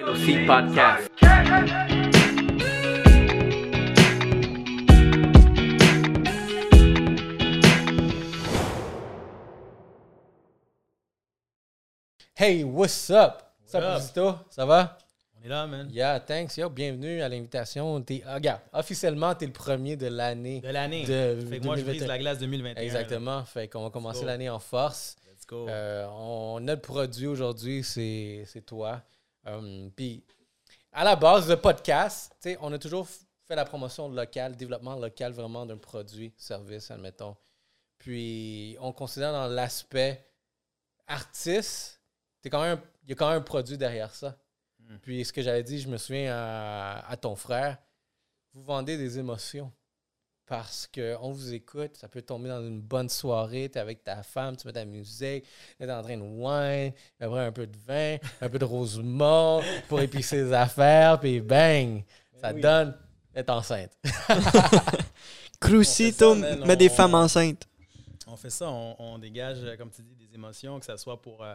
LOC 0.00 0.44
Podcast. 0.46 1.08
Hey, 12.34 12.64
what's 12.64 13.10
up? 13.10 13.54
What's 13.62 13.74
up, 13.74 13.82
up? 13.82 14.00
Zito? 14.02 14.38
Ça 14.50 14.66
va? 14.66 14.98
On 15.40 15.44
est 15.44 15.48
là, 15.48 15.66
man. 15.66 15.88
Yeah, 15.90 16.20
thanks. 16.20 16.56
Yo, 16.56 16.68
bienvenue 16.68 17.22
à 17.22 17.28
l'invitation. 17.28 18.00
T'es- 18.02 18.22
ah, 18.26 18.34
regarde, 18.34 18.60
officiellement, 18.72 19.34
t'es 19.34 19.46
le 19.46 19.52
premier 19.52 19.96
de 19.96 20.06
l'année. 20.08 20.60
De 20.60 20.68
l'année. 20.68 21.04
De- 21.04 21.40
Fait 21.48 21.58
que 21.60 21.64
moi, 21.64 21.76
je 21.76 21.82
2021. 21.82 21.84
brise 21.84 22.06
la 22.06 22.18
glace 22.18 22.38
2021. 22.38 22.82
Exactement. 22.82 23.44
Fait 23.44 23.68
qu'on 23.68 23.82
va 23.84 23.90
commencer 23.90 24.20
go. 24.20 24.26
l'année 24.26 24.50
en 24.50 24.58
force. 24.58 25.16
là. 25.24 25.32
Let's 25.32 25.46
go. 25.46 25.68
Euh, 25.68 26.06
on, 26.10 26.60
notre 26.60 26.82
produit 26.82 27.26
aujourd'hui, 27.26 27.82
c'est 27.82 28.44
c'est 28.46 28.62
toi. 28.66 29.02
Um, 29.46 29.90
Puis, 29.94 30.24
à 30.92 31.04
la 31.04 31.16
base, 31.16 31.48
le 31.48 31.56
podcast, 31.56 32.34
on 32.60 32.72
a 32.72 32.78
toujours 32.78 33.06
fait 33.08 33.54
la 33.54 33.64
promotion 33.64 34.08
local, 34.08 34.56
développement 34.56 34.96
local 34.96 35.32
vraiment 35.32 35.64
d'un 35.64 35.76
produit, 35.76 36.32
service, 36.36 36.90
admettons. 36.90 37.36
Puis, 37.98 38.76
on 38.80 38.92
considère 38.92 39.32
dans 39.32 39.46
l'aspect 39.46 40.26
artiste, 41.06 42.00
il 42.44 42.48
y 42.48 42.48
a 42.48 43.14
quand 43.14 43.28
même 43.30 43.38
un 43.38 43.40
produit 43.40 43.78
derrière 43.78 44.14
ça. 44.14 44.36
Mm. 44.80 44.96
Puis, 44.98 45.24
ce 45.24 45.32
que 45.32 45.42
j'avais 45.42 45.62
dit, 45.62 45.78
je 45.78 45.88
me 45.88 45.96
souviens 45.96 46.34
à, 46.34 47.04
à 47.08 47.16
ton 47.16 47.36
frère, 47.36 47.78
vous 48.52 48.62
vendez 48.62 48.96
des 48.96 49.18
émotions 49.18 49.72
parce 50.46 50.86
qu'on 50.86 51.32
vous 51.32 51.52
écoute, 51.54 51.96
ça 51.96 52.08
peut 52.08 52.22
tomber 52.22 52.48
dans 52.48 52.60
une 52.64 52.80
bonne 52.80 53.08
soirée, 53.08 53.68
tu 53.70 53.78
es 53.78 53.80
avec 53.80 54.04
ta 54.04 54.22
femme, 54.22 54.56
tu 54.56 54.66
mets 54.66 54.72
ta 54.72 54.84
musique, 54.84 55.44
tu 55.78 55.84
es 55.84 55.90
en 55.90 56.02
train 56.02 56.16
de 56.16 56.22
wine, 56.22 56.92
après 57.20 57.40
un 57.46 57.52
peu 57.52 57.66
de 57.66 57.76
vin, 57.86 58.16
un 58.40 58.48
peu 58.48 58.58
de 58.58 58.64
rosemont 58.64 59.60
pour 59.88 60.00
épicer 60.00 60.36
les 60.44 60.52
affaires, 60.52 61.18
puis 61.18 61.40
bang, 61.40 62.04
ça 62.40 62.52
oui. 62.54 62.60
donne 62.60 62.96
être 63.34 63.50
enceinte. 63.50 63.90
Crucito 65.60 66.32
On 66.34 66.40
ça, 66.42 66.56
met 66.66 66.76
des 66.76 66.90
on- 66.90 66.94
femmes 66.94 67.14
enceintes. 67.14 67.66
On 68.26 68.36
fait 68.36 68.50
ça, 68.50 68.68
on, 68.70 68.96
on 68.98 69.18
dégage, 69.18 69.58
euh, 69.62 69.76
comme 69.76 69.90
tu 69.90 70.02
dis, 70.02 70.14
des 70.14 70.34
émotions, 70.34 70.78
que 70.78 70.84
ça 70.86 70.96
soit 70.96 71.20
pour 71.22 71.42
euh, 71.44 71.54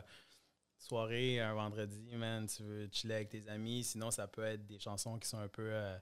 soirée, 0.77 1.39
un 1.39 1.53
vendredi, 1.53 2.15
man, 2.15 2.47
tu 2.47 2.63
veux 2.63 2.89
chiller 2.91 3.15
avec 3.15 3.29
tes 3.29 3.47
amis. 3.49 3.83
Sinon, 3.83 4.09
ça 4.09 4.27
peut 4.27 4.43
être 4.45 4.65
des 4.65 4.79
chansons 4.79 5.17
qui 5.19 5.27
sont 5.27 5.37
un 5.39 5.47
peu 5.49 5.67
euh, 5.69 5.97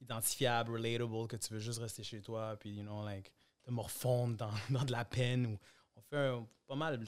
identifiables, 0.00 0.72
relatable, 0.72 1.28
que 1.28 1.36
tu 1.36 1.52
veux 1.52 1.60
juste 1.60 1.78
rester 1.80 2.02
chez 2.02 2.20
toi, 2.20 2.56
puis, 2.58 2.70
you 2.76 2.82
know, 2.82 3.04
like, 3.04 3.30
te 3.62 3.70
morfondre 3.70 4.36
dans, 4.36 4.50
dans 4.70 4.84
de 4.84 4.92
la 4.92 5.04
peine. 5.04 5.46
Ou, 5.46 5.58
on 5.96 6.00
fait 6.02 6.16
un- 6.16 6.46
pas 6.66 6.74
mal. 6.76 6.98
de- 6.98 7.06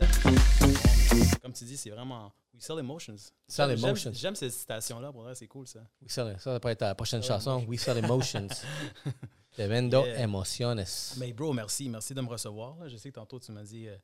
Comme 1.41 1.53
tu 1.53 1.65
dis, 1.65 1.77
c'est 1.77 1.91
vraiment. 1.91 2.33
We 2.55 2.63
sell 2.63 2.79
emotions. 2.79 3.17
Sell 3.49 3.71
J'aime- 3.71 3.79
emotions. 3.79 4.13
J'aime 4.13 4.35
cette 4.35 4.53
citation-là, 4.53 5.11
pour 5.13 5.23
vrai, 5.23 5.35
c'est 5.35 5.47
cool 5.49 5.67
ça. 5.67 5.81
We 6.03 6.11
sell- 6.13 6.37
ça, 6.39 6.61
pourrait 6.61 6.75
être 6.75 6.81
ta 6.81 6.95
prochaine 6.95 7.23
chanson, 7.23 7.65
We 7.67 7.81
Sell 7.81 7.97
Emotions. 7.99 8.49
Te 9.57 9.63
vendo 9.63 10.05
Yeah. 10.05 10.21
emociones. 10.23 11.15
Mais 11.19 11.33
bro, 11.33 11.53
merci. 11.53 11.89
Merci 11.89 12.15
de 12.15 12.21
me 12.23 12.29
recevoir. 12.29 12.79
là. 12.79 12.89
Je 12.89 12.97
sais 12.97 13.11
que 13.11 13.15
tantôt, 13.15 13.39
tu 13.39 13.53
m'as 13.53 13.63
dit 13.65 13.87
euh, 13.89 13.97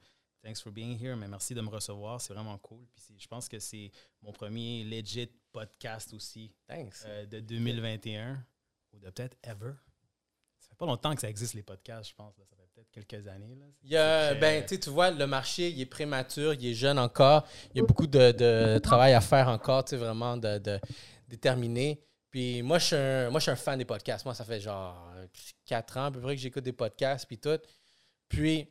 thanks 0.43 0.61
for 0.63 0.71
being 0.73 0.99
here, 1.03 1.17
mais 1.17 1.27
merci 1.29 1.55
de 1.55 1.61
me 1.63 1.69
recevoir. 1.71 2.21
C'est 2.21 2.35
vraiment 2.35 2.57
cool. 2.59 2.85
Puis 2.95 3.05
c'est- 3.07 3.19
je 3.19 3.27
pense 3.29 3.49
que 3.49 3.59
c'est 3.59 3.91
mon 4.23 4.33
premier 4.33 4.85
legit 4.85 5.31
podcast 5.53 6.13
aussi 6.13 6.53
Thanks. 6.67 7.03
euh, 7.07 7.25
de 7.27 7.41
2021 7.41 8.43
ou 8.99 9.05
de 9.07 9.11
peut-être 9.11 9.37
ever. 9.43 9.73
Ça 10.59 10.69
fait 10.71 10.77
pas 10.77 10.87
longtemps 10.87 11.15
que 11.15 11.21
ça 11.21 11.29
existe, 11.29 11.55
les 11.55 11.63
podcasts, 11.63 12.11
je 12.11 12.15
pense. 12.15 12.37
là. 12.39 12.45
Ça 12.49 12.57
fait 12.57 12.69
peut-être 12.75 12.91
quelques 13.09 13.27
années. 13.29 13.55
Là. 13.55 13.67
Il 13.83 13.91
y 13.91 13.97
a- 13.97 14.31
très- 14.31 14.41
ben, 14.41 14.65
tu 14.67 14.91
vois, 14.91 15.11
le 15.11 15.27
marché, 15.27 15.71
il 15.71 15.81
est 15.81 15.87
prématuré, 15.87 16.57
il 16.61 16.67
est 16.69 16.75
jeune 16.75 16.99
encore. 16.99 17.47
Il 17.75 17.79
y 17.79 17.81
a 17.81 17.87
beaucoup 17.87 18.07
de, 18.07 18.33
de 18.33 18.79
travail 18.83 19.15
à 19.15 19.21
faire 19.21 19.49
encore, 19.49 19.85
tu 19.85 19.91
sais, 19.91 19.97
vraiment 19.97 20.37
de, 20.37 20.59
de 20.59 20.81
déterminer. 21.27 22.03
Puis 22.31 22.61
moi 22.63 22.79
je, 22.79 22.85
suis 22.85 22.97
un, 22.97 23.31
moi, 23.31 23.41
je 23.41 23.45
suis 23.45 23.51
un 23.53 23.57
fan 23.57 23.79
des 23.79 23.85
podcasts. 23.87 24.25
Moi, 24.27 24.35
ça 24.35 24.45
fait 24.45 24.61
genre 24.61 25.11
4 25.65 25.97
ans 25.97 26.05
à 26.07 26.11
peu 26.11 26.21
près 26.21 26.37
que 26.37 26.41
j'écoute 26.43 26.65
des 26.65 26.73
podcasts, 26.75 27.27
puis 27.27 27.39
tout. 27.39 27.59
Puis 28.29 28.69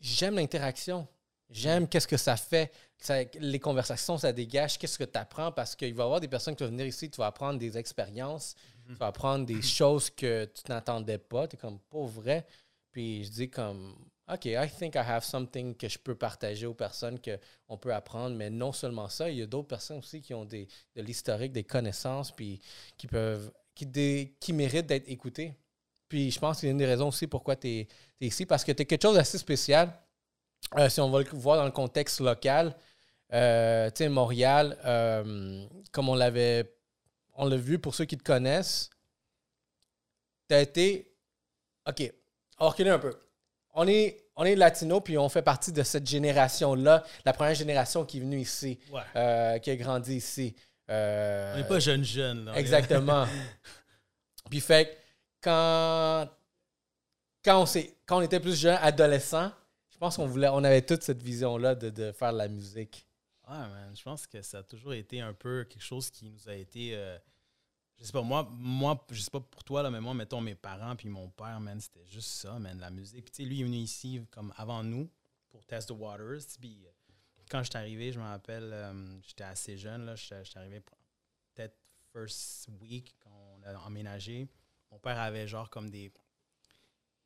j'aime 0.00 0.36
l'interaction. 0.36 1.06
J'aime 1.50 1.86
qu'est-ce 1.88 2.08
que 2.08 2.16
ça 2.16 2.36
fait. 2.36 2.72
Ça- 3.00 3.22
les 3.38 3.58
conversations, 3.60 4.18
ça 4.18 4.32
dégage. 4.32 4.78
Qu'est-ce 4.78 4.98
que 4.98 5.04
tu 5.04 5.18
apprends? 5.18 5.52
Parce 5.52 5.76
qu'il 5.76 5.94
va 5.94 6.02
y 6.02 6.04
avoir 6.04 6.20
des 6.20 6.28
personnes 6.28 6.56
qui 6.56 6.64
vont 6.64 6.70
venir 6.70 6.86
ici, 6.86 7.08
tu 7.10 7.16
vas 7.18 7.26
apprendre 7.26 7.58
des 7.58 7.78
expériences, 7.78 8.54
tu 8.86 8.94
vas 8.94 9.06
apprendre 9.06 9.46
des 9.46 9.62
choses 9.62 10.10
que 10.10 10.44
tu 10.46 10.62
n'attendais 10.68 11.18
pas. 11.18 11.46
Tu 11.46 11.56
es 11.56 11.58
comme, 11.58 11.78
pas 11.78 12.04
vrai? 12.04 12.46
Puis 12.90 13.24
je 13.24 13.30
dis 13.30 13.50
comme, 13.50 13.94
OK, 14.32 14.46
I 14.46 14.68
think 14.78 14.94
I 14.96 14.98
have 14.98 15.24
something 15.24 15.74
que 15.76 15.88
je 15.88 15.98
peux 15.98 16.14
partager 16.16 16.66
aux 16.66 16.74
personnes 16.74 17.18
qu'on 17.20 17.78
peut 17.78 17.94
apprendre. 17.94 18.34
Mais 18.34 18.50
non 18.50 18.72
seulement 18.72 19.08
ça, 19.08 19.30
il 19.30 19.38
y 19.38 19.42
a 19.42 19.46
d'autres 19.46 19.68
personnes 19.68 19.98
aussi 19.98 20.20
qui 20.20 20.34
ont 20.34 20.44
des, 20.44 20.66
de 20.96 21.02
l'historique, 21.02 21.52
des 21.52 21.64
connaissances, 21.64 22.32
puis 22.32 22.60
qui 22.96 23.06
peuvent, 23.06 23.50
qui, 23.74 23.86
dé- 23.86 24.36
qui 24.40 24.52
méritent 24.52 24.86
d'être 24.86 25.08
écoutées. 25.08 25.54
Puis 26.08 26.30
je 26.30 26.38
pense 26.40 26.56
que 26.56 26.60
c'est 26.62 26.70
une 26.70 26.78
des 26.78 26.86
raisons 26.86 27.08
aussi 27.08 27.26
pourquoi 27.26 27.54
tu 27.54 27.68
es, 27.68 27.88
ici, 28.20 28.44
parce 28.44 28.64
que 28.64 28.72
tu 28.72 28.82
es 28.82 28.86
quelque 28.86 29.02
chose 29.02 29.14
d'assez 29.14 29.38
spécial. 29.38 29.92
Euh, 30.76 30.88
si 30.88 31.00
on 31.00 31.10
va 31.10 31.20
le 31.20 31.28
voir 31.32 31.56
dans 31.56 31.64
le 31.64 31.70
contexte 31.70 32.20
local, 32.20 32.74
euh, 33.32 33.88
tu 33.90 33.98
sais, 34.04 34.08
Montréal, 34.08 34.76
euh, 34.84 35.64
comme 35.92 36.08
on 36.08 36.14
l'avait, 36.14 36.74
on 37.34 37.46
l'a 37.48 37.56
vu 37.56 37.78
pour 37.78 37.94
ceux 37.94 38.04
qui 38.04 38.16
te 38.18 38.22
connaissent, 38.22 38.90
tu 40.48 40.54
as 40.54 40.60
été, 40.60 41.14
OK, 41.88 42.12
reculer 42.58 42.90
un 42.90 42.98
peu. 42.98 43.18
On 43.74 43.86
est, 43.86 44.24
on 44.36 44.44
est 44.44 44.56
latino, 44.56 45.00
puis 45.00 45.16
on 45.18 45.28
fait 45.28 45.42
partie 45.42 45.72
de 45.72 45.82
cette 45.82 46.06
génération-là, 46.06 47.04
la 47.24 47.32
première 47.32 47.54
génération 47.54 48.04
qui 48.04 48.18
est 48.18 48.20
venue 48.20 48.40
ici, 48.40 48.78
Ouais. 48.90 49.00
euh, 49.16 49.58
qui 49.58 49.70
a 49.70 49.76
grandi 49.76 50.16
ici. 50.16 50.54
On 50.88 50.92
n'est 51.56 51.66
pas 51.68 51.78
jeune 51.80 52.02
jeune. 52.04 52.46
là. 52.46 52.54
Exactement. 52.58 53.26
Puis 54.50 54.60
fait 54.60 54.96
quand, 55.42 56.26
quand, 57.44 57.62
on 57.62 57.66
quand 58.06 58.18
on 58.18 58.22
était 58.22 58.40
plus 58.40 58.58
jeune, 58.58 58.78
adolescent, 58.80 59.52
je 59.98 60.00
pense 60.00 60.14
qu'on 60.14 60.28
voulait, 60.28 60.46
on 60.48 60.62
avait 60.62 60.82
toute 60.82 61.02
cette 61.02 61.24
vision-là 61.24 61.74
de, 61.74 62.12
faire 62.12 62.32
de 62.32 62.38
la 62.38 62.46
musique. 62.46 63.04
Ouais, 63.48 63.56
man. 63.56 63.96
Je 63.96 64.02
pense 64.04 64.28
que 64.28 64.40
ça 64.42 64.58
a 64.58 64.62
toujours 64.62 64.92
été 64.92 65.20
un 65.20 65.32
peu 65.34 65.64
quelque 65.64 65.82
chose 65.82 66.08
qui 66.08 66.30
nous 66.30 66.48
a 66.48 66.54
été. 66.54 66.94
euh, 66.94 67.18
je 67.96 68.04
sais 68.04 68.12
pas, 68.12 68.22
moi, 68.22 68.48
moi, 68.52 69.04
je 69.10 69.20
sais 69.20 69.30
pas 69.32 69.40
pour 69.40 69.64
toi, 69.64 69.82
là, 69.82 69.90
mais 69.90 70.00
moi, 70.00 70.14
mettons 70.14 70.40
mes 70.40 70.54
parents 70.54 70.94
puis 70.94 71.08
mon 71.08 71.30
père, 71.30 71.58
man, 71.58 71.80
c'était 71.80 72.06
juste 72.06 72.28
ça, 72.28 72.60
man, 72.60 72.78
la 72.78 72.90
musique. 72.90 73.24
Puis, 73.24 73.32
tu 73.32 73.42
sais, 73.42 73.48
lui, 73.48 73.56
il 73.56 73.60
est 73.62 73.64
venu 73.64 73.78
ici 73.78 74.24
comme 74.30 74.54
avant 74.56 74.84
nous 74.84 75.10
pour 75.50 75.66
Test 75.66 75.88
the 75.88 75.98
Waters. 75.98 76.42
Puis, 76.60 76.86
euh, 76.86 76.90
quand 77.50 77.64
je 77.64 77.70
suis 77.70 77.76
arrivé, 77.76 78.12
je 78.12 78.20
me 78.20 78.24
rappelle, 78.24 78.70
euh, 78.72 79.20
j'étais 79.22 79.42
assez 79.42 79.76
jeune, 79.76 80.06
là, 80.06 80.14
j'étais 80.14 80.44
j'étais 80.44 80.58
arrivé 80.60 80.80
peut-être 81.56 81.76
first 82.12 82.68
week 82.80 83.16
quand 83.18 83.32
on 83.32 83.62
a 83.64 83.76
emménagé. 83.78 84.46
Mon 84.92 85.00
père 85.00 85.18
avait 85.18 85.48
genre 85.48 85.68
comme 85.68 85.90
des 85.90 86.12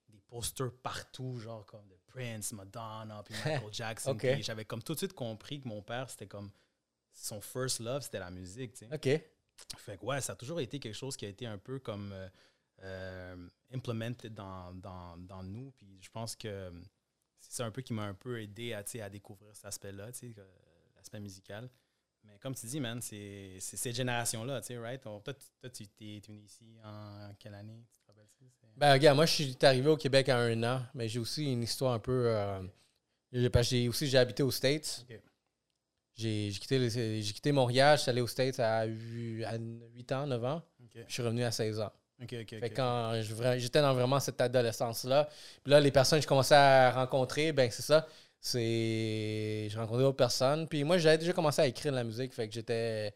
des 0.09 0.21
posters 0.21 0.73
partout, 0.83 1.39
genre 1.39 1.67
comme 1.67 1.87
de 1.89 1.97
Prince, 2.13 2.53
Madonna, 2.53 3.23
puis 3.25 3.35
Michael 3.45 3.73
Jackson. 3.73 4.11
Puis 4.35 4.43
j'avais 4.43 4.65
comme 4.65 4.83
tout 4.83 4.93
de 4.95 4.99
suite 4.99 5.13
compris 5.15 5.61
que 5.61 5.69
mon 5.69 5.83
père, 5.83 6.09
c'était 6.11 6.27
comme 6.27 6.51
son 7.13 7.41
first 7.41 7.81
love, 7.81 8.03
c'était 8.03 8.19
la 8.19 8.31
musique, 8.31 8.75
tu 8.75 8.87
sais. 8.87 8.95
OK. 8.95 9.23
Fait 9.79 9.97
que 9.99 10.05
ouais, 10.05 10.21
ça 10.21 10.33
a 10.33 10.37
toujours 10.37 10.61
été 10.61 10.79
quelque 10.79 10.95
chose 10.95 11.17
qui 11.17 11.25
a 11.25 11.29
été 11.29 11.47
un 11.47 11.59
peu 11.59 11.79
comme 11.79 12.13
euh, 12.13 12.29
euh, 12.83 13.49
implemented 13.73 14.35
dans, 14.35 14.73
dans, 14.75 15.17
dans 15.19 15.43
nous. 15.43 15.71
Puis 15.73 16.01
je 16.03 16.11
pense 16.11 16.35
que 16.37 16.49
euh, 16.49 16.71
c'est 17.39 17.53
ça 17.53 17.65
un 17.67 17.71
peu 17.71 17.83
qui 17.83 17.93
m'a 17.93 18.03
un 18.05 18.15
peu 18.15 18.41
aidé 18.41 18.73
à, 18.73 18.83
découvrir 19.11 19.55
cet 19.55 19.67
aspect-là, 19.67 20.09
l'aspect 20.97 21.21
musical. 21.21 21.71
Mais 22.25 22.39
comme 22.39 22.55
tu 22.55 22.67
dis, 22.67 22.81
man, 22.81 23.01
c'est 23.03 23.59
cette 23.61 23.95
génération-là, 23.95 24.61
tu 24.61 24.69
sais, 24.69 24.79
right? 24.79 25.05
On- 25.07 25.21
Toi, 25.21 25.35
tu- 25.35 25.47
toi, 25.61 25.71
tu 25.71 25.87
t'es 25.89 26.21
t'es 26.21 26.33
venu 26.33 26.45
ici 26.45 26.77
en 26.85 27.35
quelle 27.39 27.55
année? 27.55 27.85
Tu 27.93 27.99
te 28.01 28.07
rappelles-tu? 28.07 28.45
C'est- 28.61 28.62
Ben, 28.77 28.93
regarde, 28.95 29.17
moi, 29.17 29.27
je 29.27 29.33
suis 29.35 29.57
arrivé 29.63 29.89
au 29.89 29.97
Québec 29.97 30.29
à 30.29 30.39
un 30.39 30.63
an, 30.65 30.83
mais 30.95 31.09
j'ai 31.09 31.19
aussi 31.19 31.53
une 31.53 31.63
histoire 31.63 31.93
un 31.93 31.99
peu. 31.99 32.25
euh, 32.29 32.61
j'ai- 33.33 33.89
aussi 33.89 34.07
j'ai 34.09 34.19
habité 34.19 34.43
aux 34.43 34.51
States. 34.51 35.05
J'ai 36.15 36.51
quitté, 36.61 36.89
quitté 37.23 37.53
Montréal, 37.53 37.97
je 37.97 38.03
suis 38.03 38.11
allé 38.11 38.21
aux 38.21 38.27
States 38.27 38.61
à 38.61 38.85
8, 38.85 40.13
ans, 40.13 40.27
9 40.27 40.45
ans. 40.45 40.63
Je 41.09 41.13
suis 41.13 41.23
revenu 41.23 41.43
à 41.45 41.51
16 41.51 41.81
ans. 41.81 41.91
Fait 42.61 42.71
quand 42.71 43.13
j'étais 43.59 43.81
dans 43.81 43.95
vraiment 43.95 44.21
cette 44.21 44.41
adolescence-là, 44.41 45.29
puis 45.65 45.71
là, 45.73 45.81
les 45.81 45.91
personnes 45.91 46.19
que 46.19 46.23
je 46.25 46.29
commençais 46.29 46.55
à 46.55 46.93
rencontrer, 46.93 47.53
ben 47.53 47.71
c'est 47.71 47.83
ça. 47.83 48.07
C'est. 48.41 49.69
Je 49.71 49.77
rencontrais 49.79 50.03
d'autres 50.03 50.17
personnes. 50.17 50.69
Puis 50.69 50.85
moi, 50.85 50.99
j'avais 50.99 51.19
déjà 51.19 51.33
commencé 51.33 51.63
à 51.63 51.67
écrire 51.67 51.93
de 51.93 51.97
la 51.97 52.05
musique. 52.05 52.33
Fait 52.35 52.47
que 52.49 52.55
j'étais. 52.55 53.15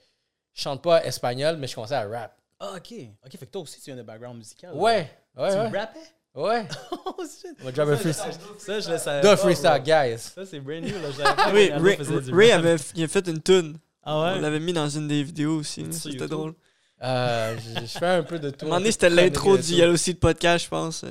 Je 0.55 0.63
chante 0.63 0.83
pas 0.83 1.05
espagnol, 1.05 1.57
mais 1.59 1.67
je 1.67 1.75
commençais 1.75 1.95
à 1.95 2.09
rap. 2.09 2.41
Ah, 2.59 2.75
ok. 2.77 2.95
Ok, 3.25 3.31
fait 3.33 3.47
que 3.47 3.51
toi 3.51 3.63
aussi, 3.63 3.79
tu 3.81 3.85
viens 3.91 3.97
de 3.97 4.03
background 4.03 4.39
musical. 4.39 4.71
là. 4.75 4.77
Ouais, 4.81 5.11
ouais, 5.37 5.51
Tu 5.51 5.57
ouais. 5.57 5.79
rappais? 5.79 5.99
Ouais. 6.35 6.67
oh, 7.07 7.15
shit. 7.25 7.57
On 7.61 7.65
va 7.65 7.73
drop 7.73 7.89
un 7.89 7.97
Ça, 7.97 8.03
freestyle. 8.03 8.33
Ça, 8.59 8.81
je 8.81 8.91
le 8.91 8.99
savais. 8.99 9.21
The 9.35 9.39
freestyle, 9.39 9.83
guys. 9.85 10.19
Ça, 10.19 10.45
c'est 10.47 10.61
brand 10.61 10.83
new, 10.83 10.93
là. 11.01 11.11
Je 11.11 11.17
savais 11.17 11.35
pas 11.35 11.51
que 11.51 11.55
Ray, 11.55 12.33
Ray, 12.33 12.51
avait 12.53 12.77
il 12.95 13.05
a 13.05 13.09
fait 13.09 13.27
une 13.29 13.43
tune. 13.43 13.79
Ah 14.03 14.17
On 14.17 14.23
ouais? 14.35 14.41
l'avait 14.41 14.61
mis 14.61 14.73
dans 14.73 14.89
une 14.89 15.09
des 15.09 15.23
vidéos 15.23 15.59
aussi. 15.59 15.85
C'était 15.93 16.29
drôle. 16.29 16.55
Euh, 17.03 17.57
je, 17.59 17.81
je 17.81 17.87
fais 17.99 18.07
un 18.07 18.23
peu 18.23 18.39
de 18.39 18.49
À 18.49 18.53
tout. 18.53 18.65
un 18.65 18.69
moment 18.69 18.79
donné, 18.81 18.93
c'était 18.93 19.11
l'intro 19.11 19.57
du 19.59 19.73
Yellow 19.75 19.97
Seed 19.97 20.19
podcast, 20.19 20.65
je 20.65 20.71
pense. 20.71 21.05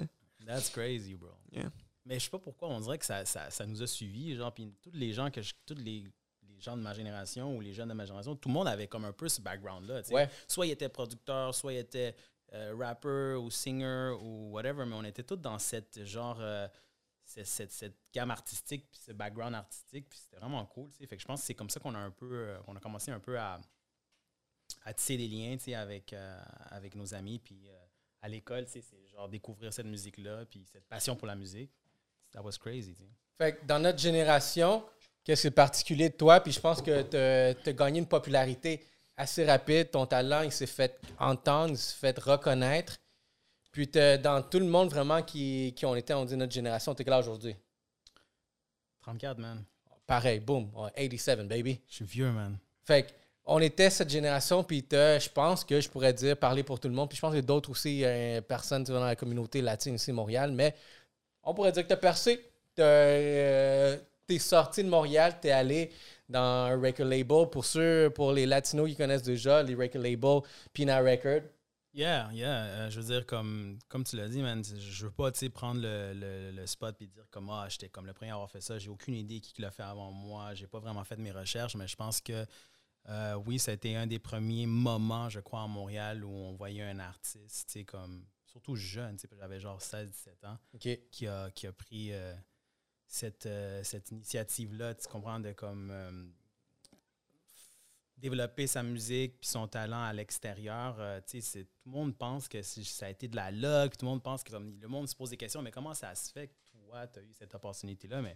That's 0.46 0.70
crazy, 0.70 1.14
bro. 1.16 1.30
Yeah. 1.52 1.70
Mais 2.06 2.20
je 2.20 2.26
sais 2.26 2.30
pas 2.30 2.40
pourquoi, 2.40 2.70
on 2.70 2.80
dirait 2.80 2.98
que 3.00 3.06
ça, 3.06 3.26
ça, 3.26 3.50
ça 3.50 3.66
nous 3.66 3.82
a 3.82 3.88
suivis, 3.88 4.36
genre, 4.36 4.54
puis 4.54 4.72
tous 4.84 4.92
les 4.94 5.12
gens 5.12 5.30
que 5.32 5.42
je, 5.42 5.54
tous 5.66 5.74
les, 5.76 6.04
les 6.56 6.62
gens 6.62 6.76
de 6.78 6.82
ma 6.82 6.94
génération 6.94 7.56
ou 7.56 7.62
les 7.62 7.74
jeunes 7.74 7.90
de 7.90 7.94
ma 7.94 8.06
génération, 8.06 8.36
tout 8.36 8.50
le 8.50 8.54
monde 8.54 8.68
avait 8.68 8.88
comme 8.88 9.06
un 9.06 9.12
peu 9.14 9.28
ce 9.30 9.42
background-là. 9.42 10.02
Ouais. 10.12 10.30
Soit 10.48 10.66
il 10.68 10.72
était 10.72 10.90
producteur, 10.90 11.54
soit 11.54 11.74
il 11.74 11.78
était 11.80 12.16
euh, 12.54 12.74
rapper 12.80 13.36
ou 13.40 13.50
singer 13.52 14.16
ou 14.22 14.52
whatever, 14.52 14.86
mais 14.86 14.96
on 14.96 15.04
était 15.04 15.24
tous 15.24 15.36
dans 15.38 15.60
cette 15.60 16.04
genre. 16.06 16.38
euh, 16.40 16.68
cette, 17.28 17.48
cette- 17.48 17.72
cette 17.72 17.98
gamme 18.14 18.30
artistique, 18.30 18.88
puis 18.92 19.02
ce 19.04 19.12
background 19.12 19.56
artistique, 19.56 20.08
puis 20.08 20.20
c'était 20.20 20.38
vraiment 20.38 20.64
cool. 20.68 20.92
tu 20.92 20.98
sais. 21.00 21.08
Fait 21.08 21.16
que 21.16 21.22
je 21.24 21.28
pense 21.28 21.40
que 21.42 21.48
c'est 21.48 21.56
comme 21.56 21.72
ça 21.72 21.80
qu'on 21.80 21.96
a 21.96 21.98
un 21.98 22.12
peu, 22.12 22.30
euh, 22.32 22.58
on 22.68 22.76
a 22.76 22.80
commencé 22.80 23.10
un 23.12 23.20
peu 23.20 23.40
à, 23.40 23.60
à 24.84 24.94
tisser 24.94 25.18
des 25.18 25.28
liens 25.28 25.58
avec, 25.76 26.14
euh, 26.14 26.40
avec 26.70 26.94
nos 26.96 27.14
amis. 27.16 27.40
Puis 27.40 27.68
euh, 27.68 27.74
à 28.22 28.28
l'école, 28.30 28.66
c'est 28.68 28.84
genre 29.12 29.28
découvrir 29.28 29.74
cette 29.74 29.88
musique-là, 29.88 30.46
puis 30.46 30.66
cette 30.72 30.86
passion 30.88 31.16
pour 31.16 31.26
la 31.28 31.36
musique. 31.36 31.72
That 32.32 32.44
was 32.44 32.58
crazy. 32.60 32.96
Fait 33.40 33.56
que 33.58 33.66
dans 33.66 33.80
notre 33.80 33.98
génération, 34.00 34.86
qu'est-ce 35.26 35.42
qui 35.42 35.48
est 35.48 35.52
particulier 35.52 36.10
de 36.10 36.16
toi? 36.16 36.40
Puis 36.40 36.54
je 36.54 36.60
pense 36.62 36.82
que 36.82 37.02
tu 37.02 37.70
as 37.70 37.74
gagné 37.74 38.00
une 38.00 38.08
popularité 38.08 38.86
assez 39.18 39.46
rapide. 39.46 39.92
Ton 39.92 40.06
talent, 40.06 40.44
il 40.44 40.52
s'est 40.52 40.66
fait 40.68 40.98
entendre, 41.20 41.72
il 41.72 41.78
s'est 41.78 41.98
fait 41.98 42.18
reconnaître. 42.18 42.98
Puis 43.72 43.88
dans 43.88 44.42
tout 44.50 44.60
le 44.60 44.68
monde 44.68 44.90
vraiment 44.90 45.22
qui, 45.22 45.74
qui 45.76 45.86
ont 45.86 45.96
été, 45.96 46.14
on 46.14 46.24
dit, 46.24 46.38
notre 46.38 46.54
génération, 46.54 46.96
t'es 46.96 47.04
quel 47.04 47.14
âge 47.14 47.28
aujourd'hui? 47.28 47.56
34, 49.02 49.38
man. 49.38 49.66
Pareil, 50.08 50.40
boom, 50.40 50.72
87, 50.96 51.48
baby. 51.48 51.82
Je 51.90 51.96
suis 51.96 52.06
vieux, 52.06 52.32
man. 52.32 52.58
Fait 52.84 53.04
que, 53.04 53.12
on 53.48 53.60
était 53.60 53.90
cette 53.90 54.10
génération, 54.10 54.64
puis 54.64 54.86
je 54.90 55.30
pense 55.30 55.64
que 55.64 55.80
je 55.80 55.90
pourrais 55.90 56.14
dire, 56.14 56.38
parler 56.38 56.64
pour 56.64 56.80
tout 56.80 56.88
le 56.88 56.94
monde, 56.96 57.10
puis 57.10 57.16
je 57.16 57.22
pense 57.22 57.32
qu'il 57.32 57.42
y 57.42 57.44
a 57.44 57.46
d'autres 57.46 57.70
aussi 57.70 58.04
euh, 58.04 58.42
personnes 58.42 58.84
tu 58.84 58.92
dans 58.92 59.04
la 59.04 59.16
communauté 59.16 59.62
latine 59.62 59.96
ici 59.96 60.12
Montréal, 60.12 60.52
mais 60.52 60.74
on 61.44 61.54
pourrait 61.54 61.72
dire 61.72 61.84
que 61.84 61.90
t'as 61.90 61.98
percé. 61.98 62.40
T'as, 62.74 62.84
euh, 62.84 63.98
T'es 64.28 64.40
sorti 64.40 64.84
de 64.84 64.90
Montréal, 64.90 65.38
t'es 65.40 65.52
allé 65.52 65.92
dans 66.28 66.40
un 66.40 66.82
record 66.82 67.06
label. 67.06 67.50
Pour 67.52 67.64
ceux, 67.66 68.10
pour 68.10 68.32
les 68.32 68.46
latinos 68.46 68.90
qui 68.90 68.96
connaissent 68.96 69.24
déjà, 69.24 69.62
les 69.62 69.76
record 69.76 70.02
labels, 70.02 70.42
Pina 70.74 71.00
Record. 71.00 71.42
Yeah, 71.94 72.30
yeah. 72.34 72.64
euh, 72.66 72.90
je 72.90 73.00
veux 73.00 73.06
dire, 73.06 73.26
comme, 73.26 73.80
comme 73.88 74.04
tu 74.04 74.18
l'as 74.18 74.28
dit, 74.28 74.42
man, 74.42 74.62
je 74.66 75.06
veux 75.06 75.12
pas 75.12 75.32
prendre 75.54 75.82
le, 75.82 76.14
le, 76.14 76.52
le 76.52 76.68
spot 76.68 77.02
et 77.02 77.08
dire 77.08 77.26
comme 77.32 77.50
ah, 77.50 77.68
j'étais 77.70 77.88
comme 77.88 78.06
le 78.06 78.14
premier 78.14 78.32
à 78.32 78.34
avoir 78.34 78.52
fait 78.52 78.60
ça. 78.60 78.78
J'ai 78.78 78.90
aucune 78.90 79.14
idée 79.14 79.40
qui 79.40 79.62
l'a 79.62 79.72
fait 79.72 79.84
avant 79.84 80.12
moi. 80.12 80.54
J'ai 80.56 80.68
pas 80.68 80.80
vraiment 80.80 81.06
fait 81.06 81.16
mes 81.18 81.32
recherches, 81.32 81.76
mais 81.76 81.88
je 81.88 81.96
pense 81.96 82.20
que 82.20 82.46
euh, 83.08 83.36
oui, 83.46 83.60
ça 83.60 83.72
a 83.72 83.76
été 83.76 83.96
un 83.96 84.08
des 84.08 84.20
premiers 84.20 84.66
moments, 84.66 85.30
je 85.30 85.40
crois, 85.40 85.62
à 85.62 85.68
Montréal 85.68 86.26
où 86.26 86.32
on 86.32 86.54
voyait 86.54 86.84
un 86.84 87.00
artiste, 87.00 87.68
tu 87.68 87.80
sais, 87.80 87.86
comme 87.86 88.26
surtout 88.46 88.76
jeune, 88.76 89.16
tu 89.16 89.28
sais, 89.28 89.36
j'avais 89.40 89.60
genre 89.60 89.80
16-17 89.80 90.48
ans, 90.48 90.58
qui 90.80 91.28
a, 91.28 91.50
qui 91.52 91.68
a 91.68 91.72
pris 91.72 92.12
euh, 92.12 92.34
cette, 93.08 93.46
euh, 93.46 93.84
cette 93.84 94.12
initiative-là, 94.12 94.96
tu 94.96 95.08
comprends, 95.08 95.40
de 95.40 95.52
comme 95.52 95.90
euh, 95.92 96.26
développer 98.18 98.66
sa 98.66 98.82
musique 98.82 99.40
puis 99.40 99.50
son 99.50 99.68
talent 99.68 100.02
à 100.04 100.14
l'extérieur. 100.14 100.96
euh, 101.00 101.20
tu 101.22 101.42
sais, 101.42 101.42
c'est- 101.42 101.64
tout 101.66 101.86
le 101.86 101.92
monde 101.92 102.18
pense 102.18 102.48
que 102.48 102.62
ça 102.62 103.06
a 103.06 103.10
été 103.10 103.28
de 103.28 103.36
la 103.36 103.52
luck, 103.52 103.98
tout 103.98 104.06
le 104.06 104.12
monde 104.12 104.24
pense 104.24 104.44
que 104.44 104.52
comme, 104.52 104.80
le 104.80 104.88
monde 104.88 105.08
se 105.08 105.16
pose 105.16 105.30
des 105.30 105.38
questions, 105.38 105.62
mais 105.62 105.72
comment 105.72 105.94
ça 105.94 106.16
se 106.16 106.32
fait 106.32 106.48
que 106.48 106.54
toi, 106.72 107.08
tu 107.08 107.20
as 107.20 107.22
eu 107.24 107.34
cette 107.34 107.54
opportunité-là? 107.54 108.22
Mais 108.22 108.36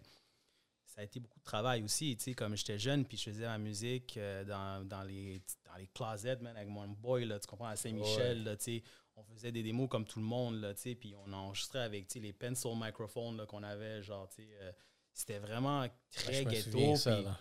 ça 0.86 1.02
a 1.02 1.04
été 1.04 1.20
beaucoup 1.20 1.40
de 1.40 1.44
travail 1.46 1.82
aussi. 1.84 2.16
Tu 2.18 2.24
sais, 2.26 2.34
comme 2.34 2.56
j'étais 2.58 2.78
jeune, 2.78 3.06
puis 3.06 3.16
je 3.18 3.24
faisais 3.30 3.46
ma 3.46 3.58
musique 3.58 4.18
euh, 4.18 4.44
dans, 4.44 4.86
dans, 4.88 5.04
les, 5.04 5.42
dans 5.66 5.76
les 5.76 5.88
closets, 5.88 6.38
man, 6.42 6.56
avec 6.58 6.70
mon 6.70 6.88
boy, 6.90 7.26
là, 7.26 7.40
tu 7.40 7.48
comprends, 7.48 7.68
à 7.68 7.76
Saint-Michel, 7.76 8.56
sais. 8.60 8.84
On 9.20 9.34
faisait 9.36 9.52
des 9.52 9.64
démos 9.64 9.90
comme 9.90 10.06
tout 10.06 10.20
le 10.20 10.26
monde, 10.26 10.62
là, 10.62 10.74
tu 10.74 10.82
sais, 10.82 10.96
puis 10.96 11.14
on 11.26 11.34
enregistrait 11.34 11.80
avec 11.82 12.08
tu 12.08 12.14
sais, 12.14 12.20
les 12.20 12.34
pencil 12.34 12.72
microphones 12.76 13.46
qu'on 13.48 13.64
avait, 13.64 14.02
genre, 14.02 14.28
tu 14.30 14.44
sais, 14.44 14.50
euh, 14.62 14.72
c'était 15.14 15.40
vraiment 15.40 15.86
très 16.12 16.34
Je 16.36 16.44
me 16.46 16.50
ghetto. 16.50 16.96
ça, 16.96 17.40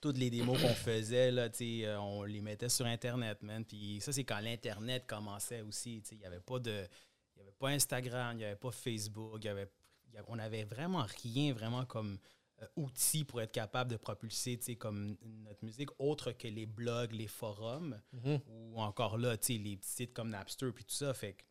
toutes 0.00 0.18
les 0.18 0.30
démos 0.30 0.60
qu'on 0.60 0.68
faisait, 0.74 1.30
là, 1.30 1.48
tu 1.50 1.58
sais, 1.80 1.86
euh, 1.86 2.00
on 2.00 2.24
les 2.24 2.40
mettait 2.40 2.68
sur 2.68 2.86
Internet, 2.86 3.42
man. 3.42 3.64
Puis 3.64 4.00
ça, 4.00 4.12
c'est 4.12 4.24
quand 4.24 4.40
l'Internet 4.40 5.04
commençait 5.06 5.60
aussi. 5.60 6.00
tu 6.02 6.08
sais, 6.10 6.14
Il 6.16 6.18
n'y 6.18 6.24
avait 6.26 6.40
pas 6.40 6.58
de. 6.58 6.86
Il 7.36 7.38
y 7.38 7.42
avait 7.42 7.52
pas 7.58 7.68
Instagram, 7.68 8.32
il 8.34 8.38
n'y 8.38 8.44
avait 8.44 8.56
pas 8.56 8.70
Facebook, 8.72 9.38
il 9.42 9.46
y 9.46 9.48
avait, 9.48 9.70
y 10.12 10.16
avait- 10.18 10.26
on 10.28 10.36
n'avait 10.36 10.64
vraiment 10.64 11.06
rien 11.22 11.52
vraiment 11.52 11.84
comme 11.86 12.18
euh, 12.62 12.66
outil 12.76 13.24
pour 13.24 13.40
être 13.40 13.52
capable 13.52 13.90
de 13.90 13.96
propulser 13.96 14.58
comme 14.76 15.16
notre 15.44 15.64
musique, 15.64 15.90
autre 15.98 16.32
que 16.32 16.48
les 16.48 16.66
blogs, 16.66 17.12
les 17.12 17.28
forums, 17.28 18.00
Mhm. 18.12 18.40
ou 18.48 18.80
encore 18.80 19.18
là, 19.18 19.36
les 19.48 19.78
sites 19.82 20.12
comme 20.12 20.30
Napster, 20.30 20.70
puis 20.72 20.84
tout 20.84 20.94
ça. 20.94 21.14
Fait 21.14 21.34
que 21.34 21.42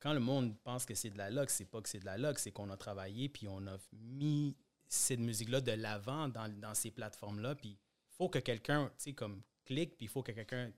quand 0.00 0.12
le 0.12 0.20
monde 0.20 0.56
pense 0.62 0.84
que 0.84 0.94
c'est 0.94 1.10
de 1.10 1.18
la 1.18 1.30
luck, 1.30 1.50
c'est 1.50 1.64
pas 1.64 1.80
que 1.80 1.88
c'est 1.88 2.00
de 2.00 2.06
la 2.06 2.18
luck, 2.18 2.38
c'est 2.38 2.52
qu'on 2.52 2.70
a 2.70 2.76
travaillé, 2.76 3.28
puis 3.28 3.48
on 3.48 3.66
a 3.66 3.76
mis 3.92 4.56
cette 4.86 5.20
musique-là 5.20 5.60
de 5.60 5.72
l'avant 5.72 6.28
dans, 6.28 6.48
dans 6.60 6.74
ces 6.74 6.90
plateformes-là. 6.90 7.54
Puis 7.54 7.70
il 7.70 7.78
faut 8.16 8.28
que 8.28 8.38
quelqu'un, 8.38 8.92
comme 9.16 9.42
clique, 9.64 9.96
puis 9.96 10.06
il 10.06 10.08
faut 10.08 10.22
que 10.22 10.32
quelqu'un 10.32 10.72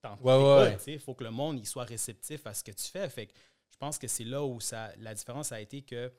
t'en 0.00 0.16
Ouais, 0.16 0.76
ouais, 0.86 0.98
faut 0.98 1.14
que 1.14 1.24
le 1.24 1.30
monde 1.30 1.58
il 1.58 1.66
soit 1.66 1.84
réceptif 1.84 2.46
à 2.46 2.54
ce 2.54 2.64
que 2.64 2.72
tu 2.72 2.84
fais. 2.86 3.08
Fait 3.08 3.26
que 3.26 3.34
je 3.70 3.76
pense 3.76 3.98
que 3.98 4.08
c'est 4.08 4.24
là 4.24 4.44
où 4.44 4.60
ça, 4.60 4.92
la 4.96 5.14
différence 5.14 5.52
a 5.52 5.60
été 5.60 5.82
que 5.82 6.12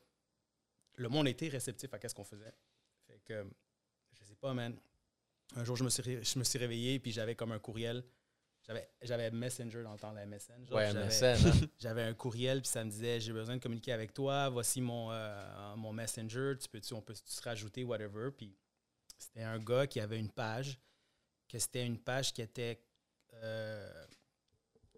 le 0.95 1.09
monde 1.09 1.27
était 1.27 1.47
réceptif 1.47 1.93
à 1.93 2.09
ce 2.09 2.13
qu'on 2.15 2.23
faisait. 2.23 2.53
Fait 3.07 3.19
que, 3.25 3.45
je 4.19 4.25
sais 4.25 4.35
pas, 4.35 4.53
man. 4.53 4.77
Un 5.55 5.63
jour, 5.63 5.75
je 5.75 5.83
me 5.83 5.89
suis, 5.89 6.01
ré- 6.01 6.23
je 6.23 6.39
me 6.39 6.43
suis 6.43 6.57
réveillé, 6.59 6.99
puis 6.99 7.11
j'avais 7.11 7.35
comme 7.35 7.51
un 7.51 7.59
courriel. 7.59 8.03
J'avais, 9.01 9.29
Messenger 9.31 9.83
dans 9.83 9.91
le 9.91 9.99
temps, 9.99 10.13
la 10.13 10.25
MSN. 10.25 10.65
genre, 10.65 10.77
Ouais, 10.77 10.89
j'avais- 10.91 11.05
MSN. 11.07 11.47
hein. 11.47 11.67
j'avais 11.79 12.03
un 12.03 12.13
courriel, 12.13 12.61
puis 12.61 12.69
ça 12.69 12.83
me 12.85 12.89
disait 12.89 13.19
J'ai 13.19 13.33
besoin 13.33 13.57
de 13.57 13.61
communiquer 13.61 13.91
avec 13.91 14.13
toi, 14.13 14.47
voici 14.49 14.79
mon, 14.79 15.11
euh, 15.11 15.75
mon 15.75 15.91
Messenger, 15.91 16.53
tu 16.61 16.69
peux-tu, 16.69 16.93
on 16.93 17.01
peut 17.01 17.13
se 17.13 17.41
rajouter, 17.41 17.83
whatever. 17.83 18.29
Puis 18.31 18.55
c'était 19.17 19.43
un 19.43 19.59
gars 19.59 19.85
qui 19.85 19.99
avait 19.99 20.17
une 20.17 20.31
page, 20.31 20.79
que 21.49 21.59
c'était 21.59 21.85
une 21.85 21.99
page 21.99 22.31
qui 22.33 22.41
était. 22.41 22.81
euh, 23.33 24.05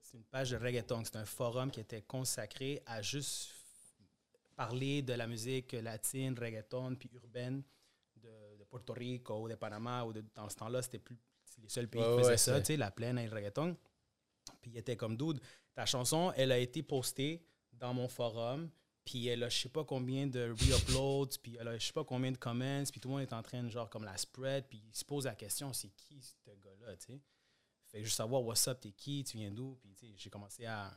c'est 0.03 0.18
une 0.18 0.25
page 0.25 0.51
de 0.51 0.57
reggaeton, 0.57 1.03
c'est 1.03 1.15
un 1.15 1.25
forum 1.25 1.71
qui 1.71 1.80
était 1.80 2.03
consacré 2.03 2.83
à 2.86 3.01
juste 3.01 3.50
parler 4.56 5.02
de 5.02 5.13
la 5.13 5.28
musique 5.28 5.74
latine, 5.74 6.38
reggaeton, 6.38 6.96
puis 6.96 7.10
urbaine 7.13 7.63
de, 8.16 8.57
de 8.57 8.63
Porto 8.63 8.94
Rico 8.94 9.42
ou 9.42 9.50
de 9.50 9.56
Panama. 9.56 10.06
Ou 10.06 10.13
de, 10.13 10.24
dans 10.34 10.50
ce 10.50 10.56
temps-là, 10.56 10.81
c'était 10.81 11.00
plus 11.00 11.18
les 11.62 11.69
seuls 11.69 11.88
pays 11.88 12.02
qui 12.02 12.18
faisaient 12.18 12.30
ouais, 12.30 12.38
ça, 12.38 12.60
tu 12.60 12.68
sais, 12.68 12.78
la 12.78 12.92
plaine 12.92 13.18
et 13.18 13.28
le 13.28 13.34
reggaeton. 13.34 13.78
Puis 14.62 14.72
il 14.72 14.78
était 14.78 14.96
comme 14.96 15.18
dude, 15.18 15.40
ta 15.74 15.86
chanson, 15.86 16.31
elle 16.36 16.52
a 16.52 16.57
été 16.57 16.84
postée 16.84 17.46
dans 17.74 17.94
mon 17.94 18.07
forum, 18.07 18.69
puis 19.04 19.28
elle 19.28 19.44
a 19.44 19.50
je 19.50 19.57
sais 19.57 19.69
pas 19.69 19.84
combien 19.84 20.28
de 20.28 20.52
re-uploads, 20.52 21.38
puis 21.42 21.57
elle 21.60 21.68
a 21.68 21.78
je 21.78 21.88
sais 21.88 21.94
pas 21.94 22.04
combien 22.04 22.31
de 22.31 22.38
comments, 22.38 22.84
puis 22.92 23.00
tout 23.00 23.10
le 23.10 23.16
monde 23.16 23.24
est 23.24 23.34
en 23.34 23.42
train 23.42 23.63
de 23.63 23.69
genre 23.69 23.90
comme 23.90 24.04
la 24.04 24.18
spread, 24.18 24.66
puis 24.68 24.81
il 24.88 24.96
se 24.96 25.04
pose 25.04 25.25
la 25.25 25.36
question, 25.36 25.74
c'est 25.74 25.90
qui 25.90 26.22
ce 26.22 26.52
gars-là, 26.52 26.96
tu 26.98 27.06
sais? 27.07 27.22
Fait 27.88 28.00
que 28.00 28.04
juste 28.04 28.18
savoir, 28.18 28.44
what's 28.44 28.68
up, 28.68 28.80
t'es 28.80 28.92
qui, 28.92 29.24
tu 29.24 29.38
viens 29.38 29.52
d'où, 29.52 29.78
puis 29.81 29.94
tu 29.94 30.07
sais, 30.07 30.14
j'ai 30.18 30.30
commencé 30.30 30.66
à 30.66 30.94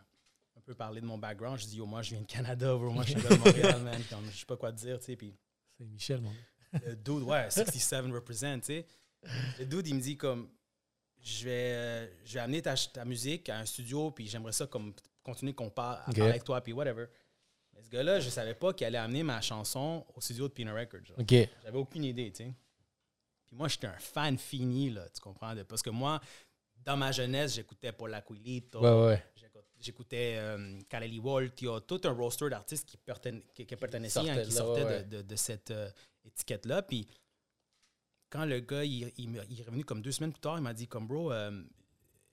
un 0.59 0.61
peu 0.62 0.75
parler 0.75 1.00
de 1.00 1.07
mon 1.07 1.17
background, 1.19 1.59
je 1.59 1.67
dis, 1.67 1.77
yo, 1.77 1.87
moi 1.87 2.03
je 2.03 2.11
viens 2.11 2.21
de 2.21 2.27
Canada, 2.27 2.75
bro, 2.75 2.91
moi 2.91 3.05
je 3.05 3.12
suis 3.12 3.23
de 3.23 3.35
Montréal, 3.45 3.81
man, 3.83 4.03
comme, 4.11 4.25
je 4.31 4.38
sais 4.38 4.45
pas 4.47 4.57
quoi 4.57 4.73
te 4.73 4.77
dire, 4.79 4.99
tu 4.99 5.05
sais, 5.07 5.17
puis 5.17 5.35
C'est 5.79 5.85
Michel, 5.87 6.21
mon 6.21 6.33
le 6.85 6.97
dude, 6.97 7.23
ouais, 7.23 7.50
67 7.50 8.07
represent, 8.12 8.59
tu 8.61 8.67
sais. 8.67 8.87
Le 9.59 9.65
dude, 9.65 9.87
il 9.87 9.95
me 9.95 10.00
dit 10.00 10.17
comme, 10.19 10.50
je 11.21 11.45
vais, 11.45 11.73
euh, 11.75 12.07
je 12.25 12.35
vais 12.35 12.41
amener 12.41 12.61
ta, 12.61 12.75
ta 12.75 13.05
musique 13.05 13.49
à 13.49 13.59
un 13.59 13.65
studio, 13.65 14.11
puis 14.11 14.27
j'aimerais 14.27 14.53
ça 14.53 14.67
comme 14.67 14.93
continuer 15.23 15.55
qu'on 15.55 15.71
parle, 15.71 16.05
parler 16.05 16.21
avec 16.31 16.45
toi, 16.45 16.61
puis 16.61 16.73
whatever. 16.75 17.07
Mais 17.75 17.83
ce 17.83 17.88
gars-là, 17.88 18.21
je 18.21 18.29
savais 18.29 18.55
pas 18.55 18.73
qu'il 18.75 18.87
allait 18.87 18.99
amener 18.99 19.23
ma 19.23 19.41
chanson 19.41 20.05
au 20.15 20.21
studio 20.21 20.47
de 20.49 20.53
Pina 20.53 20.75
Records. 20.75 21.05
genre. 21.07 21.19
OK. 21.19 21.35
J'avais 21.62 21.79
aucune 21.79 22.05
idée, 22.05 22.31
tu 22.33 22.45
sais. 22.45 22.55
Puis 23.47 23.57
moi, 23.57 23.69
j'étais 23.69 23.87
un 23.87 23.99
fan 23.99 24.37
fini, 24.37 24.91
là, 24.91 25.09
tu 25.09 25.21
comprends? 25.21 25.55
de- 25.55 25.62
parce 25.62 25.83
que 25.83 25.91
moi, 25.91 26.21
dans 26.85 26.97
ma 26.99 27.12
jeunesse, 27.12 27.55
j'écoutais 27.55 27.93
Paul 27.93 28.12
Aquilito, 28.15 28.81
Ouais, 28.83 29.07
ouais. 29.07 29.25
J'écoutais 29.81 30.37
euh, 30.39 30.79
Kaleli 30.89 31.19
Waltio, 31.19 31.81
tout 31.81 32.01
un 32.05 32.11
roster 32.13 32.49
d'artistes 32.51 32.87
qui, 32.89 32.97
perten- 32.97 33.43
qui, 33.55 33.65
qui 33.67 33.77
pertenaissaient, 33.77 34.15
Sortait 34.21 34.31
hein, 34.31 34.37
de 34.37 34.45
qui 34.45 34.53
sortaient 34.53 34.85
ouais, 34.85 35.03
de, 35.05 35.17
de- 35.19 35.23
de 35.23 35.37
cette 35.37 35.71
euh, 35.71 35.91
étiquette-là. 36.25 36.83
Puis 36.83 37.07
quand 38.31 38.45
le 38.45 38.61
gars, 38.61 38.85
il, 38.85 39.13
il 39.17 39.29
me- 39.31 39.45
il 39.49 39.61
est 39.61 39.65
revenu 39.65 39.85
comme 39.85 40.03
deux 40.03 40.13
semaines 40.13 40.33
plus 40.33 40.41
tard, 40.41 40.59
il 40.59 40.63
m'a 40.63 40.75
dit 40.75 40.87
comme, 40.89 41.07
bro, 41.07 41.33
euh, 41.33 41.63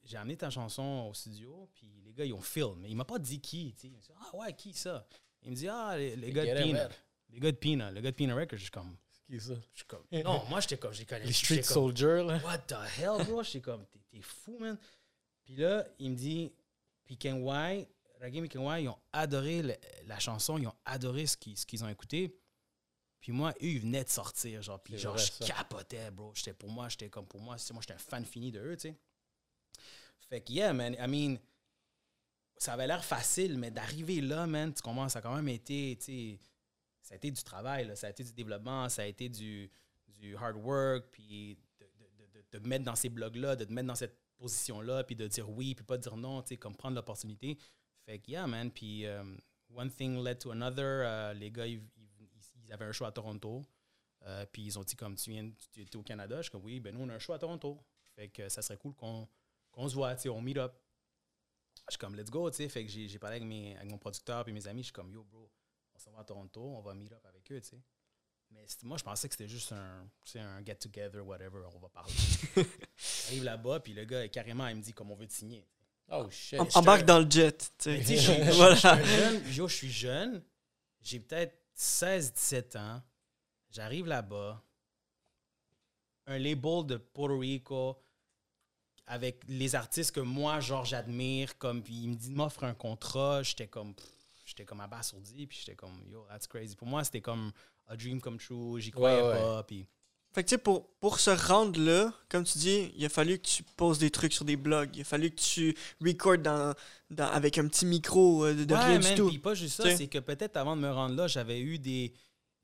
j'ai 0.04 0.18
amené 0.18 0.38
ta 0.38 0.50
chanson 0.50 1.08
au 1.10 1.14
studio, 1.14 1.70
puis 1.74 1.88
les 2.06 2.14
gars, 2.14 2.26
ils 2.26 2.34
ont 2.34 2.42
film. 2.42 2.76
Mais 2.80 2.90
il 2.90 2.96
m'a 2.96 3.06
pas 3.06 3.20
dit 3.20 3.40
qui. 3.40 3.74
Il 3.84 3.92
m'a 3.92 4.00
dit, 4.00 4.10
ah 4.20 4.36
ouais, 4.38 4.54
qui 4.54 4.74
ça? 4.74 5.08
Il 5.44 5.52
me 5.52 5.56
dit, 5.56 5.68
ah, 5.68 5.96
les, 5.98 6.16
les 6.16 6.32
gars 6.32 6.46
de 6.46 6.62
Pina. 6.64 6.90
Les 7.30 7.40
gars 7.40 7.52
de 7.52 7.58
Pina, 7.58 7.92
le 7.92 8.02
gars 8.02 8.12
de 8.12 8.16
Pina 8.16 8.36
Records, 8.36 8.58
je 8.58 8.64
suis 8.64 8.72
comme... 8.72 8.96
Qui 9.28 9.40
ça? 9.40 9.56
Je 9.74 9.78
suis 9.80 9.86
comme. 9.88 10.04
Non, 10.12 10.44
moi, 10.50 10.60
j'étais 10.60 10.78
comme. 10.78 10.94
J'ai 10.94 11.06
connu. 11.06 11.26
Les 11.26 11.34
Street 11.34 11.64
Soldiers, 11.64 12.24
là. 12.24 12.38
What 12.44 12.60
the 12.68 12.76
hell, 13.00 13.26
bro? 13.26 13.42
J'étais 13.42 13.60
comme. 13.62 13.84
T'es 13.88 14.00
t'es 14.12 14.22
fou, 14.22 14.60
man. 14.60 14.78
Puis 15.44 15.56
là, 15.56 15.84
il 15.98 16.12
me 16.12 16.16
dit. 16.16 16.52
Puis 17.06 17.18
Ken 17.18 17.38
Y, 17.46 17.88
Rakim 18.20 18.46
et 18.46 18.50
Ken 18.50 18.62
Y, 18.62 18.82
ils 18.84 18.90
ont 18.90 19.00
adoré 19.14 19.62
le- 19.62 19.76
la 20.06 20.20
chanson, 20.20 20.58
ils 20.58 20.68
ont 20.68 20.76
adoré 20.86 21.26
ce 21.28 21.38
qu'ils 21.38 21.58
ce 21.58 21.66
qu'ils 21.66 21.84
ont 21.84 21.90
écouté. 21.90 22.36
Puis 23.20 23.32
moi, 23.32 23.52
eux, 23.62 23.66
ils 23.66 23.80
venaient 23.80 24.04
de 24.04 24.10
sortir, 24.10 24.62
genre. 24.62 24.82
Puis 24.84 24.98
genre, 24.98 25.18
je 25.18 25.32
capotais, 25.48 26.12
bro. 26.12 26.32
J'étais 26.36 26.54
pour 26.54 26.70
moi, 26.70 26.90
j'étais 26.90 27.10
comme 27.10 27.26
pour 27.28 27.42
moi, 27.42 27.58
c'est- 27.58 27.74
moi, 27.74 27.82
j'étais 27.82 27.94
un 27.94 27.98
fan 27.98 28.24
fini 28.26 28.52
de 28.52 28.60
eux, 28.60 28.76
tu 28.78 28.90
sais. 28.90 28.96
Fait 30.30 30.42
que, 30.42 30.52
yeah, 30.52 30.74
man. 30.74 30.96
I 31.00 31.08
mean, 31.08 31.38
ça 32.58 32.74
avait 32.74 32.88
l'air 32.88 33.04
facile, 33.04 33.58
mais 33.58 33.70
d'arriver 33.72 34.22
là, 34.22 34.48
man, 34.48 34.74
tu 34.74 34.82
comprends, 34.82 35.10
ça 35.10 35.20
a 35.20 35.22
quand 35.22 35.36
même 35.36 35.50
été, 35.50 35.96
tu 36.00 36.06
sais, 36.06 36.40
ça 37.02 37.14
a 37.14 37.18
été 37.18 37.30
du 37.30 37.44
travail, 37.44 37.86
là, 37.86 37.96
ça 37.96 38.08
a 38.08 38.10
été 38.10 38.24
du 38.24 38.34
développement, 38.34 38.90
ça 38.90 39.04
a 39.04 39.06
été 39.06 39.30
du, 39.30 39.70
du 40.08 40.36
hard 40.36 40.56
work, 40.58 41.06
puis 41.12 41.58
de, 41.80 41.86
de, 41.86 42.24
de, 42.26 42.40
de 42.40 42.42
te 42.50 42.58
mettre 42.68 42.86
dans 42.86 42.96
ces 42.96 43.10
blogs-là, 43.10 43.56
de 43.56 43.66
te 43.66 43.74
mettre 43.74 43.88
dans 43.88 43.96
cette 43.96 44.18
position-là, 44.38 45.04
puis 45.04 45.16
de 45.16 45.28
dire 45.28 45.50
oui, 45.50 45.76
puis 45.76 45.86
pas 45.86 45.98
de 45.98 46.04
dire 46.04 46.18
non, 46.18 46.42
tu 46.42 46.50
sais, 46.50 46.58
comme 46.58 46.76
prendre 46.76 46.96
l'opportunité. 46.96 47.58
Fait 48.06 48.20
que, 48.20 48.32
yeah, 48.32 48.46
man. 48.48 48.72
Puis, 48.72 49.06
euh, 49.06 49.24
one 49.74 49.90
thing 49.90 50.24
led 50.24 50.40
to 50.40 50.52
another. 50.52 51.04
Euh, 51.06 51.34
les 51.34 51.52
gars, 51.52 51.66
ils, 51.68 51.82
avaient 52.72 52.86
un 52.86 52.92
show 52.92 53.06
à 53.06 53.12
Toronto. 53.12 53.62
Euh, 54.24 54.46
puis, 54.52 54.64
ils 54.64 54.80
ont 54.80 54.84
dit, 54.84 54.96
comme 54.96 55.16
tu 55.16 55.32
viens, 55.32 55.50
tu 55.72 55.82
étais 55.82 55.98
au 55.98 56.04
Canada. 56.04 56.38
Je 56.38 56.44
suis 56.44 56.52
comme, 56.52 56.64
oui, 56.64 56.80
ben 56.80 56.94
nous, 56.94 57.02
on 57.02 57.10
a 57.10 57.16
un 57.16 57.20
show 57.20 57.34
à 57.34 57.40
Toronto. 57.40 57.80
Fait 58.16 58.30
que 58.30 58.48
ça 58.50 58.62
serait 58.62 58.78
cool 58.78 58.94
qu'on 58.96 59.28
qu'on 59.72 59.90
se 59.90 59.96
voit, 59.96 60.16
tu 60.16 60.22
sais, 60.24 60.30
on 60.30 60.42
meet 60.42 60.58
up. 60.58 60.74
Je 61.90 61.92
suis 61.92 62.00
comme, 62.00 62.16
let's 62.16 62.30
go, 62.30 62.50
tu 62.50 62.58
sais. 62.58 62.70
Fait 62.70 62.86
que 62.86 62.92
j'ai 62.92 63.08
j'ai 63.08 63.20
parlé 63.20 63.38
avec, 63.38 63.48
mes, 63.48 63.76
avec 63.76 63.92
mon 63.92 63.98
producteur 63.98 64.44
puis 64.46 64.54
mes 64.54 64.68
amis. 64.68 64.82
Je 64.82 64.86
suis 64.86 64.94
comme, 64.94 65.12
yo, 65.12 65.24
bro, 65.24 65.52
on 65.94 66.00
s'en 66.00 66.12
va 66.12 66.20
à 66.20 66.24
Toronto, 66.24 66.62
on 66.62 66.82
va 66.82 66.94
meet 66.94 67.12
up 67.12 67.26
avec 67.26 67.52
eux, 67.52 67.60
tu 67.60 67.70
sais. 67.70 67.82
Mais 68.52 68.66
moi, 68.84 68.98
je 68.98 69.04
pensais 69.04 69.28
que 69.28 69.34
c'était 69.36 69.48
juste 69.50 69.72
un, 69.74 70.08
un 70.36 70.64
get-together, 70.66 71.26
whatever, 71.26 71.60
on 71.74 71.80
va 71.80 71.90
parler. 71.90 72.14
J'arrive 73.26 73.44
là-bas, 73.44 73.80
puis 73.82 73.94
le 73.94 74.06
gars, 74.06 74.28
carrément, 74.30 74.68
il 74.68 74.78
me 74.78 74.82
dit, 74.82 74.94
comme 74.94 75.12
on 75.12 75.16
veut 75.16 75.28
te 75.28 75.34
signer. 75.34 75.68
Oh 76.10 76.28
shit. 76.30 76.60
Em- 76.60 76.68
Embarque 76.76 77.04
dans 77.06 77.20
le 77.20 77.30
jet. 77.30 77.58
tu 77.78 77.90
sais. 77.90 78.02
je 78.02 78.04
suis- 78.04 78.16
je 78.18 78.22
suis- 78.22 78.52
Voilà. 78.54 78.76
je 78.76 78.80
suis 78.80 78.88
un 78.88 79.04
jeune, 79.04 79.54
yo, 79.54 79.68
je 79.68 79.76
suis 79.76 79.92
jeune, 79.92 80.44
j'ai 81.02 81.20
peut-être 81.20 81.58
16-17 81.76 82.78
ans, 82.78 83.02
j'arrive 83.72 84.06
là-bas, 84.06 84.62
un 86.28 86.38
label 86.40 86.86
de 86.86 86.98
Puerto 86.98 87.38
Rico 87.40 87.98
avec 89.08 89.44
les 89.48 89.76
artistes 89.76 90.12
que 90.14 90.20
moi, 90.20 90.60
genre, 90.60 90.86
j'admire, 90.86 91.58
comme, 91.58 91.84
puis 91.84 91.94
il 91.94 92.10
me 92.10 92.16
dit, 92.16 92.32
m'offre 92.32 92.64
un 92.64 92.74
contrat, 92.74 93.44
j'étais 93.44 93.68
comme, 93.68 93.94
j'étais 94.46 94.66
comme 94.66 94.82
abasourdi, 94.82 95.46
puis 95.46 95.60
j'étais 95.60 95.76
comme, 95.76 96.02
yo, 96.08 96.26
that's 96.28 96.48
crazy. 96.48 96.76
Pour 96.76 96.88
moi, 96.88 97.04
c'était 97.04 97.22
comme 97.22 97.52
a 97.88 97.96
dream 97.96 98.20
come 98.22 98.38
true, 98.38 98.80
j'y 98.80 98.92
croyais 98.92 99.22
Ouais, 99.22 99.28
ouais. 99.30 99.40
pas, 99.40 99.64
puis... 99.64 99.86
Fait 100.34 100.44
que 100.44 100.50
tu 100.50 100.56
sais, 100.56 100.58
pour, 100.58 100.90
pour 101.00 101.20
se 101.22 101.30
rendre 101.30 101.80
là, 101.80 102.12
comme 102.28 102.44
tu 102.44 102.58
dis, 102.58 102.92
il 102.98 103.06
a 103.06 103.10
fallu 103.10 103.38
que 103.40 103.48
tu 103.48 103.64
poses 103.78 104.00
des 104.00 104.10
trucs 104.12 104.34
sur 104.34 104.44
des 104.44 104.58
blogs. 104.58 104.90
Il 104.94 105.00
a 105.02 105.04
fallu 105.06 105.30
que 105.32 105.40
tu 105.40 105.74
recordes 106.04 106.42
dans, 106.42 106.74
dans- 107.10 107.28
avec 107.30 107.58
un 107.58 107.66
petit 107.70 107.86
micro 107.86 108.44
euh, 108.44 108.54
de, 108.54 108.66
de 108.66 108.74
Ouais, 108.74 108.84
rien 108.86 109.00
man, 109.00 109.12
du 109.14 109.16
tout. 109.16 109.30
Puis 109.30 109.40
pas 109.40 109.54
juste 109.54 109.82
ça, 109.82 109.96
c'est 109.96 110.08
que 110.08 110.18
peut-être 110.20 110.58
avant 110.58 110.76
de 110.76 110.82
me 110.82 110.92
rendre 110.92 111.16
là, 111.16 111.28
j'avais 111.28 111.62
eu 111.62 111.80
des, 111.80 112.12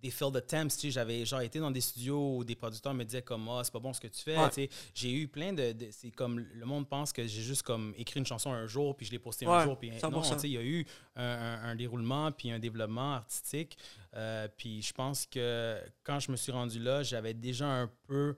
des 0.01 0.09
failed 0.11 0.35
attempts. 0.35 0.69
tu 0.73 0.79
sais, 0.79 0.91
J'avais 0.91 1.25
genre 1.25 1.41
été 1.41 1.59
dans 1.59 1.71
des 1.71 1.81
studios 1.81 2.37
où 2.37 2.43
des 2.43 2.55
producteurs 2.55 2.93
me 2.93 3.03
disaient 3.03 3.21
comme 3.21 3.47
Ah, 3.49 3.61
c'est 3.63 3.71
pas 3.71 3.79
bon 3.79 3.93
ce 3.93 3.99
que 4.01 4.07
tu 4.07 4.21
fais. 4.21 4.37
Ouais. 4.37 4.47
tu 4.49 4.55
sais. 4.55 4.69
J'ai 4.93 5.11
eu 5.13 5.27
plein 5.27 5.53
de. 5.53 5.71
de- 5.73 5.89
c'est 5.91 6.11
comme 6.11 6.39
le 6.39 6.65
monde 6.65 6.87
pense 6.89 7.13
que 7.13 7.25
j'ai 7.25 7.41
juste 7.41 7.63
comme 7.63 7.93
écrit 7.97 8.19
une 8.19 8.25
chanson 8.25 8.51
un 8.51 8.67
jour 8.67 8.95
puis 8.97 9.05
je 9.05 9.11
l'ai 9.11 9.19
postée 9.19 9.45
Ouais, 9.45 9.53
un 9.53 9.63
jour. 9.65 9.77
Puis 9.77 9.91
non, 9.91 9.97
100%. 9.97 10.33
tu 10.33 10.39
sais, 10.39 10.49
il 10.49 10.53
y 10.53 10.57
a 10.57 10.63
eu 10.63 10.85
un, 11.15 11.23
un- 11.23 11.63
un 11.69 11.75
déroulement 11.75 12.31
puis 12.31 12.51
un 12.51 12.59
développement 12.59 13.13
artistique. 13.15 13.77
Euh, 14.15 14.47
puis 14.57 14.81
je 14.81 14.91
pense 14.93 15.25
que 15.25 15.79
quand 16.03 16.19
je 16.19 16.31
me 16.31 16.35
suis 16.37 16.51
rendu 16.51 16.79
là, 16.79 17.03
j'avais 17.03 17.33
déjà 17.33 17.67
un 17.67 17.89
peu 18.07 18.35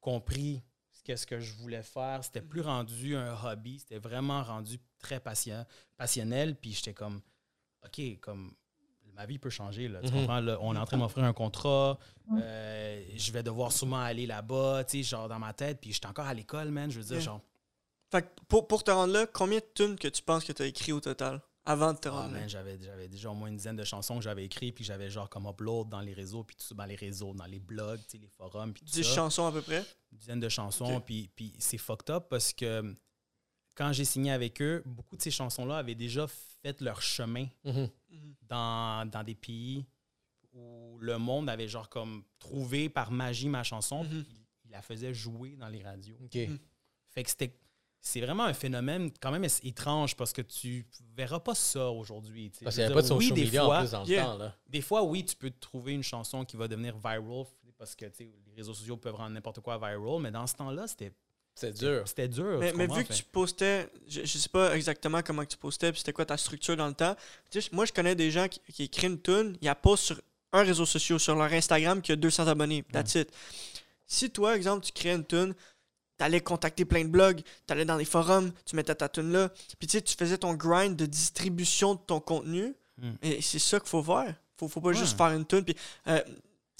compris 0.00 0.62
qu'est-ce 1.04 1.26
que 1.26 1.38
je 1.38 1.52
voulais 1.54 1.82
faire. 1.82 2.24
C'était 2.24 2.42
plus 2.42 2.62
rendu 2.62 3.14
un 3.16 3.32
hobby, 3.44 3.78
c'était 3.78 3.98
vraiment 3.98 4.42
rendu 4.42 4.78
très 4.98 5.20
patient, 5.20 5.64
passionnel. 5.96 6.56
Puis 6.56 6.72
j'étais 6.72 6.94
comme, 6.94 7.20
OK, 7.84 8.18
comme 8.20 8.52
ma 9.16 9.26
vie 9.26 9.38
peut 9.38 9.50
changer. 9.50 9.88
Là, 9.88 10.00
tu 10.02 10.12
Mhm. 10.12 10.20
comprends? 10.20 10.40
là? 10.40 10.58
on 10.60 10.74
est 10.74 10.78
en 10.78 10.84
train 10.84 10.96
de 10.98 11.02
m'offrir 11.02 11.24
un 11.24 11.32
contrat. 11.32 11.98
euh, 12.38 13.04
je 13.16 13.32
vais 13.32 13.42
devoir 13.42 13.72
sûrement 13.72 14.00
aller 14.00 14.26
là-bas, 14.26 14.84
tu 14.84 14.98
sais, 14.98 15.02
genre 15.02 15.28
dans 15.28 15.38
ma 15.38 15.52
tête. 15.52 15.80
Puis 15.80 15.92
j'étais 15.92 16.06
encore 16.06 16.26
à 16.26 16.34
l'école, 16.34 16.70
man. 16.70 16.90
Je 16.90 16.98
veux 16.98 17.04
dire, 17.04 17.14
Yeah. 17.16 17.24
genre, 17.24 17.40
Fait 18.10 18.22
que 18.22 18.28
pour, 18.48 18.68
pour 18.68 18.84
te 18.84 18.90
rendre 18.90 19.12
là, 19.12 19.26
combien 19.26 19.58
de 19.58 19.64
tunes 19.74 19.96
que 19.96 20.06
tu 20.08 20.22
penses 20.22 20.44
que 20.44 20.52
tu 20.52 20.62
as 20.62 20.66
écrit 20.66 20.92
au 20.92 21.00
total 21.00 21.40
avant 21.64 21.92
de 21.92 21.98
te 21.98 22.08
ah, 22.08 22.12
rendre 22.12 22.34
là? 22.34 22.40
man, 22.40 22.48
j'avais, 22.48 22.78
j'avais 22.80 23.08
déjà 23.08 23.30
au 23.30 23.34
moins 23.34 23.48
une 23.48 23.56
dizaine 23.56 23.74
de 23.76 23.82
chansons 23.84 24.16
que 24.16 24.22
j'avais 24.22 24.44
écrites. 24.44 24.74
Puis 24.76 24.84
j'avais 24.84 25.10
genre 25.10 25.28
comme 25.28 25.46
upload 25.46 25.88
dans 25.88 26.00
les 26.00 26.12
réseaux, 26.14 26.44
puis 26.44 26.54
tout 26.56 26.64
ça, 26.64 26.74
dans 26.74 26.84
les 26.84 26.94
réseaux, 26.94 27.34
dans 27.34 27.46
les 27.46 27.58
blogs, 27.58 27.98
tu 28.00 28.10
sais, 28.12 28.18
les 28.18 28.28
forums, 28.28 28.72
puis 28.72 28.82
tout 28.84 28.90
10 28.92 29.02
ça. 29.02 29.14
chansons 29.14 29.46
à 29.46 29.52
peu 29.52 29.62
près? 29.62 29.84
une 30.12 30.18
dizaine 30.18 30.40
de 30.40 30.48
chansons. 30.48 31.00
Puis, 31.00 31.28
puis 31.34 31.52
c'est 31.58 31.78
fucked 31.78 32.10
up 32.10 32.26
parce 32.30 32.52
que 32.52 32.94
quand 33.74 33.92
j'ai 33.92 34.04
signé 34.04 34.30
avec 34.32 34.62
eux, 34.62 34.82
beaucoup 34.86 35.16
de 35.16 35.22
ces 35.22 35.30
chansons-là 35.32 35.76
avaient 35.78 35.94
déjà 35.96 36.26
fait 36.62 36.80
leur 36.80 37.02
chemin 37.02 37.46
Mhm. 38.16 38.34
dans, 38.42 39.10
dans 39.10 39.22
des 39.22 39.34
pays 39.34 39.86
où 40.52 40.98
le 41.00 41.18
monde 41.18 41.48
avait 41.50 41.68
genre 41.68 41.88
comme 41.88 42.24
trouvé 42.38 42.88
par 42.88 43.10
magie 43.10 43.48
ma 43.48 43.62
chanson, 43.62 44.04
Mhm. 44.04 44.24
puis 44.24 44.44
il 44.64 44.70
la 44.70 44.82
faisait 44.82 45.12
jouer 45.14 45.56
dans 45.56 45.68
les 45.68 45.82
radios. 45.82 46.16
Ok. 46.24 46.38
Fait 47.10 47.22
que 47.22 47.30
c'était. 47.30 47.58
C'est 48.00 48.20
vraiment 48.20 48.44
un 48.44 48.52
phénomène 48.54 49.10
quand 49.20 49.32
même 49.32 49.44
étrange 49.64 50.14
parce 50.14 50.32
que 50.32 50.40
tu 50.42 50.86
verras 51.16 51.40
pas 51.40 51.56
ça 51.56 51.90
aujourd'hui. 51.90 52.52
Parce 52.62 52.76
qu'il 52.76 52.86
n'y 52.86 52.92
pas 52.94 53.02
de 53.02 53.12
oui, 53.12 53.26
social 53.26 53.34
des 53.34 53.44
media 53.46 53.64
fois, 53.64 53.76
en 53.78 53.80
plus 53.80 53.90
dans 53.90 54.02
le 54.04 54.08
Yeah. 54.08 54.24
temps. 54.24 54.36
Là. 54.38 54.56
des 54.68 54.80
fois, 54.80 55.02
oui, 55.02 55.24
tu 55.24 55.34
peux 55.34 55.50
trouver 55.50 55.92
une 55.92 56.04
chanson 56.04 56.44
qui 56.44 56.56
va 56.56 56.68
devenir 56.68 56.96
viral 56.96 57.44
parce 57.76 57.96
que 57.96 58.04
les 58.18 58.52
réseaux 58.54 58.74
sociaux 58.74 58.96
peuvent 58.96 59.16
rendre 59.16 59.30
n'importe 59.30 59.60
quoi 59.60 59.76
viral, 59.76 60.20
mais 60.20 60.30
dans 60.30 60.46
ce 60.46 60.54
temps-là, 60.54 60.86
c'était 60.86 61.12
C'est 61.58 61.72
dur. 61.72 62.02
c'était 62.06 62.28
dur. 62.28 62.58
Mais, 62.60 62.86
vu 62.86 63.04
que 63.04 63.12
tu 63.12 63.24
postais, 63.24 63.88
je, 64.06 64.20
je 64.24 64.38
sais 64.38 64.48
pas 64.48 64.76
exactement 64.76 65.22
comment 65.22 65.42
que 65.42 65.48
tu 65.50 65.56
postais, 65.56 65.90
puis 65.90 65.98
c'était 66.00 66.12
quoi 66.12 66.26
ta 66.26 66.36
structure 66.36 66.76
dans 66.76 66.86
le 66.86 66.92
temps. 66.94 67.16
Tu 67.50 67.60
sais, 67.62 67.68
moi, 67.72 67.86
je 67.86 67.92
connais 67.92 68.14
des 68.14 68.30
gens 68.30 68.46
qui, 68.46 68.60
qui 68.72 68.82
écrivent 68.84 69.10
une 69.12 69.20
tune, 69.20 69.56
ils 69.62 69.64
la 69.64 69.74
postent 69.74 70.04
sur 70.04 70.20
un 70.52 70.62
réseau 70.62 70.84
social, 70.86 71.18
sur 71.18 71.34
leur 71.34 71.50
Instagram, 71.52 72.00
qui 72.02 72.12
a 72.12 72.16
200 72.16 72.46
abonnés. 72.46 72.84
That's 72.92 73.14
it. 73.16 73.30
Si 74.06 74.30
toi, 74.30 74.54
exemple, 74.54 74.84
tu 74.84 74.92
créais 74.92 75.14
une 75.14 75.24
tune, 75.24 75.54
t'allais 76.18 76.40
contacter 76.40 76.84
plein 76.84 77.04
de 77.04 77.08
blogs, 77.08 77.40
t'allais 77.66 77.84
dans 77.84 77.96
les 77.96 78.04
forums, 78.04 78.52
tu 78.64 78.76
mettais 78.76 78.94
ta 78.94 79.08
tune 79.08 79.32
là, 79.32 79.48
puis 79.78 79.86
tu 79.88 79.92
sais, 79.98 80.02
tu 80.02 80.14
faisais 80.14 80.38
ton 80.38 80.54
grind 80.54 80.94
de 80.96 81.06
distribution 81.06 81.94
de 81.94 82.00
ton 82.06 82.20
contenu, 82.20 82.74
Mm. 82.98 83.10
et 83.22 83.42
c'est 83.42 83.58
ça 83.58 83.78
qu'il 83.80 83.88
faut 83.90 84.02
faire. 84.02 84.34
Faut, 84.56 84.68
faut 84.68 84.80
pas 84.80 84.88
Ouais. 84.88 84.94
juste 84.94 85.18
faire 85.18 85.26
une 85.32 85.44
tune. 85.44 85.62
Puis, 85.64 85.76
euh, 86.08 86.22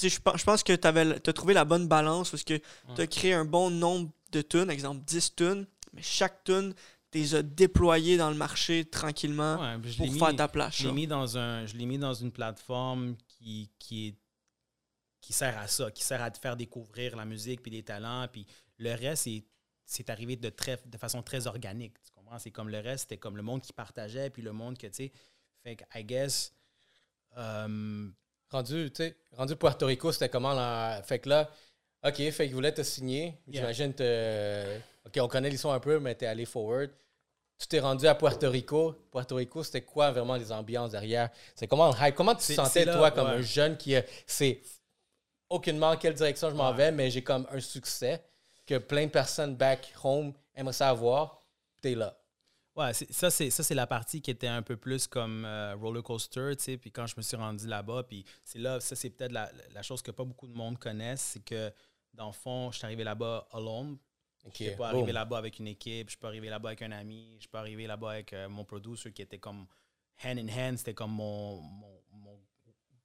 je 0.03 0.19
pense 0.45 0.63
que 0.63 0.73
tu 0.75 0.87
as 0.87 1.33
trouvé 1.35 1.53
la 1.53 1.65
bonne 1.67 1.87
balance 1.89 2.31
parce 2.31 2.43
que 2.43 2.55
tu 2.95 3.03
as 3.03 3.07
créé 3.07 3.35
un 3.35 3.45
bon 3.45 3.69
nombre 3.71 4.11
de 4.37 4.43
tunes, 4.43 4.71
exemple 4.71 5.03
10 5.05 5.35
tunes, 5.35 5.67
mais 5.93 6.03
chaque 6.03 6.45
tune, 6.45 6.75
tu 7.11 7.19
les 7.19 7.35
as 7.35 7.43
déployées 7.43 8.17
dans 8.17 8.31
le 8.31 8.37
marché 8.37 8.85
tranquillement 8.85 9.61
Ouais, 9.61 9.79
puis 9.81 9.93
je 9.93 9.97
pour 9.99 10.07
l'ai 10.07 10.19
faire 10.19 10.31
mis- 10.31 10.37
ta 10.37 10.49
place. 10.49 10.77
je 10.77 10.87
l'ai 10.89 10.93
mis 10.93 11.07
dans 11.07 11.39
un 11.39 11.65
je 11.67 11.77
l'ai 11.77 11.87
mis 11.87 11.99
dans 11.99 12.15
une 12.15 12.33
plateforme 12.33 13.17
qui, 13.29 13.71
qui 13.79 14.09
est 14.09 14.15
qui 15.21 15.33
sert 15.33 15.59
à 15.59 15.67
ça, 15.67 15.91
qui 15.91 16.05
sert 16.05 16.23
à 16.23 16.31
te 16.31 16.39
faire 16.39 16.57
découvrir 16.57 17.17
la 17.17 17.25
musique 17.25 17.63
puis 17.63 17.71
les 17.71 17.83
talents 17.83 18.29
puis 18.31 18.47
le 18.79 18.91
reste 18.95 19.25
c'est 19.25 19.45
c'est 19.85 20.11
arrivé 20.11 20.37
de 20.37 20.49
très 20.51 20.81
de 20.85 20.99
façon 20.99 21.23
très 21.23 21.47
organique, 21.47 21.95
tu 22.05 22.11
comprends? 22.13 22.39
C'est 22.41 22.51
comme 22.51 22.69
le 22.69 22.79
reste, 22.81 23.03
c'était 23.03 23.19
comme 23.19 23.37
le 23.37 23.43
monde 23.43 23.63
qui 23.63 23.73
partageait 23.73 24.31
puis 24.31 24.43
le 24.43 24.53
monde 24.53 24.77
que 24.77 24.87
tu 24.89 24.95
sais 24.95 25.13
fait 25.63 25.77
que 25.77 25.85
I 25.99 26.05
guess 26.05 26.53
euh, 27.37 28.09
Rendu, 28.49 28.91
tu 28.93 29.03
sais, 29.03 29.17
rendu 29.33 29.57
Puerto 29.57 29.87
Rico, 29.87 30.13
c'était 30.13 30.29
comment 30.29 30.53
là? 30.55 31.03
Fait 31.03 31.19
que 31.19 31.29
là, 31.29 31.51
OK, 32.07 32.31
fait 32.31 32.47
qu'il 32.47 32.55
voulait 32.55 32.73
te 32.73 32.83
signer. 32.83 33.39
Yeah. 33.49 33.61
J'imagine 33.63 33.93
te. 33.95 34.79
OK, 35.07 35.19
on 35.21 35.29
connaît 35.29 35.51
l'histoire 35.51 35.75
un 35.75 35.81
peu, 35.81 35.99
mais 35.99 36.15
t'es 36.15 36.27
allé 36.27 36.45
forward. 36.45 36.91
Tu 37.59 37.67
t'es 37.69 37.81
rendu 37.81 38.07
à 38.07 38.15
Puerto 38.15 38.51
Rico. 38.51 38.95
Puerto 39.11 39.37
Rico, 39.37 39.63
c'était 39.65 39.81
quoi 39.83 40.11
vraiment 40.13 40.37
les 40.37 40.53
ambiances 40.53 40.91
derrière? 40.91 41.31
C'est 41.55 41.67
comment 41.67 41.89
le 41.91 41.95
hype? 41.99 42.15
Comment 42.15 42.33
tu 42.35 42.39
te 42.41 42.45
C'est- 42.45 42.55
sentais, 42.55 42.71
c'est 42.81 42.85
là, 42.85 42.97
toi, 42.97 43.11
comme 43.11 43.29
ouais. 43.29 43.37
un 43.37 43.41
jeune 43.43 43.77
qui 43.79 43.95
sait 44.27 44.61
aucunement 45.49 45.97
quelle 45.97 46.15
direction 46.15 46.51
je 46.51 46.55
m'en 46.55 46.71
Ouais. 46.71 46.77
vais, 46.77 46.93
mais 46.93 47.11
j'ai 47.11 47.23
comme 47.23 47.47
un 47.51 47.61
succès 47.61 48.23
que 48.67 48.79
plein 48.79 49.07
de 49.07 49.11
personnes 49.11 49.55
back 49.57 49.93
home 50.03 50.33
aimeraient 50.55 50.73
savoir. 50.73 51.43
T'es 51.81 51.95
là. 51.95 52.19
Ouais, 52.75 52.93
c'est- 52.93 53.11
ça, 53.11 53.31
c'est, 53.31 53.49
ça, 53.49 53.63
c'est 53.63 53.75
la 53.75 53.87
partie 53.87 54.21
qui 54.21 54.31
était 54.31 54.49
un 54.49 54.61
peu 54.61 54.77
plus 54.77 55.07
comme 55.07 55.45
euh, 55.47 55.75
roller 55.81 56.03
coaster, 56.03 56.51
tu 56.59 56.65
sais. 56.65 56.77
Puis 56.77 56.91
quand 56.93 57.07
je 57.07 57.15
me 57.17 57.23
suis 57.23 57.37
rendu 57.37 57.67
là-bas, 57.67 58.03
puis 58.07 58.25
c'est 58.45 58.59
là, 58.59 58.81
ça, 58.81 58.95
c'est 58.97 59.09
peut-être 59.09 59.33
la, 59.33 59.51
la 59.73 59.83
chose 59.83 60.03
que 60.03 60.11
pas 60.11 60.25
beaucoup 60.25 60.47
de 60.47 60.53
monde 60.53 60.79
connaissent, 60.79 61.23
c'est 61.35 61.45
que, 61.45 61.73
dans 62.17 62.27
le 62.27 62.33
fond, 62.33 62.71
je 62.73 62.79
suis 62.79 62.85
arrivé 62.85 63.05
là-bas 63.05 63.47
alone. 63.53 63.99
Je 64.53 64.65
suis 64.65 64.77
pas 64.77 64.91
arrivé 64.91 65.13
là-bas 65.13 65.39
avec 65.39 65.59
une 65.59 65.67
équipe, 65.67 66.11
je 66.11 66.17
pas 66.17 66.29
arrivé 66.29 66.49
là-bas 66.49 66.69
avec 66.71 66.83
un 66.83 66.93
ami, 66.93 67.37
je 67.41 67.49
pas 67.49 67.59
arrivé 67.61 67.87
là-bas 67.87 68.13
avec 68.13 68.33
euh, 68.33 68.49
mon 68.49 68.65
producer 68.65 69.13
qui 69.13 69.23
était 69.23 69.39
comme 69.39 69.67
hand 70.25 70.39
in 70.39 70.49
hand, 70.49 70.79
c'était 70.79 70.95
comme 70.95 71.13
mon, 71.13 71.61
mon, 71.61 72.01
mon 72.13 72.41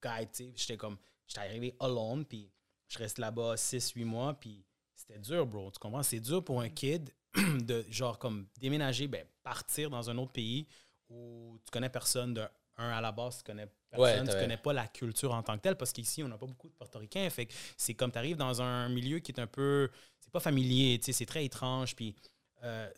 tu 0.02 0.08
sais. 0.32 0.54
J'étais 0.56 0.78
comme, 0.78 0.98
j'étais 1.28 1.42
arrivé 1.42 1.76
alone, 1.80 2.26
puis 2.26 2.52
je 2.88 2.98
reste 3.00 3.18
là-bas 3.18 3.56
6-8 3.56 4.06
mois, 4.06 4.34
puis 4.36 4.64
c'était 4.94 5.20
dur, 5.20 5.48
bro. 5.48 5.72
Tu 5.72 5.80
comprends? 5.80 6.04
C'est 6.04 6.20
dur 6.20 6.44
pour 6.44 6.62
un 6.62 6.70
kid 6.70 7.12
de, 7.36 7.86
genre, 7.90 8.20
comme 8.20 8.48
déménager, 8.60 9.08
ben, 9.08 9.26
partir 9.42 9.90
dans 9.90 10.10
un 10.10 10.18
autre 10.20 10.34
pays 10.34 10.68
où 11.10 11.58
tu 11.66 11.72
connais 11.72 11.90
personne 11.90 12.36
de 12.36 12.48
un 12.78 12.90
à 12.90 13.02
la 13.02 13.12
base, 13.12 13.40
tu 13.40 13.44
connais 13.44 13.68
Ouais, 13.98 14.10
personne, 14.12 14.26
tu 14.28 14.32
t'avais- 14.32 14.44
connais 14.44 14.58
pas 14.58 14.74
la 14.74 14.88
culture 14.88 15.34
en 15.34 15.44
tant 15.44 15.58
que 15.58 15.62
telle, 15.62 15.76
parce 15.78 15.92
qu'ici, 15.92 16.24
on 16.24 16.28
n'a 16.28 16.38
pas 16.38 16.46
beaucoup 16.46 16.70
de 16.70 16.74
portoricains. 16.74 17.30
Fait 17.30 17.46
que 17.46 17.54
c'est 17.78 17.94
comme 17.94 18.12
tu 18.12 18.18
arrives 18.18 18.38
dans 18.38 18.62
un 18.62 18.88
milieu 18.90 19.20
qui 19.20 19.32
est 19.32 19.40
un 19.40 19.48
peu. 19.48 19.90
C'est 20.20 20.32
pas 20.32 20.40
familier, 20.40 20.98
tu 21.00 21.06
sais, 21.06 21.14
c'est 21.14 21.26
très 21.26 21.44
étrange. 21.46 21.96
Puis. 21.96 22.16
euh, 22.64 22.90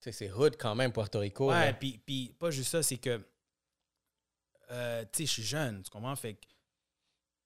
Tu 0.00 0.12
c'est 0.12 0.30
hood 0.32 0.56
quand 0.58 0.74
même, 0.74 0.92
Puerto 0.92 1.18
Rico. 1.20 1.50
ouais, 1.50 1.72
puis, 1.74 1.98
puis 2.04 2.34
pas 2.38 2.50
juste 2.50 2.70
ça, 2.70 2.82
c'est 2.82 2.96
que. 2.98 3.22
euh, 4.70 5.02
tu 5.12 5.18
sais, 5.18 5.26
je 5.26 5.30
suis 5.32 5.42
jeune, 5.42 5.82
tu 5.82 5.90
comprends? 5.90 6.16
Fait 6.16 6.34
que. 6.34 6.46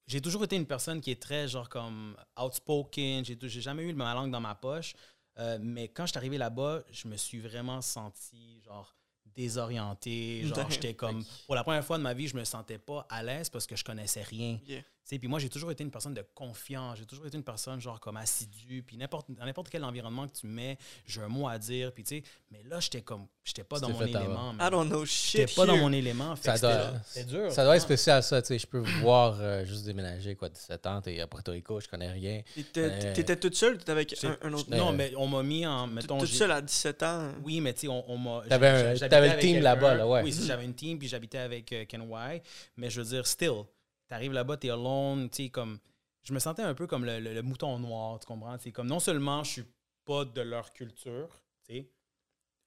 J'ai 0.06 0.20
toujours 0.20 0.44
été 0.44 0.56
une 0.56 0.66
personne 0.66 1.00
qui 1.00 1.11
est 1.11 1.20
très, 1.20 1.49
genre, 1.49 1.68
comme 1.68 2.14
outspoken. 2.38 3.25
J'ai 3.25 3.61
jamais 3.61 3.84
eu 3.84 3.92
ma 3.94 4.12
langue 4.12 4.30
dans 4.30 4.40
ma 4.40 4.54
poche. 4.54 4.94
Euh, 5.38 5.58
mais 5.61 5.88
quand 5.88 6.04
je 6.04 6.11
suis 6.12 6.18
arrivé 6.18 6.37
là-bas, 6.38 6.84
je 6.92 7.08
me 7.08 7.16
suis 7.16 7.40
vraiment 7.40 7.80
senti, 7.80 8.61
genre, 8.62 8.94
désorienté. 9.36 10.42
Genre, 10.44 10.70
j'étais 10.70 10.94
comme. 10.94 11.24
Pour 11.46 11.54
la 11.54 11.62
première 11.62 11.84
fois 11.84 11.98
de 11.98 12.02
ma 12.02 12.14
vie, 12.14 12.28
je 12.28 12.36
me 12.36 12.44
sentais 12.44 12.78
pas 12.78 13.06
à 13.10 13.22
l'aise 13.22 13.50
parce 13.50 13.66
que 13.66 13.76
je 13.76 13.84
connaissais 13.84 14.22
rien. 14.22 14.58
Yeah. 14.66 14.82
Sais, 15.04 15.18
Puis 15.18 15.28
moi, 15.28 15.38
j'ai 15.38 15.49
toujours 15.49 15.70
été 15.70 15.84
une 15.84 15.90
personne 15.90 16.14
de 16.14 16.25
confiance. 16.34 16.99
J'ai 16.99 17.06
toujours 17.06 17.26
été 17.26 17.37
une 17.37 17.44
personne, 17.44 17.80
genre, 17.80 18.00
comme 18.00 18.16
assidue. 18.16 18.82
Puis 18.82 18.96
n'importe, 18.96 19.26
dans 19.30 19.44
n'importe 19.44 19.68
quel 19.70 19.84
environnement 19.84 20.26
que 20.26 20.32
tu 20.38 20.46
mets, 20.46 20.78
j'ai 21.06 21.20
un 21.20 21.28
mot 21.28 21.46
à 21.49 21.58
dire. 21.58 21.92
Puis, 21.92 22.04
tu 22.04 22.16
sais, 22.18 22.23
mais 22.50 22.62
là, 22.64 22.80
j'étais 22.80 23.02
comme, 23.02 23.26
j'étais 23.44 23.64
pas 23.64 23.78
dans 23.80 23.90
mon 23.90 24.00
élément. 24.02 24.54
I 24.61 24.70
don't 24.70 24.88
know 24.88 25.04
shit. 25.04 25.40
J'étais 25.40 25.54
pas 25.54 25.66
dans 25.66 25.76
mon 25.76 25.92
élément. 25.92 26.34
fait 26.37 26.56
Ça 26.56 26.58
doit, 26.58 26.73
c'était- 26.82 26.99
c'était 27.04 27.26
dur. 27.42 27.52
ça 27.52 27.64
doit 27.64 27.76
être 27.76 27.82
spécial, 27.82 28.23
ça. 28.23 28.40
Tu 28.42 28.49
sais, 28.49 28.58
je 28.58 28.66
peux 28.66 28.78
voir 29.00 29.37
euh, 29.40 29.64
juste 29.64 29.84
déménager, 29.84 30.34
quoi, 30.37 30.49
17 30.49 30.87
ans, 30.87 31.00
t'es 31.00 31.20
à 31.20 31.26
Porto 31.26 31.52
Rico, 31.52 31.80
je 31.80 31.88
connais 31.88 32.11
rien. 32.11 32.42
T'étais 32.54 32.80
Euh, 32.80 33.14
t'étais 33.14 33.37
toute 33.37 33.54
seule 33.56 33.75
ou 33.75 33.76
t'étais 33.78 33.92
avec 33.92 34.25
un, 34.25 34.37
un 34.42 34.52
autre 34.52 34.70
Non, 34.70 34.92
mais 34.92 35.12
on 35.16 35.26
m'a 35.28 35.42
mis 35.42 35.66
en. 35.66 35.87
Mettons, 35.87 36.18
Toute 36.18 36.28
seule 36.28 36.52
à 36.52 36.61
17 36.62 37.02
ans. 37.02 37.32
Oui, 37.42 37.61
mais 37.61 37.73
tu 37.75 37.80
sais, 37.80 37.88
on, 37.88 38.11
on 38.11 38.16
m'a. 38.18 38.42
T'avais 38.49 38.68
un- 38.68 38.82
j'habitais 38.94 39.08
t'avais 39.08 39.34
le 39.34 39.38
team 39.40 39.61
là-bas, 39.62 39.94
là, 39.94 40.06
ouais. 40.08 40.23
Oui, 40.23 40.32
si 40.32 40.46
j'avais 40.46 40.64
une 40.64 40.75
team, 40.75 40.99
puis 40.99 41.08
j'habitais 41.08 41.38
avec 41.38 41.73
euh, 41.73 41.84
Ken 41.87 42.02
Y. 42.02 42.42
Mais 42.76 42.90
je 42.90 43.00
veux 43.00 43.06
dire, 43.08 43.26
still, 43.26 43.64
t'arrives 44.08 44.32
là-bas, 44.32 44.56
t'es 44.56 44.70
alone, 44.70 45.30
tu 45.30 45.44
sais, 45.44 45.50
comme. 45.50 45.78
Je 46.23 46.32
me 46.32 46.38
sentais 46.38 46.62
un 46.62 46.75
peu 46.75 46.87
comme 46.87 47.04
le, 47.04 47.20
le- 47.20 47.42
mouton 47.42 47.78
noir, 47.78 48.18
tu 48.18 48.26
comprends? 48.26 48.56
C'est 48.58 48.73
comme 48.73 48.87
non 48.87 48.99
seulement 48.99 49.44
je 49.44 49.50
suis 49.50 49.64
pas 50.06 50.25
de 50.25 50.40
leur 50.40 50.73
culture, 50.73 51.28
tu 51.66 51.75
sais, 51.75 51.90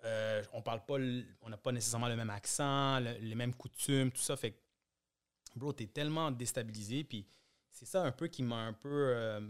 euh, 0.05 0.43
on 0.53 0.61
parle 0.61 0.85
pas, 0.85 0.95
on 1.41 1.49
n'a 1.49 1.57
pas 1.57 1.71
nécessairement 1.71 2.07
le 2.07 2.15
même 2.15 2.29
accent, 2.29 2.99
le- 2.99 3.17
les 3.19 3.33
mêmes 3.35 3.55
coutumes, 3.55 4.11
tout 4.11 4.21
ça. 4.21 4.37
Fait 4.37 4.51
que, 4.51 4.57
bro, 5.55 5.73
t'es 5.73 5.87
tellement 5.87 6.29
déstabilisé, 6.31 7.03
puis 7.03 7.27
c'est 7.71 7.85
ça 7.85 8.03
un 8.03 8.11
peu 8.11 8.27
qui 8.27 8.43
m'a 8.43 8.57
un 8.57 8.73
peu 8.73 9.09
euh, 9.15 9.41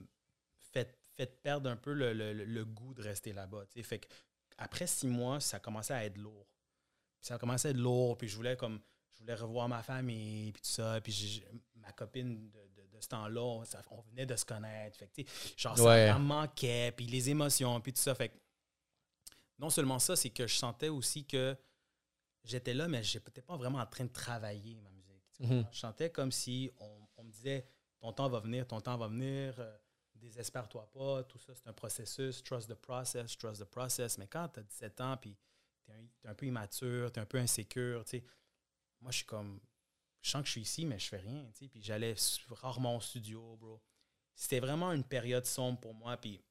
fait, 0.72 0.98
fait 1.16 1.42
perdre 1.42 1.70
un 1.70 1.76
peu 1.76 1.94
le, 1.94 2.64
goût 2.64 2.94
de 2.94 3.02
rester 3.02 3.34
là-bas. 3.34 3.66
tu 3.66 3.74
sais. 3.74 3.84
Fait 3.84 4.00
que 4.00 4.08
après 4.58 4.88
six 4.88 5.08
mois, 5.08 5.40
ça 5.42 5.60
commençait 5.60 5.94
à 5.94 6.06
être 6.06 6.18
lourd. 6.18 6.48
Puis 7.20 7.28
ça 7.28 7.36
a 7.36 7.38
commencé 7.40 7.68
à 7.68 7.72
être 7.72 7.78
lourd, 7.78 8.18
puis 8.18 8.28
je 8.30 8.36
voulais 8.36 8.56
comme 8.56 8.80
je 9.16 9.22
voulais 9.22 9.36
revoir 9.36 9.68
ma 9.68 9.82
famille, 9.84 10.52
puis 10.52 10.62
tout 10.62 10.70
ça, 10.70 11.02
puis 11.02 11.44
ma 11.88 11.94
copine 11.94 12.50
de, 12.52 12.60
de- 12.76 12.88
de 12.88 13.02
ce 13.02 13.08
temps-là, 13.10 13.42
on, 13.92 14.02
venait 14.02 14.26
de 14.26 14.36
se 14.36 14.44
connaître. 14.46 14.98
Fait 14.98 15.08
que, 15.08 15.22
genre, 15.56 15.80
Ouais. 15.80 16.08
ça, 16.08 16.18
me 16.20 16.26
manquait, 16.26 16.92
puis 16.96 17.06
les 17.06 17.30
émotions, 17.30 17.80
puis 17.82 17.94
tout 17.94 18.02
ça. 18.02 18.14
Fait 18.16 18.30
que 18.30 18.38
non 19.60 19.70
seulement 19.70 20.00
ça, 20.00 20.16
c'est 20.16 20.30
que 20.30 20.46
je 20.48 20.56
sentais 20.56 20.90
aussi 20.90 21.26
que 21.26 21.56
j'étais 22.44 22.74
là, 22.74 22.88
mais 22.88 23.04
je 23.04 23.18
n'étais 23.18 23.42
pas 23.42 23.56
vraiment 23.56 23.80
en 23.80 23.86
train 23.86 24.04
de 24.06 24.12
travailler 24.12 24.76
ma 24.82 24.90
musique. 24.92 25.24
Mhm. 25.40 25.66
Je 25.72 25.78
sentais 25.80 26.10
comme 26.12 26.32
si 26.32 26.72
on, 26.80 27.08
on 27.18 27.24
me 27.24 27.32
disait 27.32 27.66
ton 28.00 28.12
temps 28.14 28.30
va 28.30 28.40
venir, 28.40 28.68
ton 28.68 28.82
temps 28.82 28.98
va 28.98 29.08
venir, 29.08 29.56
euh, 29.60 29.78
désespère-toi 30.16 30.90
pas, 30.92 31.24
tout 31.24 31.40
ça, 31.40 31.54
c'est 31.56 31.68
un 31.68 31.74
processus, 31.74 32.44
trust 32.44 32.70
the 32.70 32.76
process, 32.76 33.38
trust 33.38 33.62
the 33.62 33.66
process. 33.66 34.18
Mais 34.18 34.28
quand 34.28 34.48
tu 34.50 34.60
as 34.60 34.64
17 34.64 35.02
ans, 35.02 35.18
puis 35.18 35.38
tu 35.86 35.92
es, 35.92 36.30
un 36.30 36.34
peu 36.36 36.46
immature, 36.48 37.12
tu 37.12 37.20
es 37.20 37.22
un 37.22 37.26
peu 37.26 37.38
insécure, 37.38 38.04
tu 38.06 38.18
sais, 38.20 38.26
moi, 39.02 39.12
je 39.12 39.18
suis 39.18 39.26
comme, 39.26 39.60
je 40.22 40.30
sens 40.32 40.42
que 40.42 40.48
je 40.48 40.52
suis 40.52 40.62
ici, 40.62 40.86
mais 40.86 41.00
je 41.00 41.08
fais 41.08 41.18
rien, 41.18 41.46
tu 41.54 41.66
sais, 41.66 41.68
puis 41.68 41.82
j'allais 41.82 42.16
rarement 42.52 42.96
au 42.98 43.02
studio, 43.02 43.56
bro. 43.60 43.82
C'était 44.36 44.60
vraiment 44.60 44.92
une 44.92 45.04
période 45.04 45.46
sombre 45.46 45.80
pour 45.80 45.94
moi, 45.94 46.18
puis 46.18 46.42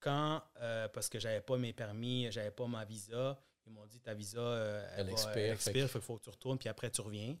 quand, 0.00 0.42
euh, 0.60 0.88
parce 0.88 1.08
que 1.08 1.18
j'avais 1.18 1.40
pas 1.40 1.56
mes 1.56 1.72
permis, 1.72 2.26
j'avais 2.30 2.50
pas 2.50 2.66
ma 2.66 2.84
visa, 2.84 3.38
ils 3.66 3.72
m'ont 3.72 3.86
dit 3.86 4.00
ta 4.00 4.14
visa, 4.14 4.40
euh, 4.40 4.86
Elle 4.96 5.10
expire, 5.10 5.32
elle 5.36 5.52
expire, 5.52 5.88
fait 5.88 6.00
faut 6.00 6.18
que 6.18 6.24
tu 6.24 6.30
retournes, 6.30 6.58
puis 6.58 6.68
après 6.68 6.90
tu 6.90 7.00
reviens. 7.00 7.36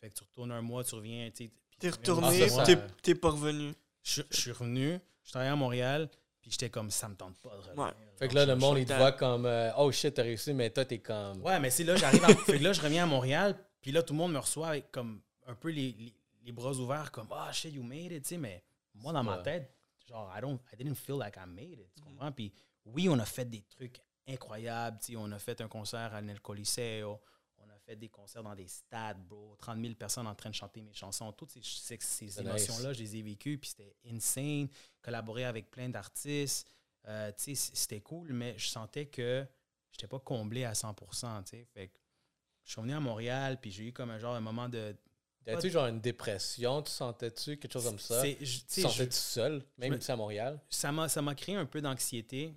Fait 0.00 0.08
que 0.10 0.14
tu 0.14 0.22
retournes 0.22 0.52
un 0.52 0.62
mois, 0.62 0.84
tu 0.84 0.94
reviens, 0.94 1.30
T'es 1.30 1.90
retourné, 1.90 2.46
t'es 2.64 2.76
t'es 3.02 3.14
pas 3.14 3.30
revenu. 3.30 3.74
Je, 4.02 4.22
je 4.30 4.36
suis 4.40 4.52
revenu, 4.52 4.98
je 5.22 5.30
travaillais 5.30 5.52
à 5.52 5.56
Montréal, 5.56 6.08
puis 6.40 6.50
j'étais 6.50 6.70
comme, 6.70 6.90
ça 6.90 7.08
me 7.08 7.14
tente 7.16 7.36
pas 7.40 7.50
de 7.50 7.56
revenir. 7.60 7.78
Ouais. 7.84 7.90
Fait 8.16 8.28
que 8.28 8.34
là, 8.34 8.46
le 8.46 8.56
monde, 8.56 8.78
il 8.78 8.86
te 8.86 8.92
voit 8.94 9.12
comme 9.12 9.44
euh, 9.46 9.70
Oh 9.76 9.92
shit, 9.92 10.14
t'as 10.14 10.22
réussi, 10.22 10.54
mais 10.54 10.70
toi, 10.70 10.84
t'es 10.84 10.98
comme. 11.00 11.42
Ouais, 11.42 11.60
mais 11.60 11.70
c'est 11.70 11.84
là, 11.84 11.94
j'arrive 11.96 12.24
à- 12.24 12.34
fait 12.34 12.58
que 12.58 12.64
là, 12.64 12.72
je 12.72 12.80
reviens 12.80 13.02
à 13.04 13.06
Montréal, 13.06 13.56
puis 13.80 13.92
là, 13.92 14.02
tout 14.02 14.12
le 14.12 14.18
monde 14.18 14.32
me 14.32 14.38
reçoit 14.38 14.68
avec 14.68 14.90
comme 14.90 15.20
un 15.46 15.54
peu 15.54 15.68
les, 15.70 15.92
les, 15.92 16.14
les 16.42 16.52
bras 16.52 16.72
ouverts, 16.72 17.10
comme 17.12 17.28
Ah, 17.30 17.52
shit, 17.52 17.72
you 17.72 17.82
made 17.82 18.12
it, 18.12 18.22
tu 18.22 18.28
sais, 18.30 18.38
mais 18.38 18.62
moi, 18.94 19.12
dans 19.12 19.22
ma 19.24 19.36
pas- 19.38 19.42
tête, 19.42 19.74
genre, 20.06 20.30
I, 20.36 20.40
don't, 20.40 20.60
I 20.72 20.76
didn't 20.76 20.94
feel 20.96 21.16
like 21.18 21.36
I 21.36 21.46
made 21.48 21.78
it, 21.80 21.92
tu 21.94 22.02
comprends? 22.02 22.32
Puis 22.32 22.52
oui, 22.84 23.08
on 23.08 23.18
a 23.18 23.24
fait 23.26 23.44
des 23.44 23.62
trucs 23.62 24.00
incroyables, 24.26 24.98
tu 25.00 25.12
sais, 25.12 25.16
on 25.16 25.30
a 25.32 25.38
fait 25.38 25.60
un 25.60 25.68
concert 25.68 26.14
à 26.14 26.20
Nel 26.22 26.40
Coliseo, 26.40 27.20
on 27.58 27.68
a 27.70 27.78
fait 27.78 27.96
des 27.96 28.08
concerts 28.08 28.42
dans 28.42 28.54
des 28.54 28.68
stades, 28.68 29.22
bro, 29.26 29.54
30 29.56 29.80
000 29.80 29.94
personnes 29.94 30.26
en 30.26 30.34
train 30.34 30.50
de 30.50 30.54
chanter 30.54 30.80
mes 30.82 30.92
chansons, 30.92 31.32
toutes 31.32 31.50
ces, 31.50 31.60
ces, 31.62 31.96
ces 32.00 32.28
C'est 32.28 32.40
nice. 32.40 32.40
émotions-là, 32.40 32.92
je 32.92 33.00
les 33.00 33.16
ai 33.16 33.22
vécues, 33.22 33.58
puis 33.58 33.70
c'était 33.70 33.96
insane, 34.06 34.68
collaborer 35.02 35.44
avec 35.44 35.70
plein 35.70 35.88
d'artistes, 35.88 36.68
euh, 37.06 37.32
tu 37.32 37.54
sais, 37.56 37.72
c'était 37.74 38.00
cool, 38.00 38.32
mais 38.32 38.56
je 38.58 38.68
sentais 38.68 39.06
que 39.06 39.46
j'étais 39.92 40.06
pas 40.08 40.18
comblé 40.20 40.64
à 40.64 40.72
100%, 40.74 41.42
tu 41.44 41.50
sais, 41.50 41.64
fait 41.64 41.88
que 41.88 41.98
je 42.68 42.72
suis 42.72 42.80
revenu 42.82 42.92
à 42.94 43.00
Montréal, 43.00 43.58
puis 43.58 43.70
j'ai 43.70 43.84
eu 43.88 43.92
comme 43.94 44.10
un 44.10 44.18
genre 44.18 44.34
un 44.34 44.40
moment 44.40 44.68
de... 44.68 44.94
T'as-tu 45.46 45.70
genre 45.70 45.86
une 45.86 46.02
dépression? 46.02 46.82
Tu 46.82 46.90
sentais-tu 46.92 47.56
quelque 47.56 47.72
chose 47.72 47.84
comme 47.86 47.98
ça? 47.98 48.22
Tu 48.22 48.44
sentais-tu 48.46 49.16
seul, 49.16 49.64
même 49.78 49.92
me- 49.94 49.98
ici 49.98 50.12
à 50.12 50.16
Montréal? 50.16 50.60
Ça 50.68 50.92
m'a 50.92 51.08
ça 51.08 51.22
m'a 51.22 51.34
créé 51.34 51.54
un 51.54 51.64
peu 51.64 51.80
d'anxiété. 51.80 52.52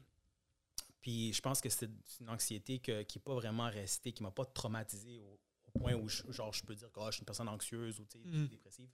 Puis 1.02 1.32
je 1.32 1.42
pense 1.42 1.62
que 1.62 1.70
c'est 1.70 1.90
une 2.20 2.30
anxiété 2.30 2.80
que- 2.80 3.04
qui 3.04 3.18
n'est 3.18 3.24
pas 3.24 3.34
vraiment 3.36 3.70
restée, 3.70 4.12
qui 4.12 4.22
m'a 4.22 4.32
pas 4.32 4.44
traumatisé 4.44 5.22
au, 5.22 5.40
au 5.74 5.80
point 5.80 5.94
où 5.94 6.10
je, 6.10 6.30
genre, 6.30 6.52
je 6.52 6.64
peux 6.66 6.76
dire 6.76 6.92
que 6.92 7.00
ah, 7.00 7.06
je 7.08 7.12
suis 7.12 7.22
une 7.22 7.26
personne 7.26 7.48
anxieuse 7.48 7.98
ou 8.02 8.06
tu 8.06 8.20
sais, 8.20 8.28
Mhm. 8.28 8.48
dépressive. 8.50 8.90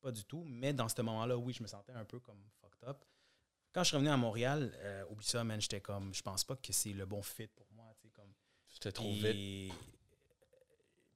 Pas 0.00 0.12
du 0.12 0.24
tout. 0.24 0.44
Mais 0.46 0.72
dans 0.72 0.88
ce 0.88 1.02
moment-là, 1.02 1.36
oui, 1.36 1.52
je 1.52 1.64
me 1.64 1.66
sentais 1.68 1.92
un 1.92 2.04
peu 2.04 2.20
comme 2.20 2.38
fucked 2.60 2.88
up. 2.88 3.04
Quand 3.72 3.82
je 3.82 3.88
suis 3.88 3.96
revenu 3.96 4.10
à 4.10 4.16
Montréal, 4.16 4.72
euh, 4.76 5.04
oublie 5.10 5.26
ça, 5.26 5.42
man, 5.42 5.60
j'étais 5.60 5.80
comme, 5.80 6.14
je 6.14 6.22
pense 6.22 6.44
pas 6.44 6.54
que 6.54 6.72
c'est 6.72 6.92
le 6.92 7.04
bon 7.06 7.22
fit 7.22 7.48
pour 7.48 7.66
moi. 7.72 7.92
tu 8.00 8.06
sais, 8.06 8.12
Comme, 8.14 8.32
C'était 8.68 8.92
trop 8.92 9.10
vite. 9.12 9.74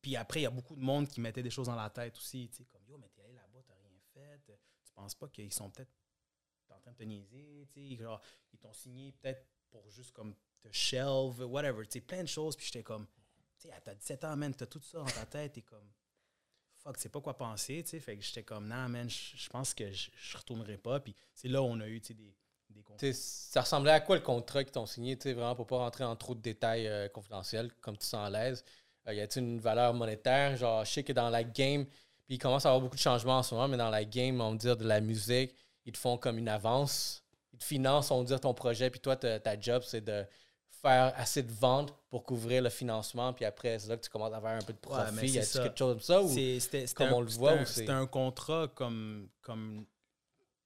Puis 0.00 0.16
après, 0.16 0.40
il 0.40 0.42
y 0.44 0.46
a 0.46 0.50
beaucoup 0.50 0.76
de 0.76 0.80
monde 0.80 1.08
qui 1.08 1.20
mettait 1.20 1.42
des 1.42 1.50
choses 1.50 1.66
dans 1.66 1.74
la 1.74 1.90
tête 1.90 2.16
aussi. 2.16 2.48
Tu 2.50 2.58
sais, 2.58 2.64
comme, 2.64 2.82
yo, 2.86 2.96
mais 2.98 3.08
t'es 3.08 3.22
allé 3.22 3.34
là-bas, 3.34 3.60
t'as 3.66 3.74
rien 3.74 3.98
fait. 4.12 4.40
Tu 4.84 4.92
penses 4.94 5.14
pas 5.14 5.28
qu'ils 5.28 5.52
sont 5.52 5.70
peut-être 5.70 5.92
en 6.70 6.80
train 6.80 6.92
de 6.92 6.96
te 6.96 7.02
niaiser. 7.02 7.66
Tu 7.72 7.90
sais, 7.90 7.96
genre, 7.96 8.20
ils 8.52 8.58
t'ont 8.58 8.72
signé 8.72 9.12
peut-être 9.12 9.44
pour 9.70 9.88
juste 9.90 10.12
comme 10.12 10.34
te 10.60 10.68
shelve, 10.70 11.42
whatever. 11.44 11.84
Tu 11.86 11.94
sais, 11.94 12.00
plein 12.00 12.22
de 12.22 12.28
choses. 12.28 12.56
Puis 12.56 12.66
j'étais 12.66 12.82
comme, 12.82 13.06
tu 13.58 13.68
sais, 13.68 13.74
t'as 13.84 13.94
17 13.94 14.24
ans, 14.24 14.36
man, 14.36 14.54
t'as 14.54 14.66
tout 14.66 14.80
ça 14.82 14.98
dans 14.98 15.04
ta 15.04 15.26
tête. 15.26 15.54
T'es 15.54 15.62
comme, 15.62 15.90
fuck, 16.76 16.96
tu 16.96 17.02
sais 17.02 17.08
pas 17.08 17.20
quoi 17.20 17.36
penser. 17.36 17.82
Tu 17.82 17.90
sais, 17.90 18.00
fait 18.00 18.16
que 18.16 18.22
j'étais 18.22 18.44
comme, 18.44 18.68
non, 18.68 18.88
man, 18.88 19.08
je 19.10 19.48
pense 19.48 19.74
que 19.74 19.90
je 19.90 20.36
retournerai 20.36 20.78
pas. 20.78 21.00
Puis 21.00 21.14
c'est 21.34 21.48
là 21.48 21.60
où 21.62 21.66
on 21.66 21.80
a 21.80 21.88
eu, 21.88 22.00
des, 22.00 22.14
des 22.98 23.12
ça 23.12 23.62
ressemblait 23.62 23.92
à 23.92 24.00
quoi 24.00 24.16
le 24.16 24.22
contrat 24.22 24.62
qu'ils 24.62 24.72
t'ont 24.72 24.86
signé, 24.86 25.16
vraiment 25.16 25.54
pour 25.54 25.66
pas 25.66 25.78
rentrer 25.78 26.04
en 26.04 26.16
trop 26.16 26.34
de 26.34 26.40
détails 26.40 26.86
euh, 26.86 27.08
confidentiels, 27.08 27.72
comme 27.80 27.96
tu 27.96 28.06
sens 28.06 28.26
à 28.26 28.30
l'aise? 28.30 28.64
Y 29.12 29.20
a-t-il 29.20 29.42
une 29.44 29.60
valeur 29.60 29.94
monétaire? 29.94 30.56
Genre, 30.56 30.84
je 30.84 30.90
sais 30.90 31.02
que 31.04 31.12
dans 31.12 31.30
la 31.30 31.44
game, 31.44 31.84
puis 32.26 32.34
il 32.36 32.38
commence 32.38 32.66
à 32.66 32.68
avoir 32.70 32.82
beaucoup 32.82 32.96
de 32.96 33.00
changements 33.00 33.38
en 33.38 33.42
ce 33.42 33.54
moment, 33.54 33.68
mais 33.68 33.76
dans 33.76 33.90
la 33.90 34.04
game, 34.04 34.40
on 34.40 34.50
va 34.52 34.56
dire 34.56 34.76
de 34.76 34.84
la 34.86 35.00
musique, 35.00 35.54
ils 35.86 35.92
te 35.92 35.98
font 35.98 36.18
comme 36.18 36.38
une 36.38 36.48
avance. 36.48 37.22
Ils 37.52 37.58
te 37.58 37.64
financent, 37.64 38.10
on 38.10 38.18
va 38.18 38.24
dire 38.24 38.40
ton 38.40 38.54
projet, 38.54 38.90
puis 38.90 39.00
toi, 39.00 39.16
ta, 39.16 39.58
job, 39.60 39.82
c'est 39.86 40.02
de 40.02 40.24
faire 40.70 41.12
assez 41.16 41.42
de 41.42 41.50
ventes 41.50 41.92
pour 42.08 42.22
couvrir 42.24 42.62
le 42.62 42.68
financement, 42.70 43.32
puis 43.32 43.44
après, 43.44 43.78
c'est 43.78 43.88
là 43.88 43.96
que 43.96 44.02
tu 44.04 44.10
commences 44.10 44.32
à 44.32 44.36
avoir 44.36 44.54
un 44.54 44.60
peu 44.60 44.72
de 44.72 44.78
Ouais, 44.88 45.04
profit. 45.04 45.28
c'est 45.30 45.40
y 45.40 45.44
ça. 45.44 45.62
quelque 45.64 45.78
chose 45.78 45.92
comme 45.94 46.00
ça? 46.02 46.22
Ou... 46.22 46.28
C'était 46.60 46.84
comme 46.94 47.08
un- 47.08 47.12
on 47.14 47.20
le 47.20 47.28
voit, 47.28 47.64
C'était 47.64 47.90
un 47.90 48.06
contrat 48.06 48.68
comme, 48.68 49.28
comme 49.40 49.86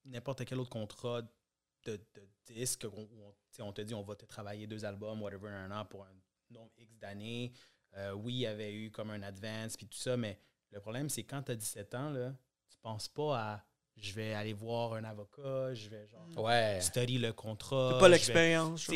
n'importe 0.04 0.44
quel 0.44 0.58
autre 0.58 0.70
contrat 0.70 1.22
de, 1.84 1.96
de 2.14 2.28
disque 2.46 2.84
où 2.92 3.08
on, 3.60 3.64
on 3.64 3.72
te 3.72 3.80
dit 3.80 3.94
on 3.94 4.02
va 4.02 4.14
te 4.16 4.24
travailler 4.26 4.66
deux 4.66 4.84
albums, 4.84 5.22
whatever, 5.22 5.48
un 5.48 5.70
an 5.70 5.84
pour 5.84 6.02
un 6.02 6.12
nombre 6.50 6.70
X 6.76 6.96
d'années. 6.98 7.52
Euh, 7.96 8.12
oui, 8.12 8.32
il 8.34 8.38
y 8.40 8.46
avait 8.46 8.72
eu 8.72 8.90
comme 8.90 9.10
un 9.10 9.22
advance 9.22 9.76
puis 9.76 9.86
tout 9.86 9.98
ça, 9.98 10.16
mais 10.16 10.38
le 10.70 10.80
problème, 10.80 11.08
c'est 11.10 11.24
quand 11.24 11.42
tu 11.42 11.52
as 11.52 11.56
17 11.56 11.94
ans, 11.94 12.10
là, 12.10 12.34
tu 12.70 12.76
penses 12.80 13.08
pas 13.08 13.38
à 13.38 13.64
je 13.96 14.12
vais 14.14 14.32
aller 14.32 14.54
voir 14.54 14.94
un 14.94 15.04
avocat, 15.04 15.74
je 15.74 15.88
vais 15.90 16.06
genre 16.08 16.26
Ouais. 16.44 16.80
study 16.80 17.18
le 17.18 17.32
contrat. 17.34 17.90
T'as 17.92 18.00
pas 18.00 18.08
l'expérience. 18.08 18.90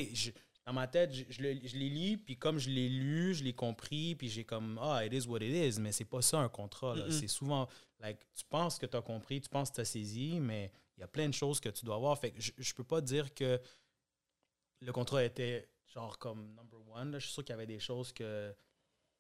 dans 0.65 0.73
ma 0.73 0.89
tête, 0.89 1.13
je, 1.13 1.25
je 1.29 1.35
je 1.65 1.77
l'ai 1.77 1.91
lu, 1.91 2.19
puis 2.19 2.37
comme 2.39 2.59
je 2.59 2.71
l'ai 2.71 2.89
lu, 2.89 3.35
je 3.35 3.45
l'ai 3.45 3.53
compris, 3.53 4.15
puis 4.17 4.29
j'ai 4.31 4.45
comme, 4.45 4.79
ah, 4.83 5.05
it 5.05 5.13
is 5.13 5.29
what 5.29 5.41
it 5.43 5.53
is, 5.77 5.79
mais 5.81 5.93
c'est 5.93 6.07
pas 6.07 6.23
ça 6.23 6.39
un 6.39 6.49
contrat. 6.49 6.97
C'est 7.11 7.29
souvent, 7.29 7.69
like, 8.01 8.19
tu 8.35 8.45
penses 8.47 8.79
que 8.79 8.87
tu 8.87 8.97
as 8.97 9.03
compris, 9.03 9.41
tu 9.43 9.49
penses 9.51 9.69
que 9.71 9.77
tu 9.77 9.81
as 9.83 9.85
saisi, 9.85 10.41
mais 10.41 10.73
il 10.97 11.01
y 11.01 11.05
a 11.05 11.07
plein 11.09 11.29
de 11.29 11.35
choses 11.35 11.61
que 11.61 11.69
tu 11.69 11.85
dois 11.85 11.97
avoir. 11.97 12.19
Fait 12.19 12.31
que 12.33 12.41
je, 12.41 12.53
je 12.57 12.73
peux 12.75 12.83
pas 12.85 13.03
dire 13.03 13.33
que 13.35 13.61
le 14.81 14.93
contrat 14.93 15.23
était 15.25 15.69
genre 15.87 16.19
comme 16.19 16.55
number 16.55 16.81
one. 16.89 17.13
là. 17.13 17.19
Je 17.19 17.27
suis 17.27 17.35
sûr 17.35 17.45
qu'il 17.45 17.53
y 17.53 17.55
avait 17.55 17.67
des 17.67 17.79
choses 17.79 18.13
que, 18.13 18.55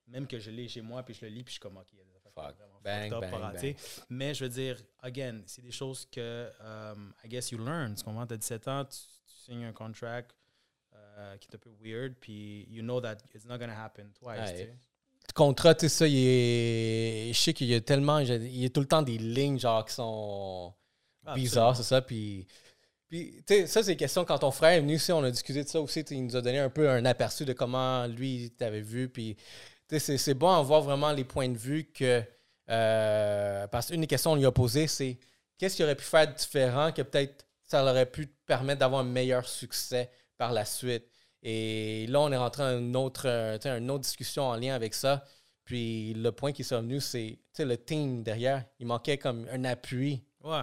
même 0.08 0.26
que 0.26 0.38
je 0.38 0.50
l'ai 0.50 0.68
chez 0.68 0.80
moi, 0.82 1.02
puis 1.02 1.14
je 1.14 1.24
le 1.24 1.30
lis, 1.30 1.42
puis 1.42 1.50
je 1.52 1.52
suis 1.52 1.60
comme, 1.60 1.76
ok, 1.76 1.86
il 1.92 1.98
y 1.98 2.00
a 2.00 2.04
des 2.04 2.16
affaires 2.16 2.32
Fuck. 2.34 2.56
vraiment 2.56 2.80
Bang, 2.82 3.12
up. 3.64 3.76
Mais 4.08 4.34
je 4.34 4.44
veux 4.44 4.50
dire, 4.50 4.76
again, 5.00 5.40
c'est 5.46 5.62
des 5.62 5.70
choses 5.72 6.06
que, 6.10 6.50
um, 6.60 7.12
I 7.24 7.28
guess 7.28 7.50
you 7.50 7.58
learn. 7.58 7.94
Tu 7.94 8.04
comprends? 8.04 8.26
Tu 8.26 8.34
as 8.34 8.36
17 8.36 8.68
ans, 8.68 8.84
tu, 8.84 8.98
tu 9.26 9.34
signes 9.44 9.64
un 9.64 9.72
contract 9.72 10.36
euh, 10.94 11.36
qui 11.38 11.48
est 11.50 11.54
un 11.54 11.58
peu 11.58 11.70
weird, 11.82 12.14
puis 12.20 12.66
you 12.70 12.82
know 12.82 13.00
that 13.00 13.16
it's 13.34 13.44
not 13.46 13.58
gonna 13.58 13.82
happen 13.82 14.10
twice. 14.12 14.50
Ouais. 14.50 14.76
Le 15.28 15.32
contrat, 15.34 15.74
tu 15.74 15.88
sais, 15.88 15.88
ça, 15.88 16.06
il 16.06 16.16
est. 16.16 17.32
Je 17.32 17.38
sais 17.40 17.52
qu'il 17.52 17.66
y 17.66 17.74
a 17.74 17.80
tellement. 17.80 18.18
Il 18.20 18.56
y 18.56 18.64
a 18.64 18.70
tout 18.70 18.80
le 18.80 18.86
temps 18.86 19.02
des 19.02 19.18
lignes, 19.18 19.58
genre, 19.58 19.84
qui 19.84 19.94
sont 19.94 20.72
Ah, 21.24 21.34
bizarres, 21.34 21.76
c'est 21.76 21.82
ça. 21.82 22.00
Puis. 22.00 22.46
Puis, 23.08 23.42
tu 23.46 23.54
sais, 23.54 23.66
ça, 23.66 23.82
c'est 23.82 23.96
question. 23.96 24.24
Quand 24.24 24.38
ton 24.38 24.50
frère 24.50 24.72
est 24.72 24.80
venu 24.80 24.94
ici, 24.94 25.12
on 25.12 25.22
a 25.22 25.30
discuté 25.30 25.62
de 25.62 25.68
ça 25.68 25.80
aussi. 25.80 26.00
Il 26.10 26.26
nous 26.26 26.36
a 26.36 26.42
donné 26.42 26.58
un 26.58 26.70
peu 26.70 26.90
un 26.90 27.04
aperçu 27.04 27.44
de 27.44 27.52
comment 27.52 28.06
lui 28.06 28.50
t'avait 28.50 28.80
vu. 28.80 29.08
Puis, 29.08 29.36
c'est- 29.88 30.34
bon 30.34 30.50
à 30.50 30.62
voir 30.62 30.82
vraiment 30.82 31.12
les 31.12 31.24
points 31.24 31.48
de 31.48 31.56
vue 31.58 31.84
que. 31.92 32.22
euh, 32.68 33.66
parce 33.68 33.88
qu'une 33.88 34.00
des 34.00 34.06
questions 34.06 34.30
qu'on 34.32 34.36
lui 34.36 34.46
a 34.46 34.52
posées, 34.52 34.86
c'est 34.88 35.18
qu'est-ce 35.58 35.76
qui 35.76 35.84
aurait 35.84 35.94
pu 35.96 36.04
faire 36.04 36.32
différent 36.34 36.90
que 36.92 37.02
peut-être 37.02 37.46
ça 37.62 37.82
aurait 37.84 38.06
pu 38.10 38.26
permettre 38.26 38.80
d'avoir 38.80 39.00
un 39.02 39.04
meilleur 39.04 39.48
succès 39.48 40.10
par 40.36 40.52
la 40.52 40.64
suite? 40.64 41.04
Et 41.42 42.06
là, 42.08 42.20
on 42.20 42.32
est 42.32 42.36
rentré 42.36 42.62
dans 42.64 42.78
une 42.78 42.96
autre, 42.96 43.26
euh, 43.28 43.58
une 43.78 43.90
autre 43.90 44.02
discussion 44.02 44.44
en 44.48 44.56
lien 44.56 44.74
avec 44.74 44.94
ça. 44.94 45.24
Puis 45.64 46.14
le 46.14 46.30
point 46.32 46.52
qui 46.52 46.62
est 46.62 46.72
revenu, 46.74 47.00
c'est 47.00 47.38
le 47.58 47.76
team 47.76 48.22
derrière. 48.22 48.64
Il 48.80 48.86
manquait 48.86 49.18
comme 49.18 49.46
un 49.50 49.64
appui. 49.64 50.22
Ouais, 50.42 50.62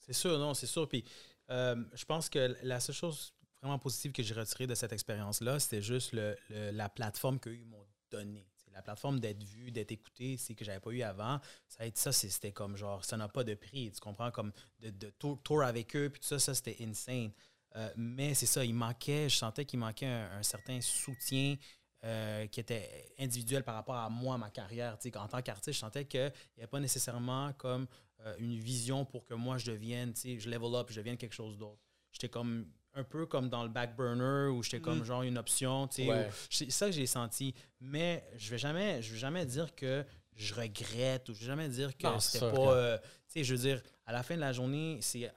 c'est 0.00 0.12
sûr, 0.14 0.38
non, 0.38 0.54
c'est 0.54 0.66
sûr. 0.66 0.88
Puis 0.88 1.04
euh, 1.50 1.76
je 1.94 2.04
pense 2.06 2.28
que 2.30 2.56
la 2.62 2.80
seule 2.80 2.94
chose 2.94 3.34
vraiment 3.60 3.78
positive 3.78 4.12
que 4.12 4.22
j'ai 4.22 4.34
retirée 4.34 4.66
de 4.66 4.74
cette 4.74 4.92
expérience-là, 4.92 5.58
c'était 5.60 5.82
juste 5.82 6.12
le, 6.12 6.36
le- 6.50 6.70
la 6.70 6.88
plateforme 6.88 7.38
qu'ils 7.38 7.64
m'ont 7.66 7.86
donnée. 8.10 8.46
La 8.74 8.82
plateforme 8.82 9.20
d'être 9.20 9.42
vu, 9.42 9.70
d'être 9.70 9.92
écouté, 9.92 10.36
c'est 10.36 10.54
que 10.54 10.64
j'avais 10.64 10.80
pas 10.80 10.90
eu 10.90 11.02
avant. 11.02 11.40
Ça, 11.68 11.84
ça 11.94 12.12
c'était 12.12 12.52
comme 12.52 12.76
genre, 12.76 13.04
ça 13.04 13.16
n'a 13.16 13.28
pas 13.28 13.44
de 13.44 13.54
prix. 13.54 13.90
Tu 13.92 14.00
comprends? 14.00 14.30
Comme 14.30 14.52
de, 14.80 14.90
de 14.90 15.10
tour, 15.10 15.62
avec 15.62 15.94
eux, 15.96 16.10
puis 16.10 16.20
tout 16.20 16.26
ça, 16.26 16.38
ça 16.38 16.54
c'était 16.54 16.76
insane. 16.80 17.32
Euh, 17.76 17.90
mais 17.96 18.34
c'est 18.34 18.46
ça, 18.46 18.64
il 18.64 18.74
manquait, 18.74 19.28
je 19.28 19.36
sentais 19.36 19.64
qu'il 19.64 19.78
manquait 19.78 20.06
un, 20.06 20.42
certain 20.42 20.80
soutien 20.80 21.56
euh, 22.04 22.46
qui 22.48 22.60
était 22.60 23.14
individuel 23.18 23.64
par 23.64 23.74
rapport 23.74 23.94
à 23.94 24.10
moi, 24.10 24.36
ma 24.36 24.50
carrière. 24.50 24.98
En 25.16 25.28
tant 25.28 25.40
qu'artiste, 25.40 25.74
je 25.74 25.78
sentais 25.78 26.04
qu'il 26.04 26.20
n'y 26.56 26.62
avait 26.62 26.66
pas 26.66 26.80
nécessairement 26.80 27.52
comme 27.54 27.86
euh, 28.20 28.34
une 28.38 28.58
vision 28.58 29.04
pour 29.04 29.24
que 29.24 29.34
moi 29.34 29.58
je 29.58 29.70
devienne, 29.70 30.12
je 30.14 30.48
level 30.50 30.74
up, 30.74 30.88
je 30.90 30.96
devienne 30.96 31.16
quelque 31.16 31.34
chose 31.34 31.56
d'autre. 31.56 31.80
J'étais 32.12 32.28
comme 32.28 32.66
un 32.94 33.04
peu 33.04 33.26
comme 33.26 33.48
dans 33.48 33.62
le 33.62 33.68
back 33.70 33.96
burner 33.96 34.48
où 34.50 34.62
j'étais 34.62 34.80
comme 34.80 35.00
Mm. 35.00 35.04
genre 35.04 35.22
une 35.22 35.38
option, 35.38 35.88
tu 35.88 36.02
sais. 36.02 36.08
Ouais. 36.08 36.30
C'est 36.50 36.70
ça 36.70 36.86
que 36.86 36.92
j'ai 36.92 37.06
senti. 37.06 37.54
Mais 37.80 38.26
je 38.36 38.50
vais 38.50 38.58
jamais, 38.58 39.00
je 39.02 39.12
vais 39.12 39.18
jamais 39.18 39.46
dire 39.46 39.74
que 39.74 40.04
je 40.34 40.54
regrette 40.54 41.28
ou 41.28 41.34
je 41.34 41.40
vais 41.40 41.46
jamais 41.46 41.68
dire 41.68 41.96
que 41.96 42.18
c'était 42.18 42.50
pas. 42.50 42.74
euh, 42.74 42.98
tu 42.98 43.04
sais, 43.28 43.44
je 43.44 43.54
veux 43.54 43.60
dire, 43.60 43.82
à 44.06 44.12
la 44.12 44.22
fin 44.22 44.34
de 44.34 44.40
la 44.40 44.52
journée, 44.52 44.98
c'est 45.00 45.32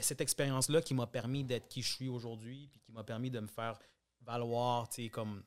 cette 0.00 0.20
expérience-là 0.20 0.80
qui 0.82 0.94
m'a 0.94 1.06
permis 1.06 1.44
d'être 1.44 1.68
qui 1.68 1.82
je 1.82 1.92
suis 1.92 2.08
aujourd'hui, 2.08 2.68
puis 2.70 2.80
qui 2.80 2.92
m'a 2.92 3.04
permis 3.04 3.30
de 3.30 3.40
me 3.40 3.46
faire 3.48 3.78
valoir, 4.22 4.88
tu 4.88 5.04
sais, 5.04 5.08
comme 5.08 5.42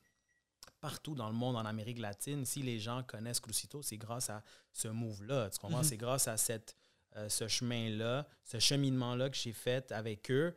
partout 0.80 1.14
dans 1.14 1.28
le 1.28 1.34
monde, 1.34 1.56
en 1.56 1.64
Amérique 1.64 1.98
latine, 1.98 2.44
si 2.44 2.62
les 2.62 2.78
gens 2.78 3.02
connaissent 3.02 3.40
Crucito, 3.40 3.82
c'est 3.82 3.96
grâce 3.96 4.30
à 4.30 4.42
ce 4.72 4.88
move-là. 4.88 5.50
Tu 5.50 5.58
comprends? 5.58 5.78
Mhm. 5.78 5.84
C'est 5.84 5.96
grâce 5.96 6.28
à 6.28 6.36
cette, 6.36 6.76
euh, 7.16 7.28
ce 7.28 7.48
chemin-là, 7.48 8.26
ce 8.44 8.58
cheminement-là 8.58 9.30
que 9.30 9.36
j'ai 9.36 9.52
fait 9.52 9.90
avec 9.90 10.30
eux, 10.30 10.54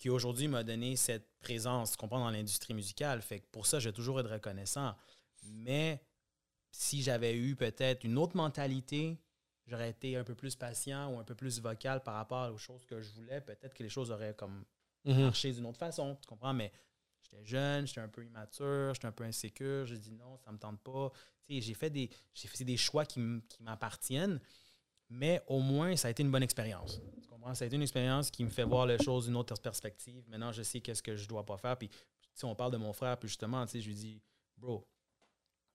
qui 0.00 0.08
aujourd'hui 0.08 0.48
m'a 0.48 0.64
donné 0.64 0.96
cette 0.96 1.28
présence, 1.40 1.90
tu 1.92 1.98
comprends, 1.98 2.20
dans 2.20 2.30
l'industrie 2.30 2.72
musicale. 2.72 3.20
Fait 3.20 3.40
que 3.40 3.46
pour 3.52 3.66
ça, 3.66 3.78
j'ai 3.80 3.92
toujours 3.92 4.18
être 4.18 4.30
reconnaissant. 4.30 4.96
Mais 5.44 6.02
si 6.70 7.02
j'avais 7.02 7.36
eu 7.36 7.54
peut-être 7.54 8.02
une 8.04 8.16
autre 8.16 8.34
mentalité, 8.34 9.18
j'aurais 9.66 9.90
été 9.90 10.16
un 10.16 10.24
peu 10.24 10.34
plus 10.34 10.56
patient 10.56 11.12
ou 11.12 11.18
un 11.18 11.24
peu 11.24 11.34
plus 11.34 11.60
vocal 11.60 12.02
par 12.02 12.14
rapport 12.14 12.50
aux 12.50 12.56
choses 12.56 12.86
que 12.86 12.98
je 13.02 13.10
voulais, 13.10 13.42
peut-être 13.42 13.74
que 13.74 13.82
les 13.82 13.90
choses 13.90 14.10
auraient 14.10 14.34
comme 14.34 14.64
Mhm. 15.04 15.20
marché 15.20 15.52
d'une 15.52 15.66
autre 15.66 15.78
façon, 15.78 16.16
tu 16.20 16.26
comprends? 16.26 16.54
Mais 16.54 16.72
j'étais 17.22 17.44
jeune, 17.44 17.86
j'étais 17.86 18.00
un 18.00 18.08
peu 18.08 18.24
immature, 18.24 18.94
j'étais 18.94 19.06
un 19.06 19.12
peu 19.12 19.24
insécure, 19.24 19.84
j'ai 19.84 19.98
dit 19.98 20.12
non, 20.12 20.38
ça 20.38 20.50
me 20.50 20.58
tente 20.58 20.80
pas. 20.80 21.12
J'ai 21.46 21.74
fait 21.74 21.90
des, 21.90 22.08
fait 22.34 22.64
des 22.64 22.76
choix 22.78 23.04
qui 23.04 23.20
m'appartiennent, 23.60 24.40
mais 25.10 25.42
au 25.48 25.58
moins, 25.58 25.96
ça 25.96 26.08
a 26.08 26.10
été 26.10 26.22
une 26.22 26.30
bonne 26.30 26.42
expérience. 26.42 27.00
Tu 27.20 27.28
comprends? 27.28 27.54
Ça 27.54 27.64
a 27.64 27.66
été 27.66 27.76
une 27.76 27.82
expérience 27.82 28.30
qui 28.30 28.44
me 28.44 28.48
fait 28.48 28.64
voir 28.64 28.86
les 28.86 28.98
choses 29.02 29.26
d'une 29.26 29.36
autre 29.36 29.60
perspective. 29.60 30.24
Maintenant, 30.28 30.52
je 30.52 30.62
sais 30.62 30.80
qu'est-ce 30.80 31.02
que 31.02 31.16
je 31.16 31.28
dois 31.28 31.44
pas 31.44 31.58
faire. 31.58 31.76
Puis, 31.76 31.90
si 32.32 32.44
on 32.44 32.54
parle 32.54 32.72
de 32.72 32.76
mon 32.76 32.92
frère, 32.92 33.18
puis 33.18 33.28
justement, 33.28 33.66
tu 33.66 33.72
sais, 33.72 33.80
je 33.80 33.88
lui 33.88 33.94
dis, 33.94 34.22
bro, 34.56 34.88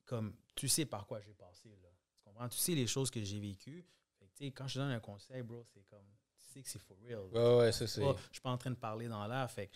comme, 0.06 0.36
tu 0.56 0.68
sais 0.68 0.86
par 0.86 1.06
quoi 1.06 1.20
j'ai 1.20 1.34
passé, 1.34 1.70
là. 1.84 1.90
Tu 2.14 2.22
comprends? 2.24 2.48
Tu 2.48 2.58
sais 2.58 2.74
les 2.76 2.88
choses 2.88 3.12
que 3.12 3.22
j'ai 3.22 3.40
vécues. 3.40 3.86
Fait 4.18 4.26
que, 4.28 4.32
tu 4.32 4.46
sais, 4.46 4.52
quand 4.52 4.68
je 4.68 4.76
te 4.76 4.80
donne 4.80 4.92
un 4.92 5.00
conseil, 5.00 5.44
bro, 5.44 5.66
c'est 5.74 5.84
comme, 5.84 6.08
tu 6.40 6.48
sais 6.48 6.64
que 6.64 6.70
c'est 6.70 6.80
for 6.80 6.98
real. 7.02 7.26
Ouais, 7.34 7.58
ouais, 7.58 7.72
ça, 7.74 7.86
c'est. 7.88 8.02
je 8.02 8.32
suis 8.32 8.42
pas 8.42 8.52
en 8.52 8.58
train 8.58 8.72
de 8.72 8.76
parler 8.76 9.08
dans 9.08 9.28
l'air. 9.28 9.52
Fait 9.52 9.70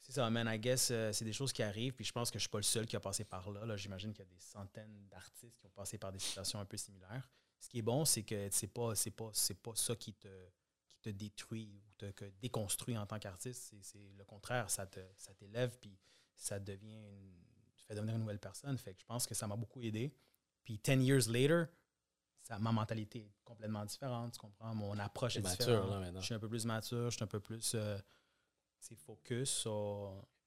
c'est 0.00 0.12
ça, 0.12 0.28
man. 0.28 0.46
I 0.52 0.58
guess 0.58 0.90
euh, 0.90 1.12
c'est 1.12 1.24
des 1.24 1.32
choses 1.32 1.52
qui 1.52 1.62
arrivent. 1.62 1.94
Puis 1.94 2.04
je 2.04 2.12
pense 2.12 2.30
que 2.30 2.38
je 2.38 2.42
suis 2.42 2.50
pas 2.50 2.58
le 2.58 2.64
seul 2.64 2.86
qui 2.86 2.94
a 2.94 3.00
passé 3.00 3.24
par 3.24 3.50
là. 3.50 3.64
là. 3.64 3.74
J'imagine 3.76 4.12
qu'il 4.12 4.22
y 4.24 4.28
a 4.28 4.30
des 4.30 4.38
centaines 4.38 5.06
d'artistes 5.08 5.56
qui 5.58 5.66
ont 5.66 5.70
passé 5.70 5.96
par 5.96 6.12
des 6.12 6.18
situations 6.18 6.60
un 6.60 6.66
peu 6.66 6.76
similaires. 6.76 7.30
Ce 7.64 7.70
qui 7.70 7.78
est 7.78 7.82
bon, 7.82 8.04
c'est 8.04 8.24
que 8.24 8.50
c'est 8.50 8.66
pas, 8.66 8.94
c'est 8.94 9.10
pas, 9.10 9.30
c'est 9.32 9.54
pas 9.54 9.74
ça 9.74 9.96
qui 9.96 10.12
te, 10.12 10.28
qui 10.90 10.98
te 10.98 11.08
détruit 11.08 11.72
ou 11.74 11.92
te 11.96 12.10
que 12.10 12.26
déconstruit 12.42 12.98
en 12.98 13.06
tant 13.06 13.18
qu'artiste. 13.18 13.74
C'est, 13.80 14.12
le 14.18 14.24
contraire. 14.24 14.68
Ça, 14.68 14.86
te, 14.86 15.00
ça 15.16 15.32
t'élève. 15.32 15.78
Puis 15.80 15.98
ça 16.36 16.58
devient 16.58 16.92
une, 16.92 17.32
fais 17.86 17.94
devenir 17.94 18.16
une 18.16 18.20
nouvelle 18.20 18.38
personne. 18.38 18.76
Fait 18.76 18.92
que 18.92 19.00
je 19.00 19.06
pense 19.06 19.26
que 19.26 19.34
ça 19.34 19.46
m'a 19.46 19.56
beaucoup 19.56 19.80
aidé. 19.80 20.14
Puis 20.62 20.78
10 20.78 21.06
years 21.06 21.26
later, 21.26 21.64
ça, 22.42 22.58
ma 22.58 22.70
mentalité 22.70 23.20
est 23.20 23.44
complètement 23.44 23.86
différente. 23.86 24.34
Tu 24.34 24.40
comprends? 24.40 24.74
Mon 24.74 24.98
approche 24.98 25.36
est 25.36 25.40
mature, 25.40 25.64
différente. 25.64 25.90
là, 25.90 26.00
maintenant. 26.00 26.20
Je 26.20 26.26
suis 26.26 26.34
un 26.34 26.38
peu 26.38 26.50
plus 26.50 26.66
mature, 26.66 27.10
je 27.10 27.16
suis 27.16 27.24
un 27.24 27.28
peu 27.28 27.40
plus 27.40 27.72
euh, 27.76 27.98
c'est 28.78 28.94
focus. 28.94 29.66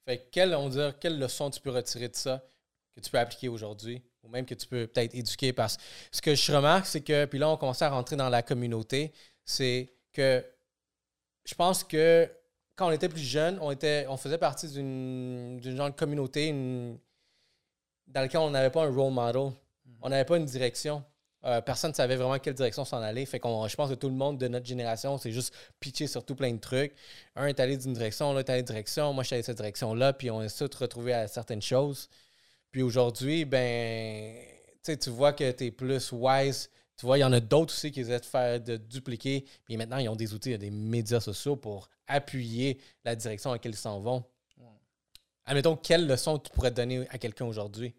Fait 0.06 0.20
que 0.20 0.30
quelle, 0.30 0.54
on 0.54 0.70
dirait, 0.70 0.96
quelle 1.00 1.18
leçon 1.18 1.50
tu 1.50 1.62
peux 1.62 1.72
retirer 1.72 2.10
de 2.10 2.16
ça? 2.16 2.48
Que 2.98 3.06
tu 3.06 3.12
peux 3.12 3.20
appliquer 3.20 3.48
aujourd'hui 3.48 4.02
ou 4.24 4.30
même 4.30 4.46
que 4.46 4.56
tu 4.56 4.68
peux 4.68 4.88
peut-être 4.88 5.14
éduquer 5.16 5.54
parce 5.54 5.78
que 5.78 5.84
ce 6.12 6.22
que 6.22 6.36
je 6.36 6.52
remarque, 6.52 6.86
c'est 6.88 7.02
que, 7.02 7.26
puis 7.26 7.40
là, 7.40 7.50
on 7.50 7.58
commence 7.58 7.82
à 7.82 7.90
rentrer 7.90 8.16
dans 8.16 8.30
la 8.30 8.42
communauté, 8.42 9.14
c'est 9.46 9.94
que 10.12 10.44
je 11.46 11.56
pense 11.56 11.84
que 11.84 12.30
quand 12.76 12.88
on 12.88 12.92
était 12.92 13.10
plus 13.10 13.22
jeune, 13.22 13.58
on, 13.62 13.72
était, 13.72 14.06
on 14.10 14.18
faisait 14.18 14.38
partie 14.38 14.68
d'une 14.68 15.60
d'une 15.60 15.78
genre 15.78 15.90
de 15.90 15.96
communauté 15.96 16.48
une- 16.48 16.98
dans 18.08 18.22
laquelle 18.22 18.42
on 18.42 18.50
n'avait 18.50 18.70
pas 18.70 18.84
un 18.86 18.94
role 18.94 19.14
model. 19.14 19.52
On 20.02 20.10
n'avait 20.10 20.26
pas 20.26 20.38
une 20.38 20.46
direction. 20.46 21.04
Euh, 21.46 21.62
personne 21.62 21.92
ne 21.92 21.96
savait 21.96 22.16
vraiment 22.16 22.38
quelle 22.40 22.54
direction 22.56 22.84
s'en 22.86 23.02
aller. 23.02 23.26
Fait 23.26 23.40
qu'on, 23.40 23.68
je 23.68 23.76
pense 23.76 23.90
que 23.90 23.96
tout 23.96 24.10
le 24.10 24.16
monde 24.16 24.38
de 24.38 24.48
notre 24.48 24.66
génération, 24.66 25.18
c'est 25.18 25.32
juste 25.32 25.54
pitché 25.80 26.08
sur 26.08 26.24
tout 26.26 26.36
plein 26.36 26.52
de 26.52 26.60
trucs. 26.60 26.94
Un 27.36 27.48
est 27.48 27.60
allé 27.60 27.78
d'une 27.78 27.94
direction, 27.94 28.34
l'autre 28.34 28.50
est 28.50 28.54
allé 28.54 28.64
d'une 28.64 28.74
direction. 28.74 29.14
Moi, 29.14 29.24
je 29.24 29.28
suis 29.28 29.34
allé 29.36 29.44
cette 29.44 29.58
direction-là, 29.58 30.14
puis 30.14 30.30
on 30.32 30.42
est 30.42 30.56
tous 30.58 30.76
retrouvés 30.78 31.14
à 31.14 31.28
certaines 31.28 31.62
choses. 31.62 32.10
Puis 32.78 32.84
aujourd'hui, 32.84 33.44
ben, 33.44 34.36
tu 34.84 35.10
vois 35.10 35.34
que 35.34 35.50
tu 35.50 35.66
es 35.66 35.72
plus 35.72 36.12
wise. 36.12 36.70
Tu 36.96 37.08
vois, 37.08 37.18
il 37.18 37.22
y 37.22 37.24
en 37.24 37.34
a 37.34 37.40
d'autres 37.40 37.74
aussi 37.74 37.92
qui 37.92 38.02
essaient 38.02 38.20
de 38.20 38.26
faire, 38.26 38.62
de 38.62 38.78
dupliquer. 38.78 39.46
Puis 39.66 39.78
maintenant, 39.78 39.98
ils 39.98 40.08
ont 40.10 40.16
des 40.16 40.32
outils, 40.32 40.50
il 40.50 40.52
y 40.52 40.56
a 40.56 40.60
des 40.60 40.70
médias 40.70 41.20
sociaux 41.20 41.56
pour 41.56 41.90
appuyer 42.06 42.80
la 43.04 43.16
direction 43.16 43.50
à 43.50 43.54
laquelle 43.54 43.72
ils 43.72 43.78
s'en 43.78 44.00
vont. 44.00 44.24
Ouais. 44.60 44.68
Admettons, 45.48 45.76
quelle 45.76 46.06
leçon 46.06 46.38
tu 46.38 46.52
pourrais 46.52 46.70
donner 46.70 47.08
à 47.10 47.18
quelqu'un 47.18 47.46
aujourd'hui 47.46 47.96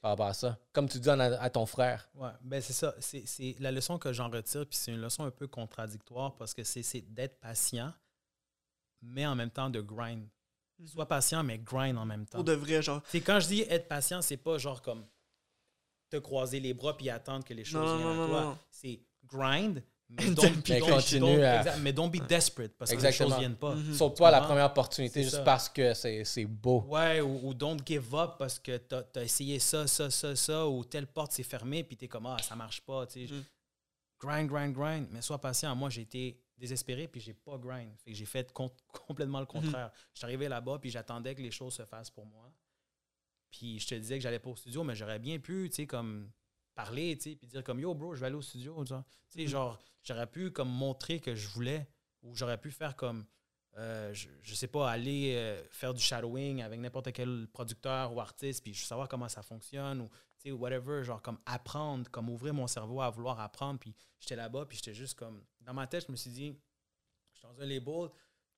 par 0.00 0.12
rapport 0.12 0.28
à 0.28 0.32
ça? 0.32 0.58
Comme 0.72 0.88
tu 0.88 0.98
donnes 0.98 1.20
à, 1.20 1.38
à 1.38 1.50
ton 1.50 1.66
frère. 1.66 2.08
Ouais, 2.14 2.30
ben 2.40 2.62
c'est 2.62 2.72
ça. 2.72 2.94
C'est, 3.00 3.56
la 3.60 3.70
leçon 3.70 3.98
que 3.98 4.14
j'en 4.14 4.30
retire, 4.30 4.66
puis 4.66 4.78
c'est 4.78 4.92
une 4.92 5.02
leçon 5.02 5.24
un 5.24 5.30
peu 5.30 5.46
contradictoire 5.46 6.36
parce 6.36 6.54
que 6.54 6.64
c'est 6.64 7.02
d'être 7.12 7.38
patient, 7.38 7.92
mais 9.02 9.26
en 9.26 9.34
même 9.34 9.50
temps 9.50 9.68
de 9.68 9.82
grind. 9.82 10.26
Sois 10.86 11.06
patient, 11.06 11.42
mais 11.42 11.58
grind 11.58 11.96
en 11.98 12.04
même 12.04 12.26
temps. 12.26 12.38
Pour 12.38 12.44
de 12.44 12.52
vrai, 12.54 12.82
genre. 12.82 13.02
C'est 13.08 13.20
quand 13.20 13.38
je 13.40 13.46
dis 13.48 13.60
être 13.62 13.88
patient, 13.88 14.20
c'est 14.22 14.36
pas 14.36 14.58
genre 14.58 14.82
comme 14.82 15.04
te 16.10 16.16
croiser 16.18 16.60
les 16.60 16.74
bras 16.74 16.96
puis 16.96 17.08
attendre 17.10 17.44
que 17.44 17.54
les 17.54 17.64
choses 17.64 17.88
Non, 17.88 17.96
viennent 17.96 18.16
non, 18.16 18.24
à 18.24 18.28
toi. 18.28 18.58
C'est 18.70 19.00
grind, 19.24 19.82
mais 20.10 20.30
don't, 20.30 20.50
Mais 20.68 20.78
don't- 20.80 20.90
continue 20.90 21.20
don't- 21.20 21.42
à- 21.44 21.58
exact, 21.58 21.78
mais 21.80 21.92
don't 21.92 22.10
be 22.10 22.26
desperate 22.26 22.72
parce 22.76 22.92
que 22.92 23.00
les 23.00 23.12
choses 23.12 23.34
viennent 23.38 23.56
pas. 23.56 23.74
Mhm. 23.74 23.94
Saute-toi 23.94 24.28
à 24.28 24.30
la 24.30 24.38
comprends? 24.38 24.48
première 24.50 24.66
opportunité 24.66 25.22
juste 25.22 25.36
ça. 25.36 25.42
parce 25.42 25.68
que 25.70 25.94
c'est 25.94 26.24
c'est 26.24 26.44
beau. 26.44 26.82
Ouais, 26.88 27.20
ou, 27.22 27.48
ou 27.48 27.54
don't 27.54 27.78
give 27.86 28.14
up 28.14 28.32
parce 28.38 28.58
que 28.58 28.76
t'as 28.76 29.04
as 29.16 29.22
essayé 29.22 29.58
ça, 29.58 29.86
ça, 29.86 30.10
ça, 30.10 30.36
ça, 30.36 30.66
ou 30.68 30.84
telle 30.84 31.06
porte 31.06 31.32
s'est 31.32 31.42
fermée, 31.44 31.82
puis 31.84 31.96
t'es 31.96 32.08
comme, 32.08 32.26
ah, 32.26 32.36
ça 32.42 32.54
marche 32.56 32.80
pas, 32.82 33.06
tu 33.06 33.26
sais. 33.26 33.32
Mm. 33.32 33.44
Grind, 34.20 34.48
grind, 34.50 34.74
grind, 34.74 35.06
mais 35.12 35.22
sois 35.22 35.38
patient. 35.40 35.74
Moi, 35.74 35.88
j'ai 35.90 36.02
été 36.02 36.36
désespéré, 36.58 37.08
puis 37.08 37.20
j'ai 37.20 37.34
pas 37.34 37.58
grind. 37.58 37.96
Fait 37.98 38.10
que 38.12 38.16
j'ai 38.16 38.24
fait 38.26 38.52
com- 38.52 38.70
complètement 39.06 39.40
le 39.40 39.46
contraire. 39.46 39.90
Je 40.14 40.18
suis 40.18 40.24
arrivé 40.24 40.48
là-bas, 40.48 40.78
puis 40.78 40.90
j'attendais 40.90 41.34
que 41.34 41.42
les 41.42 41.50
choses 41.50 41.74
se 41.74 41.84
fassent 41.84 42.10
pour 42.10 42.26
moi. 42.26 42.52
Puis 43.50 43.78
je 43.80 43.86
te 43.88 43.94
disais 43.94 44.16
que 44.16 44.22
j'allais 44.22 44.38
pas 44.38 44.50
au 44.50 44.56
studio, 44.56 44.82
mais 44.84 44.94
j'aurais 44.94 45.18
bien 45.18 45.38
pu, 45.38 45.68
tu 45.70 45.76
sais, 45.76 45.86
comme 45.86 46.30
parler, 46.74 47.16
tu 47.18 47.30
sais, 47.30 47.36
puis 47.36 47.46
dire 47.46 47.62
comme, 47.62 47.80
yo, 47.80 47.94
bro, 47.94 48.14
je 48.14 48.20
vais 48.20 48.26
aller 48.26 48.36
au 48.36 48.42
studio. 48.42 48.82
Tu 48.84 48.94
sais, 49.28 49.42
Mhm. 49.42 49.46
genre, 49.48 49.78
j'aurais 50.02 50.26
pu 50.26 50.50
comme 50.50 50.70
montrer 50.70 51.20
que 51.20 51.34
je 51.34 51.48
voulais, 51.48 51.86
ou 52.22 52.34
j'aurais 52.34 52.58
pu 52.58 52.70
faire 52.70 52.96
comme, 52.96 53.26
euh, 53.76 54.12
je, 54.14 54.28
je 54.42 54.54
sais 54.54 54.68
pas, 54.68 54.90
aller 54.90 55.34
euh, 55.36 55.62
faire 55.70 55.92
du 55.92 56.02
shadowing 56.02 56.62
avec 56.62 56.80
n'importe 56.80 57.12
quel 57.12 57.46
producteur 57.52 58.12
ou 58.14 58.20
artiste, 58.20 58.62
puis 58.62 58.72
je 58.74 58.84
savoir 58.84 59.08
comment 59.08 59.28
ça 59.28 59.42
fonctionne, 59.42 60.00
ou 60.00 60.10
sais, 60.42 60.52
whatever, 60.52 61.02
genre 61.04 61.20
comme 61.22 61.38
apprendre, 61.46 62.10
comme 62.10 62.28
ouvrir 62.30 62.54
mon 62.54 62.66
cerveau 62.66 63.00
à 63.00 63.10
vouloir 63.10 63.38
apprendre, 63.40 63.78
puis 63.78 63.94
j'étais 64.20 64.36
là-bas, 64.36 64.66
puis 64.66 64.76
j'étais 64.78 64.94
juste 64.94 65.14
comme, 65.18 65.42
dans 65.60 65.74
ma 65.74 65.86
tête, 65.86 66.04
je 66.06 66.12
me 66.12 66.16
suis 66.16 66.30
dit, 66.30 66.56
je 67.32 67.38
suis 67.38 67.48
dans 67.48 67.60
un 67.60 67.66
label, 67.66 68.08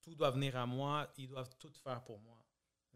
tout 0.03 0.14
doit 0.14 0.31
venir 0.31 0.57
à 0.57 0.66
moi, 0.66 1.09
ils 1.16 1.29
doivent 1.29 1.51
tout 1.59 1.70
faire 1.83 2.03
pour 2.05 2.18
moi. 2.20 2.37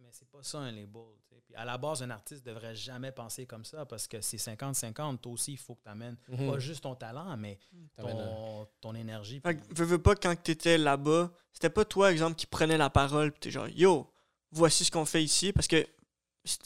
Mais 0.01 0.11
c'est 0.13 0.29
pas 0.31 0.43
ça 0.45 0.59
un 0.61 0.71
label. 0.71 1.03
tu. 1.29 1.35
Puis 1.45 1.57
à 1.57 1.65
la 1.65 1.77
base, 1.77 2.03
un 2.05 2.11
artiste 2.11 2.47
devrait 2.47 2.77
jamais 2.77 3.11
penser 3.11 3.47
comme 3.47 3.65
ça 3.65 3.85
parce 3.85 4.07
que 4.07 4.21
c'est 4.21 4.37
50-50. 4.37 5.19
Toi 5.21 5.33
aussi, 5.33 5.53
il 5.55 5.59
faut 5.59 5.75
que 5.75 5.83
tu 5.83 5.89
amènes 5.89 6.17
Mhm. 6.29 6.53
pas 6.53 6.59
juste 6.61 6.83
ton 6.85 6.95
talent, 6.95 7.37
mais 7.37 7.59
un- 7.97 8.03
ton, 8.05 8.69
ton 8.81 8.95
énergie. 8.95 9.41
Fait 9.41 9.55
puis- 9.55 9.69
que, 9.69 9.75
veux, 9.75 9.85
veux 9.87 10.03
pas, 10.03 10.15
quand 10.15 10.37
t'étais 10.41 10.79
là-bas, 10.79 11.33
c'était 11.53 11.71
pas 11.71 11.85
toi, 11.85 12.13
exemple, 12.13 12.37
qui 12.37 12.47
prenait 12.47 12.79
la 12.79 12.91
parole, 12.91 13.33
pis 13.33 13.41
t'es 13.41 13.51
genre, 13.51 13.67
yo, 13.69 14.09
voici 14.53 14.85
ce 14.85 14.91
qu'on 14.93 15.05
fait 15.05 15.25
ici, 15.25 15.53
parce 15.53 15.67
que 15.67 15.85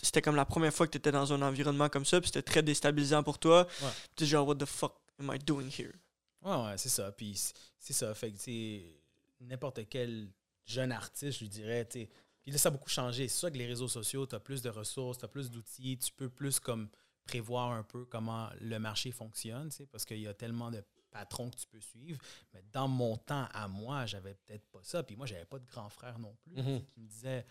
c'était 0.03 0.23
comme 0.23 0.37
la 0.37 0.45
première 0.45 0.73
fois 0.73 0.87
que 0.87 0.93
t'étais 0.93 1.13
dans 1.13 1.33
un 1.33 1.43
environnement 1.43 1.89
comme 1.89 2.05
ça, 2.05 2.21
puis 2.21 2.29
c'était 2.29 2.43
très 2.43 2.63
déstabilisant 2.63 3.23
pour 3.23 3.39
toi. 3.39 3.67
Ouais. 3.83 4.27
Genre, 4.27 4.47
what 4.47 4.57
the 4.57 4.65
fuck 4.67 4.95
am 5.19 5.31
I 5.35 5.39
doing 5.39 5.69
here? 5.77 5.93
Ouais, 6.43 6.57
ouais, 6.65 6.79
c'est 6.79 6.89
ça. 6.89 7.13
Puis 7.13 7.39
c'est 7.79 7.93
ça. 7.93 8.15
Fait 8.15 8.31
que, 8.33 8.37
tu 8.37 8.43
sais, 8.45 9.01
n'importe 9.41 9.81
quel 9.89 10.29
jeune 10.65 10.93
artiste, 10.93 11.39
je 11.39 11.45
lui 11.45 11.49
dirais, 11.49 11.85
tu 11.87 12.01
sais. 12.03 12.11
Puis 12.43 12.51
là, 12.51 12.59
ça 12.59 12.69
a 12.69 12.73
beaucoup 12.73 12.89
changé. 12.89 13.29
C'est 13.29 13.39
sûr 13.39 13.53
que 13.53 13.59
les 13.59 13.67
réseaux 13.67 13.87
sociaux, 13.89 14.27
tu 14.27 14.35
as 14.35 14.41
plus 14.41 14.63
de 14.63 14.69
ressources, 14.71 15.19
tu 15.19 15.25
as 15.25 15.29
plus 15.29 15.51
d'outils, 15.51 15.97
tu 15.99 16.13
peux 16.13 16.29
plus 16.29 16.59
comme 16.59 16.89
prévoir 17.25 17.71
un 17.71 17.85
peu 17.85 18.05
comment 18.05 18.51
le 18.61 18.79
marché 18.81 19.13
fonctionne, 19.13 19.69
tu 19.71 19.77
sais, 19.77 19.87
parce 19.87 20.05
qu'il 20.05 20.19
y 20.19 20.27
a 20.27 20.35
tellement 20.35 20.71
de 20.73 20.83
patrons 21.13 21.51
que 21.51 21.57
tu 21.57 21.67
peux 21.69 21.81
suivre. 21.81 22.19
Mais 22.53 22.65
dans 22.73 22.89
mon 22.89 23.17
temps 23.17 23.47
à 23.53 23.69
moi, 23.69 24.07
j'avais 24.07 24.35
peut-être 24.35 24.67
pas 24.73 24.81
ça. 24.83 25.05
Puis 25.05 25.15
moi, 25.15 25.27
j'avais 25.27 25.45
pas 25.45 25.61
de 25.61 25.67
grand 25.67 25.89
frère 25.89 26.19
non 26.19 26.35
plus 26.43 26.55
tu 26.55 26.63
Mhm. 26.63 26.85
qui 26.87 27.01
me 27.01 27.07
disait 27.07 27.47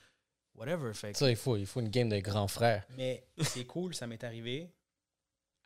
whatever. 0.55 0.93
Fait 0.93 1.11
que- 1.11 1.17
Ça, 1.17 1.29
il 1.29 1.35
faut, 1.35 1.57
il 1.57 1.65
faut 1.65 1.79
une 1.81 1.89
game 1.89 2.09
de 2.09 2.19
grands 2.19 2.47
frères. 2.47 2.85
mais 2.97 3.23
c'est 3.41 3.65
cool, 3.65 3.93
ça 3.95 4.07
m'est 4.07 4.23
arrivé. 4.23 4.69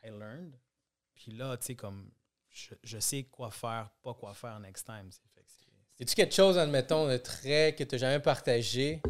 I 0.03 0.09
learned. 0.09 0.53
Puis 1.15 1.31
là, 1.31 1.57
tu 1.57 1.65
sais, 1.67 1.75
comme, 1.75 2.09
je, 2.49 2.75
je 2.83 2.99
sais 2.99 3.23
quoi 3.23 3.49
faire, 3.51 3.89
pas 4.03 4.13
quoi 4.13 4.33
faire 4.33 4.59
next 4.59 4.85
time. 4.85 5.09
tu 5.09 5.19
que 5.33 5.41
c'est- 5.47 5.65
Y 5.99 6.03
a-tu 6.03 6.15
quelque 6.15 6.35
chose, 6.35 6.57
admettons, 6.57 7.07
de 7.07 7.17
très 7.17 7.73
que 7.75 7.83
tu 7.83 7.95
n'as 7.95 7.99
jamais 7.99 8.19
partagé? 8.19 9.01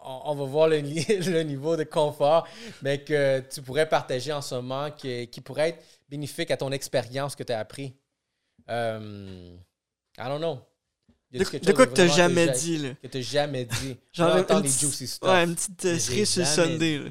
On, 0.00 0.20
on 0.26 0.34
va 0.34 0.44
voir 0.44 0.68
le, 0.68 0.78
le 1.30 1.42
niveau 1.42 1.76
de 1.76 1.84
confort, 1.84 2.46
mais 2.82 3.02
que 3.04 3.40
tu 3.40 3.60
pourrais 3.62 3.88
partager 3.88 4.32
en 4.32 4.40
ce 4.42 4.54
moment, 4.54 4.90
qui, 4.90 5.28
qui 5.28 5.40
pourrait 5.40 5.70
être 5.70 5.84
bénéfique 6.08 6.50
à 6.50 6.56
ton 6.56 6.70
expérience 6.72 7.34
que 7.34 7.42
tu 7.42 7.52
as 7.52 7.58
appris. 7.58 7.94
Euh, 8.70 9.56
I 10.18 10.22
don't 10.24 10.38
know. 10.38 10.60
De, 11.30 11.72
quoi 11.72 11.86
que 11.86 11.92
t'as 11.94 12.06
jamais 12.08 12.46
ja- 12.46 12.52
dit, 12.52 12.78
là? 12.88 12.94
Que 12.94 13.06
tu 13.06 13.22
jamais 13.22 13.64
dit. 13.66 13.98
Genre 14.12 14.28
Genre, 14.28 14.36
une 14.36 14.62
les 14.62 14.68
petite- 14.68 14.80
juicy 14.80 15.06
stuff. 15.06 15.28
Ouais, 15.28 15.44
une 15.44 15.54
petite 15.54 15.84
euh, 15.84 15.98
cerise 15.98 16.30
sur 16.30 16.40
le 16.40 16.46
Sunday, 16.46 16.98
là. 16.98 17.10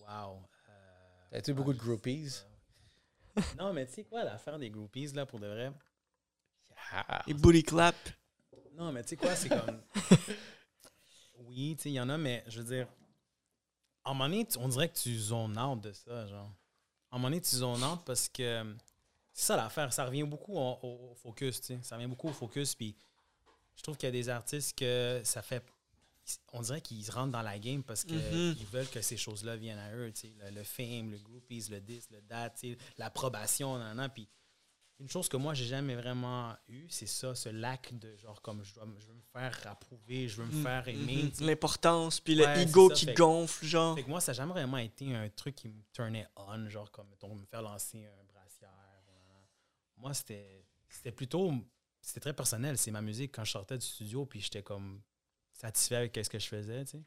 Wow. 0.00 0.42
Euh, 0.68 0.72
T'as-tu 1.32 1.54
beaucoup 1.54 1.72
de 1.72 1.78
groupies? 1.78 2.28
non, 3.58 3.72
mais 3.72 3.86
tu 3.86 3.94
sais 3.94 4.04
quoi, 4.04 4.22
l'affaire 4.24 4.58
des 4.58 4.70
groupies, 4.70 5.06
là, 5.08 5.24
pour 5.26 5.40
de 5.40 5.46
vrai? 5.46 5.72
Ah. 6.92 7.22
Les 7.26 7.34
booty 7.34 7.62
clap. 7.62 7.96
Non, 8.74 8.92
mais 8.92 9.02
tu 9.02 9.10
sais 9.10 9.16
quoi, 9.16 9.34
c'est 9.34 9.48
comme. 9.48 9.80
oui, 11.46 11.74
tu 11.76 11.84
sais, 11.84 11.90
il 11.90 11.94
y 11.94 12.00
en 12.00 12.08
a, 12.08 12.18
mais 12.18 12.44
je 12.46 12.60
veux 12.60 12.76
dire, 12.76 12.86
à 14.04 14.10
un 14.10 14.14
moment 14.14 14.28
donné, 14.28 14.46
tu- 14.46 14.58
on 14.58 14.68
dirait 14.68 14.88
que 14.88 14.96
tu 14.98 15.16
zones 15.18 15.58
out 15.58 15.80
de 15.80 15.92
ça, 15.92 16.26
genre. 16.26 16.52
À 17.10 17.16
un 17.16 17.18
moment 17.18 17.28
donné, 17.30 17.40
tu 17.40 17.56
zones 17.56 17.82
out 17.82 18.00
parce 18.04 18.28
que 18.28 18.62
c'est 19.38 19.44
ça 19.48 19.56
l'affaire, 19.56 19.92
ça 19.92 20.06
revient 20.06 20.22
beaucoup 20.22 20.56
au, 20.56 21.14
focus, 21.14 21.60
tu 21.60 21.66
sais. 21.66 21.78
Ça 21.82 21.96
revient 21.96 22.08
beaucoup 22.08 22.28
au 22.28 22.32
focus, 22.32 22.74
puis 22.74 22.96
je 23.76 23.82
trouve 23.82 23.96
qu'il 23.98 24.06
y 24.06 24.08
a 24.08 24.12
des 24.12 24.30
artistes 24.30 24.76
que 24.78 25.20
ça 25.24 25.42
fait. 25.42 25.62
On 26.54 26.62
dirait 26.62 26.80
qu'ils 26.80 27.08
rentrent 27.10 27.32
dans 27.32 27.42
la 27.42 27.58
game 27.58 27.84
parce 27.84 28.02
qu'ils 28.02 28.16
Mhm. 28.16 28.54
veulent 28.72 28.88
que 28.88 29.02
ces 29.02 29.18
choses-là 29.18 29.54
viennent 29.56 29.78
à 29.78 29.92
eux. 29.94 30.10
Le, 30.24 30.50
le 30.50 30.64
fame, 30.64 31.10
le 31.12 31.18
groupies, 31.18 31.66
le 31.70 31.80
this, 31.84 32.08
le 32.10 32.18
sais, 32.56 32.78
l'approbation, 32.96 33.78
nan, 33.78 33.94
nan, 33.96 34.10
puis 34.10 34.26
une 34.98 35.10
chose 35.10 35.28
que 35.28 35.36
moi 35.36 35.52
j'ai 35.52 35.66
jamais 35.66 35.94
vraiment 35.94 36.56
eu, 36.68 36.86
c'est 36.88 37.06
ça, 37.06 37.34
ce 37.34 37.50
lac 37.50 37.92
de 37.98 38.16
genre 38.16 38.40
comme 38.40 38.64
je, 38.64 38.72
dois, 38.74 38.88
je 38.98 39.06
veux 39.06 39.12
me 39.14 39.20
faire 39.30 39.66
approuver, 39.66 40.26
je 40.28 40.40
veux 40.40 40.46
me 40.46 40.62
faire 40.62 40.88
aimer. 40.88 41.30
L'importance, 41.40 42.18
puis 42.20 42.40
Ouais, 42.40 42.56
le 42.56 42.62
ego 42.62 42.88
ça, 42.88 42.94
qui 42.94 43.04
que- 43.06 43.12
gonfle, 43.12 43.66
genre. 43.66 43.94
Fait 43.94 44.02
que 44.02 44.08
moi, 44.08 44.22
ça 44.22 44.32
n'a 44.32 44.36
jamais 44.38 44.52
vraiment 44.52 44.78
été 44.78 45.14
un 45.14 45.28
truc 45.28 45.54
qui 45.56 45.68
me 45.68 45.82
turnait 45.92 46.26
on, 46.34 46.68
genre 46.70 46.90
comme 46.90 47.06
mettons, 47.10 47.34
me 47.34 47.44
faire 47.44 47.60
lancer 47.60 48.06
un. 48.06 48.10
Moi, 49.96 50.14
c'était 50.14 50.64
c'était 50.88 51.12
plutôt. 51.12 51.52
C'était 52.00 52.20
très 52.20 52.32
personnel. 52.34 52.78
C'est 52.78 52.90
ma 52.90 53.02
musique 53.02 53.32
quand 53.34 53.44
je 53.44 53.50
sortais 53.52 53.76
du 53.78 53.84
studio, 53.86 54.24
puis 54.26 54.40
j'étais 54.40 54.62
comme 54.62 55.00
satisfait 55.52 55.96
avec 55.96 56.16
ce 56.22 56.28
que 56.30 56.38
je 56.38 56.46
faisais, 56.46 56.84
tu 56.84 56.92
sais. 56.92 57.02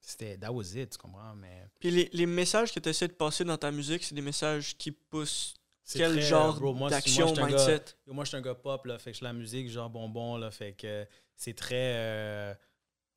C'était. 0.00 0.38
That 0.38 0.52
was 0.52 0.74
it, 0.76 0.90
tu 0.90 0.98
comprends? 0.98 1.34
Mais. 1.34 1.66
Puis 1.80 1.90
les, 1.90 2.08
les 2.12 2.26
messages 2.26 2.72
que 2.72 2.80
tu 2.80 2.88
essaies 2.88 3.08
de 3.08 3.12
passer 3.14 3.44
dans 3.44 3.58
ta 3.58 3.70
musique, 3.70 4.04
c'est 4.04 4.14
des 4.14 4.22
messages 4.22 4.76
qui 4.76 4.92
poussent 4.92 5.54
c'est 5.82 5.98
quel 5.98 6.12
très, 6.12 6.20
genre 6.22 6.54
bro, 6.60 6.74
moi, 6.74 6.90
c'est- 6.90 6.96
d'action, 6.96 7.34
moi, 7.34 7.48
gars- 7.50 7.56
mindset? 7.66 7.84
Moi, 8.06 8.24
je 8.24 8.28
suis 8.28 8.36
un 8.36 8.42
gars 8.42 8.54
pop, 8.54 8.84
là, 8.84 8.98
fait 8.98 9.10
que 9.10 9.14
je 9.14 9.18
fais 9.20 9.24
la 9.24 9.32
musique, 9.32 9.68
genre 9.70 9.88
bonbon, 9.88 10.36
là, 10.36 10.50
fait 10.50 10.74
que 10.74 11.06
c'est 11.34 11.54
très... 11.54 11.94
euh, 11.96 12.54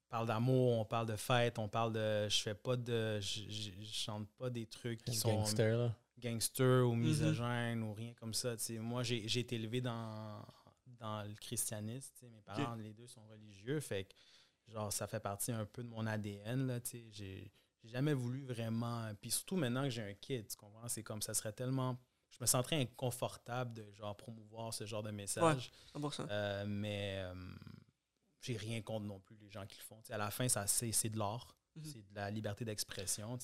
on 0.07 0.09
parle 0.09 0.27
d'amour, 0.27 0.77
on 0.79 0.85
parle 0.85 1.07
de 1.07 1.17
fête, 1.17 1.59
on 1.59 1.67
parle 1.67 1.91
de... 1.93 2.29
Je 2.29 2.41
fais 2.41 2.55
pas 2.55 2.77
de... 2.77 3.19
Je, 3.19 3.41
je- 3.49 3.71
je 3.81 3.93
chante 3.93 4.29
pas 4.37 4.49
des 4.49 4.65
trucs 4.65 5.03
qui 5.03 5.13
sont 5.15 5.35
Gangster, 5.35 5.77
là. 5.77 5.93
Gangster 6.21 6.87
ou 6.87 6.93
Mhm. 6.95 7.01
misogènes 7.01 7.83
ou 7.83 7.93
rien 7.93 8.13
comme 8.13 8.33
ça. 8.33 8.55
Moi, 8.79 9.03
j'ai 9.03 9.39
été 9.39 9.55
élevé 9.55 9.81
dans, 9.81 10.45
dans 10.99 11.23
le 11.23 11.33
christianisme. 11.35 12.13
Mes 12.29 12.41
parents, 12.41 12.75
les 12.75 12.93
deux 12.93 13.07
sont 13.07 13.25
religieux, 13.27 13.79
fait 13.79 14.05
que, 14.05 14.13
genre, 14.71 14.91
ça 14.93 15.07
fait 15.07 15.19
partie 15.19 15.51
un 15.51 15.65
peu 15.65 15.83
de 15.83 15.89
mon 15.89 16.05
ADN. 16.05 16.79
J'ai 17.11 17.51
jamais 17.83 18.13
voulu 18.13 18.43
vraiment... 18.45 19.11
Puis 19.19 19.31
surtout 19.31 19.55
maintenant 19.55 19.83
que 19.83 19.89
j'ai 19.89 20.03
un 20.03 20.13
kid, 20.13 20.47
tu 20.47 20.55
comprends? 20.55 20.87
C'est 20.87 21.03
comme, 21.03 21.21
ça 21.21 21.33
serait 21.33 21.53
tellement... 21.53 21.97
Je 22.29 22.37
me 22.39 22.45
sentirais 22.45 22.81
inconfortable 22.81 23.73
de, 23.73 23.91
genre, 23.91 24.15
promouvoir 24.15 24.73
ce 24.73 24.85
genre 24.85 25.03
de 25.03 25.11
message. 25.11 25.69
100%. 25.93 26.27
Euh, 26.29 26.65
mais 26.65 27.17
euh, 27.17 27.33
j'ai 28.39 28.55
rien 28.55 28.81
contre 28.81 29.05
non 29.05 29.19
plus 29.19 29.35
les 29.35 29.49
gens 29.49 29.65
qui 29.65 29.77
le 29.77 29.83
font. 29.83 30.01
À 30.09 30.17
la 30.17 30.31
fin, 30.31 30.47
ça, 30.47 30.65
c'est, 30.65 31.09
de 31.09 31.17
l'art. 31.19 31.55
Mhm. 31.75 31.83
C'est 31.83 31.99
de 32.09 32.15
la 32.15 32.31
liberté 32.31 32.63
d'expression. 32.63 33.37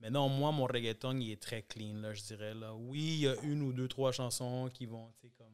Mais 0.00 0.10
non, 0.10 0.28
moi, 0.28 0.52
mon 0.52 0.66
reggaeton, 0.66 1.18
il 1.18 1.32
est 1.32 1.40
très 1.42 1.62
clean, 1.62 1.94
là, 2.00 2.14
je 2.14 2.22
dirais. 2.22 2.54
Là. 2.54 2.72
Oui, 2.74 3.00
il 3.00 3.20
y 3.20 3.28
a 3.28 3.34
une 3.42 3.62
ou 3.62 3.72
deux, 3.72 3.88
trois 3.88 4.12
chansons 4.12 4.70
qui 4.72 4.86
vont 4.86 5.10
tu 5.20 5.26
sais, 5.26 5.32
comme 5.36 5.46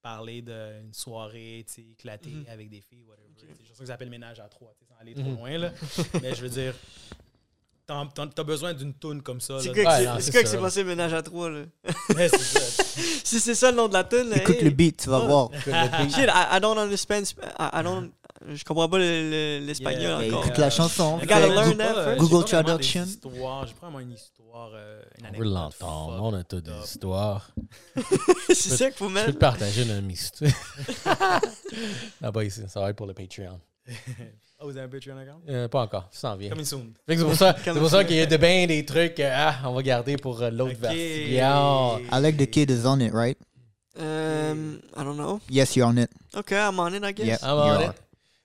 parler 0.00 0.40
d'une 0.42 0.92
soirée 0.92 1.64
tu 1.66 1.74
sais, 1.74 1.82
éclatée 1.92 2.30
Mhm. 2.30 2.46
avec 2.48 2.70
des 2.70 2.80
filles, 2.80 3.04
whatever. 3.04 3.28
Ok. 3.30 3.36
tu 3.38 3.46
sais. 3.46 3.52
Je 3.62 3.66
sais 3.68 3.72
que 3.74 3.78
ça 3.80 3.86
s'appelle 3.86 4.10
ménage 4.10 4.40
à 4.40 4.48
trois, 4.48 4.74
sans 4.88 4.96
aller 5.00 5.14
Mhm. 5.14 5.22
trop 5.22 5.34
loin. 5.34 5.58
Là. 5.58 5.72
Mais 6.22 6.34
je 6.34 6.40
veux 6.42 6.48
dire, 6.48 6.74
t'as 7.86 8.44
besoin 8.44 8.72
d'une 8.72 8.94
toune 8.94 9.22
comme 9.22 9.40
ça. 9.40 9.58
C'est 9.60 9.72
quoi 9.74 9.84
que 9.84 9.90
c'est- 9.90 10.20
c'est 10.20 10.32
c'est 10.32 10.46
c'est 10.46 10.58
passé 10.58 10.84
ménage 10.84 11.12
à 11.12 11.22
trois, 11.22 11.50
là? 11.50 11.64
Ouais, 12.16 12.28
c'est 12.28 12.38
ça. 12.38 12.82
si 13.24 13.40
c'est 13.40 13.54
ça 13.54 13.70
le 13.70 13.76
nom 13.76 13.88
de 13.88 13.92
la 13.92 14.04
tune, 14.04 14.32
Écoute 14.34 14.56
hey, 14.56 14.64
le 14.64 14.70
beat, 14.70 15.02
tu 15.02 15.10
vas 15.10 15.20
Oh. 15.22 15.26
voir. 15.26 15.50
Shit, 15.62 16.28
I, 16.28 16.56
I 16.56 16.60
don't 16.60 16.78
understand. 16.78 17.24
sp- 17.28 17.44
I, 17.58 17.68
I 17.80 17.82
don't, 17.82 18.10
je 18.48 18.64
comprends 18.64 18.88
pas 18.88 18.98
le- 18.98 19.30
le- 19.60 19.66
l'espagnol 19.66 20.02
Yeah, 20.02 20.16
encore. 20.28 20.44
écoute 20.46 20.58
la 20.58 20.70
chanson. 20.70 21.18
Google- 22.18 22.44
Traduction. 22.44 23.04
J'ai 23.06 23.74
vraiment 23.80 24.00
une 24.00 24.12
histoire. 24.12 24.70
euh, 24.74 25.02
une 25.20 25.26
On 25.34 25.38
veut 25.38 25.44
l'entendre. 25.44 26.20
On 26.22 26.34
a 26.34 26.44
toutes 26.44 26.68
up. 26.68 26.74
des 26.74 26.84
histoires. 26.84 27.50
c'est 28.48 28.54
ça 28.54 28.90
qu'il 28.90 28.98
faut 28.98 29.08
Je 29.08 29.14
peux 29.14 29.20
te 29.20 29.26
mettre. 29.26 29.38
partager 29.38 29.82
une 29.82 30.10
histoire. 30.10 30.50
Là-bas, 32.20 32.44
ici, 32.44 32.60
ça 32.68 32.80
va 32.80 32.90
être 32.90 32.96
pour 32.96 33.06
le 33.06 33.14
Patreon. 33.14 33.60
Ah, 34.60 34.64
vous 34.64 34.76
avez 34.76 34.86
un 34.86 34.88
Patreon 34.88 35.16
account? 35.18 35.40
Euh, 35.48 35.66
pas 35.66 35.82
encore, 35.82 36.08
ça 36.12 36.20
s'en 36.30 36.36
vient. 36.36 36.50
Coming 36.50 36.64
soon. 36.64 36.92
C'est 37.08 37.16
pour 37.16 37.34
ça, 37.34 37.56
c'est 37.58 37.64
Comme 37.64 37.80
pour 37.80 37.90
ça. 37.90 37.96
ça 37.96 38.04
qu'il 38.04 38.14
y 38.14 38.20
a 38.20 38.26
de 38.26 38.36
bien 38.36 38.64
des 38.68 38.84
trucs 38.84 39.16
que, 39.16 39.22
ah, 39.24 39.56
on 39.64 39.72
va 39.72 39.82
garder 39.82 40.16
pour 40.16 40.40
euh, 40.40 40.50
l'autre 40.52 40.74
Ok. 40.74 40.78
version. 40.82 41.98
I 42.12 42.20
like 42.22 42.36
the 42.36 42.48
kid 42.48 42.70
is 42.70 42.86
on 42.86 43.00
it, 43.00 43.12
right? 43.12 43.36
Um, 43.98 44.78
I 44.96 45.02
don't 45.02 45.16
know. 45.16 45.40
Yes, 45.50 45.74
you're 45.74 45.88
on 45.88 45.96
it. 45.98 46.08
Okay, 46.36 46.54
I'm 46.56 46.78
on 46.78 46.94
it, 46.94 47.02
I 47.02 47.12
guess. 47.12 47.26
Yeah. 47.26 47.38
Ah, 47.42 47.48
You're 47.66 47.76
on 47.76 47.90
est- 47.90 47.94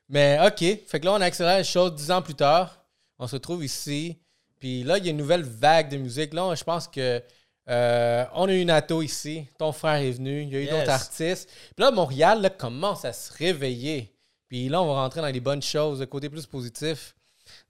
Mais 0.09 0.37
OK, 0.45 0.59
fait 0.87 0.99
que 0.99 1.05
là, 1.05 1.13
on 1.13 1.21
accélère 1.21 1.57
les 1.57 1.63
choses 1.63 1.93
dix 1.95 2.11
ans 2.11 2.21
plus 2.21 2.35
tard. 2.35 2.83
On 3.19 3.27
se 3.27 3.35
retrouve 3.35 3.63
ici. 3.65 4.17
Puis 4.59 4.83
là, 4.83 4.97
il 4.97 5.05
y 5.05 5.07
a 5.07 5.11
une 5.11 5.17
nouvelle 5.17 5.43
vague 5.43 5.89
de 5.89 5.97
musique. 5.97 6.33
Là, 6.33 6.55
je 6.55 6.63
pense 6.63 6.87
que 6.87 7.21
euh, 7.69 8.25
on 8.33 8.47
a 8.47 8.53
eu 8.53 8.63
Nato 8.65 9.01
ici. 9.01 9.47
Ton 9.59 9.71
frère 9.71 9.95
est 9.95 10.11
venu. 10.11 10.43
Il 10.43 10.49
y 10.49 10.55
a 10.55 10.59
eu 10.59 10.63
Yes. 10.63 10.71
d'autres 10.71 10.89
artistes. 10.91 11.49
Puis 11.75 11.83
là, 11.83 11.91
Montréal 11.91 12.41
là, 12.41 12.49
commence 12.49 13.03
à 13.05 13.11
se 13.13 13.33
réveiller. 13.33 14.13
Puis 14.47 14.69
là, 14.69 14.81
on 14.81 14.87
va 14.87 15.01
rentrer 15.01 15.19
dans 15.21 15.27
les 15.27 15.41
bonnes 15.41 15.61
choses, 15.61 15.99
le 15.99 16.05
côté 16.05 16.29
plus 16.29 16.45
positif 16.45 17.13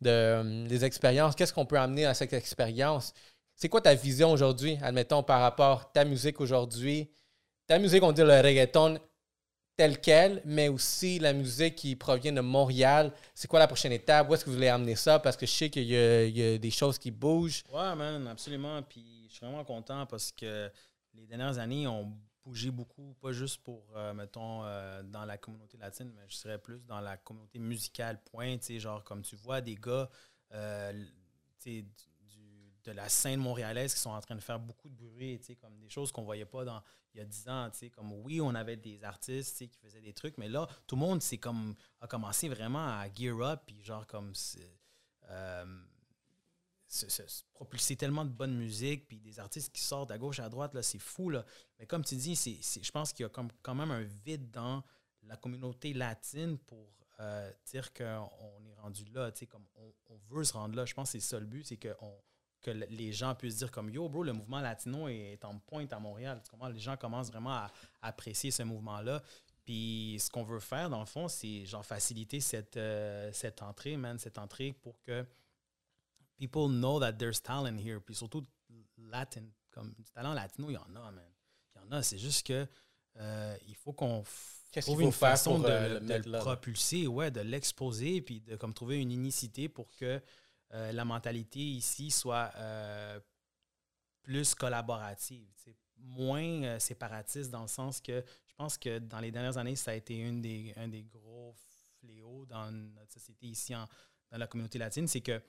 de, 0.02 0.10
euh, 0.10 0.67
des 0.67 0.86
expériences. 0.86 1.36
Qu'est-ce 1.36 1.54
qu'on 1.54 1.65
peut 1.65 1.80
amener 1.80 2.06
à 2.06 2.13
cette 2.13 2.34
expérience? 2.34 3.13
C'est 3.56 3.69
quoi 3.69 3.82
ta 3.82 3.95
vision 3.95 4.32
aujourd'hui, 4.32 4.78
admettons, 4.84 5.23
par 5.23 5.41
rapport 5.41 5.80
à 5.82 5.91
ta 5.91 6.06
musique 6.06 6.39
aujourd'hui? 6.39 7.10
Ta 7.65 7.80
musique, 7.80 8.04
on 8.04 8.12
dit 8.12 8.21
le 8.21 8.39
reggaeton 8.39 9.00
tel 9.77 10.01
quel, 10.01 10.41
mais 10.43 10.67
aussi 10.69 11.19
la 11.19 11.33
musique 11.33 11.75
qui 11.75 11.95
provient 11.95 12.33
de 12.33 12.41
Montréal. 12.41 13.13
C'est 13.35 13.47
quoi 13.47 13.59
la 13.59 13.67
prochaine 13.67 13.91
étape? 13.91 14.27
Où 14.27 14.33
est-ce 14.33 14.43
que 14.43 14.49
vous 14.49 14.55
voulez 14.55 14.67
amener 14.67 14.95
ça? 14.95 15.19
Parce 15.19 15.37
que 15.37 15.45
je 15.45 15.51
sais 15.51 15.69
qu'il 15.69 15.83
y, 15.83 15.95
a- 15.95 16.57
des 16.57 16.71
choses 16.71 16.97
qui 16.97 17.11
bougent. 17.11 17.63
Ouais, 17.71 17.95
man, 17.95 18.27
absolument. 18.27 18.81
Puis 18.81 19.27
je 19.29 19.35
suis 19.35 19.45
vraiment 19.45 19.63
content 19.63 20.07
parce 20.07 20.31
que 20.31 20.69
les 21.13 21.27
dernières 21.27 21.59
années 21.59 21.85
ont 21.87 22.11
bougé 22.43 22.71
beaucoup, 22.71 23.15
pas 23.21 23.31
juste 23.31 23.61
pour, 23.61 23.83
euh, 23.95 24.13
mettons, 24.13 24.63
euh, 24.63 25.03
dans 25.03 25.25
la 25.25 25.37
communauté 25.37 25.77
latine, 25.77 26.11
mais 26.15 26.23
je 26.27 26.35
serais 26.37 26.57
plus 26.57 26.79
dans 26.87 26.99
la 26.99 27.17
communauté 27.17 27.59
musicale, 27.59 28.19
point. 28.31 28.57
Genre, 28.67 29.03
comme 29.03 29.21
tu 29.21 29.35
vois 29.35 29.61
des 29.61 29.75
gars, 29.75 30.09
euh, 30.53 30.93
de 32.88 32.93
la 32.93 33.10
scène 33.10 33.39
montréalaise 33.39 33.93
qui 33.93 34.00
sont 34.00 34.12
en 34.12 34.21
train 34.21 34.36
de 34.36 34.41
faire 34.41 34.60
beaucoup 34.60 34.89
de 34.89 34.95
bruit, 34.95 35.39
comme 35.60 35.78
des 35.78 35.89
choses 35.89 36.12
qu'on 36.12 36.23
voyait 36.23 36.45
pas 36.45 36.63
dans 36.65 36.82
il 37.13 37.17
y 37.19 37.21
a 37.21 37.26
10 37.26 37.50
ans, 37.50 37.69
comme 37.95 38.13
oui, 38.13 38.39
on 38.41 38.54
avait 38.56 38.78
des 38.78 39.04
artistes, 39.04 39.58
qui 39.58 39.78
faisaient 39.80 40.02
des 40.02 40.13
trucs, 40.13 40.38
mais 40.38 40.47
là, 40.47 40.67
tout 40.86 40.95
le 40.95 41.00
monde 41.02 41.21
c'est 41.21 41.38
comme 41.38 41.76
a 42.00 42.08
commencé 42.08 42.47
vraiment 42.47 42.88
à 43.00 43.08
gear 43.13 43.39
up, 43.41 43.62
puis 43.65 43.82
genre 43.84 44.06
comme 44.08 44.34
euh, 45.30 45.65
se, 46.88 47.10
se- 47.10 47.28
se 47.28 47.43
propulser 47.54 47.95
tellement 47.97 48.23
de 48.23 48.30
bonne 48.30 48.56
musique, 48.56 49.08
puis 49.08 49.19
des 49.19 49.39
artistes 49.39 49.73
qui 49.73 49.82
sortent 49.82 50.12
à 50.12 50.17
gauche, 50.17 50.39
à 50.39 50.47
droite, 50.47 50.73
là, 50.73 50.82
c'est 50.82 51.00
fou, 51.00 51.30
là. 51.30 51.45
Mais 51.80 51.86
comme 51.86 52.06
tu 52.06 52.15
dis, 52.15 52.36
c'est, 52.36 52.60
je 52.84 52.91
pense 52.91 53.12
qu'il 53.12 53.23
y 53.23 53.26
a 53.26 53.30
comme, 53.30 53.50
quand 53.62 53.76
même 53.76 53.91
un 53.91 54.04
vide 54.04 54.50
dans 54.52 54.84
la 55.23 55.36
communauté 55.36 55.93
latine 55.93 56.58
pour 56.60 56.88
euh, 57.19 57.52
dire 57.65 57.91
qu'on 57.93 58.63
est 58.65 58.76
rendu 58.76 59.04
là, 59.06 59.32
comme 59.50 59.65
on, 59.76 59.91
on 60.10 60.17
veut 60.30 60.43
se 60.43 60.54
rendre 60.54 60.76
là. 60.76 60.86
Je 60.86 60.93
pense 60.93 61.12
que 61.12 61.19
c'est 61.19 61.28
ça 61.28 61.39
le 61.39 61.45
but, 61.47 61.65
c'est 61.65 61.78
que, 61.78 61.93
on- 62.02 62.21
que 62.67 62.71
le- 62.71 62.86
les 62.89 63.12
gens 63.13 63.34
puissent 63.36 63.58
dire 63.58 63.71
comme 63.71 63.89
yo, 63.89 64.10
bro, 64.10 64.23
le 64.23 64.34
mouvement 64.34 64.60
latino 64.60 65.08
est 65.08 65.43
en 65.45 65.58
pointe 65.60 65.93
à 65.93 65.99
Montréal. 65.99 66.41
Comprends? 66.51 66.67
Les 66.69 66.80
gens 66.80 66.97
commencent 66.97 67.30
vraiment 67.32 67.53
à, 67.53 67.71
à 68.01 68.08
apprécier 68.10 68.51
ce 68.51 68.63
mouvement-là. 68.63 69.21
Puis 69.65 70.17
ce 70.19 70.30
qu'on 70.30 70.43
veut 70.43 70.60
faire, 70.60 70.89
dans 70.89 70.99
le 70.99 71.06
fond, 71.06 71.27
c'est 71.27 71.65
genre 71.65 71.86
faciliter 71.86 72.39
cette, 72.39 72.77
euh, 72.77 73.30
cette 73.34 73.62
entrée, 73.62 73.97
man, 73.97 74.17
cette 74.17 74.38
entrée 74.38 74.73
pour 74.73 75.01
que 75.01 75.25
people 76.38 76.67
know 76.69 76.99
that 76.99 77.13
there's 77.13 77.41
talent 77.41 77.77
here. 77.77 77.99
Puis 77.99 78.15
surtout, 78.15 78.43
Latin, 78.97 79.43
comme 79.71 79.93
du 79.93 80.03
talent 80.12 80.34
latino, 80.34 80.69
il 80.69 80.73
y 80.73 80.77
en 80.77 80.95
a, 80.95 81.12
man. 81.12 81.23
Il 81.75 81.82
y 81.82 81.86
en 81.88 81.91
a. 81.97 82.01
C'est 82.03 82.17
juste 82.17 82.45
que 82.47 82.67
euh, 83.19 83.58
il 83.67 83.75
faut 83.75 83.93
qu'on 83.93 84.23
trouve 84.82 85.01
une 85.01 85.12
façon 85.12 85.60
de, 85.60 85.67
euh, 85.69 85.99
le 85.99 86.21
de 86.23 86.30
le 86.30 86.39
propulser, 86.39 87.08
ouais, 87.08 87.32
de 87.32 87.41
l'exposer, 87.41 88.21
puis 88.21 88.41
de 88.41 88.56
comme 88.56 88.73
trouver 88.73 88.99
une 89.01 89.12
unicité 89.12 89.67
pour 89.69 89.89
que 89.95 90.21
euh, 90.73 90.91
la 90.91 91.06
mentalité 91.06 91.60
ici 91.60 92.12
soit 92.12 92.51
euh, 92.56 93.19
plus 94.21 94.53
collaborative, 94.56 95.47
moins 95.97 96.63
euh, 96.63 96.80
séparatiste 96.80 97.49
dans 97.51 97.62
le 97.63 97.67
sens 97.67 97.99
que 98.01 98.23
je 98.45 98.53
pense 98.56 98.77
que 98.77 98.99
dans 98.99 99.19
les 99.19 99.32
dernières 99.32 99.58
années, 99.58 99.75
ça 99.75 99.91
a 99.91 99.93
été 99.95 100.15
une 100.17 100.41
des, 100.41 100.73
un 100.77 100.88
des 100.88 101.03
gros 101.03 101.56
fléaux 101.99 102.45
dans 102.45 102.71
notre 102.71 103.12
société 103.13 103.47
ici, 103.47 103.75
en- 103.75 103.88
dans 104.32 104.38
la 104.38 104.47
communauté 104.47 104.77
latine, 104.77 105.08
c'est 105.08 105.21
que 105.21 105.41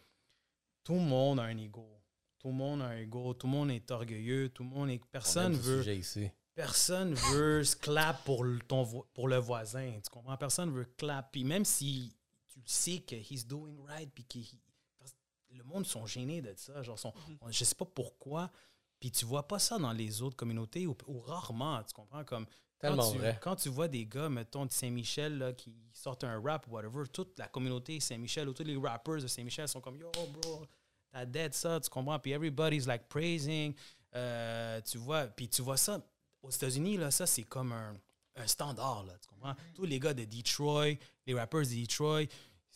tout 0.85 0.95
le 0.95 1.01
monde 1.01 1.41
a 1.41 1.45
un 1.45 1.57
ego. 1.59 2.01
Tout 2.39 2.49
le 2.49 2.55
monde 2.55 2.83
a 2.83 2.87
un 2.87 2.99
ego, 2.99 3.35
tout 3.35 3.47
le 3.49 3.53
monde 3.53 3.71
est 3.73 3.91
orgueilleux, 3.91 4.49
tout 4.51 4.63
le 4.63 4.69
monde 4.71 4.91
est. 4.91 5.05
Personne 5.11 5.55
veut. 5.55 5.87
ici. 5.95 6.31
Personne 6.55 7.15
veut 7.15 7.65
se 7.65 7.75
clap 7.77 8.25
pour 8.25 8.45
le, 8.45 8.59
ton, 8.61 8.83
vo- 8.85 9.07
pour 9.13 9.27
le 9.29 9.37
voisin. 9.39 9.93
Tu 10.03 10.11
comprends? 10.11 10.37
Personne 10.37 10.71
veut 10.71 10.85
clap. 10.97 11.31
Puis 11.33 11.43
même 11.45 11.65
si 11.65 12.17
tu 12.49 12.61
sais 12.65 13.01
que 13.01 13.17
he's 13.17 13.47
doing 13.47 13.77
right, 13.87 14.11
puis 14.15 14.25
que 14.25 14.39
le 15.59 15.65
monde 15.65 15.85
sont 15.87 16.07
gênés 16.07 16.41
de 16.41 16.55
ça. 16.57 16.83
Genre, 16.83 16.99
sont, 16.99 17.13
on- 17.41 17.51
je 17.51 17.65
sais 17.65 17.75
pas 17.75 17.85
pourquoi. 17.85 18.51
Puis 19.01 19.11
tu 19.13 19.25
vois 19.25 19.47
pas 19.47 19.59
ça 19.59 19.79
dans 19.79 19.93
les 19.93 20.23
autres 20.23 20.37
communautés 20.37 20.87
ou, 20.87 20.97
ou 21.07 21.21
rarement. 21.21 21.83
Tu 21.85 21.93
comprends? 21.95 22.25
Comme 22.25 22.47
Tellement 22.79 23.03
quand 23.03 23.13
tu, 23.13 23.19
vrai. 23.19 23.39
quand 23.43 23.57
tu 23.57 23.69
vois 23.69 23.89
des 23.89 24.07
gars, 24.07 24.29
mettons, 24.29 24.65
de 24.67 24.71
Saint-Michel 24.73 25.39
là, 25.39 25.53
qui 25.53 25.75
sortent 25.93 26.25
un 26.25 26.41
rap 26.41 26.67
ou 26.69 26.73
whatever, 26.73 27.05
toute 27.13 27.37
la 27.39 27.49
communauté 27.49 27.99
Saint-Michel 28.01 28.49
ou 28.49 28.53
tous 28.53 28.63
les 28.65 28.77
rappers 28.77 29.21
de 29.21 29.27
Saint-Michel 29.27 29.67
sont 29.69 29.81
comme 29.81 29.97
Yo, 29.97 30.11
bro, 30.33 30.65
t'as 31.11 31.25
dead 31.27 31.55
ça, 31.55 31.81
tu 31.81 31.91
comprends? 31.91 32.19
Puis 32.21 32.31
everybody's 32.33 32.87
like 32.87 33.09
praising. 33.09 33.75
Euh, 34.15 34.81
tu 34.83 34.97
vois, 34.99 35.27
puis 35.27 35.49
tu 35.49 35.61
vois 35.63 35.77
ça 35.77 36.01
aux 36.43 36.51
États-Unis, 36.51 36.97
là, 36.97 37.11
ça 37.11 37.27
c'est 37.27 37.43
comme 37.45 37.73
un, 37.73 37.95
un 38.37 38.47
standard, 38.47 39.05
là, 39.05 39.15
tu 39.21 39.29
comprends? 39.29 39.55
Tous 39.75 39.85
les 39.85 39.99
gars 40.01 40.15
de 40.15 40.25
Detroit, 40.25 40.95
les 41.27 41.35
rappers 41.35 41.63
de 41.63 41.81
Detroit 41.83 42.25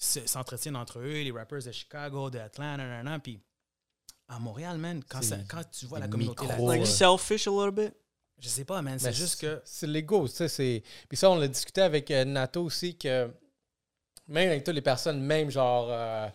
s'entretiennent 0.02 0.76
entre 0.76 0.98
eux, 1.00 1.22
les 1.22 1.30
rappers 1.30 1.62
de 1.62 1.72
Chicago, 1.72 2.30
de 2.30 2.38
Atlanta, 2.38 2.76
nanana, 2.78 3.18
puis 3.18 3.40
à 4.28 4.38
Montréal, 4.38 4.78
man, 4.78 5.02
quand, 5.08 5.22
ça- 5.22 5.36
quand 5.48 5.62
tu 5.70 5.86
vois 5.86 5.98
la 5.98 6.08
communauté 6.08 6.46
latine, 6.46 6.66
Like 6.68 6.86
selfish 6.86 7.46
a 7.46 7.50
little 7.50 7.70
bit? 7.70 7.94
je 8.38 8.48
sais 8.48 8.64
pas, 8.64 8.82
man, 8.82 8.98
c'est 8.98 9.12
juste 9.12 9.40
que 9.40 9.60
C'est 9.64 9.86
l'ego, 9.86 10.26
tu 10.28 10.34
sais. 10.34 10.48
c'est- 10.48 10.82
Puis 11.08 11.16
ça, 11.16 11.30
on 11.30 11.36
l'a 11.36 11.48
discuté 11.48 11.80
avec 11.82 12.10
euh, 12.10 12.24
Nato 12.24 12.62
aussi, 12.64 12.96
que 12.96 13.30
même 14.28 14.48
avec 14.50 14.64
toutes 14.64 14.74
les 14.74 14.80
personnes, 14.82 15.20
même 15.20 15.50
genre 15.50 15.86
euh, 15.90 16.28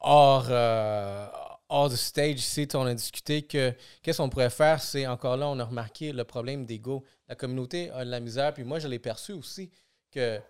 hors, 0.00 0.46
euh, 0.48 1.26
hors 1.68 1.88
du 1.90 1.96
stage 1.96 2.38
ici, 2.38 2.68
on 2.74 2.86
a 2.86 2.94
discuté 2.94 3.42
que 3.42 3.74
qu'est-ce 4.02 4.18
qu'on 4.18 4.28
pourrait 4.30 4.50
faire, 4.50 4.80
c'est 4.80 5.06
encore 5.06 5.36
là, 5.36 5.48
on 5.48 5.58
a 5.58 5.64
remarqué 5.64 6.12
le 6.12 6.24
problème 6.24 6.64
d'ego. 6.64 7.04
La 7.28 7.34
communauté 7.34 7.90
a 7.90 8.04
de 8.04 8.10
la 8.10 8.20
misère, 8.20 8.54
puis 8.54 8.64
moi, 8.64 8.78
je 8.78 8.86
l'ai 8.88 8.98
perçu 8.98 9.32
aussi, 9.32 9.70
que 10.10 10.40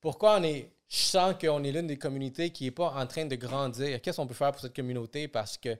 pourquoi 0.00 0.38
on 0.38 0.42
est. 0.44 0.70
Je 0.88 0.96
sens 0.98 1.34
qu'on 1.38 1.62
est 1.64 1.72
l'une 1.72 1.86
des 1.86 1.98
communautés 1.98 2.50
qui 2.50 2.64
n'est 2.64 2.70
pas 2.70 2.90
en 2.92 3.06
train 3.06 3.26
de 3.26 3.36
grandir. 3.36 4.00
Qu'est-ce 4.00 4.16
qu'on 4.16 4.26
peut 4.26 4.34
faire 4.34 4.52
pour 4.52 4.60
cette 4.60 4.74
communauté? 4.74 5.28
Parce 5.28 5.58
que 5.58 5.76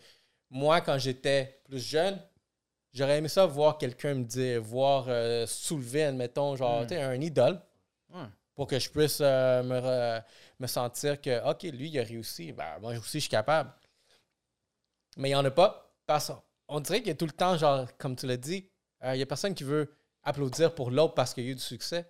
moi, 0.50 0.80
quand 0.82 0.98
j'étais 0.98 1.60
plus 1.64 1.78
jeune, 1.84 2.20
j'aurais 2.92 3.18
aimé 3.18 3.28
ça 3.28 3.46
voir 3.46 3.78
quelqu'un 3.78 4.14
me 4.14 4.24
dire, 4.24 4.60
voir 4.62 5.06
euh, 5.08 5.46
soulever, 5.46 6.04
admettons, 6.04 6.56
genre, 6.56 6.82
Mm. 6.82 6.86
tu 6.86 6.94
sais, 6.94 7.02
un 7.02 7.20
idole, 7.20 7.60
pour 8.54 8.66
que 8.66 8.78
je 8.78 8.90
puisse 8.90 9.18
euh, 9.22 9.62
me, 9.62 9.78
re- 9.78 10.22
me 10.58 10.66
sentir 10.66 11.20
que, 11.20 11.48
OK, 11.50 11.62
lui, 11.64 11.88
il 11.88 11.98
a 11.98 12.02
réussi. 12.02 12.52
Ben, 12.52 12.78
moi 12.80 12.92
aussi, 12.98 13.18
je 13.18 13.20
suis 13.20 13.30
capable. 13.30 13.72
Mais 15.16 15.28
il 15.28 15.32
n'y 15.32 15.36
en 15.36 15.44
a 15.44 15.50
pas. 15.50 15.90
Parce 16.06 16.32
on 16.68 16.80
dirait 16.80 16.98
qu'il 16.98 17.08
y 17.08 17.12
a 17.12 17.14
tout 17.14 17.26
le 17.26 17.32
temps, 17.32 17.56
genre, 17.56 17.86
comme 17.98 18.14
tu 18.16 18.26
l'as 18.26 18.36
dit, 18.36 18.68
euh, 19.04 19.14
il 19.14 19.16
n'y 19.18 19.22
a 19.22 19.26
personne 19.26 19.54
qui 19.54 19.64
veut 19.64 19.94
applaudir 20.22 20.74
pour 20.74 20.90
l'autre 20.90 21.14
parce 21.14 21.32
qu'il 21.32 21.44
y 21.44 21.48
a 21.48 21.50
eu 21.50 21.54
du 21.54 21.62
succès. 21.62 22.06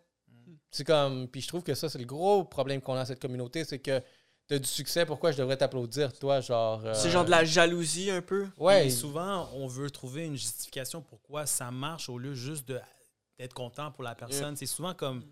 C'est 0.70 0.84
comme. 0.84 1.28
Puis 1.28 1.40
je 1.40 1.48
trouve 1.48 1.62
que 1.62 1.74
ça, 1.74 1.88
c'est 1.88 1.98
le 1.98 2.04
gros 2.04 2.44
problème 2.44 2.80
qu'on 2.80 2.94
a 2.94 2.98
dans 2.98 3.04
cette 3.04 3.20
communauté, 3.20 3.64
c'est 3.64 3.78
que 3.78 4.00
tu 4.48 4.54
as 4.54 4.58
du 4.58 4.66
succès, 4.68 5.04
pourquoi 5.06 5.30
je 5.32 5.38
devrais 5.38 5.56
t'applaudir, 5.56 6.12
toi, 6.18 6.40
genre. 6.40 6.84
euh, 6.84 6.94
C'est 6.94 7.10
genre 7.10 7.24
de 7.24 7.30
la 7.30 7.44
jalousie 7.44 8.10
un 8.10 8.22
peu. 8.22 8.46
Ouais. 8.56 8.86
Et 8.86 8.90
souvent, 8.90 9.48
on 9.54 9.66
veut 9.66 9.90
trouver 9.90 10.24
une 10.26 10.36
justification 10.36 11.02
pourquoi 11.02 11.44
ça 11.46 11.70
marche 11.70 12.08
au 12.08 12.18
lieu 12.18 12.34
juste 12.34 12.66
de- 12.68 12.80
d'être 13.38 13.54
content 13.54 13.90
pour 13.92 14.02
la 14.04 14.14
personne. 14.14 14.56
C'est 14.56 14.66
souvent 14.66 14.94
comme 14.94 15.22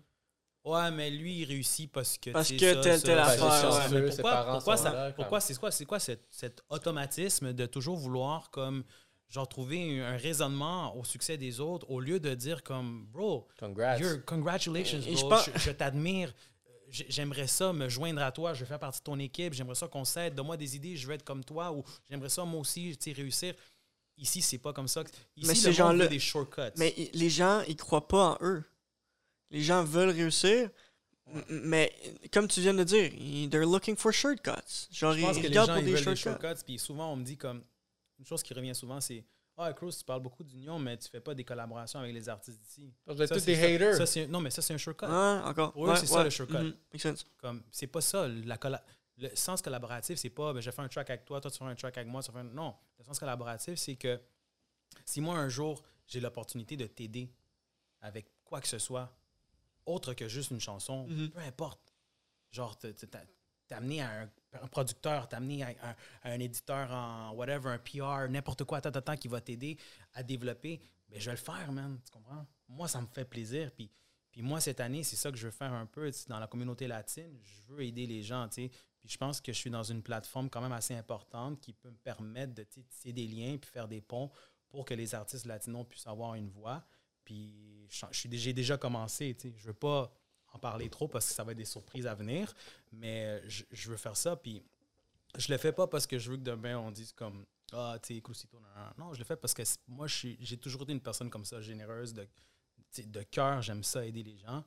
Ouais, 0.63 0.91
mais 0.91 1.09
lui, 1.09 1.39
il 1.41 1.45
réussit 1.45 1.89
parce 1.89 2.17
que. 2.17 2.31
Parce 2.31 2.49
que 2.49 2.57
telle- 2.57 3.01
telle 3.01 3.19
affaire, 3.19 3.37
Pourquoi, 4.11 4.45
pourquoi 4.51 4.75
ça- 4.77 4.91
là, 4.91 5.11
pourquoi 5.13 5.39
c'est 5.39 5.55
quoi, 5.57 5.71
c'est 5.71 5.85
quoi 5.85 5.97
cet, 5.99 6.25
cet 6.29 6.61
automatisme 6.69 7.53
de 7.53 7.65
toujours 7.65 7.95
vouloir 7.95 8.49
comme 8.49 8.83
genre 9.29 9.47
trouver 9.47 9.99
un 10.01 10.15
raisonnement 10.17 10.95
au 10.97 11.03
succès 11.03 11.37
des 11.37 11.59
autres 11.59 11.89
au 11.89 11.99
lieu 11.99 12.19
de 12.19 12.33
dire 12.33 12.63
comme 12.63 13.05
bro, 13.11 13.47
Congrats. 13.59 13.97
You're- 13.99 14.23
congratulations, 14.25 14.99
Et 14.99 15.15
je 15.15 15.19
bro. 15.21 15.29
pense- 15.29 15.49
Je, 15.55 15.59
je 15.59 15.71
t'admire. 15.71 16.33
J- 16.89 17.05
J'aimerais 17.09 17.47
ça 17.47 17.73
me 17.73 17.89
joindre 17.89 18.21
à 18.21 18.31
toi. 18.31 18.53
Je 18.53 18.61
veux 18.61 18.65
faire 18.65 18.79
partie 18.79 18.99
de 18.99 19.03
ton 19.03 19.19
équipe. 19.19 19.53
J'aimerais 19.53 19.75
ça 19.75 19.87
qu'on 19.89 20.05
s'aide. 20.05 20.35
Donne-moi 20.35 20.55
des 20.55 20.75
idées. 20.77 20.95
Je 20.95 21.05
veux 21.05 21.13
être 21.13 21.25
comme 21.25 21.43
toi. 21.43 21.71
Ou 21.73 21.83
j'aimerais 22.09 22.29
ça 22.29 22.45
moi 22.45 22.61
aussi 22.61 22.95
tu 22.97 23.11
sais, 23.11 23.15
réussir. 23.21 23.53
Ici, 24.17 24.41
c'est 24.41 24.57
pas 24.57 24.71
comme 24.71 24.87
ça. 24.87 25.01
Ici, 25.35 25.47
Mais 25.47 25.53
le 25.53 25.59
ces 25.59 25.67
monde 25.67 25.75
gens-là- 25.75 26.03
veut 26.05 26.09
des 26.09 26.19
shortcuts. 26.19 26.61
Mais 26.77 26.93
i- 26.97 27.11
les 27.13 27.29
gens, 27.29 27.61
ils 27.67 27.75
croient 27.75 28.07
pas 28.07 28.29
en 28.29 28.37
eux. 28.41 28.63
Les 29.51 29.61
gens 29.61 29.83
veulent 29.83 30.09
réussir, 30.09 30.69
m- 31.33 31.43
mais 31.49 31.93
comme 32.31 32.47
tu 32.47 32.61
viens 32.61 32.73
de 32.73 32.83
dire, 32.85 33.11
ils- 33.13 33.49
they're 33.49 33.65
looking 33.65 33.95
for 33.97 34.11
shortcuts. 34.13 34.87
Genre, 34.91 35.11
je 35.13 35.19
ils, 35.19 35.25
que 35.27 35.41
les 35.41 35.47
regardent 35.49 35.67
gens 35.67 35.73
pour 35.73 35.81
ils 35.83 35.85
des 35.85 35.91
veulent 35.91 36.05
des 36.05 36.15
shortcuts. 36.15 36.41
shortcuts. 36.41 36.63
Puis 36.65 36.79
souvent, 36.79 37.11
on 37.11 37.17
me 37.17 37.23
dit 37.25 37.37
comme 37.37 37.61
une 38.19 38.25
chose 38.25 38.43
qui 38.43 38.53
revient 38.53 38.75
souvent, 38.75 38.99
c'est 39.01 39.25
ah 39.59 39.73
Cruz, 39.73 39.91
tu 39.97 40.03
parles 40.05 40.21
beaucoup 40.21 40.43
d'union, 40.43 40.77
mais 40.77 40.97
tu 40.97 41.09
fais 41.09 41.19
pas 41.19 41.33
des 41.33 41.43
collaborations 41.43 41.99
avec 41.99 42.13
les 42.13 42.29
artistes 42.29 42.59
d'ici. 42.61 42.93
Vous 43.07 43.19
êtes 43.21 43.27
Ça, 43.29 43.35
tous 43.35 43.41
c'est 43.41 43.55
des 43.55 43.75
haters. 43.75 44.07
Ça, 44.07 44.27
non, 44.27 44.39
mais 44.39 44.51
ça 44.51 44.61
c'est 44.61 44.73
un 44.75 44.77
shortcut. 44.77 45.05
Ah, 45.09 45.43
encore. 45.47 45.71
Pour 45.73 45.89
eux, 45.91 45.95
c'est 45.95 46.05
ça, 46.05 46.23
le 46.23 46.29
shortcut. 46.29 46.57
Mhm, 46.57 46.75
makes 46.93 47.01
sense. 47.01 47.25
Comme, 47.37 47.63
c'est 47.71 47.87
pas 47.87 48.01
ça. 48.01 48.27
La 48.27 48.57
colla- 48.57 48.83
le 49.17 49.35
sens 49.35 49.63
collaboratif, 49.63 50.19
c'est 50.19 50.29
pas 50.29 50.53
ben, 50.53 50.59
je 50.61 50.69
fais 50.69 50.81
un 50.83 50.87
track 50.87 51.09
avec 51.09 51.25
toi, 51.25 51.41
toi 51.41 51.49
tu 51.49 51.57
fais 51.57 51.63
un 51.63 51.73
track 51.73 51.97
avec 51.97 52.07
moi, 52.07 52.21
tu 52.21 52.31
fais 52.31 52.37
un... 52.37 52.43
Non. 52.43 52.75
Le 52.99 53.03
sens 53.03 53.17
collaboratif, 53.17 53.79
c'est 53.79 53.95
que 53.95 54.21
si 55.05 55.21
moi 55.21 55.35
un 55.37 55.49
jour 55.49 55.81
j'ai 56.05 56.19
l'opportunité 56.19 56.77
de 56.77 56.85
t'aider 56.85 57.33
avec 58.01 58.27
quoi 58.45 58.61
que 58.61 58.67
ce 58.67 58.77
soit, 58.77 59.11
autre 59.87 60.13
que 60.13 60.27
juste 60.27 60.51
une 60.51 60.59
chanson, 60.59 61.07
Mhm. 61.07 61.31
peu 61.31 61.39
importe. 61.39 61.95
Genre, 62.51 62.77
t'amener 63.67 64.01
à 64.01 64.21
un, 64.21 64.29
un 64.61 64.67
producteur, 64.67 65.27
t'amener 65.27 65.63
à 65.63 65.95
un, 66.23 66.39
éditeur 66.39 66.91
en 66.91 67.31
whatever, 67.33 67.69
un 67.69 67.77
PR, 67.77 68.29
n'importe 68.29 68.63
quoi, 68.63 68.81
tant, 68.81 68.91
tant, 68.91 69.15
qui 69.15 69.27
va 69.27 69.41
t'aider 69.41 69.77
à 70.13 70.23
développer, 70.23 70.81
ben, 71.09 71.19
je 71.19 71.25
vais 71.25 71.35
le 71.35 71.37
faire, 71.37 71.71
man. 71.71 71.99
Tu 72.05 72.11
comprends? 72.11 72.45
Moi, 72.67 72.87
ça 72.87 73.01
me 73.01 73.07
fait 73.07 73.25
plaisir. 73.25 73.71
Puis, 73.73 73.89
puis 74.31 74.41
moi, 74.41 74.59
cette 74.59 74.79
année, 74.79 75.03
c'est 75.03 75.15
ça 75.15 75.31
que 75.31 75.37
je 75.37 75.45
veux 75.45 75.51
faire 75.51 75.73
un 75.73 75.85
peu 75.85 76.11
dans 76.27 76.39
la 76.39 76.47
communauté 76.47 76.87
latine. 76.87 77.39
Je 77.41 77.73
veux 77.73 77.81
aider 77.83 78.05
les 78.05 78.23
gens, 78.23 78.47
tu 78.47 78.63
sais. 78.63 78.71
Puis 78.99 79.09
je 79.09 79.17
pense 79.17 79.39
que 79.39 79.53
je 79.53 79.57
suis 79.57 79.69
dans 79.69 79.83
une 79.83 80.01
plateforme 80.01 80.49
quand 80.49 80.61
même 80.61 80.73
assez 80.73 80.95
importante 80.95 81.61
qui 81.61 81.73
peut 81.73 81.89
me 81.89 81.97
permettre 81.97 82.53
de 82.53 82.63
tisser 82.63 83.13
des 83.13 83.27
liens 83.27 83.57
puis 83.57 83.69
faire 83.69 83.87
des 83.87 84.01
ponts 84.01 84.31
pour 84.69 84.85
que 84.85 84.93
les 84.93 85.15
artistes 85.15 85.45
latinos 85.45 85.85
puissent 85.87 86.07
avoir 86.07 86.35
une 86.35 86.49
voix. 86.49 86.83
Puis 87.23 87.87
j'ai 88.11 88.53
déjà 88.53 88.77
commencé, 88.77 89.35
tu 89.35 89.49
sais. 89.49 89.55
Je 89.57 89.67
veux 89.67 89.73
pas 89.73 90.11
parler 90.57 90.89
trop 90.89 91.07
parce 91.07 91.27
que 91.27 91.33
ça 91.33 91.43
va 91.43 91.51
être 91.51 91.57
des 91.57 91.65
surprises 91.65 92.07
à 92.07 92.15
venir, 92.15 92.53
mais 92.91 93.41
je, 93.47 93.63
je 93.71 93.89
veux 93.89 93.97
faire 93.97 94.17
ça. 94.17 94.35
Puis 94.35 94.63
je 95.37 95.51
le 95.51 95.57
fais 95.57 95.71
pas 95.71 95.87
parce 95.87 96.07
que 96.07 96.17
je 96.17 96.31
veux 96.31 96.37
que 96.37 96.43
demain 96.43 96.77
on 96.77 96.91
dise 96.91 97.11
comme 97.11 97.45
ah 97.73 97.97
tu 98.01 98.15
sais 98.15 98.21
Crucito 98.21 98.59
non, 98.59 98.67
non, 98.75 99.05
non 99.05 99.13
je 99.13 99.19
le 99.19 99.25
fais 99.25 99.35
parce 99.35 99.53
que 99.53 99.63
moi 99.87 100.07
j'ai 100.07 100.57
toujours 100.57 100.83
été 100.83 100.93
une 100.93 101.01
personne 101.01 101.29
comme 101.29 101.45
ça 101.45 101.61
généreuse 101.61 102.13
de 102.13 102.27
de 102.97 103.23
cœur 103.23 103.61
j'aime 103.61 103.83
ça 103.83 104.05
aider 104.05 104.23
les 104.23 104.37
gens 104.37 104.63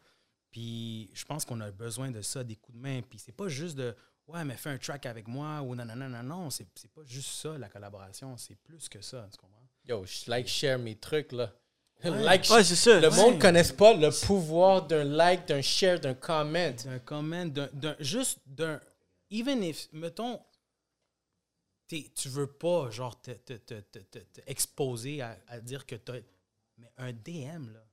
puis 0.51 1.11
je 1.15 1.25
pense 1.25 1.45
qu'on 1.45 1.61
a 1.61 1.71
besoin 1.71 2.11
de 2.11 2.21
ça 2.21 2.45
des 2.45 2.57
coups 2.57 2.77
de 2.77 2.83
main 2.83 3.01
puis 3.03 3.19
c'est 3.19 3.33
pas 3.33 3.49
juste 3.49 3.77
de 3.77 3.97
ouais 4.29 4.45
mais 4.45 4.57
fais 4.57 4.71
un 4.71 4.79
track 4.79 5.07
avec 5.07 5.27
moi 5.27 5.63
ou 5.63 5.75
non 5.75 5.85
non 5.87 5.97
non 5.97 6.09
non 6.11 6.23
non 6.23 6.51
c'est 6.51 6.67
pas 6.95 7.03
juste 7.05 7.31
ça 7.31 7.57
la 7.57 7.69
collaboration 7.69 8.37
c'est 8.37 8.57
plus 8.57 8.89
que 8.89 9.01
ça 9.01 9.27
tu 9.33 9.39
comprends? 9.39 9.61
Yo, 9.89 10.05
je 10.05 10.31
like 10.31 10.47
share 10.47 10.79
mes 10.79 10.95
trucs, 10.95 11.33
là. 11.33 11.53
Ouais. 12.09 12.23
like, 12.23 12.49
Ouais, 12.51 12.65
c'est 12.65 12.77
ça. 12.77 12.99
le 13.01 13.09
Ouais. 13.09 13.17
monde 13.17 13.35
ne 13.37 13.41
connaisse 13.41 13.73
pas 13.73 13.93
le 13.95 14.09
pouvoir 14.27 14.87
d'un 14.87 15.05
like, 15.05 15.47
d'un 15.47 15.61
share, 15.61 16.01
d'un 16.01 16.15
comment. 16.15 16.71
d'un 16.71 16.99
comment, 17.01 17.45
d'un, 17.47 17.97
juste 18.01 18.39
d'un. 18.47 18.81
Even 19.31 19.63
if, 19.63 19.89
mettons, 19.93 20.41
t'es- 21.89 22.11
tu 22.15 22.29
veux 22.29 22.47
pas, 22.51 22.91
genre, 22.91 23.21
te, 23.21 23.33
te, 23.33 23.55
te, 23.55 23.81
te, 23.81 24.19
exposer 24.47 25.21
à, 25.21 25.39
à 25.49 25.61
dire 25.61 25.87
que 25.87 25.97
t'as. 25.97 26.19
Mais 26.79 26.91
un 26.97 27.13
DM, 27.13 27.73
là. 27.73 27.85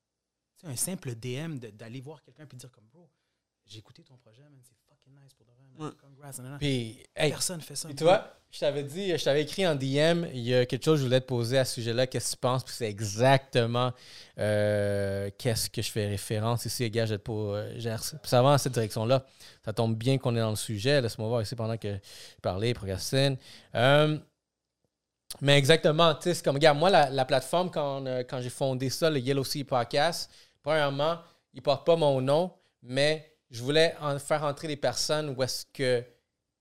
Tu 0.57 0.65
sais, 0.65 0.71
un 0.71 0.75
simple 0.75 1.13
DM 1.15 1.59
de- 1.59 1.69
d'aller 1.69 2.01
voir 2.01 2.21
quelqu'un 2.23 2.45
puis 2.45 2.57
dire, 2.57 2.71
comme, 2.71 2.87
bro, 2.91 3.09
j'ai 3.65 3.79
écouté 3.79 4.03
ton 4.03 4.17
projet, 4.17 4.41
man, 4.43 4.61
c'est 4.63 4.77
fucking 5.07 5.23
nice 5.23 5.33
pour 5.33 5.45
de 5.45 5.51
vrai, 5.51 5.65
man. 5.77 5.87
Ouais. 5.87 5.95
Congrats, 6.01 6.37
nanana. 6.37 6.57
Puis, 6.57 7.03
hey, 7.15 7.29
Personne 7.31 7.61
fait 7.61 7.75
ça. 7.75 7.89
tu 7.95 8.03
vois, 8.03 8.33
je 8.51 8.59
t'avais 8.59 8.83
dit, 8.83 9.17
je 9.17 9.23
t'avais 9.23 9.43
écrit 9.43 9.67
en 9.67 9.75
DM, 9.75 10.25
il 10.33 10.39
y 10.39 10.55
a 10.55 10.65
quelque 10.65 10.83
chose 10.83 10.95
que 10.95 11.01
je 11.01 11.05
voulais 11.05 11.21
te 11.21 11.25
poser 11.25 11.57
à 11.57 11.65
ce 11.65 11.75
sujet-là. 11.75 12.07
Qu'est-ce 12.07 12.31
que 12.31 12.35
tu 12.35 12.39
penses? 12.39 12.63
Puis 12.63 12.73
c'est 12.77 12.89
exactement 12.89 13.93
euh, 14.39 15.29
qu'est-ce 15.37 15.69
que 15.69 15.81
je 15.81 15.91
fais 15.91 16.07
référence 16.07 16.65
ici, 16.65 16.83
les 16.83 16.91
gars. 16.91 17.05
Je 17.05 17.15
pour, 17.15 17.53
euh, 17.53 17.77
ça 18.23 18.41
va 18.41 18.51
dans 18.51 18.57
cette 18.57 18.73
direction-là. 18.73 19.25
Ça 19.63 19.73
tombe 19.73 19.95
bien 19.95 20.17
qu'on 20.17 20.35
est 20.35 20.39
dans 20.39 20.49
le 20.49 20.55
sujet. 20.55 21.01
Laisse-moi 21.01 21.27
voir 21.27 21.41
ici 21.41 21.55
pendant 21.55 21.77
que 21.77 21.93
je 21.93 22.41
parlais, 22.41 22.73
procrastine. 22.73 23.37
Euh, 23.75 24.17
mais 25.41 25.57
exactement, 25.57 26.15
tu 26.15 26.23
sais, 26.23 26.33
c'est 26.35 26.43
comme, 26.43 26.55
regarde, 26.55 26.77
moi, 26.77 26.89
la, 26.89 27.25
plateforme, 27.25 27.69
quand, 27.69 28.01
quand 28.29 28.39
j'ai 28.39 28.49
fondé 28.49 28.89
ça, 28.89 29.09
le 29.09 29.19
Yellow 29.19 29.43
Sea 29.43 29.65
Podcast, 29.65 30.31
premièrement, 30.63 31.17
il 31.53 31.57
ne 31.57 31.63
porte 31.63 31.85
pas 31.85 31.97
mon 31.97 32.21
nom, 32.21 32.53
mais 32.81 33.36
je 33.49 33.61
voulais 33.61 33.95
en 33.99 34.19
faire 34.19 34.43
entrer 34.43 34.67
des 34.67 34.75
personnes 34.75 35.33
où 35.35 35.43
est-ce 35.43 35.65
que 35.73 36.03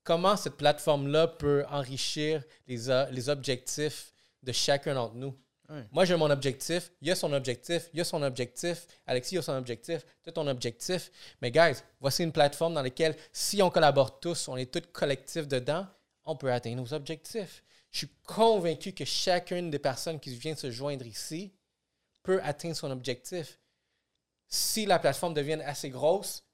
comment 0.03 0.37
cette 0.37 0.55
plateforme-là 0.55 1.27
peut 1.27 1.65
enrichir 1.69 2.43
les, 2.67 2.77
les 3.11 3.29
objectifs 3.29 4.13
de 4.43 4.51
chacun 4.51 4.93
d'entre 4.93 5.15
nous. 5.15 5.37
Moi, 5.91 6.05
j'ai 6.05 6.15
mon 6.15 6.29
objectif, 6.29 6.91
il 7.01 7.09
y 7.09 7.11
a 7.11 7.15
son 7.15 7.33
objectif, 7.33 7.89
il 7.91 7.97
y 7.97 8.01
a 8.01 8.05
son 8.05 8.21
objectif, 8.23 8.87
Alexis 9.05 9.35
il 9.35 9.39
a 9.39 9.41
son 9.41 9.51
objectif, 9.51 10.05
tu 10.23 10.29
as 10.29 10.31
ton 10.31 10.47
objectif. 10.47 11.11
Mais 11.41 11.51
guys, 11.51 11.81
voici 11.99 12.23
une 12.23 12.31
plateforme 12.31 12.73
dans 12.73 12.81
laquelle, 12.81 13.17
si 13.33 13.61
on 13.61 13.69
collabore 13.69 14.21
tous, 14.21 14.47
on 14.47 14.55
est 14.55 14.71
tous 14.71 14.87
collectifs 14.93 15.45
dedans, 15.45 15.85
on 16.23 16.37
peut 16.37 16.53
atteindre 16.53 16.81
nos 16.81 16.93
objectifs. 16.93 17.65
Je 17.91 17.97
suis 17.97 18.09
convaincu 18.25 18.93
que 18.93 19.03
chacune 19.03 19.69
des 19.69 19.79
personnes 19.79 20.21
qui 20.21 20.33
vient 20.37 20.55
se 20.55 20.71
joindre 20.71 21.05
ici 21.05 21.53
peut 22.23 22.39
atteindre 22.43 22.77
son 22.77 22.91
objectif. 22.91 23.59
Si 24.47 24.85
la 24.85 24.99
plateforme 24.99 25.33
devient 25.33 25.59
assez 25.65 25.89
grosse, 25.89 26.45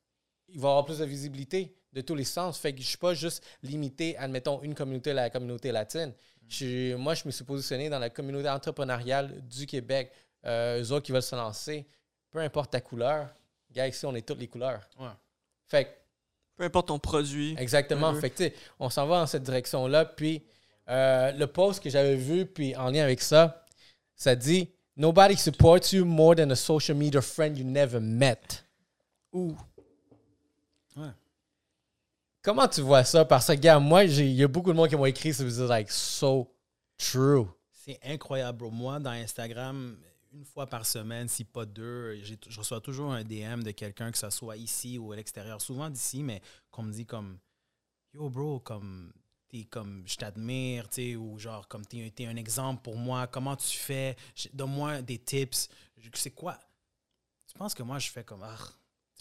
il 0.50 0.60
va 0.60 0.68
y 0.68 0.72
avoir 0.72 0.86
plus 0.86 1.00
de 1.00 1.06
visibilité 1.06 1.76
de 1.94 2.02
tous 2.02 2.16
les 2.16 2.24
sens. 2.24 2.58
Fait 2.58 2.72
que 2.72 2.78
je 2.80 2.84
ne 2.84 2.88
suis 2.88 2.98
pas 2.98 3.14
juste 3.14 3.44
limité, 3.62 4.18
admettons, 4.18 4.62
une 4.64 4.76
communauté, 4.76 5.14
la 5.14 5.30
communauté 5.30 5.72
latine. 5.72 6.14
moi, 6.98 7.14
je 7.14 7.24
me 7.26 7.32
suis 7.32 7.44
positionné 7.44 7.90
dans 7.90 8.00
la 8.00 8.10
communauté 8.10 8.50
entrepreneuriale 8.50 9.42
du 9.48 9.66
Québec. 9.66 10.12
Euh, 10.46 10.82
eux 10.82 10.92
autres 10.92 11.06
qui 11.06 11.12
veulent 11.12 11.22
se 11.22 11.36
lancer, 11.36 11.88
peu 12.30 12.40
importe 12.40 12.72
ta 12.72 12.82
couleur, 12.82 13.30
gars, 13.72 13.88
ici, 13.88 14.06
on 14.06 14.16
est 14.16 14.28
toutes 14.28 14.40
les 14.40 14.48
couleurs. 14.48 14.88
Fait 15.68 16.00
peu 16.56 16.64
importe 16.64 16.90
ton 16.90 17.00
produit. 17.00 17.56
Exactement. 17.58 18.14
Fait 18.16 18.30
que, 18.30 18.52
on 18.80 18.90
s'en 18.90 19.08
va 19.08 19.20
dans 19.20 19.28
cette 19.28 19.44
direction-là. 19.44 20.06
Puis, 20.06 20.44
euh, 20.90 21.32
le 21.32 21.48
post 21.48 21.82
que 21.82 21.90
j'avais 21.90 22.16
vu, 22.16 22.46
puis 22.46 22.76
en 22.76 22.90
lien 22.92 23.04
avec 23.04 23.22
ça, 23.22 23.66
ça 24.16 24.36
dit 24.36 24.70
Nobody 24.96 25.36
supports 25.36 25.92
you 25.92 26.06
more 26.06 26.36
than 26.36 26.52
a 26.52 26.56
social 26.56 26.96
media 26.96 27.22
friend 27.22 27.58
you 27.58 27.66
never 27.66 28.00
met. 28.00 28.64
Ouh. 29.34 29.58
Comment 32.42 32.68
tu 32.68 32.82
vois 32.82 33.04
ça? 33.04 33.24
Parce 33.24 33.48
que, 33.48 33.54
gars, 33.54 33.80
moi, 33.80 34.04
il 34.04 34.34
y 34.34 34.44
a 34.44 34.48
beaucoup 34.48 34.72
de 34.72 34.76
monde 34.76 34.90
qui 34.90 34.96
m'ont 34.96 35.06
écrit, 35.06 35.34
c'est 35.34 35.48
like 35.68 35.90
so 35.90 36.54
true. 36.98 37.46
C'est 37.72 38.00
incroyable, 38.04 38.58
bro. 38.60 38.70
Moi, 38.72 39.00
dans 39.00 39.12
Instagram, 39.12 39.98
une 40.34 40.46
fois 40.46 40.68
par 40.68 40.86
semaine, 40.86 41.28
si 41.28 41.46
pas 41.46 41.66
deux, 41.66 42.22
je 42.24 42.60
reçois 42.60 42.82
toujours 42.82 43.14
un 43.14 43.24
DM 43.24 43.62
de 43.64 43.72
quelqu'un, 43.72 44.12
que 44.12 44.18
ce 44.18 44.30
soit 44.30 44.58
ici 44.58 44.98
ou 44.98 45.12
à 45.12 45.16
l'extérieur, 45.16 45.62
souvent 45.62 45.90
d'ici, 45.90 46.24
mais 46.24 46.42
qu'on 46.72 46.84
me 46.84 46.92
dit 46.92 47.06
comme 47.06 47.38
Yo, 48.14 48.30
bro, 48.30 48.60
comme 48.60 49.14
t'es 49.48 49.66
comme 49.66 50.04
je 50.06 50.16
t'admire, 50.16 50.90
tu 50.90 50.96
sais, 50.96 51.16
ou 51.16 51.38
genre 51.38 51.68
comme 51.68 51.86
t'es 51.86 52.12
es 52.18 52.26
un 52.26 52.36
exemple 52.36 52.82
pour 52.82 52.98
moi, 52.98 53.28
comment 53.28 53.56
tu 53.56 53.78
fais, 53.78 54.16
donne-moi 54.54 55.02
des 55.02 55.20
tips. 55.20 55.70
C'est 56.14 56.32
quoi? 56.32 56.60
Tu 57.48 57.54
penses 57.58 57.74
que 57.74 57.84
moi 57.84 58.00
je 58.00 58.10
fais 58.10 58.24
comme 58.24 58.44
ah, 58.44 58.58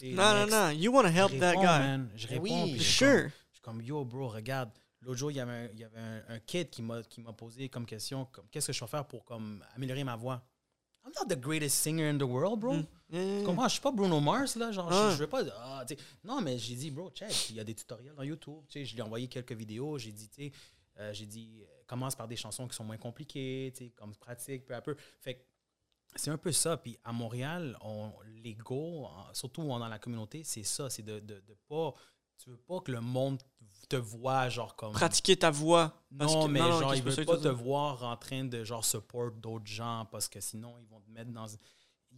non, 0.01 0.33
non, 0.33 0.47
non. 0.47 0.69
You 0.71 0.91
want 0.91 1.03
to 1.03 1.09
help 1.09 1.37
that 1.39 1.55
guy. 1.55 2.09
Je 2.15 2.27
réponds. 2.27 2.63
Oui, 2.63 2.79
sure. 2.79 3.29
je 3.49 3.53
suis 3.53 3.61
comme, 3.61 3.81
yo, 3.81 4.03
bro, 4.03 4.29
regarde. 4.29 4.71
L'autre 5.01 5.17
jour, 5.17 5.31
il 5.31 5.37
y 5.37 5.39
avait 5.39 5.51
un, 5.51 5.69
il 5.73 5.79
y 5.79 5.83
avait 5.83 5.99
un, 6.29 6.39
kid 6.39 6.69
qui 6.69 6.81
m'a, 6.81 7.01
posé 7.35 7.67
comme 7.67 7.85
question 7.85 8.25
comme, 8.31 8.45
qu'est-ce 8.49 8.67
que 8.67 8.73
je 8.73 8.79
peux 8.79 8.87
faire 8.87 9.05
pour 9.05 9.25
comme, 9.25 9.61
améliorer 9.75 10.03
ma 10.05 10.15
voix? 10.15 10.41
I'm 11.05 11.11
not 11.19 11.27
the 11.27 11.37
greatest 11.37 11.79
singer 11.79 12.07
in 12.07 12.17
the 12.17 12.23
world, 12.23 12.61
bro. 12.61 12.75
Mm. 12.75 12.85
Tu 13.11 13.43
comprends? 13.45 13.67
Je 13.67 13.73
suis 13.73 13.81
pas 13.81 13.91
Bruno 13.91 14.21
Mars, 14.21 14.55
là. 14.55 14.71
Genre, 14.71 14.91
je, 14.91 15.15
je 15.15 15.19
veux 15.19 15.27
pas. 15.27 15.43
Ah, 15.57 15.85
non, 16.23 16.41
mais 16.41 16.57
j'ai 16.57 16.75
dit, 16.75 16.89
bro, 16.89 17.11
check. 17.11 17.49
Il 17.49 17.57
y 17.57 17.59
a 17.59 17.63
des 17.63 17.75
tutoriels 17.75 18.15
dans 18.15 18.23
YouTube. 18.23 18.63
Je 18.69 18.79
lui 18.79 18.97
ai 18.97 19.01
envoyé 19.01 19.27
quelques 19.27 19.51
vidéos. 19.51 19.97
J'ai 19.97 20.13
dit, 20.13 20.29
tu 20.29 20.43
sais, 20.43 20.51
euh, 20.99 21.13
j'ai 21.13 21.25
dit, 21.25 21.61
euh, 21.61 21.83
commence 21.85 22.15
par 22.15 22.27
des 22.27 22.35
chansons 22.35 22.67
qui 22.67 22.75
sont 22.75 22.83
moins 22.85 22.97
compliquées, 22.97 23.73
tu 23.75 23.85
sais, 23.85 23.89
comme 23.91 24.15
pratique, 24.15 24.65
peu 24.65 24.73
à 24.73 24.81
peu. 24.81 24.95
Fait 25.19 25.45
c'est 26.15 26.31
un 26.31 26.37
peu 26.37 26.51
ça. 26.51 26.77
Puis 26.77 26.97
à 27.03 27.11
Montréal, 27.11 27.77
on, 27.81 28.11
l'ego, 28.43 29.07
surtout 29.33 29.63
dans 29.63 29.87
la 29.87 29.99
communauté, 29.99 30.43
c'est 30.43 30.63
ça. 30.63 30.89
C'est 30.89 31.03
de, 31.03 31.19
de, 31.19 31.35
de, 31.35 31.57
pas. 31.67 31.93
Tu 32.37 32.49
veux 32.49 32.57
pas 32.57 32.81
que 32.81 32.91
le 32.91 32.99
monde 32.99 33.41
te 33.89 33.95
voit, 33.95 34.49
genre 34.49 34.75
comme. 34.75 34.93
Pratiquer 34.93 35.37
ta 35.37 35.51
voix. 35.51 35.93
Non, 36.11 36.47
mais 36.47 36.59
genre, 36.59 36.95
ils 36.95 37.03
veulent 37.03 37.25
pas 37.25 37.37
te 37.37 37.47
voir 37.47 38.03
en 38.03 38.17
train 38.17 38.43
de, 38.43 38.63
genre, 38.63 38.83
support 38.83 39.31
d'autres 39.31 39.67
gens 39.67 40.07
parce 40.11 40.27
que 40.27 40.39
sinon, 40.39 40.75
ils 40.79 40.87
vont 40.87 41.01
te 41.01 41.09
mettre 41.09 41.31
dans. 41.31 41.47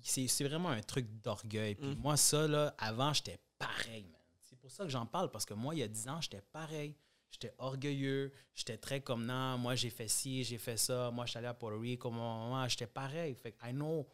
C'est, 0.01 0.27
c'est 0.27 0.43
vraiment 0.43 0.69
un 0.69 0.81
truc 0.81 1.07
d'orgueil. 1.21 1.75
Puis 1.75 1.95
mm. 1.95 1.99
moi, 1.99 2.17
ça, 2.17 2.47
là, 2.47 2.75
avant, 2.77 3.13
j'étais 3.13 3.39
pareil, 3.57 4.03
man. 4.11 4.21
C'est 4.43 4.59
pour 4.59 4.71
ça 4.71 4.83
que 4.83 4.89
j'en 4.89 5.05
parle 5.05 5.31
parce 5.31 5.45
que 5.45 5.53
moi, 5.53 5.73
il 5.73 5.79
y 5.79 5.83
a 5.83 5.87
10 5.87 6.09
ans, 6.09 6.21
j'étais 6.21 6.41
pareil. 6.41 6.95
J'étais 7.35 7.53
orgueilleux, 7.57 8.31
j'étais 8.53 8.77
très 8.77 9.01
comme 9.01 9.25
non, 9.25 9.57
moi 9.57 9.75
j'ai 9.75 9.89
fait 9.89 10.07
ci, 10.07 10.45
j'ai 10.45 10.57
fait 10.57 10.77
ça, 10.77 11.11
moi 11.11 11.25
je 11.25 11.31
suis 11.31 11.37
allé 11.37 11.47
à 11.47 11.53
Puerto 11.53 11.77
Rico, 11.77 12.09
moi, 12.09 12.65
j'étais 12.69 12.87
pareil. 12.87 13.35
Fait 13.35 13.51
que 13.51 13.67
I 13.67 13.73
know 13.73 14.07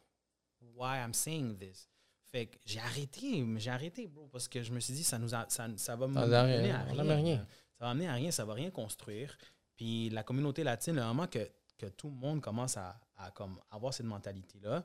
why 0.59 0.97
I'm 0.97 1.13
saying 1.13 1.55
this. 1.59 1.88
Fait 2.32 2.47
que 2.47 2.57
j'ai 2.65 2.80
arrêté, 2.80 3.45
j'ai 3.57 3.69
arrêté, 3.69 4.07
bro, 4.07 4.28
parce 4.28 4.47
que 4.47 4.63
je 4.63 4.72
me 4.72 4.80
suis 4.80 4.95
dit, 4.95 5.03
ça, 5.03 5.19
nous 5.19 5.30
ça, 5.30 5.47
ça 5.49 5.95
va 5.95 6.07
mener 6.07 6.34
à 6.34 6.43
rien. 6.43 7.45
Ça 7.78 7.86
va 7.86 7.89
amener 7.91 8.07
à 8.07 8.13
rien, 8.13 8.32
ça 8.32 8.43
va 8.43 8.55
rien 8.55 8.72
construire. 8.72 9.38
Puis 9.76 10.09
la 10.09 10.24
communauté 10.24 10.63
latine, 10.63 10.95
le 10.95 11.03
moment 11.03 11.28
que, 11.28 11.47
que 11.78 11.86
tout 11.86 12.09
le 12.09 12.15
monde 12.15 12.41
commence 12.41 12.76
à, 12.76 12.99
à 13.17 13.30
comme, 13.30 13.59
avoir 13.69 13.93
cette 13.93 14.07
mentalité-là, 14.07 14.84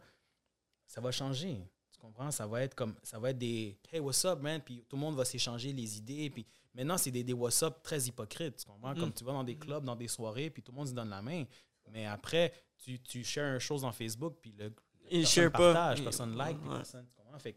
ça 0.87 1.01
va 1.01 1.11
changer. 1.11 1.66
Tu 1.91 1.99
comprends? 1.99 2.30
Ça 2.30 2.47
va 2.47 2.62
être 2.64 2.74
comme 2.74 2.97
ça 3.03 3.18
va 3.18 3.30
être 3.30 3.39
des 3.39 3.78
Hey, 3.91 4.01
what's 4.01 4.22
up, 4.26 4.41
man? 4.43 4.61
Puis 4.61 4.84
tout 4.87 4.97
le 4.97 5.01
monde 5.01 5.16
va 5.16 5.24
s'échanger 5.24 5.72
les 5.72 5.97
idées. 5.97 6.28
Puis 6.28 6.45
Maintenant, 6.77 6.99
c'est 6.99 7.11
des, 7.11 7.24
des 7.24 7.33
WhatsApp 7.33 7.83
très 7.83 8.01
hypocrites. 8.03 8.57
Tu 8.59 8.66
comprends? 8.66 8.95
Comme 8.95 9.09
mm. 9.09 9.14
tu 9.14 9.24
vas 9.24 9.33
dans 9.33 9.45
des 9.45 9.57
clubs, 9.57 9.83
dans 9.83 9.97
des 9.97 10.09
soirées, 10.09 10.51
puis 10.51 10.62
tout 10.62 10.72
le 10.72 10.77
monde 10.77 10.89
se 10.89 10.93
donne 10.93 11.09
la 11.09 11.22
main. 11.22 11.45
Mais 11.91 12.05
après, 12.05 12.53
tu, 12.85 13.01
tu 13.01 13.24
shares 13.24 13.55
une 13.55 13.61
chose 13.61 13.83
dans 13.83 13.93
Facebook, 13.93 14.37
puis 14.43 14.55
le, 14.59 14.72
il 15.11 15.20
personne 15.20 15.51
partage, 15.51 15.99
pas. 15.99 16.05
personne 16.05 16.37
like, 16.37 16.59
puis 16.59 16.68
personne. 16.68 17.07
Tu 17.09 17.14
comprends? 17.16 17.39
Fait 17.39 17.57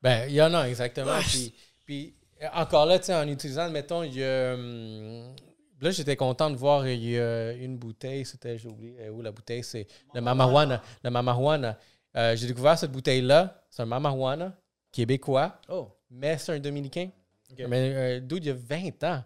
Ben, 0.00 0.26
il 0.28 0.34
y 0.34 0.42
en 0.42 0.54
a, 0.54 0.68
exactement. 0.68 1.18
puis, 1.20 1.54
puis, 1.84 2.14
encore 2.54 2.86
là, 2.86 2.98
tu 2.98 3.06
sais, 3.06 3.14
en 3.14 3.28
utilisant, 3.28 3.70
mettons, 3.70 4.02
il 4.02 4.14
y 4.14 4.24
a. 4.24 4.54
Hum, 4.54 5.34
là, 5.80 5.90
j'étais 5.90 6.16
content 6.16 6.50
de 6.50 6.56
voir, 6.56 6.88
il 6.88 7.04
y 7.04 7.18
a 7.18 7.52
une 7.52 7.76
bouteille, 7.76 8.24
c'était, 8.24 8.56
j'ai 8.56 8.68
oublié 8.68 9.10
où 9.10 9.20
la 9.20 9.32
bouteille, 9.32 9.64
c'est 9.64 9.86
le 10.14 10.20
Mamajuana. 10.22 10.82
Le. 11.02 11.72
Euh, 12.16 12.36
j'ai 12.36 12.46
découvert 12.46 12.78
cette 12.78 12.92
bouteille-là, 12.92 13.66
c'est 13.68 13.82
un 13.82 13.86
Mamajuana 13.86 14.56
québécois, 14.92 15.60
oh. 15.68 15.90
mais 16.08 16.38
c'est 16.38 16.52
un 16.52 16.60
Dominicain. 16.60 17.10
Mais 17.58 17.92
euh, 17.94 18.20
dude, 18.20 18.44
il 18.44 18.50
a 18.50 18.54
20 18.54 19.04
ans. 19.04 19.24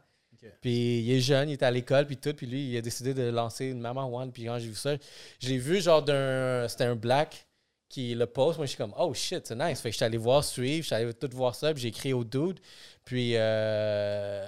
Puis 0.61 1.01
il 1.01 1.13
est 1.13 1.21
jeune, 1.21 1.49
il 1.49 1.55
est 1.55 1.63
à 1.63 1.71
l'école, 1.71 2.07
puis 2.07 2.17
tout. 2.17 2.33
Puis 2.33 2.47
lui, 2.47 2.71
il 2.71 2.77
a 2.77 2.81
décidé 2.81 3.13
de 3.13 3.25
lancer 3.25 3.67
une 3.67 3.81
Maman 3.81 4.13
One. 4.13 4.33
Puis 4.33 4.45
quand 4.45 4.59
j'ai 4.59 4.69
vu 4.69 4.75
ça, 4.75 4.97
je 5.41 5.49
l'ai 5.49 5.59
vu 5.59 5.81
genre 5.81 6.03
d'un. 6.03 6.67
C'était 6.69 6.85
un 6.85 6.95
black 6.95 7.47
qui 7.89 8.15
le 8.15 8.27
poste. 8.27 8.59
Moi, 8.59 8.67
je 8.67 8.71
suis 8.71 8.79
comme, 8.79 8.95
oh 8.99 9.13
shit, 9.15 9.47
c'est 9.47 9.57
nice. 9.57 9.81
Fait 9.81 9.89
que 9.89 9.93
je 9.93 9.97
suis 9.97 10.05
allé 10.05 10.19
voir, 10.19 10.45
suivre, 10.45 10.83
je 10.83 10.87
suis 10.87 10.95
allé 10.95 11.13
tout 11.13 11.29
voir 11.33 11.55
ça. 11.55 11.73
Puis 11.73 11.83
j'ai 11.83 11.89
écrit 11.89 12.13
au 12.13 12.23
dude. 12.25 12.61
Puis, 13.05 13.33
euh, 13.35 14.47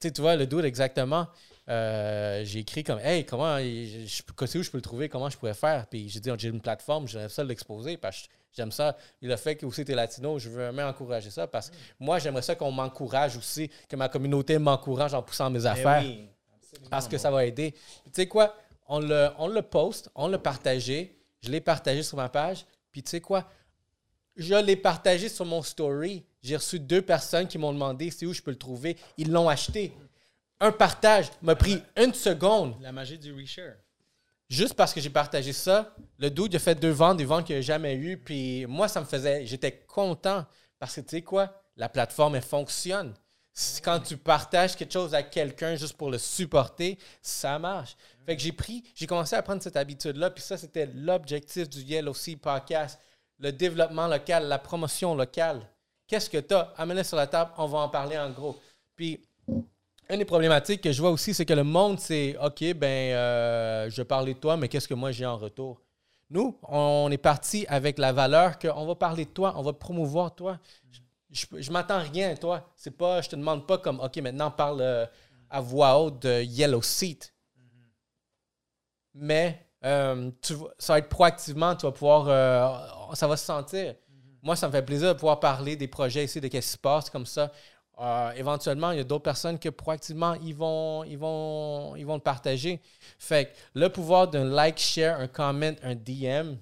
tu 0.00 0.20
vois, 0.20 0.36
le 0.36 0.46
dude 0.46 0.64
exactement. 0.64 1.26
Euh, 1.68 2.44
j'ai 2.44 2.60
écrit 2.60 2.82
comme 2.82 2.98
Hey, 2.98 3.24
comment 3.24 3.58
je, 3.58 4.06
je, 4.06 4.58
où 4.58 4.62
je 4.62 4.70
peux 4.70 4.78
le 4.78 4.82
trouver, 4.82 5.08
comment 5.08 5.30
je 5.30 5.38
pourrais 5.38 5.54
faire. 5.54 5.86
Puis 5.86 6.08
j'ai 6.08 6.20
dit 6.20 6.30
j'ai 6.38 6.48
une 6.48 6.60
plateforme, 6.60 7.06
j'aimerais 7.06 7.28
ça 7.28 7.44
l'exposer 7.44 7.96
parce 7.96 8.22
que 8.22 8.28
j'aime 8.52 8.72
ça. 8.72 8.96
Et 9.20 9.26
le 9.26 9.36
fait 9.36 9.56
que 9.56 9.66
aussi 9.66 9.84
tu 9.84 9.92
es 9.92 9.94
latino, 9.94 10.38
je 10.38 10.48
veux 10.48 10.68
vraiment 10.68 10.88
encourager 10.88 11.30
ça 11.30 11.46
parce 11.46 11.70
que 11.70 11.76
moi 11.98 12.18
j'aimerais 12.18 12.42
ça 12.42 12.54
qu'on 12.54 12.72
m'encourage 12.72 13.36
aussi, 13.36 13.70
que 13.88 13.96
ma 13.96 14.08
communauté 14.08 14.58
m'encourage 14.58 15.14
en 15.14 15.22
poussant 15.22 15.50
mes 15.50 15.62
eh 15.62 15.66
affaires. 15.66 16.04
parce 16.90 17.08
que 17.08 17.18
ça 17.18 17.30
va 17.30 17.44
aider. 17.44 17.72
Tu 18.04 18.10
sais 18.12 18.26
quoi? 18.26 18.56
On 18.86 19.00
le, 19.00 19.30
on 19.38 19.48
le 19.48 19.62
poste, 19.62 20.10
on 20.14 20.28
l'a 20.28 20.38
partagé. 20.38 21.18
Je 21.40 21.50
l'ai 21.50 21.60
partagé 21.60 22.02
sur 22.02 22.16
ma 22.16 22.28
page. 22.28 22.64
Puis 22.90 23.02
tu 23.02 23.10
sais 23.10 23.20
quoi? 23.20 23.48
Je 24.36 24.54
l'ai 24.54 24.76
partagé 24.76 25.28
sur 25.28 25.44
mon 25.44 25.62
story. 25.62 26.24
J'ai 26.42 26.56
reçu 26.56 26.78
deux 26.78 27.02
personnes 27.02 27.46
qui 27.46 27.58
m'ont 27.58 27.72
demandé 27.72 28.10
c'est 28.10 28.26
où 28.26 28.32
je 28.32 28.42
peux 28.42 28.50
le 28.50 28.58
trouver? 28.58 28.96
Ils 29.16 29.30
l'ont 29.30 29.48
acheté 29.48 29.92
un 30.62 30.70
partage 30.70 31.26
m'a 31.42 31.56
pris 31.56 31.82
une 31.96 32.14
seconde. 32.14 32.76
La 32.80 32.92
magie 32.92 33.18
du 33.18 33.32
reshare. 33.32 33.74
Juste 34.52 34.74
parce 34.74 34.92
que 34.92 35.00
j'ai 35.00 35.08
partagé 35.08 35.54
ça, 35.54 35.94
le 36.18 36.28
dude 36.28 36.54
a 36.54 36.58
fait 36.58 36.74
deux 36.74 36.90
ventes, 36.90 37.16
des 37.16 37.24
ventes 37.24 37.46
qu'il 37.46 37.56
n'a 37.56 37.62
jamais 37.62 37.94
eues. 37.94 38.18
Puis 38.18 38.66
moi, 38.66 38.86
ça 38.86 39.00
me 39.00 39.06
faisait. 39.06 39.46
J'étais 39.46 39.72
content. 39.88 40.44
Parce 40.78 40.94
que 40.94 41.00
tu 41.00 41.08
sais 41.08 41.22
quoi? 41.22 41.62
La 41.74 41.88
plateforme, 41.88 42.34
elle 42.34 42.42
fonctionne. 42.42 43.14
Quand 43.82 43.98
tu 44.00 44.18
partages 44.18 44.76
quelque 44.76 44.92
chose 44.92 45.14
à 45.14 45.22
quelqu'un 45.22 45.74
juste 45.76 45.96
pour 45.96 46.10
le 46.10 46.18
supporter, 46.18 46.98
ça 47.22 47.58
marche. 47.58 47.96
Fait 48.26 48.36
que 48.36 48.42
j'ai 48.42 48.52
pris, 48.52 48.84
j'ai 48.94 49.06
commencé 49.06 49.34
à 49.34 49.40
prendre 49.40 49.62
cette 49.62 49.78
habitude-là. 49.78 50.28
Puis 50.28 50.42
ça, 50.42 50.58
c'était 50.58 50.84
l'objectif 50.84 51.66
du 51.70 51.80
Yellow 51.80 52.12
Sea 52.12 52.36
Podcast. 52.36 53.00
Le 53.38 53.52
développement 53.52 54.06
local, 54.06 54.48
la 54.48 54.58
promotion 54.58 55.14
locale. 55.14 55.66
Qu'est-ce 56.06 56.28
que 56.28 56.36
tu 56.36 56.52
as? 56.52 56.74
Amène 56.76 57.02
sur 57.04 57.16
la 57.16 57.26
table, 57.26 57.52
on 57.56 57.64
va 57.64 57.78
en 57.78 57.88
parler 57.88 58.18
en 58.18 58.28
gros. 58.28 58.60
Puis 58.96 59.18
une 60.12 60.18
des 60.18 60.24
problématiques 60.26 60.82
que 60.82 60.92
je 60.92 61.00
vois 61.00 61.10
aussi, 61.10 61.32
c'est 61.32 61.46
que 61.46 61.54
le 61.54 61.64
monde, 61.64 61.98
c'est 61.98 62.36
OK, 62.36 62.74
ben, 62.74 63.14
euh, 63.14 63.90
je 63.90 64.02
parler 64.02 64.34
de 64.34 64.38
toi, 64.38 64.58
mais 64.58 64.68
qu'est-ce 64.68 64.86
que 64.86 64.94
moi 64.94 65.10
j'ai 65.10 65.24
en 65.24 65.38
retour? 65.38 65.80
Nous, 66.28 66.58
on 66.68 67.10
est 67.10 67.18
parti 67.18 67.64
avec 67.68 67.98
la 67.98 68.12
valeur 68.12 68.58
qu'on 68.58 68.86
va 68.86 68.94
parler 68.94 69.24
de 69.24 69.30
toi, 69.30 69.54
on 69.56 69.62
va 69.62 69.72
promouvoir 69.72 70.34
toi. 70.34 70.58
Je, 71.30 71.46
je, 71.58 71.70
m'attends 71.70 72.00
rien 72.00 72.30
à 72.30 72.36
toi. 72.36 72.70
C'est 72.76 72.96
pas, 72.96 73.22
je 73.22 73.30
te 73.30 73.36
demande 73.36 73.66
pas 73.66 73.78
comme 73.78 74.00
OK, 74.00 74.16
maintenant 74.18 74.50
parle 74.50 74.82
euh, 74.82 75.06
à 75.48 75.60
voix 75.60 75.98
haute 75.98 76.20
de 76.22 76.42
Yellow 76.42 76.82
Seat. 76.82 77.34
Mais 79.14 79.66
euh, 79.84 80.30
ça 80.78 80.92
va 80.94 80.98
être 80.98 81.08
proactivement, 81.08 81.74
tu 81.74 81.86
vas 81.86 81.92
pouvoir, 81.92 82.26
euh, 82.28 83.14
ça 83.14 83.26
va 83.26 83.36
se 83.36 83.44
sentir. 83.44 83.94
Moi, 84.42 84.56
ça 84.56 84.66
me 84.66 84.72
fait 84.72 84.82
plaisir 84.82 85.08
de 85.08 85.18
pouvoir 85.18 85.40
parler 85.40 85.76
des 85.76 85.88
projets 85.88 86.24
ici, 86.24 86.40
de 86.40 86.46
ce 86.46 86.50
qui 86.50 86.62
se 86.62 86.76
passe 86.76 87.08
comme 87.08 87.26
ça. 87.26 87.50
Euh, 88.00 88.32
éventuellement, 88.32 88.90
il 88.90 88.98
y 88.98 89.00
a 89.00 89.04
d'autres 89.04 89.22
personnes 89.22 89.58
que 89.58 89.68
proactivement, 89.68 90.34
ils 90.34 90.54
vont, 90.54 91.04
ils 91.04 91.18
vont, 91.18 91.94
ils 91.94 92.06
vont 92.06 92.14
le 92.14 92.20
partager. 92.20 92.80
Fait 93.18 93.46
que 93.46 93.50
le 93.80 93.88
pouvoir 93.88 94.28
d'un 94.28 94.44
like, 94.44 94.78
share, 94.78 95.20
un 95.20 95.28
comment, 95.28 95.70
un 95.82 95.94
DM, 95.94 96.56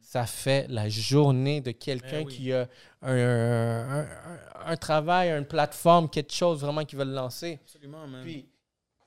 ça 0.00 0.26
fait 0.26 0.66
la 0.68 0.88
journée 0.88 1.60
de 1.60 1.72
quelqu'un 1.72 2.22
oui. 2.22 2.32
qui 2.36 2.52
a 2.52 2.68
un, 3.02 3.16
un- 3.16 4.00
un- 4.02 4.38
un 4.66 4.76
travail, 4.76 5.30
une 5.30 5.44
plateforme, 5.44 6.08
quelque 6.08 6.32
chose 6.32 6.60
vraiment 6.60 6.84
qui 6.84 6.94
veut 6.96 7.04
le 7.04 7.12
lancer. 7.14 7.58
Absolument, 7.64 8.06
man. 8.06 8.22
Puis, 8.22 8.48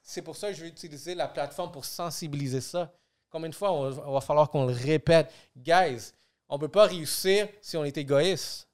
c'est 0.04 0.22
pour 0.22 0.36
ça 0.36 0.50
que 0.50 0.56
je 0.58 0.62
vais 0.64 0.68
utiliser 0.70 1.16
la 1.16 1.28
plateforme 1.28 1.72
pour 1.72 1.86
sensibiliser 1.86 2.62
ça. 2.62 2.91
Combien 3.30 3.50
de 3.50 3.56
fois 3.56 3.72
on, 3.72 3.89
va- 3.89 4.04
on 4.08 4.14
va 4.14 4.22
falloir 4.22 4.50
qu'on 4.50 4.66
le 4.66 4.74
répète? 4.74 5.32
Guys, 5.56 6.12
on 6.50 6.60
peut 6.60 6.68
pas 6.70 6.86
réussir 6.88 7.48
si 7.62 7.78
on 7.78 7.84
est 7.86 7.98
égoïste. 7.98 8.66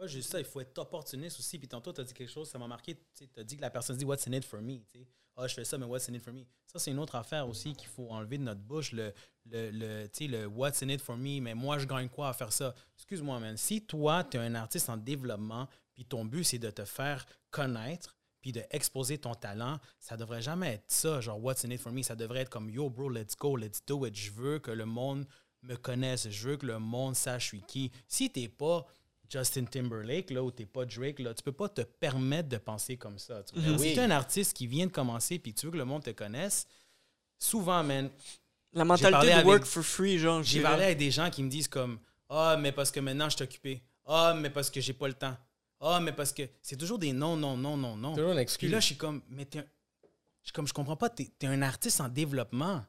Pas 0.00 0.06
juste 0.06 0.30
ça, 0.30 0.38
il 0.38 0.46
faut 0.46 0.62
être 0.62 0.78
opportuniste 0.78 1.38
aussi. 1.38 1.58
Puis 1.58 1.68
tantôt, 1.68 1.92
tu 1.92 2.00
as 2.00 2.04
dit 2.04 2.14
quelque 2.14 2.30
chose, 2.30 2.48
ça 2.48 2.58
m'a 2.58 2.66
marqué. 2.66 2.96
Tu 3.14 3.28
as 3.36 3.44
dit 3.44 3.56
que 3.56 3.60
la 3.60 3.68
personne 3.68 3.98
dit 3.98 4.06
What's 4.06 4.26
in 4.26 4.32
it 4.32 4.46
for 4.46 4.62
me? 4.62 4.78
Ah, 5.36 5.46
je 5.46 5.52
fais 5.52 5.64
ça, 5.64 5.76
mais 5.76 5.84
what's 5.84 6.08
in 6.08 6.14
it 6.14 6.22
for 6.22 6.32
me? 6.32 6.40
Ça, 6.66 6.78
c'est 6.78 6.90
une 6.90 6.98
autre 6.98 7.16
affaire 7.16 7.46
aussi 7.46 7.74
qu'il 7.74 7.88
faut 7.88 8.08
enlever 8.08 8.38
de 8.38 8.44
notre 8.44 8.62
bouche. 8.62 8.92
Le, 8.92 9.12
le, 9.44 9.70
le, 9.70 10.08
le 10.26 10.46
What's 10.46 10.82
in 10.82 10.88
it 10.88 11.02
for 11.02 11.18
me? 11.18 11.42
Mais 11.42 11.54
moi, 11.54 11.76
je 11.78 11.84
gagne 11.84 12.08
quoi 12.08 12.30
à 12.30 12.32
faire 12.32 12.50
ça? 12.50 12.74
Excuse-moi, 12.96 13.40
man. 13.40 13.58
Si 13.58 13.82
toi, 13.82 14.24
tu 14.24 14.38
es 14.38 14.40
un 14.40 14.54
artiste 14.54 14.88
en 14.88 14.96
développement, 14.96 15.68
puis 15.92 16.06
ton 16.06 16.24
but, 16.24 16.44
c'est 16.44 16.58
de 16.58 16.70
te 16.70 16.86
faire 16.86 17.26
connaître, 17.50 18.16
puis 18.40 18.52
de 18.52 18.62
exposer 18.70 19.18
ton 19.18 19.34
talent, 19.34 19.80
ça 19.98 20.16
devrait 20.16 20.40
jamais 20.40 20.76
être 20.76 20.84
ça, 20.88 21.20
genre 21.20 21.44
What's 21.44 21.62
in 21.66 21.70
it 21.72 21.80
for 21.80 21.92
me? 21.92 22.02
Ça 22.02 22.16
devrait 22.16 22.40
être 22.40 22.50
comme 22.50 22.70
Yo, 22.70 22.88
bro, 22.88 23.10
let's 23.10 23.36
go, 23.36 23.54
let's 23.54 23.84
do 23.86 24.06
it. 24.06 24.16
Je 24.16 24.30
veux 24.30 24.60
que 24.60 24.70
le 24.70 24.86
monde 24.86 25.26
me 25.62 25.76
connaisse, 25.76 26.30
je 26.30 26.48
veux 26.48 26.56
que 26.56 26.64
le 26.64 26.78
monde 26.78 27.14
sache 27.14 27.42
je 27.42 27.48
suis 27.48 27.62
qui. 27.62 27.92
Si 28.08 28.30
t'es 28.30 28.48
pas 28.48 28.86
Justin 29.30 29.64
Timberlake 29.64 30.30
là, 30.30 30.42
ou 30.42 30.50
t'es 30.50 30.66
pas 30.66 30.84
Drake, 30.84 31.20
là, 31.20 31.32
tu 31.34 31.42
peux 31.42 31.52
pas 31.52 31.68
te 31.68 31.82
permettre 31.82 32.48
de 32.48 32.56
penser 32.58 32.96
comme 32.96 33.18
ça. 33.18 33.42
tu? 33.44 33.58
Mhm. 33.58 33.78
Si 33.78 33.94
t'es 33.94 34.00
un 34.00 34.10
artiste 34.10 34.54
qui 34.56 34.66
vient 34.66 34.86
de 34.86 34.92
commencer 34.92 35.38
puis 35.38 35.54
que 35.54 35.60
tu 35.60 35.66
veux 35.66 35.72
que 35.72 35.76
le 35.78 35.84
monde 35.84 36.02
te 36.02 36.10
connaisse, 36.10 36.66
souvent, 37.38 37.82
man, 37.84 38.10
La 38.72 38.84
mentalité 38.84 39.26
de 39.26 39.32
avec- 39.32 39.46
work 39.46 39.64
for 39.64 39.82
free, 39.84 40.18
genre. 40.18 40.42
j'ai 40.42 40.60
parlé 40.62 40.84
avec 40.84 40.98
des 40.98 41.10
gens 41.10 41.30
qui 41.30 41.42
me 41.42 41.48
disent 41.48 41.68
comme 41.68 41.98
Ah, 42.28 42.56
mais 42.58 42.70
parce 42.72 42.90
que 42.90 43.00
maintenant 43.00 43.28
je 43.28 43.36
suis 43.36 43.44
occupé. 43.44 43.82
Ah, 44.06 44.34
mais 44.36 44.50
parce 44.50 44.70
que 44.70 44.80
j'ai 44.80 44.92
pas 44.92 45.08
le 45.08 45.14
temps. 45.14 45.36
Ah, 45.80 45.98
mais 46.00 46.12
parce 46.12 46.32
que. 46.32 46.42
C'est 46.62 46.76
toujours 46.76 46.98
des 46.98 47.12
non, 47.12 47.36
non, 47.36 47.56
non, 47.56 47.76
non, 47.76 47.96
non. 47.96 48.14
Toujours 48.14 48.30
une 48.30 48.34
Puis 48.36 48.42
excuse. 48.42 48.70
là, 48.70 48.80
je 48.80 48.86
suis 48.86 48.96
comme, 48.96 49.22
mais 49.28 49.44
t'es 49.46 49.60
un- 49.60 49.64
je 50.42 50.48
suis 50.48 50.52
comme, 50.52 50.66
je 50.66 50.72
comprends 50.72 50.96
pas, 50.96 51.08
t'es 51.10 51.30
es 51.40 51.46
un 51.46 51.62
artiste 51.62 52.00
en 52.00 52.08
développement. 52.08 52.84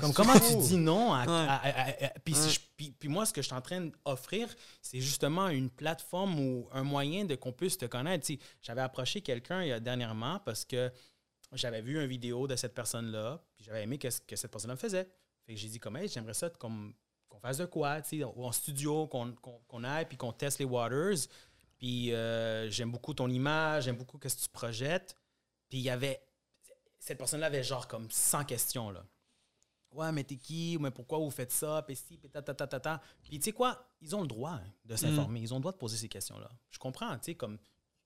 Comme 0.00 0.12
comment 0.14 0.38
tu 0.38 0.56
dis 0.56 0.76
non 0.76 1.12
à, 1.12 1.20
Ouais. 1.24 1.48
à- 1.48 1.54
à- 1.56 2.06
à- 2.06 2.08
puis, 2.24 2.34
si 2.34 2.44
Ouais. 2.46 2.50
je- 2.50 2.60
puis- 2.76 2.90
puis 2.92 3.08
moi, 3.08 3.26
ce 3.26 3.32
que 3.32 3.42
je 3.42 3.46
suis 3.46 3.54
en 3.54 3.60
train 3.60 3.90
d'offrir, 4.06 4.48
c'est 4.82 5.00
justement 5.00 5.48
une 5.48 5.70
plateforme 5.70 6.38
ou 6.40 6.68
un 6.72 6.82
moyen 6.82 7.24
de 7.24 7.34
qu'on 7.34 7.52
puisse 7.52 7.76
te 7.78 7.86
connaître. 7.86 8.26
J'avais 8.62 8.80
approché 8.82 9.20
quelqu'un 9.20 9.78
dernièrement 9.80 10.38
parce 10.40 10.64
que 10.64 10.90
j'avais 11.52 11.80
vu 11.80 12.00
une 12.00 12.06
vidéo 12.06 12.46
de 12.46 12.56
cette 12.56 12.74
personne-là, 12.74 13.42
puis 13.56 13.64
j'avais 13.64 13.82
aimé 13.82 13.98
que, 13.98 14.08
que 14.26 14.36
cette 14.36 14.50
personne-là 14.50 14.76
faisait. 14.76 15.08
Fait 15.46 15.54
que 15.54 15.60
j'ai 15.60 15.68
dit, 15.68 15.78
comme, 15.80 15.96
Hey, 15.96 16.08
j'aimerais 16.08 16.34
ça 16.34 16.50
comme, 16.50 16.94
qu'on 17.28 17.40
fasse 17.40 17.58
de 17.58 17.64
quoi, 17.66 18.00
en 18.36 18.52
studio, 18.52 19.06
qu'on 19.06 19.84
aille, 19.84 20.06
puis 20.06 20.16
qu'on 20.16 20.32
teste 20.32 20.58
les 20.58 20.64
waters. 20.64 21.16
Puis 21.78 22.12
euh, 22.12 22.68
j'aime 22.70 22.90
beaucoup 22.90 23.14
ton 23.14 23.28
image, 23.30 23.84
j'aime 23.84 23.96
beaucoup 23.96 24.18
ce 24.22 24.34
que 24.34 24.40
tu 24.42 24.48
projettes. 24.48 25.14
Puis 25.68 25.78
il 25.78 25.82
y 25.84 25.90
avait. 25.90 26.20
Cette 26.98 27.18
personne-là 27.18 27.46
avait 27.46 27.62
genre 27.62 27.86
comme 27.86 28.10
100 28.10 28.44
questions, 28.44 28.90
là. 28.90 29.04
Ouais, 29.92 30.12
mais 30.12 30.22
t'es 30.24 30.36
qui? 30.36 30.76
Mais 30.80 30.90
pourquoi 30.90 31.18
vous 31.18 31.30
faites 31.30 31.50
ça? 31.50 31.82
Puis 31.86 31.96
si, 31.96 32.18
puis 32.18 32.28
ta, 32.28 32.42
ta, 32.42 32.54
ta, 32.54 32.66
ta, 32.66 32.78
ta. 32.80 33.02
Puis 33.22 33.38
tu 33.38 33.44
sais 33.44 33.52
quoi? 33.52 33.88
Ils 34.00 34.14
ont 34.14 34.20
le 34.20 34.26
droit 34.28 34.52
hein, 34.52 34.64
de 34.84 34.96
s'informer. 34.96 35.40
Ils 35.40 35.52
ont 35.54 35.56
le 35.56 35.62
droit 35.62 35.72
de 35.72 35.78
poser 35.78 35.96
ces 35.96 36.08
questions-là. 36.08 36.50
Je 36.70 36.78
comprends, 36.78 37.16
tu 37.18 37.24
sais, 37.26 37.34
comme. 37.34 37.58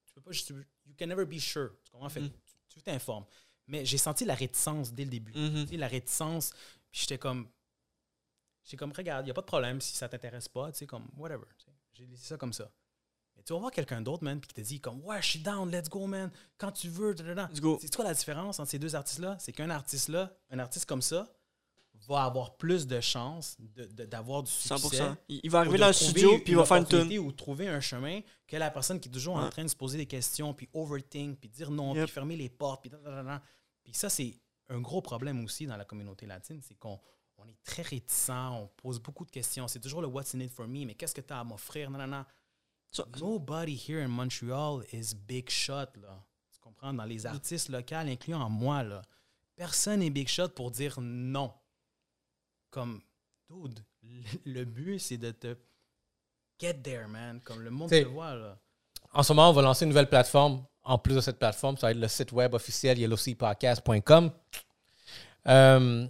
Tu 0.07 0.13
peux 0.15 0.21
pas. 0.21 0.31
juste- 0.33 0.51
You 0.51 0.95
can 0.99 1.07
never 1.07 1.25
be 1.27 1.39
sure. 1.39 1.71
Tu 1.85 1.91
comprends? 1.91 2.09
Fait 2.09 2.21
Mm. 2.21 2.31
tu- 2.69 2.83
t'informes. 2.83 3.25
Mais 3.67 3.85
j'ai 3.85 3.99
senti 3.99 4.25
la 4.25 4.35
réticence 4.35 4.93
dès 4.93 5.05
le 5.05 5.11
début. 5.11 5.33
Tu 5.33 5.67
sais, 5.67 5.77
la 5.77 5.89
réticence. 5.89 6.51
Puis 6.91 7.01
j'étais 7.03 7.19
comme. 7.19 7.49
J'étais 8.65 8.77
comme, 8.77 8.93
regarde, 8.93 9.25
il 9.25 9.27
n'y 9.27 9.31
a 9.33 9.35
pas 9.35 9.41
de 9.41 9.47
problème 9.47 9.81
si 9.81 9.95
ça 9.97 10.09
t'intéresse 10.09 10.49
pas, 10.49 10.71
tu 10.71 10.79
sais, 10.79 10.87
comme, 10.87 11.09
whatever. 11.17 11.45
J'ai 11.95 12.07
laissé 12.07 12.27
ça 12.27 12.37
comme 12.37 12.53
ça. 12.53 12.71
Mais 13.37 13.43
tu 13.43 13.53
vas 13.53 13.59
voir 13.59 13.73
quelqu'un 13.73 14.01
d'autre, 14.01 14.23
man, 14.23 14.41
puis 14.41 14.47
qui 14.49 14.55
te 14.55 14.61
dit, 14.61 14.81
comme, 14.81 15.01
ouais, 15.05 15.21
je 15.21 15.27
suis 15.31 15.39
down, 15.41 15.69
let's 15.71 15.89
go, 15.89 16.07
man, 16.07 16.31
quand 16.59 16.71
tu 16.71 16.89
veux. 16.89 17.13
Let's 17.13 17.61
go. 17.61 17.79
C'est 17.81 17.93
quoi 17.95 18.05
la 18.05 18.15
différence 18.15 18.61
entre 18.61 18.71
ces 18.71 18.79
deux 18.79 18.95
artistes-là? 18.95 19.37
C'est 19.41 19.53
qu'un 19.53 19.71
artiste-là, 19.71 20.33
un 20.51 20.59
artiste 20.61 20.87
comme 20.87 21.03
ça, 21.03 21.35
va 22.09 22.25
avoir 22.25 22.57
plus 22.57 22.87
de 22.87 23.01
chances 23.01 23.57
de- 23.59 23.85
de- 23.85 24.05
d'avoir 24.05 24.43
du 24.43 24.51
succès. 24.51 24.75
100%. 24.75 25.17
Il 25.29 25.41
il 25.45 25.51
va 25.51 25.61
arriver 25.61 25.77
de 25.77 25.81
dans 25.83 25.87
le 25.89 25.93
studio, 25.93 26.39
puis 26.39 26.53
il 26.53 26.57
va 26.57 26.65
faire 26.65 26.77
une 26.79 26.87
tune. 26.87 27.19
Ou 27.19 27.33
trouver 27.33 27.69
un 27.69 27.81
chemin 27.81 28.21
que 28.47 28.57
la 28.57 28.71
personne 28.71 28.99
qui 29.01 29.09
est 29.09 29.13
toujours 29.13 29.37
en 29.37 29.49
train 29.51 29.63
de 29.65 29.69
se 29.69 29.77
poser 29.77 29.99
des 29.99 30.07
questions, 30.07 30.53
puis 30.55 30.69
overthink, 30.75 31.39
puis 31.39 31.49
dire 31.49 31.71
non, 31.71 31.95
Yep. 31.95 32.05
puis 32.05 32.13
fermer 32.13 32.37
les 32.37 32.49
portes, 32.49 32.83
puis. 32.83 32.91
Puis 33.85 33.95
ça, 33.95 34.09
c'est 34.09 34.35
un 34.69 34.81
gros 34.81 35.03
problème 35.03 35.45
aussi 35.45 35.67
dans 35.67 35.77
la 35.77 35.85
communauté 35.85 36.25
latine, 36.27 36.61
c'est 36.63 36.75
qu'on 36.75 37.01
on 37.39 37.49
est 37.49 37.61
très 37.65 37.83
réticent, 37.83 38.31
on 38.31 38.69
pose 38.77 39.01
beaucoup 39.01 39.25
de 39.25 39.31
questions. 39.31 39.67
C'est 39.67 39.81
toujours 39.81 40.01
le 40.01 40.07
what's 40.07 40.33
in 40.35 40.41
it 40.41 40.51
for 40.51 40.67
me, 40.69 40.85
mais 40.87 40.95
qu'est-ce 40.95 41.15
que 41.15 41.21
tu 41.21 41.33
as 41.33 41.41
à 41.41 41.45
m'offrir? 41.45 41.91
Non, 41.91 41.99
non, 41.99 42.07
non. 42.07 42.25
Nobody 43.21 43.75
here 43.75 44.01
in 44.05 44.09
Montreal 44.09 44.85
is 44.93 45.15
big 45.15 45.49
shot, 45.51 45.97
là. 46.01 46.23
Tu 46.53 46.61
comprends? 46.61 46.93
Dans 46.93 47.05
les 47.05 47.27
artistes 47.27 47.69
locaux, 47.69 47.95
incluant 47.97 48.49
moi, 48.51 48.83
là. 48.83 49.03
Personne 49.57 50.01
n'est 50.01 50.11
big 50.11 50.29
shot 50.29 50.51
pour 50.51 50.71
dire 50.71 50.99
non. 51.01 51.53
Comme, 52.73 53.03
dude, 53.51 53.85
le, 54.47 54.65
but, 54.65 54.99
c'est 54.99 55.19
de 55.19 55.31
te 55.31 55.55
get 56.59 56.75
there, 56.83 57.07
man. 57.07 57.39
Comme 57.45 57.61
le 57.61 57.71
monde 57.71 57.91
te 57.91 58.03
voit, 58.05 58.35
là. 58.35 58.57
En 59.13 59.23
ce 59.23 59.33
moment, 59.35 59.51
on 59.51 59.53
va 59.53 59.61
lancer 59.61 59.85
une 59.85 59.91
nouvelle 59.91 60.09
plateforme. 60.09 60.65
En 60.83 60.97
plus 60.99 61.15
de 61.15 61.21
cette 61.21 61.39
plateforme, 61.39 61.77
ça 61.77 61.87
va 61.89 61.91
être 61.93 61.99
le 61.99 62.09
site 62.09 62.33
web 62.33 62.55
officiel 62.55 62.99
yellowseapodcast.com. 62.99 64.31
Euh, 65.49 66.07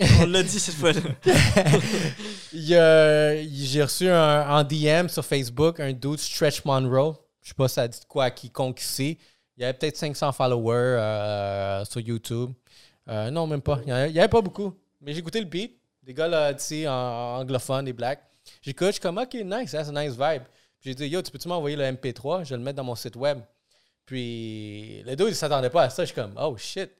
On 0.20 0.26
l'a 0.26 0.42
dit 0.44 0.60
cette 0.60 0.76
y 2.52 2.74
a- 2.76 3.42
J'ai 3.44 3.82
reçu 3.82 4.08
un, 4.08 4.48
en 4.56 4.62
DM 4.62 5.08
sur 5.08 5.24
Facebook 5.24 5.80
un 5.80 5.92
dude, 5.92 6.18
Stretch 6.18 6.64
Monroe. 6.64 7.16
Je 7.42 7.48
sais 7.48 7.54
pas 7.54 7.66
si 7.66 7.74
ça 7.74 7.88
dit 7.88 7.98
de 7.98 8.04
quoi 8.04 8.24
à 8.24 8.30
quiconque 8.30 8.80
ici. 8.80 9.18
Il 9.56 9.62
y 9.62 9.64
avait 9.64 9.74
peut-être 9.74 9.96
500 9.96 10.30
followers 10.32 10.96
euh, 11.00 11.84
sur 11.84 12.00
YouTube. 12.00 12.52
Euh, 13.08 13.30
non, 13.30 13.46
même 13.48 13.62
pas. 13.62 13.78
Il 13.82 13.86
n'y 13.86 13.92
avait, 13.92 14.10
il 14.10 14.14
y 14.14 14.18
avait 14.20 14.28
pas 14.28 14.42
beaucoup. 14.42 14.74
Mais 15.00 15.12
j'ai 15.12 15.18
écouté 15.18 15.40
le 15.40 15.46
beat. 15.46 15.76
Des 16.04 16.12
gars 16.12 16.28
là, 16.28 16.52
d'ici, 16.52 16.86
en, 16.86 17.38
anglophones, 17.40 17.86
des 17.86 17.94
blacks. 17.94 18.22
J'écoute, 18.60 18.88
je 18.88 18.92
suis 18.92 19.00
comme, 19.00 19.16
OK, 19.16 19.34
nice, 19.34 19.70
that's 19.70 19.88
a 19.88 19.92
nice 19.92 20.12
vibe. 20.12 20.42
Puis 20.78 20.90
j'ai 20.90 20.94
dit, 20.94 21.06
yo, 21.06 21.22
tu 21.22 21.30
peux-tu 21.30 21.48
m'envoyer 21.48 21.76
le 21.76 21.84
MP3? 21.84 22.44
Je 22.44 22.50
vais 22.50 22.58
le 22.58 22.62
mettre 22.62 22.76
dans 22.76 22.84
mon 22.84 22.94
site 22.94 23.16
web. 23.16 23.40
Puis 24.04 25.02
le 25.02 25.16
dude, 25.16 25.28
il 25.28 25.34
s'attendait 25.34 25.70
pas 25.70 25.84
à 25.84 25.90
ça. 25.90 26.02
Je 26.02 26.12
suis 26.12 26.14
comme, 26.14 26.34
oh 26.38 26.58
shit, 26.58 26.90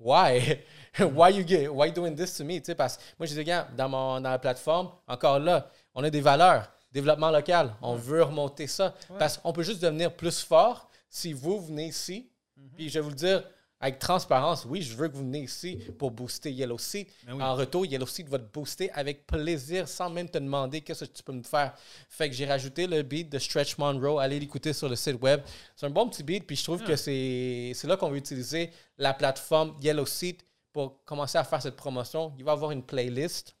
why? 0.00 0.58
why 0.98 1.30
you 1.30 1.46
get, 1.46 1.68
why 1.68 1.86
you 1.86 1.92
doing 1.92 2.16
this 2.16 2.36
to 2.36 2.44
me? 2.44 2.58
Tu 2.58 2.64
sais, 2.64 2.74
parce 2.74 2.96
que 2.96 3.02
moi, 3.16 3.26
je 3.26 3.32
dis, 3.32 3.38
regarde, 3.38 3.76
dans, 3.76 3.88
mon, 3.88 4.20
dans 4.20 4.30
la 4.30 4.40
plateforme, 4.40 4.90
encore 5.06 5.38
là, 5.38 5.70
on 5.94 6.02
a 6.02 6.10
des 6.10 6.20
valeurs. 6.20 6.68
Développement 6.90 7.30
local, 7.30 7.74
on 7.80 7.94
veut 7.94 8.24
remonter 8.24 8.66
ça. 8.66 8.94
Parce 9.20 9.38
qu'on 9.38 9.52
peut 9.52 9.62
juste 9.62 9.82
devenir 9.82 10.12
plus 10.16 10.40
fort 10.40 10.88
si 11.08 11.32
vous 11.32 11.60
venez 11.60 11.86
ici. 11.86 12.28
Puis 12.74 12.88
je 12.88 12.94
vais 12.94 13.02
vous 13.02 13.10
le 13.10 13.14
dire 13.14 13.44
avec 13.80 14.00
transparence, 14.00 14.64
oui, 14.64 14.82
je 14.82 14.94
veux 14.96 15.08
que 15.08 15.14
vous 15.14 15.22
venez 15.22 15.42
ici 15.42 15.78
pour 15.98 16.10
booster 16.10 16.50
Yellow 16.50 16.78
Seat. 16.78 17.08
Ben 17.24 17.34
oui. 17.34 17.42
En 17.42 17.54
retour, 17.54 17.86
Yellow 17.86 18.06
Seat 18.06 18.28
va 18.28 18.38
te 18.38 18.52
booster 18.52 18.90
avec 18.90 19.24
plaisir 19.26 19.86
sans 19.86 20.10
même 20.10 20.28
te 20.28 20.38
demander 20.38 20.80
qu'est-ce 20.80 21.04
que 21.04 21.12
tu 21.12 21.22
peux 21.22 21.32
me 21.32 21.44
faire. 21.44 21.74
Fait 22.08 22.28
que 22.28 22.34
j'ai 22.34 22.46
rajouté 22.46 22.88
le 22.88 23.02
beat 23.02 23.30
de 23.30 23.38
Stretch 23.38 23.78
Monroe. 23.78 24.18
Allez 24.18 24.40
l'écouter 24.40 24.72
sur 24.72 24.88
le 24.88 24.96
site 24.96 25.22
web. 25.22 25.42
C'est 25.76 25.86
un 25.86 25.90
bon 25.90 26.08
petit 26.08 26.24
beat. 26.24 26.44
Puis 26.44 26.56
je 26.56 26.64
trouve 26.64 26.82
que 26.82 26.96
c'est 26.96 27.72
là 27.84 27.96
qu'on 27.96 28.10
veut 28.10 28.16
utiliser 28.16 28.70
la 28.96 29.14
plateforme 29.14 29.76
Yellow 29.80 30.06
Seat 30.06 30.44
pour 30.72 31.04
commencer 31.04 31.38
à 31.38 31.44
faire 31.44 31.62
cette 31.62 31.76
promotion. 31.76 32.34
Il 32.36 32.44
va 32.44 32.52
y 32.52 32.54
avoir 32.54 32.72
une 32.72 32.82
playlist. 32.82 33.54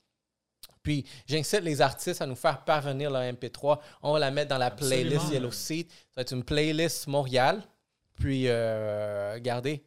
Puis 0.82 1.04
j'incite 1.26 1.60
les 1.60 1.80
artistes 1.80 2.20
à 2.22 2.26
nous 2.26 2.34
faire 2.34 2.64
parvenir 2.64 3.10
leur 3.10 3.22
MP3. 3.22 3.78
On 4.02 4.14
va 4.14 4.18
la 4.18 4.32
mettre 4.32 4.48
dans 4.48 4.58
la 4.58 4.66
Absolument, 4.66 5.10
playlist. 5.10 5.32
Yellow 5.32 5.52
Seat. 5.52 5.88
Ça 5.90 5.96
va 6.16 6.22
être 6.22 6.32
une 6.32 6.42
playlist 6.42 7.06
Montréal. 7.06 7.62
Puis, 8.16 8.48
euh, 8.48 9.34
regardez, 9.34 9.84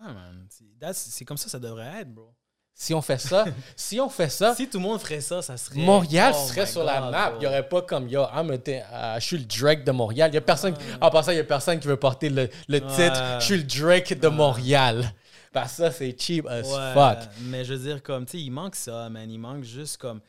Ouais, 0.00 0.12
man. 0.12 0.46
C'est 0.92 1.24
comme 1.24 1.36
ça 1.36 1.44
que 1.46 1.50
ça 1.50 1.58
devrait 1.58 2.00
être, 2.02 2.12
bro. 2.12 2.34
Si 2.78 2.92
on 2.92 3.00
fait 3.00 3.16
ça, 3.18 3.46
si 3.76 3.98
on 4.00 4.10
fait 4.10 4.28
ça, 4.28 4.54
Si 4.54 4.68
tout 4.68 4.76
le 4.78 4.82
monde 4.84 5.00
ferait 5.00 5.22
ça, 5.22 5.40
ça 5.40 5.56
serait. 5.56 5.80
Montréal 5.80 6.34
Oh 6.36 6.46
serait 6.48 6.66
sur 6.66 6.84
la 6.84 7.00
map. 7.10 7.30
bro. 7.30 7.38
Il 7.38 7.40
n'y 7.40 7.46
aurait 7.46 7.66
pas 7.66 7.80
comme 7.82 8.06
yo, 8.08 8.22
I'm 8.34 8.50
a 8.50 8.54
euh, 8.68 9.14
je 9.18 9.24
suis 9.24 9.38
le 9.38 9.44
Drake 9.44 9.82
de 9.84 9.92
Montréal. 9.92 10.30
Il 10.30 10.34
y 10.34 10.36
a 10.36 10.42
personne, 10.42 10.74
en 11.00 11.10
passant, 11.10 11.30
il 11.32 11.38
y 11.38 11.40
a 11.40 11.44
personne 11.44 11.80
qui 11.80 11.88
veut 11.88 11.96
porter 11.96 12.28
le, 12.28 12.50
le 12.68 12.80
Ouais. 12.80 12.86
titre 12.94 13.40
Je 13.40 13.44
suis 13.46 13.56
le 13.56 13.62
Drake 13.64 14.18
de 14.20 14.28
Montréal. 14.28 15.10
Parce 15.52 15.70
que 15.72 15.76
ça, 15.84 15.90
c'est 15.90 16.20
cheap 16.20 16.46
as 16.46 16.62
fuck. 16.92 17.30
Mais 17.44 17.64
je 17.64 17.72
veux 17.72 17.82
dire, 17.82 18.02
comme, 18.02 18.26
tu 18.26 18.32
sais, 18.32 18.44
il 18.44 18.50
manque 18.50 18.74
ça, 18.76 19.08
man. 19.08 19.30
Il 19.30 19.38
manque 19.38 19.64
juste 19.64 19.96
comme. 19.96 20.20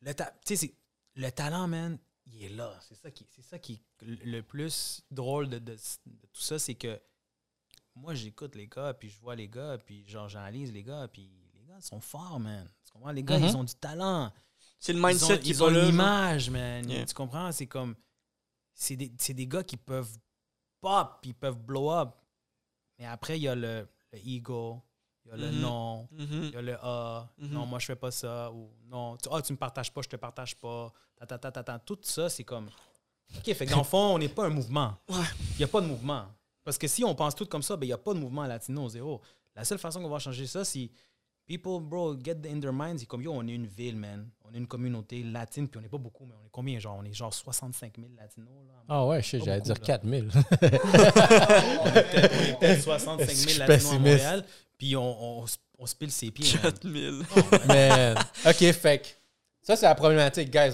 Le, 0.00 0.14
ta- 0.14 0.32
le 1.16 1.30
talent, 1.30 1.68
man, 1.68 1.98
il 2.24 2.44
est 2.44 2.48
là. 2.48 2.72
C'est 2.88 2.94
ça 2.96 3.10
qui, 3.10 3.26
c'est 3.36 3.44
ça 3.44 3.58
qui 3.58 3.74
est 3.74 4.04
le 4.06 4.16
le 4.24 4.42
plus 4.42 5.02
drôle 5.10 5.50
de, 5.50 5.58
de- 5.58 5.72
de 5.74 6.26
tout 6.32 6.40
ça, 6.40 6.58
c'est 6.58 6.74
que 6.74 6.98
moi, 7.94 8.14
j'écoute 8.14 8.54
les 8.54 8.66
gars, 8.68 8.94
puis 8.94 9.08
je 9.10 9.18
vois 9.20 9.34
les 9.36 9.48
gars, 9.48 9.78
puis 9.78 10.04
genre, 10.08 10.28
j'analyse 10.28 10.72
les 10.72 10.82
gars, 10.82 11.08
puis 11.08 11.30
les 11.54 11.62
gars 11.64 11.80
sont 11.80 12.00
forts, 12.00 12.40
man. 12.40 12.68
Tu 12.84 12.92
comprends? 12.92 13.12
Les 13.12 13.22
gars, 13.22 13.38
Mhm. 13.38 13.44
ils 13.46 13.56
ont 13.56 13.64
du 13.64 13.74
talent. 13.74 14.32
C'est 14.78 14.92
le 14.92 14.98
ont, 15.02 15.06
mindset 15.06 15.38
qui 15.40 15.50
ils 15.50 15.62
ont 15.62 15.68
là. 15.68 15.74
genre. 15.80 15.84
l'image, 15.90 16.50
man. 16.50 16.88
Yeah. 16.90 17.04
Tu 17.06 17.14
comprends? 17.14 17.52
C'est 17.52 17.66
comme. 17.66 17.94
C'est 18.74 18.96
des, 18.96 19.08
des 19.10 19.46
gars 19.46 19.62
qui 19.62 19.76
peuvent 19.76 20.16
pop, 20.80 21.18
puis 21.20 21.30
ils 21.30 21.34
peuvent 21.34 21.58
blow 21.58 21.90
up. 21.92 22.10
Mais 22.98 23.06
après, 23.06 23.38
il 23.38 23.42
y 23.42 23.48
a 23.48 23.54
le, 23.54 23.86
le 24.12 24.18
ego, 24.26 24.82
il 25.24 25.30
y 25.30 25.34
a 25.34 25.36
le 25.36 25.50
Mhm. 25.52 25.60
non, 25.60 26.08
Mhm. 26.10 26.26
il 26.44 26.50
y 26.50 26.56
a 26.56 26.62
le 26.62 26.76
ah, 26.82 27.28
Mhm. 27.38 27.48
non, 27.50 27.66
moi 27.66 27.78
je 27.78 27.86
fais 27.86 27.96
pas 27.96 28.10
ça, 28.10 28.50
ou 28.50 28.70
non, 28.86 29.16
tu, 29.18 29.28
ah, 29.30 29.40
tu 29.42 29.52
me 29.52 29.58
partages 29.58 29.92
pas, 29.92 30.02
je 30.02 30.08
te 30.08 30.16
partage 30.16 30.56
pas. 30.56 30.92
Ta, 31.16 31.26
ta, 31.26 31.38
ta, 31.38 31.52
ta, 31.52 31.62
ta. 31.62 31.78
Tout 31.78 31.98
ça, 32.02 32.28
c'est 32.28 32.44
comme. 32.44 32.68
OK, 33.36 33.44
fait 33.54 33.66
que 33.66 33.70
dans 33.70 33.78
le 33.78 33.84
fond, 33.84 34.14
on 34.14 34.18
n'est 34.18 34.28
pas 34.28 34.46
un 34.46 34.50
mouvement. 34.50 34.96
Ouais. 35.08 35.16
Il 35.52 35.58
n'y 35.58 35.64
a 35.64 35.68
pas 35.68 35.80
de 35.80 35.86
mouvement. 35.86 36.26
Parce 36.64 36.78
que 36.78 36.86
si 36.86 37.04
on 37.04 37.14
pense 37.14 37.34
tout 37.34 37.46
comme 37.46 37.62
ça, 37.62 37.76
ben, 37.76 37.84
il 37.86 37.88
n'y 37.88 37.92
a 37.94 37.98
pas 37.98 38.14
de 38.14 38.18
mouvement 38.18 38.46
latino, 38.46 38.88
zéro. 38.88 39.20
La 39.54 39.64
seule 39.64 39.78
façon 39.78 40.00
qu'on 40.02 40.08
va 40.08 40.18
changer 40.18 40.46
ça, 40.46 40.64
c'est 40.64 40.90
people, 41.46 41.80
bro, 41.80 42.16
get 42.22 42.36
in 42.48 42.60
their 42.60 42.72
minds. 42.72 42.98
C'est 42.98 43.06
comme, 43.06 43.22
yo, 43.22 43.32
on 43.32 43.46
est 43.46 43.52
une 43.52 43.66
ville, 43.66 43.96
man. 43.96 44.28
On 44.44 44.54
est 44.54 44.58
une 44.58 44.66
communauté 44.66 45.22
latine, 45.22 45.68
puis 45.68 45.78
on 45.78 45.82
n'est 45.82 45.88
pas 45.88 45.98
beaucoup, 45.98 46.24
mais 46.24 46.34
on 46.40 46.46
est 46.46 46.50
combien? 46.50 46.78
Genre, 46.78 46.96
on 46.98 47.04
est 47.04 47.12
genre 47.12 47.32
65 47.34 47.94
000 47.98 48.08
latinos, 48.16 48.48
là? 48.68 48.74
Ah 48.88 49.06
ouais, 49.06 49.22
je 49.22 49.28
sais, 49.30 49.40
j'allais 49.40 49.60
dire 49.60 49.74
là. 49.74 49.80
4000. 49.80 50.30
on 50.34 50.40
est 50.40 50.58
peut-être- 50.58 52.32
on 52.34 52.44
est 52.44 52.58
peut-être 52.58 52.82
65 52.82 53.28
Je 53.30 53.34
suis 53.34 53.52
000 53.54 53.58
latinos 53.68 53.92
à. 53.92 53.98
Montréal, 53.98 54.44
puis 54.78 54.96
on, 54.96 55.40
on, 55.42 55.44
on 55.78 55.86
se 55.86 55.94
pile 55.96 56.12
ses 56.12 56.30
pieds. 56.30 56.52
man. 56.62 56.72
4000. 56.72 57.22
Man. 57.66 58.18
OK, 58.46 58.56
que 58.58 58.72
ça, 59.62 59.76
c'est 59.76 59.86
la 59.86 59.94
problématique, 59.94 60.50
guys. 60.50 60.72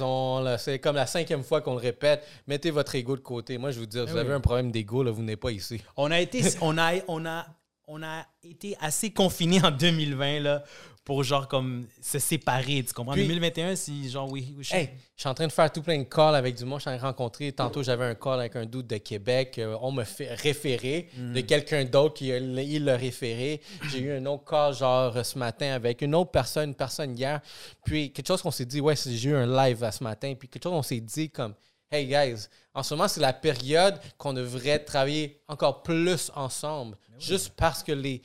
C'est 0.58 0.78
comme 0.78 0.96
la 0.96 1.06
cinquième 1.06 1.44
fois 1.44 1.60
qu'on 1.60 1.74
le 1.74 1.80
répète. 1.80 2.26
Mettez 2.46 2.70
votre 2.70 2.94
ego 2.94 3.16
de 3.16 3.20
côté. 3.20 3.58
Moi, 3.58 3.70
je 3.70 3.80
vous 3.80 3.86
dis, 3.86 3.98
vous 3.98 4.14
oui. 4.14 4.18
avez 4.18 4.32
un 4.32 4.40
problème 4.40 4.70
d'ego, 4.70 5.04
vous 5.12 5.22
n'êtes 5.22 5.40
pas 5.40 5.50
ici. 5.50 5.82
On 5.96 6.10
a 6.10 6.18
été, 6.20 6.42
on 6.62 6.78
a, 6.78 6.94
on 7.06 7.26
a, 7.26 7.46
on 7.86 8.02
a 8.02 8.24
été 8.42 8.76
assez 8.80 9.10
confinés 9.10 9.62
en 9.62 9.70
2020 9.70 10.40
là, 10.40 10.64
pour 11.08 11.24
genre 11.24 11.48
comme 11.48 11.86
se 12.02 12.18
séparer. 12.18 12.84
Tu 12.84 12.92
comprends? 12.92 13.12
En 13.12 13.14
Puis- 13.14 13.26
2021, 13.26 13.74
si 13.76 14.10
genre 14.10 14.30
oui, 14.30 14.52
oui, 14.58 14.62
je- 14.62 14.74
Hey, 14.74 14.90
je 15.16 15.22
suis 15.22 15.28
en 15.30 15.32
train 15.32 15.46
de 15.46 15.52
faire 15.52 15.72
tout 15.72 15.80
plein 15.80 15.96
de 15.96 16.02
calls 16.02 16.34
avec 16.34 16.54
du 16.54 16.66
monde. 16.66 16.80
Je 16.80 16.82
suis 16.82 16.90
en 16.90 16.98
train 16.98 17.06
de 17.06 17.12
rencontrer. 17.12 17.50
Tantôt, 17.50 17.82
j'avais 17.82 18.04
un 18.04 18.14
call 18.14 18.40
avec 18.40 18.56
un 18.56 18.66
doute 18.66 18.88
de 18.88 18.98
Québec. 18.98 19.58
Euh, 19.58 19.74
on 19.80 19.90
me 19.90 20.04
fait 20.04 20.34
référer 20.34 21.08
de 21.16 21.40
quelqu'un 21.40 21.86
d'autre 21.86 22.12
qui 22.16 22.26
il 22.28 22.84
l'a 22.84 22.98
référé. 22.98 23.62
J'ai 23.90 24.00
eu 24.00 24.12
un 24.12 24.26
autre 24.26 24.44
call, 24.44 24.74
genre, 24.74 25.16
euh, 25.16 25.22
ce 25.22 25.38
matin 25.38 25.72
avec 25.72 26.02
une 26.02 26.14
autre 26.14 26.30
personne, 26.30 26.68
une 26.68 26.74
personne 26.74 27.16
hier. 27.16 27.40
Puis, 27.86 28.12
quelque 28.12 28.26
chose 28.28 28.42
qu'on 28.42 28.50
s'est 28.50 28.66
dit, 28.66 28.82
ouais, 28.82 28.94
j'ai 28.94 29.30
eu 29.30 29.34
un 29.34 29.46
live 29.46 29.82
à 29.84 29.90
ce 29.92 30.04
matin. 30.04 30.34
Puis, 30.38 30.46
quelque 30.46 30.62
chose 30.64 30.72
qu'on 30.72 30.82
s'est 30.82 31.00
dit 31.00 31.30
comme, 31.30 31.54
hey, 31.90 32.06
guys, 32.06 32.48
en 32.74 32.82
ce 32.82 32.92
moment, 32.92 33.08
c'est 33.08 33.20
la 33.22 33.32
période 33.32 33.98
qu'on 34.18 34.34
devrait 34.34 34.80
travailler 34.80 35.40
encore 35.48 35.82
plus 35.82 36.30
ensemble. 36.36 36.98
Juste 37.18 37.54
parce 37.56 37.82
que 37.82 37.92
les 37.92 38.20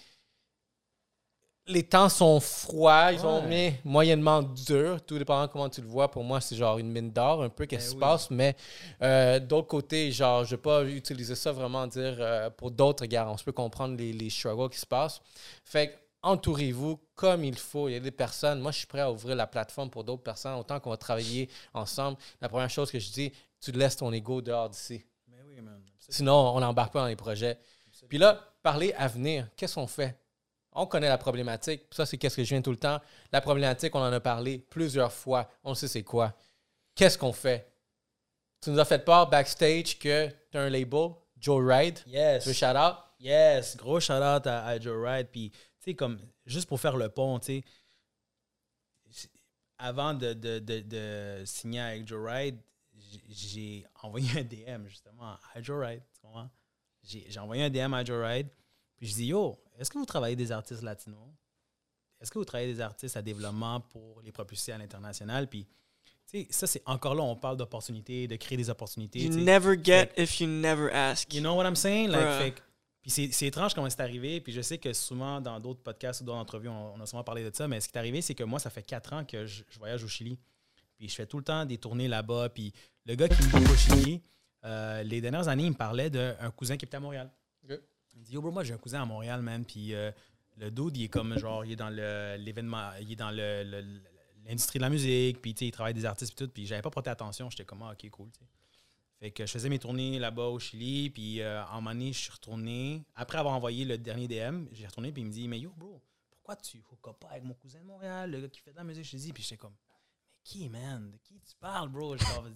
les 1.67 1.83
temps 1.83 2.09
sont 2.09 2.39
froids, 2.39 3.11
ils 3.13 3.19
sont 3.19 3.41
Ouais. 3.41 3.47
bien 3.47 3.73
moyennement 3.85 4.41
durs, 4.43 5.01
tout 5.05 5.17
dépendant 5.17 5.47
comment 5.47 5.69
tu 5.69 5.81
le 5.81 5.87
vois. 5.87 6.11
Pour 6.11 6.23
moi, 6.23 6.41
c'est 6.41 6.55
genre 6.55 6.77
une 6.77 6.91
mine 6.91 7.11
d'or, 7.11 7.43
un 7.43 7.49
peu, 7.49 7.65
qu'est-ce 7.65 7.85
qui 7.85 7.89
se 7.91 7.95
oui. 7.95 7.99
passe. 8.01 8.29
Mais 8.31 8.55
euh, 9.01 9.39
d'autre 9.39 9.67
côté, 9.67 10.11
genre, 10.11 10.43
je 10.43 10.51
ne 10.51 10.55
vais 10.57 10.61
pas 10.61 10.83
utiliser 10.83 11.35
ça 11.35 11.51
vraiment 11.51 11.87
dire 11.87 12.17
euh, 12.19 12.49
pour 12.49 12.69
d'autres, 12.71 13.03
regarde, 13.03 13.29
on 13.29 13.37
se 13.37 13.43
peut 13.43 13.51
comprendre 13.53 13.95
les, 13.97 14.11
les 14.11 14.29
struggles 14.29 14.69
qui 14.69 14.79
se 14.79 14.85
passent. 14.85 15.21
Fait 15.63 15.87
que, 15.89 15.93
entourez-vous 16.21 16.99
comme 17.15 17.43
il 17.45 17.57
faut. 17.57 17.87
Il 17.89 17.93
y 17.93 17.95
a 17.95 17.99
des 17.99 18.11
personnes, 18.11 18.59
moi, 18.59 18.71
je 18.71 18.79
suis 18.79 18.87
prêt 18.87 19.01
à 19.01 19.11
ouvrir 19.11 19.35
la 19.35 19.47
plateforme 19.47 19.89
pour 19.89 20.03
d'autres 20.03 20.23
personnes, 20.23 20.55
autant 20.55 20.79
qu'on 20.79 20.89
va 20.89 20.97
travailler 20.97 21.49
ensemble. 21.73 22.17
La 22.41 22.49
première 22.49 22.69
chose 22.69 22.91
que 22.91 22.99
je 22.99 23.09
dis, 23.11 23.31
tu 23.61 23.71
laisses 23.71 23.95
ton 23.97 24.11
ego 24.11 24.41
dehors 24.41 24.69
d'ici. 24.69 25.05
Mais 25.29 25.37
oui. 25.47 25.55
Sinon, 26.09 26.33
on 26.55 26.59
n'embarque 26.59 26.91
pas 26.91 26.99
dans 26.99 27.07
les 27.07 27.15
projets. 27.15 27.57
Puis 28.09 28.17
là, 28.17 28.37
parler 28.61 28.93
avenir, 28.97 29.47
qu'est-ce 29.55 29.75
qu'on 29.75 29.87
fait? 29.87 30.17
On 30.75 30.85
connaît 30.85 31.09
la 31.09 31.17
problématique. 31.17 31.83
Ça, 31.91 32.05
c'est 32.05 32.17
qu'est-ce 32.17 32.37
que 32.37 32.43
je 32.43 32.49
viens 32.49 32.61
tout 32.61 32.71
le 32.71 32.77
temps. 32.77 32.99
La 33.31 33.41
problématique, 33.41 33.95
on 33.95 33.99
en 33.99 34.11
a 34.11 34.19
parlé 34.19 34.59
plusieurs 34.59 35.11
fois. 35.11 35.49
On 35.63 35.73
sait 35.73 35.87
c'est 35.87 36.03
quoi. 36.03 36.33
Qu'est-ce 36.95 37.17
qu'on 37.17 37.33
fait? 37.33 37.71
Tu 38.61 38.69
nous 38.69 38.79
as 38.79 38.85
fait 38.85 39.03
part 39.03 39.29
backstage 39.29 39.99
que 39.99 40.29
tu 40.51 40.57
as 40.57 40.61
un 40.61 40.69
label, 40.69 41.09
Joe 41.37 41.61
Ride. 41.65 41.99
Yes. 42.07 42.43
Tu 42.43 42.49
veux 42.49 42.53
shout 42.53 42.77
out? 42.77 42.95
Yes, 43.19 43.77
gros 43.77 43.99
shout 43.99 44.13
out 44.13 44.47
à, 44.47 44.65
à 44.65 44.79
Joe 44.79 45.05
Ride. 45.05 45.27
Puis, 45.31 45.49
tu 45.51 45.59
sais, 45.79 45.93
comme, 45.93 46.19
juste 46.45 46.67
pour 46.67 46.79
faire 46.79 46.97
le 46.97 47.09
pont, 47.09 47.39
tu 47.39 47.63
sais, 49.11 49.29
avant 49.77 50.13
de, 50.13 50.33
de, 50.33 50.59
de, 50.59 50.79
de 50.79 51.43
signer 51.45 51.81
avec 51.81 52.07
Joe 52.07 52.25
Ride, 52.25 52.57
j'ai 53.29 53.85
envoyé 54.01 54.39
un 54.39 54.43
DM 54.43 54.87
justement 54.87 55.37
à 55.53 55.61
Joe 55.61 55.85
Ride. 55.85 56.03
Tu 56.13 56.21
comprends? 56.21 56.49
J'ai 57.03 57.25
j'ai 57.29 57.39
envoyé 57.39 57.63
un 57.63 57.69
DM 57.69 57.93
à 57.93 58.03
Joe 58.03 58.25
Ride. 58.25 58.47
Puis 58.95 59.07
je 59.07 59.13
dis, 59.15 59.25
yo, 59.27 59.59
est-ce 59.79 59.89
que 59.89 59.97
vous 59.97 60.05
travaillez 60.05 60.35
des 60.35 60.51
artistes 60.51 60.81
latinos? 60.81 61.27
Est-ce 62.19 62.31
que 62.31 62.39
vous 62.39 62.45
travaillez 62.45 62.73
des 62.73 62.81
artistes 62.81 63.17
à 63.17 63.21
développement 63.21 63.81
pour 63.81 64.21
les 64.21 64.31
propulser 64.31 64.71
à 64.71 64.77
l'international? 64.77 65.49
Puis, 65.49 65.65
tu 66.25 66.39
sais, 66.39 66.47
ça, 66.49 66.67
c'est 66.67 66.81
encore 66.85 67.15
là, 67.15 67.23
on 67.23 67.35
parle 67.35 67.57
d'opportunités, 67.57 68.27
de 68.27 68.35
créer 68.37 68.57
des 68.57 68.69
opportunités. 68.69 69.19
You 69.19 69.27
tu 69.27 69.39
sais. 69.39 69.41
never 69.41 69.75
get 69.81 70.11
if 70.17 70.39
you 70.39 70.47
never 70.47 70.89
ask. 70.93 71.33
You 71.33 71.41
know 71.41 71.55
what 71.55 71.67
I'm 71.67 71.75
saying? 71.75 72.09
Like, 72.09 72.29
fait 72.37 72.63
puis 73.01 73.11
c'est, 73.11 73.29
c'est 73.33 73.47
étrange 73.47 73.73
comment 73.73 73.89
c'est 73.89 73.99
arrivé. 73.99 74.39
Puis 74.39 74.53
je 74.53 74.61
sais 74.61 74.77
que 74.77 74.93
souvent, 74.93 75.41
dans 75.41 75.59
d'autres 75.59 75.81
podcasts 75.81 76.21
ou 76.21 76.23
d'autres 76.23 76.37
entrevues, 76.37 76.69
on, 76.69 76.93
on 76.95 77.01
a 77.01 77.05
souvent 77.05 77.23
parlé 77.23 77.43
de 77.43 77.53
ça. 77.53 77.67
Mais 77.67 77.81
ce 77.81 77.89
qui 77.89 77.95
est 77.95 77.99
arrivé, 77.99 78.21
c'est 78.21 78.33
que 78.33 78.45
moi, 78.45 78.59
ça 78.59 78.69
fait 78.69 78.83
quatre 78.83 79.11
ans 79.11 79.25
que 79.25 79.45
je, 79.45 79.63
je 79.69 79.77
voyage 79.77 80.05
au 80.05 80.07
Chili. 80.07 80.39
Puis 80.95 81.09
je 81.09 81.15
fais 81.15 81.25
tout 81.25 81.37
le 81.37 81.43
temps 81.43 81.65
des 81.65 81.77
tournées 81.77 82.07
là-bas. 82.07 82.47
Puis 82.47 82.71
le 83.05 83.15
gars 83.15 83.27
qui 83.27 83.43
me 83.43 83.59
dit 83.59 83.71
au 83.71 83.75
Chili, 83.75 84.21
euh, 84.63 85.03
les 85.03 85.19
dernières 85.19 85.49
années, 85.49 85.65
il 85.65 85.71
me 85.71 85.75
parlait 85.75 86.09
d'un 86.09 86.49
cousin 86.51 86.77
qui 86.77 86.85
était 86.85 86.95
à 86.95 87.01
Montréal. 87.01 87.29
Il 88.15 88.23
dit, 88.23 88.33
yo, 88.33 88.41
bro, 88.41 88.51
moi, 88.51 88.63
j'ai 88.63 88.73
un 88.73 88.77
cousin 88.77 89.01
à 89.01 89.05
Montréal, 89.05 89.41
man. 89.41 89.65
Puis 89.65 89.93
euh, 89.93 90.11
le 90.57 90.71
dude, 90.71 90.97
il 90.97 91.03
est 91.05 91.09
comme, 91.09 91.37
genre, 91.37 91.65
il 91.65 91.71
est 91.71 91.75
dans 91.75 91.89
l'événement, 91.89 92.91
il 92.99 93.11
est 93.11 93.15
dans 93.15 93.31
l'industrie 93.31 94.79
de 94.79 94.83
la 94.83 94.89
musique. 94.89 95.41
Puis, 95.41 95.53
tu 95.53 95.59
sais, 95.59 95.67
il 95.67 95.71
travaille 95.71 95.93
des 95.93 96.05
artistes, 96.05 96.35
puis 96.35 96.45
tout. 96.45 96.51
Puis 96.51 96.65
j'avais 96.65 96.81
pas 96.81 96.89
prêté 96.89 97.09
attention. 97.09 97.49
J'étais 97.49 97.65
comme, 97.65 97.81
ah, 97.83 97.93
ok, 97.93 98.09
cool. 98.11 98.29
Fait 99.19 99.31
que 99.31 99.45
je 99.45 99.51
faisais 99.51 99.69
mes 99.69 99.79
tournées 99.79 100.19
là-bas 100.19 100.47
au 100.47 100.59
Chili, 100.59 101.09
puis 101.09 101.39
euh, 101.41 101.65
en 101.67 101.85
année, 101.85 102.11
je 102.11 102.19
suis 102.19 102.31
retourné. 102.31 103.05
Après 103.15 103.37
avoir 103.37 103.53
envoyé 103.55 103.85
le 103.85 103.97
dernier 103.97 104.27
DM, 104.27 104.65
j'ai 104.73 104.85
retourné, 104.85 105.13
puis 105.13 105.21
il 105.21 105.25
me 105.27 105.31
dit 105.31 105.47
Mais 105.47 105.59
yo, 105.59 105.71
bro, 105.77 106.01
pourquoi 106.29 106.57
tu 106.57 106.79
hook 106.79 107.17
pas 107.19 107.29
avec 107.29 107.43
mon 107.43 107.53
cousin 107.53 107.79
de 107.79 107.85
Montréal, 107.85 108.31
le 108.31 108.41
gars 108.41 108.49
qui 108.49 108.59
fait 108.59 108.71
de 108.71 108.75
la 108.75 108.83
musique? 108.83 109.05
Chez 109.05 109.17
lui 109.17 109.31
Puis 109.31 109.43
j'étais 109.43 109.55
comme 109.55 109.75
Mais 109.87 109.95
qui, 110.43 110.67
man? 110.67 111.09
De 111.09 111.17
qui 111.19 111.39
tu 111.39 111.55
parles, 111.57 111.87
bro? 111.87 112.17
Comme, 112.17 112.53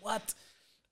What? 0.00 0.34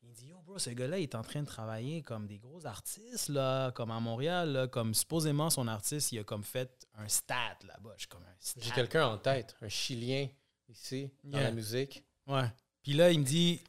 Il 0.08 0.12
dit 0.12 0.26
Yo, 0.28 0.40
bro, 0.42 0.58
ce 0.58 0.70
gars-là, 0.70 0.98
il 0.98 1.02
est 1.02 1.14
en 1.14 1.22
train 1.22 1.40
de 1.42 1.46
travailler 1.46 2.00
comme 2.02 2.26
des 2.26 2.38
gros 2.38 2.64
artistes, 2.66 3.28
là, 3.28 3.70
comme 3.72 3.90
à 3.90 3.98
Montréal, 4.00 4.52
là, 4.52 4.68
comme 4.68 4.94
supposément 4.94 5.50
son 5.50 5.66
artiste, 5.68 6.12
il 6.12 6.18
a 6.20 6.24
comme 6.24 6.44
fait 6.44 6.86
un 6.94 7.08
stat 7.08 7.58
là-bas. 7.66 7.92
Je 7.96 8.02
suis 8.02 8.08
comme 8.08 8.22
un 8.22 8.34
stat. 8.38 8.60
J'ai 8.62 8.70
quelqu'un 8.70 9.06
en 9.08 9.18
tête, 9.18 9.56
un 9.60 9.68
Chilien 9.68 10.28
ici, 10.68 11.10
dans 11.24 11.38
la 11.40 11.50
musique. 11.50 12.04
Ouais. 12.26 12.48
Puis 12.82 12.92
là, 12.92 13.10
il 13.10 13.20
me 13.20 13.24
dit. 13.24 13.60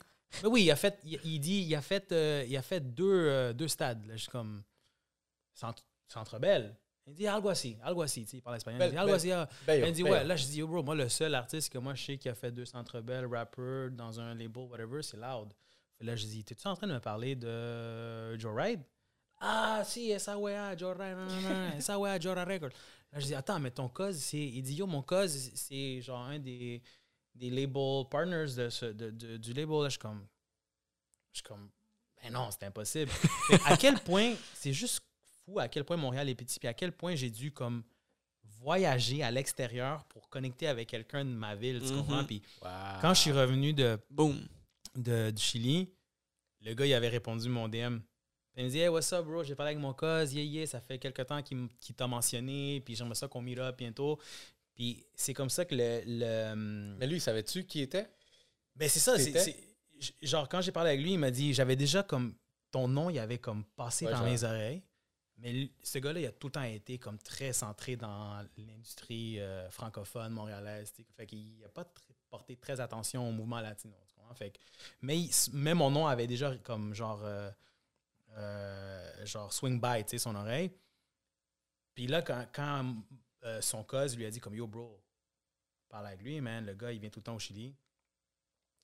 Mais 0.44 0.50
oui, 0.50 0.64
il 0.64 0.72
a 0.72 0.76
fait. 0.76 1.00
Il, 1.04 1.20
il 1.24 1.40
dit, 1.40 1.62
il 1.68 1.74
a 1.76 1.82
fait, 1.82 2.12
euh, 2.12 2.46
il 2.48 2.56
a 2.56 2.62
fait 2.62 2.82
deux, 2.82 3.06
euh, 3.30 3.54
deux 3.54 3.68
stades. 3.68 4.06
Là, 4.06 4.16
je 4.16 4.22
suis 4.24 4.32
comme. 4.32 4.64
Centre, 5.54 5.84
Centre 6.08 6.38
Bell. 6.40 6.76
Il 7.08 7.14
dit 7.16 7.26
Alguaci, 7.26 7.78
Alguaci, 7.82 8.26
tu 8.26 8.32
sais, 8.32 8.38
il 8.38 8.42
parle 8.42 8.58
espagnol. 8.58 8.80
Belle- 8.80 8.90
il 8.90 8.92
dit 8.92 8.98
Alguaci. 8.98 9.32
ah. 9.32 9.50
Il 9.88 9.92
dit 9.94 10.04
ouais. 10.04 10.24
Là, 10.26 10.36
je 10.36 10.46
dis, 10.46 10.58
yo, 10.60 10.68
bro, 10.68 10.84
moi, 10.84 10.94
le 10.94 11.08
seul 11.10 11.34
artiste 11.36 11.72
que 11.72 11.78
moi, 11.78 11.96
je 11.96 12.04
sais 12.04 12.18
qui 12.18 12.28
a 12.30 12.36
fait 12.36 12.52
deux 12.52 12.66
Centre 12.66 13.00
Bell, 13.00 13.26
rapper, 13.26 13.88
dans 13.92 14.20
un 14.20 14.36
label, 14.36 14.66
whatever, 14.66 15.02
c'est 15.02 15.16
Loud. 15.18 15.54
Là, 16.00 16.16
je 16.16 16.26
dis, 16.26 16.44
t'es-tu 16.44 16.68
en 16.68 16.76
train 16.76 16.88
de 16.88 16.94
me 16.94 17.00
parler 17.00 17.36
de 17.36 18.38
Joe 18.38 18.54
Ride? 18.56 18.82
Ah, 19.40 19.82
si, 19.84 20.12
esa 20.12 20.38
wea, 20.38 20.76
Joe 20.78 20.96
Ride, 20.98 21.16
non, 21.18 21.26
non, 21.28 21.42
non, 21.70 21.78
esa 21.78 21.98
wea, 22.00 22.20
Joe 22.20 22.36
Ride 22.38 22.48
Record. 22.48 22.72
Là, 23.12 23.20
je 23.20 23.26
dis, 23.26 23.36
attends, 23.36 23.60
mais 23.60 23.72
ton 23.72 23.88
cause, 23.90 24.18
c'est. 24.18 24.38
Il 24.38 24.62
dit, 24.62 24.76
yo, 24.76 24.86
mon 24.88 25.02
cause, 25.02 25.32
c'est 25.56 26.02
genre 26.02 26.22
un 26.26 26.40
des, 26.40 26.82
des 27.34 27.50
label 27.50 28.04
partners 28.12 28.54
de 28.56 28.70
ce, 28.70 28.86
de, 28.88 29.10
de- 29.12 29.38
du 29.38 29.54
label. 29.54 29.78
Là, 29.84 29.86
je 29.86 29.90
suis 29.92 30.00
comme. 30.00 30.26
Je 31.34 31.38
suis 31.40 31.44
comme. 31.44 31.70
Ben 32.22 32.32
non, 32.34 32.50
c'est 32.52 32.64
impossible. 32.66 33.12
À 33.66 33.78
quel 33.78 33.96
point, 34.00 34.34
c'est 34.54 34.74
juste 34.74 35.00
fou 35.46 35.60
à 35.60 35.68
quel 35.68 35.84
point 35.86 35.98
Montréal 35.98 36.28
est 36.30 36.36
petit, 36.36 36.60
puis 36.60 36.68
à 36.68 36.74
quel 36.74 36.92
point 36.92 37.16
j'ai 37.16 37.30
dû 37.30 37.52
comme 37.52 37.84
voyager 38.60 39.24
à 39.24 39.32
l'extérieur 39.32 40.04
pour 40.06 40.28
connecter 40.30 40.68
avec 40.68 40.90
quelqu'un 40.90 41.24
de 41.24 41.30
ma 41.30 41.56
ville, 41.56 41.80
tu 41.82 41.94
Mhm. 41.94 41.98
comprends? 42.00 42.24
Puis 42.26 42.42
Wow. 42.62 42.70
quand 43.02 43.14
je 43.14 43.22
suis 43.22 43.32
revenu 43.32 43.72
de, 43.74 44.00
Boom. 44.10 44.46
De- 44.98 45.32
du 45.32 45.42
Chili, 45.42 45.90
le 46.62 46.74
gars, 46.74 46.86
il 46.86 46.94
avait 46.94 47.08
répondu 47.10 47.50
mon 47.50 47.68
DM. 47.68 48.00
Il 48.56 48.66
me 48.66 48.70
dit, 48.70 48.80
hey, 48.80 48.88
what's 48.90 49.14
up, 49.14 49.26
bro? 49.26 49.44
J'ai 49.44 49.54
parlé 49.56 49.72
avec 49.74 49.82
mon 49.82 49.94
cause, 49.94 50.34
yeah, 50.34 50.44
yeah, 50.44 50.66
ça 50.66 50.82
fait 50.82 50.98
quelque 50.98 51.22
temps 51.22 51.42
qu'il 51.44 51.70
t'a 51.96 52.08
mentionné, 52.08 52.82
puis 52.82 52.96
j'aimerais 52.96 53.14
ça 53.16 53.28
qu'on 53.28 53.42
meet 53.42 53.60
up 53.60 53.78
bientôt. 53.78 54.20
Puis 54.74 55.06
c'est 55.16 55.34
comme 55.34 55.50
ça 55.50 55.66
que 55.66 55.76
le. 55.76 56.02
le 56.06 56.96
Mais 56.98 57.08
lui, 57.08 57.20
savais-tu 57.20 57.66
qui 57.66 57.82
était? 57.82 58.10
ben 58.76 58.88
c'est 58.90 59.00
ça. 59.00 59.18
c'est- 59.18 59.56
j- 60.00 60.14
Genre, 60.22 60.48
quand 60.50 60.62
j'ai 60.62 60.72
parlé 60.72 60.92
avec 60.92 61.02
lui, 61.02 61.14
il 61.14 61.20
m'a 61.20 61.32
dit 61.32 61.54
j'avais 61.54 61.76
déjà 61.76 62.04
comme. 62.04 62.36
Ton 62.70 62.88
nom, 62.88 63.10
il 63.10 63.18
avait 63.18 63.38
comme 63.38 63.64
passé 63.64 64.06
Ouais, 64.06 64.12
dans 64.12 64.18
genre. 64.20 64.28
mes 64.28 64.44
oreilles. 64.44 64.84
Mais 65.38 65.70
ce 65.82 66.00
gars-là, 66.00 66.20
il 66.20 66.26
a 66.26 66.32
tout 66.32 66.48
le 66.48 66.52
temps 66.52 66.64
été 66.64 66.98
comme 66.98 67.18
très 67.20 67.54
centré 67.54 67.96
dans 67.96 68.44
l'industrie 68.58 69.40
euh, 69.40 69.70
francophone, 69.70 70.34
montréalaise. 70.34 70.92
Fait 71.16 71.26
qu'il 71.28 71.60
n'a 71.60 71.70
pas 71.70 71.86
porté 72.30 72.56
très 72.58 72.80
attention 72.82 73.28
au 73.28 73.32
mouvement 73.32 73.62
latino. 73.62 73.96
Comprends? 74.28 74.36
Fait 74.36 74.52
que- 74.52 74.58
mais, 75.02 75.20
il- 75.20 75.32
mais 75.54 75.74
mon 75.74 75.90
nom 75.92 76.08
avait 76.08 76.28
déjà 76.28 76.56
comme 76.58 76.94
genre. 76.94 77.22
euh, 77.24 77.50
euh, 78.38 79.26
genre 79.26 79.52
swing 79.52 79.82
by, 79.82 80.04
tu 80.04 80.12
sais, 80.12 80.18
son 80.20 80.36
oreille. 80.36 80.72
Puis 81.96 82.08
là, 82.08 82.22
quand, 82.22 82.46
quand 82.54 82.96
euh, 83.44 83.62
son 83.62 83.84
cause 83.84 84.16
lui 84.16 84.26
a 84.26 84.30
dit 84.30 84.40
comme 84.40 84.54
Yo, 84.56 84.68
bro, 84.68 85.02
parle 85.90 86.08
avec 86.08 86.22
lui, 86.22 86.40
man. 86.42 86.66
Le 86.66 86.76
gars, 86.76 86.92
il 86.92 87.00
vient 87.00 87.10
tout 87.10 87.20
le 87.20 87.24
temps 87.24 87.36
au 87.36 87.40
Chili. 87.40 87.76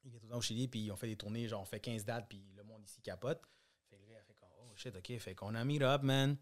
Il 0.04 0.10
vient 0.12 0.20
tout 0.20 0.26
le 0.26 0.32
temps 0.32 0.38
au 0.38 0.42
Chili, 0.42 0.68
puis 0.68 0.92
on 0.92 0.96
fait 0.96 1.08
des 1.08 1.16
tournées, 1.16 1.48
genre 1.48 1.62
on 1.62 1.66
fait 1.66 1.80
15 1.80 2.04
dates, 2.04 2.28
puis 2.28 2.44
le 2.56 2.64
monde 2.64 2.84
ici 2.84 3.02
capote. 3.02 3.42
Fait 3.90 3.98
que 3.98 4.04
fait 4.26 4.34
comme 4.40 4.50
Oh 4.60 4.74
shit, 4.76 4.96
ok. 4.96 5.18
Fait 5.20 5.36
qu'on 5.36 5.54
a 5.56 5.64
meet 5.64 5.82
up, 5.84 6.02
man. 6.02 6.36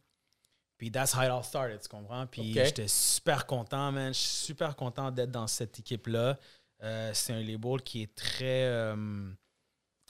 Puis 0.78 0.89
that's 0.91 1.14
how 1.14 1.22
it 1.24 1.30
all 1.30 1.43
started, 1.43 1.80
tu 1.82 1.89
comprends? 1.89 2.26
Puis 2.28 2.54
j'étais 2.66 2.88
super 2.88 3.45
content, 3.45 3.91
man. 3.91 4.14
Je 4.14 4.20
suis 4.20 4.45
super 4.45 4.76
content 4.76 5.12
d'être 5.12 5.32
dans 5.32 5.47
cette 5.47 5.78
équipe-là. 5.80 6.39
Euh, 6.84 7.13
c'est 7.13 7.34
un 7.34 7.41
label 7.43 7.82
qui 7.84 8.01
est 8.01 8.15
très 8.15 8.65
euh, 8.65 9.32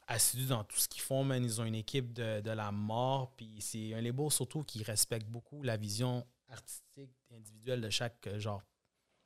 assidu 0.07 0.45
dans 0.47 0.63
tout 0.63 0.77
ce 0.77 0.87
qu'ils 0.87 1.01
font, 1.01 1.23
man. 1.23 1.43
Ils 1.43 1.59
ont 1.61 1.65
une 1.65 1.75
équipe 1.75 2.13
de, 2.13 2.41
de 2.41 2.51
la 2.51 2.71
mort. 2.71 3.35
Puis 3.35 3.57
c'est 3.61 3.93
un 3.93 4.01
label 4.01 4.31
surtout 4.31 4.63
qui 4.63 4.83
respecte 4.83 5.27
beaucoup 5.27 5.63
la 5.63 5.77
vision 5.77 6.25
artistique 6.49 7.11
individuelle 7.31 7.81
de 7.81 7.89
chaque 7.89 8.25
euh, 8.27 8.39
genre 8.39 8.61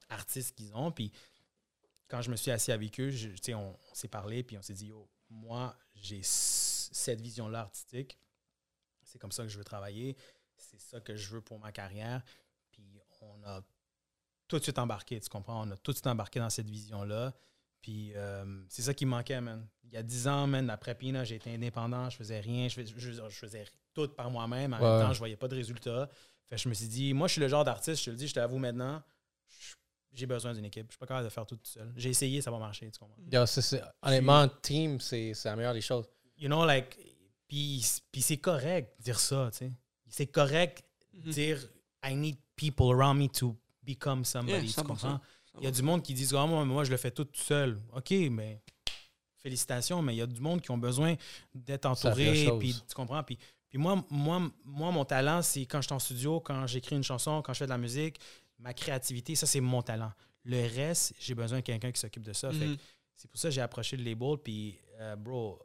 artiste 0.10 0.56
qu'ils 0.56 0.74
ont. 0.76 0.92
Puis 0.92 1.12
quand 2.08 2.22
je 2.22 2.32
me 2.32 2.36
suis 2.36 2.52
assis 2.52 2.72
avec 2.72 3.00
eux, 3.00 3.10
je- 3.10 3.30
on, 3.54 3.78
on 3.92 3.94
s'est 3.96 4.08
parlé, 4.08 4.44
puis 4.44 4.58
on 4.58 4.62
s'est 4.62 4.74
dit, 4.74 4.88
Yo, 4.88 5.10
moi, 5.30 5.78
j'ai 5.96 6.22
cette 6.24 7.22
vision-là 7.22 7.62
artistique. 7.62 8.18
C'est 9.04 9.20
comme 9.20 9.32
ça 9.32 9.44
que 9.44 9.50
je 9.50 9.58
veux 9.58 9.64
travailler. 9.64 10.16
C'est 10.58 10.80
ça 10.80 11.00
que 11.00 11.16
je 11.16 11.30
veux 11.30 11.42
pour 11.42 11.60
ma 11.60 11.72
carrière. 11.72 12.24
Puis 12.72 13.00
on 13.22 13.44
a 13.44 13.62
tout 14.48 14.58
de 14.60 14.64
suite 14.64 14.78
embarqué, 14.80 15.20
tu 15.20 15.30
comprends? 15.30 15.66
On 15.68 15.72
a 15.72 15.78
tout 15.78 15.92
de 15.92 15.98
suite 15.98 16.08
embarqué 16.08 16.40
dans 16.40 16.50
cette 16.50 16.70
vision-là. 16.70 17.34
Puis 17.82 18.14
euh, 18.16 18.64
c'est 18.70 18.82
ça 18.82 18.94
qui 18.94 19.06
me 19.06 19.12
manquait, 19.12 19.40
man. 19.42 19.68
Il 19.84 19.94
y 19.94 19.98
a 19.98 20.04
10 20.04 20.28
ans, 20.28 20.48
man, 20.48 20.70
après 20.70 20.96
Pina, 20.96 21.24
été 21.24 21.54
indépendant, 21.54 22.10
je 22.10 22.18
faisais 22.18 22.40
rien, 22.40 22.68
je 22.68 22.74
faisais, 22.76 22.94
je, 22.98 23.12
je 23.12 23.30
faisais 23.30 23.66
tout 23.94 24.08
par 24.10 24.30
moi-même. 24.32 24.74
En 24.74 24.80
Ouais. 24.80 24.90
même 24.98 25.08
temps, 25.08 25.14
je 25.14 25.20
voyais 25.20 25.36
pas 25.38 25.48
de 25.48 25.56
résultats. 25.56 26.10
Fait 26.48 26.56
que 26.56 26.62
je 26.62 26.70
me 26.70 26.74
suis 26.74 26.88
dit, 26.88 27.14
moi, 27.14 27.28
je 27.28 27.34
suis 27.34 27.42
le 27.42 27.48
genre 27.48 27.64
d'artiste, 27.64 28.00
je 28.02 28.06
te 28.06 28.10
le 28.12 28.16
dis, 28.16 28.28
je 28.28 28.34
t'avoue 28.34 28.58
maintenant, 28.58 29.02
je- 29.48 29.76
j'ai 30.14 30.26
besoin 30.26 30.54
d'une 30.54 30.66
équipe. 30.66 30.88
Je 30.88 30.92
suis 30.94 31.00
pas 31.00 31.06
capable 31.08 31.26
de 31.26 31.30
faire 31.30 31.46
tout 31.46 31.56
tout 31.56 31.66
seul. 31.66 31.92
J'ai 31.96 32.10
essayé, 32.10 32.42
ça 32.42 32.50
va 32.52 32.58
marcher, 32.58 32.90
tu 32.92 33.00
comprends? 33.00 33.16
C'est- 33.46 33.82
honnêtement, 34.02 34.48
team, 34.62 35.00
c'est 35.00 35.34
la 35.46 35.56
meilleure 35.56 35.74
des 35.74 35.82
choses. 35.82 36.06
You 36.38 36.48
know, 36.48 36.66
like, 36.66 36.98
puis 37.48 37.86
puis 38.12 38.22
c'est 38.22 38.38
correct 38.38 38.98
de 39.00 39.04
dire 39.04 39.20
ça, 39.20 39.50
tu 39.52 39.58
sais. 39.60 39.72
C'est 40.08 40.28
correct 40.28 40.84
de 41.14 41.28
Mhm. 41.28 41.32
dire, 41.34 41.70
I 42.04 42.16
need 42.16 42.38
people 42.56 42.88
around 42.94 43.20
me 43.20 43.28
to 43.30 43.56
become 43.86 44.26
somebody, 44.26 44.66
Yeah, 44.68 44.74
tu 44.74 44.82
100%. 44.82 44.84
comprends? 44.84 45.20
Il 45.60 45.64
y 45.64 45.68
a 45.68 45.72
du 45.72 45.82
monde 45.82 46.02
qui 46.04 46.14
dit 46.14 46.28
ah, 46.34 46.46
moi, 46.46 46.66
moi, 46.66 46.84
je 46.84 46.92
le 46.92 46.98
fais 46.98 47.12
tout, 47.12 47.24
tout 47.26 47.42
seul. 47.42 47.80
OK, 47.96 48.12
mais 48.32 48.62
félicitations, 49.38 50.02
mais 50.02 50.14
il 50.16 50.18
y 50.18 50.22
a 50.22 50.28
du 50.28 50.42
monde 50.42 50.62
qui 50.62 50.72
ont 50.72 50.78
besoin 50.78 51.16
d'être 51.54 51.86
entouré. 51.86 52.50
Puis, 52.60 52.74
tu 52.88 52.96
comprends? 52.96 53.24
Puis, 53.24 53.38
puis 53.70 53.78
moi, 53.78 54.04
moi, 54.10 54.42
moi, 54.64 54.92
mon 54.92 55.06
talent, 55.06 55.42
c'est 55.42 55.62
quand 55.66 55.82
je 55.82 55.88
suis 55.88 55.94
en 55.94 56.00
studio, 56.00 56.40
quand 56.40 56.66
j'écris 56.68 56.96
une 56.96 57.04
chanson, 57.04 57.42
quand 57.42 57.54
je 57.54 57.60
fais 57.60 57.66
de 57.66 57.70
la 57.70 57.78
musique, 57.78 58.20
ma 58.60 58.74
créativité, 58.74 59.36
ça, 59.36 59.46
c'est 59.46 59.62
mon 59.62 59.82
talent. 59.82 60.12
Le 60.44 60.62
reste, 60.76 61.14
j'ai 61.20 61.36
besoin 61.36 61.60
de 61.60 61.64
quelqu'un 61.64 61.92
qui 61.92 62.00
s'occupe 62.00 62.24
de 62.24 62.34
ça. 62.34 62.52
Fait 62.52 62.60
que 62.60 62.72
Mhm. 62.72 62.78
c'est 63.16 63.30
pour 63.30 63.40
ça 63.40 63.50
que 63.50 63.54
j'ai 63.56 63.62
approché 63.62 63.98
le 63.98 64.04
label. 64.04 64.38
Puis, 64.44 64.78
euh, 65.00 65.16
bro, 65.16 65.60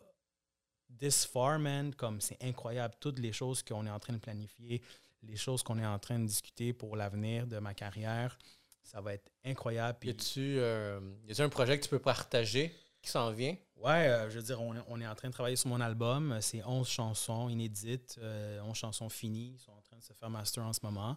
this 0.99 1.25
far, 1.25 1.59
man, 1.59 1.95
comme 1.95 2.21
c'est 2.21 2.43
incroyable. 2.43 2.95
Toutes 3.01 3.19
les 3.19 3.33
choses 3.33 3.63
qu'on 3.63 3.87
est 3.87 3.91
en 3.91 3.99
train 3.99 4.13
de 4.15 4.19
planifier, 4.19 4.83
les 5.23 5.37
choses 5.37 5.63
qu'on 5.63 5.79
est 5.79 5.87
en 5.87 5.99
train 5.99 6.19
de 6.19 6.27
discuter 6.27 6.73
pour 6.73 6.97
l'avenir 6.97 7.47
de 7.47 7.59
ma 7.59 7.75
carrière, 7.75 8.39
ça 8.83 9.01
va 9.01 9.15
être 9.15 9.31
incroyable. 9.45 9.99
Y 10.03 10.11
Puis, 10.11 10.11
a-tu 10.11 10.59
euh, 10.59 11.01
y 11.27 11.33
a-tu 11.33 11.43
un 11.43 11.49
projet 11.49 11.79
que 11.79 11.85
tu 11.85 11.91
peux 11.91 11.99
partager 11.99 12.75
qui 13.03 13.11
s'en 13.11 13.31
vient? 13.31 13.57
ouais, 13.77 14.09
euh, 14.09 14.31
je 14.31 14.37
veux 14.39 14.43
dire, 14.45 14.61
on, 14.61 14.75
est- 14.75 14.83
on 14.89 15.01
est 15.01 15.07
en 15.07 15.15
train 15.15 15.29
de 15.29 15.33
travailler 15.33 15.57
sur 15.57 15.69
mon 15.69 15.81
album. 15.81 16.33
Euh, 16.33 16.41
C'est 16.41 16.63
11 16.65 16.89
chansons 16.89 17.49
inédites, 17.49 18.17
euh, 18.23 18.61
11 18.63 18.77
chansons 18.77 19.09
finies. 19.09 19.53
Ils 19.55 19.59
sont 19.61 19.73
en 19.73 19.81
train 19.83 19.97
de 19.97 20.03
se 20.03 20.13
faire 20.13 20.31
master 20.31 20.65
en 20.65 20.73
ce 20.73 20.81
moment. 20.83 21.17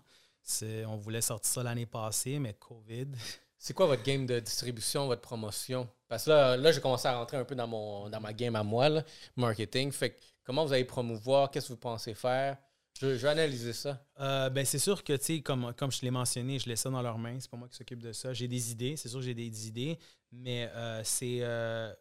On 0.88 0.98
voulait 0.98 1.22
sortir 1.22 1.50
ça 1.52 1.64
l'année 1.64 1.86
passée, 1.86 2.40
mais 2.40 2.54
COVID. 2.54 3.08
C'est 3.58 3.74
quoi 3.74 3.86
votre 3.86 4.04
game 4.04 4.26
de 4.26 4.40
distribution, 4.42 5.08
votre 5.08 5.22
promotion? 5.22 5.88
Parce 6.10 6.26
que 6.26 6.32
là, 6.32 6.58
là 6.58 6.72
j'ai 6.74 6.82
commencé 6.82 7.08
à 7.08 7.18
rentrer 7.18 7.38
un 7.38 7.46
peu 7.46 7.56
dans, 7.56 7.68
mon, 7.68 8.10
dans 8.10 8.20
ma 8.20 8.34
game 8.34 8.56
à 8.58 8.64
moi, 8.64 8.90
là, 8.90 9.04
marketing. 9.38 9.90
Fait 9.94 10.12
que 10.12 10.20
comment 10.44 10.66
vous 10.66 10.74
allez 10.74 10.84
promouvoir? 10.84 11.50
Qu'est-ce 11.50 11.68
que 11.70 11.74
vous 11.74 11.80
pensez 11.80 12.14
faire? 12.14 12.58
Je, 13.00 13.18
je 13.18 13.22
vais 13.24 13.30
analyser 13.30 13.74
ça. 13.74 14.06
Euh, 14.20 14.50
ben, 14.50 14.66
c'est 14.66 14.80
sûr 14.80 15.04
que, 15.04 15.14
tu 15.14 15.24
sais, 15.26 15.42
comme, 15.42 15.74
comme 15.76 15.92
je 15.92 16.02
l'ai 16.02 16.12
mentionné, 16.12 16.60
je 16.60 16.70
laisse 16.70 16.82
ça 16.82 16.90
dans 16.90 17.02
leurs 17.02 17.18
mains. 17.18 17.40
C'est 17.40 17.50
pas 17.50 17.58
moi 17.58 17.68
qui 17.68 17.76
s'occupe 17.76 18.00
de 18.02 18.14
ça. 18.14 18.34
J'ai 18.34 18.48
des 18.48 18.72
idées, 18.72 18.96
c'est 18.96 19.10
sûr 19.10 19.20
que 19.20 19.26
j'ai 19.26 19.34
des 19.34 19.68
idées, 19.68 19.98
mais 20.32 20.70
euh, 20.74 21.02
c'est. 21.04 21.40
euh, 21.42 21.94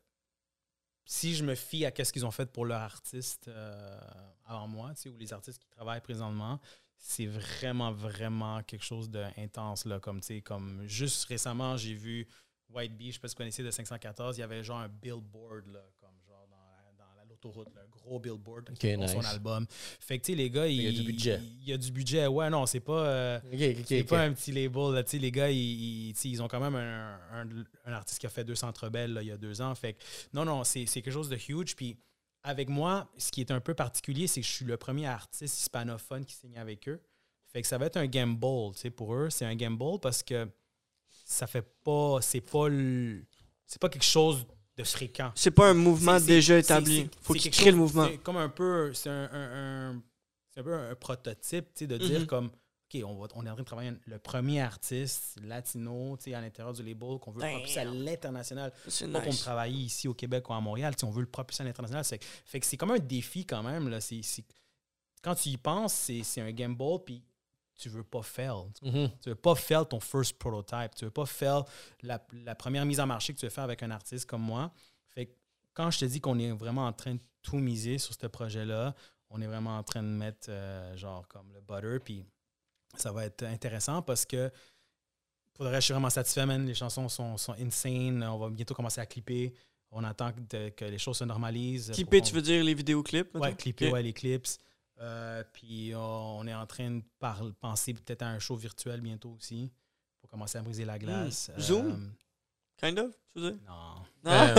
si 1.05 1.35
je 1.35 1.45
me 1.45 1.55
fie 1.55 1.85
à 1.85 1.93
ce 2.05 2.13
qu'ils 2.13 2.25
ont 2.25 2.31
fait 2.31 2.47
pour 2.51 2.65
leurs 2.65 2.81
artistes 2.81 3.49
euh, 3.49 4.01
avant 4.47 4.69
moi, 4.69 4.93
ou 5.07 5.17
les 5.19 5.33
artistes 5.33 5.59
qui 5.61 5.69
travaillent 5.69 6.01
présentement, 6.01 6.61
c'est 6.97 7.27
vraiment, 7.27 7.93
vraiment 7.93 8.63
quelque 8.63 8.85
chose 8.85 9.11
d'intense. 9.11 9.85
Comme, 10.01 10.21
comme 10.45 10.83
juste 10.87 11.25
récemment, 11.25 11.77
j'ai 11.77 11.95
vu 11.95 12.29
White 12.71 12.97
Bee, 12.97 13.09
je 13.09 13.15
sais 13.15 13.21
pas 13.21 13.29
si 13.29 13.35
vous 13.35 13.39
connaissez, 13.39 13.63
de 13.63 13.71
514, 13.71 14.37
il 14.39 14.41
y 14.41 14.45
avait 14.45 14.63
genre 14.63 14.79
un 14.79 14.89
billboard, 14.89 15.67
là, 15.67 15.85
comme 16.01 16.15
genre 16.27 16.47
dans 16.49 16.57
la- 16.57 16.93
dans 16.97 17.15
la- 17.17 17.32
l'autoroute, 17.45 17.69
gros 17.91 18.19
billboard 18.19 18.71
pour 18.99 19.09
son 19.09 19.21
album. 19.27 19.67
Fait 20.01 20.19
que, 20.19 20.25
tu 20.25 20.33
sais, 20.33 20.37
les 20.37 20.51
gars, 20.51 20.67
Il 20.67 20.83
y 20.83 20.89
a 20.89 20.93
du 20.93 21.03
budget. 21.03 21.41
Il 21.61 21.69
y 21.69 21.73
a 21.73 21.77
du 21.77 21.91
budget. 21.93 22.27
Ouais, 22.27 22.51
non, 22.51 22.67
c'est 22.67 22.81
pas. 22.81 23.07
euh, 23.07 23.41
pas 24.05 24.23
un 24.23 24.33
petit 24.33 24.53
label. 24.53 24.95
Là. 24.95 25.03
Tu 25.05 25.11
sais, 25.11 25.19
Les 25.19 25.31
gars, 25.31 25.51
ils, 25.51 26.11
ils- 26.25 26.43
ont 26.43 26.49
quand 26.49 26.61
même 26.61 26.75
un, 26.75 27.19
un- 27.33 27.49
un 27.87 27.93
artiste 27.93 28.19
qui 28.21 28.27
a 28.27 28.31
fait 28.31 28.45
deux 28.45 28.55
centres 28.55 28.89
belles 28.89 29.13
là, 29.13 29.23
il 29.23 29.29
y 29.29 29.33
a 29.33 29.37
deux 29.37 29.61
ans. 29.61 29.75
Fait 29.75 29.95
que, 29.95 29.99
non, 30.33 30.45
non, 30.45 30.65
c'est 30.65 30.85
quelque 30.87 31.11
chose 31.11 31.29
de 31.29 31.37
huge. 31.49 31.77
Puis 31.77 31.97
avec 32.43 32.69
moi, 32.69 33.09
ce 33.19 33.31
qui 33.31 33.41
est 33.41 33.51
un 33.51 33.61
peu 33.61 33.75
particulier, 33.75 34.27
c'est 34.27 34.41
que 34.41 34.47
je 34.47 34.53
suis 34.53 34.65
le 34.65 34.77
premier 34.77 35.07
artiste 35.07 35.61
hispanophone 35.61 36.25
qui 36.25 36.35
signe 36.35 36.59
avec 36.59 36.89
eux. 36.89 37.01
Fait 37.53 37.61
que 37.63 37.69
ça 37.69 37.77
va 37.79 37.87
être 37.87 37.99
un 37.99 38.07
gamble, 38.07 38.73
tu 38.75 38.81
sais, 38.81 38.91
pour 38.91 39.15
eux. 39.15 39.31
C'est 39.31 39.45
un 39.45 39.55
gamble 39.55 40.01
parce 40.01 40.23
que 40.23 40.49
ça 41.25 41.47
fait 41.47 41.65
pas. 41.85 42.19
C'est 42.21 42.41
pas 42.41 42.69
le- 42.69 43.25
C'est 43.67 43.81
pas 43.81 43.89
quelque 43.89 44.05
chose 44.05 44.45
de 44.77 44.85
fréquent. 44.85 45.33
C'est 45.35 45.51
pas 45.51 45.69
un 45.71 45.75
mouvement 45.75 46.19
déjà 46.21 46.59
établi. 46.59 47.03
c'est- 47.13 47.25
Faut 47.25 47.35
qu'il 47.35 47.51
crée 47.51 47.71
le 47.71 47.77
mouvement. 47.77 48.07
C'est 48.09 48.19
comme 48.19 48.39
un 48.39 48.49
peu, 48.49 48.93
c'est 48.95 49.11
un, 49.11 49.29
un- 49.33 49.91
un- 49.93 50.03
c'est 50.51 50.61
un 50.61 50.63
peu 50.65 50.75
un 50.75 50.95
prototype, 50.95 51.67
tu 51.75 51.81
sais, 51.81 51.87
de 51.87 51.99
dire 51.99 52.21
Mhm. 52.21 52.27
comme, 52.27 52.47
OK, 52.95 53.01
on, 53.07 53.15
va, 53.15 53.27
on 53.35 53.47
est 53.47 53.49
en 53.49 53.55
train 53.55 53.63
de 53.63 53.67
travailler 53.67 53.93
le 54.07 54.19
premier 54.19 54.61
artiste 54.61 55.39
latino, 55.43 56.17
tu 56.19 56.25
sais, 56.25 56.35
à 56.35 56.41
l'intérieur 56.41 56.73
du 56.75 56.83
label, 56.83 57.19
qu'on 57.19 57.31
veut 57.33 57.41
Damn. 57.41 57.53
propulser 57.53 57.81
à 57.81 57.85
l'international. 57.85 58.73
C'est 58.89 59.11
Pas 59.11 59.21
pour 59.21 59.31
nice. 59.33 59.41
travailler 59.41 59.79
ici 59.85 60.09
au 60.09 60.15
Québec 60.15 60.49
ou 60.51 60.53
à 60.55 60.61
Montréal, 60.61 60.95
on 61.03 61.11
veut 61.11 61.23
le 61.23 61.27
propulser 61.31 61.63
à 61.63 61.67
l'international. 61.67 62.05
C'est- 62.05 62.23
Fait 62.45 62.61
que 62.61 62.67
c'est 62.67 62.77
comme 62.77 62.91
un 62.91 62.99
défi 62.99 63.45
quand 63.47 63.63
même, 63.63 63.89
là. 63.89 63.99
Quand 65.23 65.35
tu 65.35 65.51
y 65.51 65.57
penses, 65.57 65.95
c'est 65.95 66.23
c'est 66.23 66.41
un 66.41 66.51
gamble, 66.51 67.03
puis 67.05 67.23
tu 67.83 67.89
veux 67.89 68.05
pas 68.05 68.23
fail. 68.23 68.65
Mhm. 68.83 69.11
Tu 69.21 69.29
veux 69.29 69.35
pas 69.35 69.55
faire 69.55 69.87
ton 69.89 70.01
first 70.01 70.39
prototype. 70.39 70.95
Tu 70.95 71.05
veux 71.05 71.11
pas 71.11 71.27
faire 71.27 71.65
la, 72.03 72.25
la 72.45 72.55
première 72.55 72.85
mise 72.87 73.01
en 73.01 73.07
marché 73.07 73.35
que 73.35 73.39
tu 73.39 73.47
veux 73.47 73.51
faire 73.51 73.65
avec 73.65 73.83
un 73.83 73.91
artiste 73.91 74.27
comme 74.27 74.43
moi. 74.43 74.73
Fait 75.09 75.27
que 75.27 75.33
quand 75.75 75.91
je 75.91 76.01
te 76.01 76.05
dis 76.05 76.21
qu'on 76.21 76.39
est 76.39 76.53
vraiment 76.53 76.87
en 76.87 76.93
train 76.93 77.15
de 77.15 77.21
tout 77.43 77.59
miser 77.59 77.99
sur 77.99 78.15
ce 78.15 78.27
projet-là, 78.27 78.95
on 79.31 79.41
est 79.41 79.47
vraiment 79.47 79.77
en 79.77 79.83
train 79.83 80.03
de 80.03 80.09
mettre 80.09 80.49
euh, 80.51 80.97
genre 80.97 81.27
comme 81.27 81.53
le 81.53 81.61
butter. 81.61 81.99
Puis 82.05 82.25
ça 82.97 83.11
va 83.11 83.25
être 83.25 83.43
intéressant 83.43 84.03
parce 84.03 84.25
que 84.25 84.51
pour 85.55 85.65
le 85.65 85.71
reste, 85.71 85.83
je 85.83 85.87
suis 85.87 85.95
vraiment 85.95 86.11
satisfait, 86.11 86.47
man. 86.47 86.65
Les 86.67 86.75
chansons 86.75 87.09
sont, 87.09 87.37
sont 87.37 87.55
insane. 87.59 88.23
On 88.23 88.39
va 88.39 88.49
bientôt 88.49 88.75
commencer 88.75 89.01
à 89.01 89.07
clipper. 89.07 89.53
On 89.91 90.05
attend 90.05 90.33
que, 90.33 90.71
que 90.71 90.85
les 90.87 90.99
choses 90.99 91.19
se 91.19 91.25
normalisent. 91.25 91.91
Clipper, 91.93 92.23
tu 92.23 92.35
veux 92.35 92.41
dire 92.43 92.65
les 92.65 92.75
vidéoclips? 92.75 93.35
Ouais, 93.35 93.55
clipper, 93.55 93.91
ouais, 93.91 94.03
les 94.03 94.13
clips. 94.15 94.47
Euh, 95.03 95.43
puis 95.53 95.93
on, 95.95 96.39
on 96.41 96.47
est 96.47 96.55
en 96.55 96.67
train 96.67 96.91
de 96.91 97.03
par- 97.19 97.43
penser 97.61 97.93
peut-être 97.95 98.23
à 98.23 98.29
un 98.29 98.39
show 98.39 98.55
virtuel 98.57 99.01
bientôt 99.01 99.31
aussi 99.31 99.71
pour 100.21 100.31
commencer 100.31 100.59
à 100.59 100.63
briser 100.63 100.85
la 100.85 100.99
glace. 100.99 101.51
Hmm. 101.57 101.61
Zoom? 101.61 101.87
Euh, 101.93 102.09
Kind 102.77 102.99
of, 102.99 103.11
tu 103.35 103.41
veux 103.41 103.51
dire? 103.53 103.61
non. 103.69 104.03
Ben, 104.25 104.55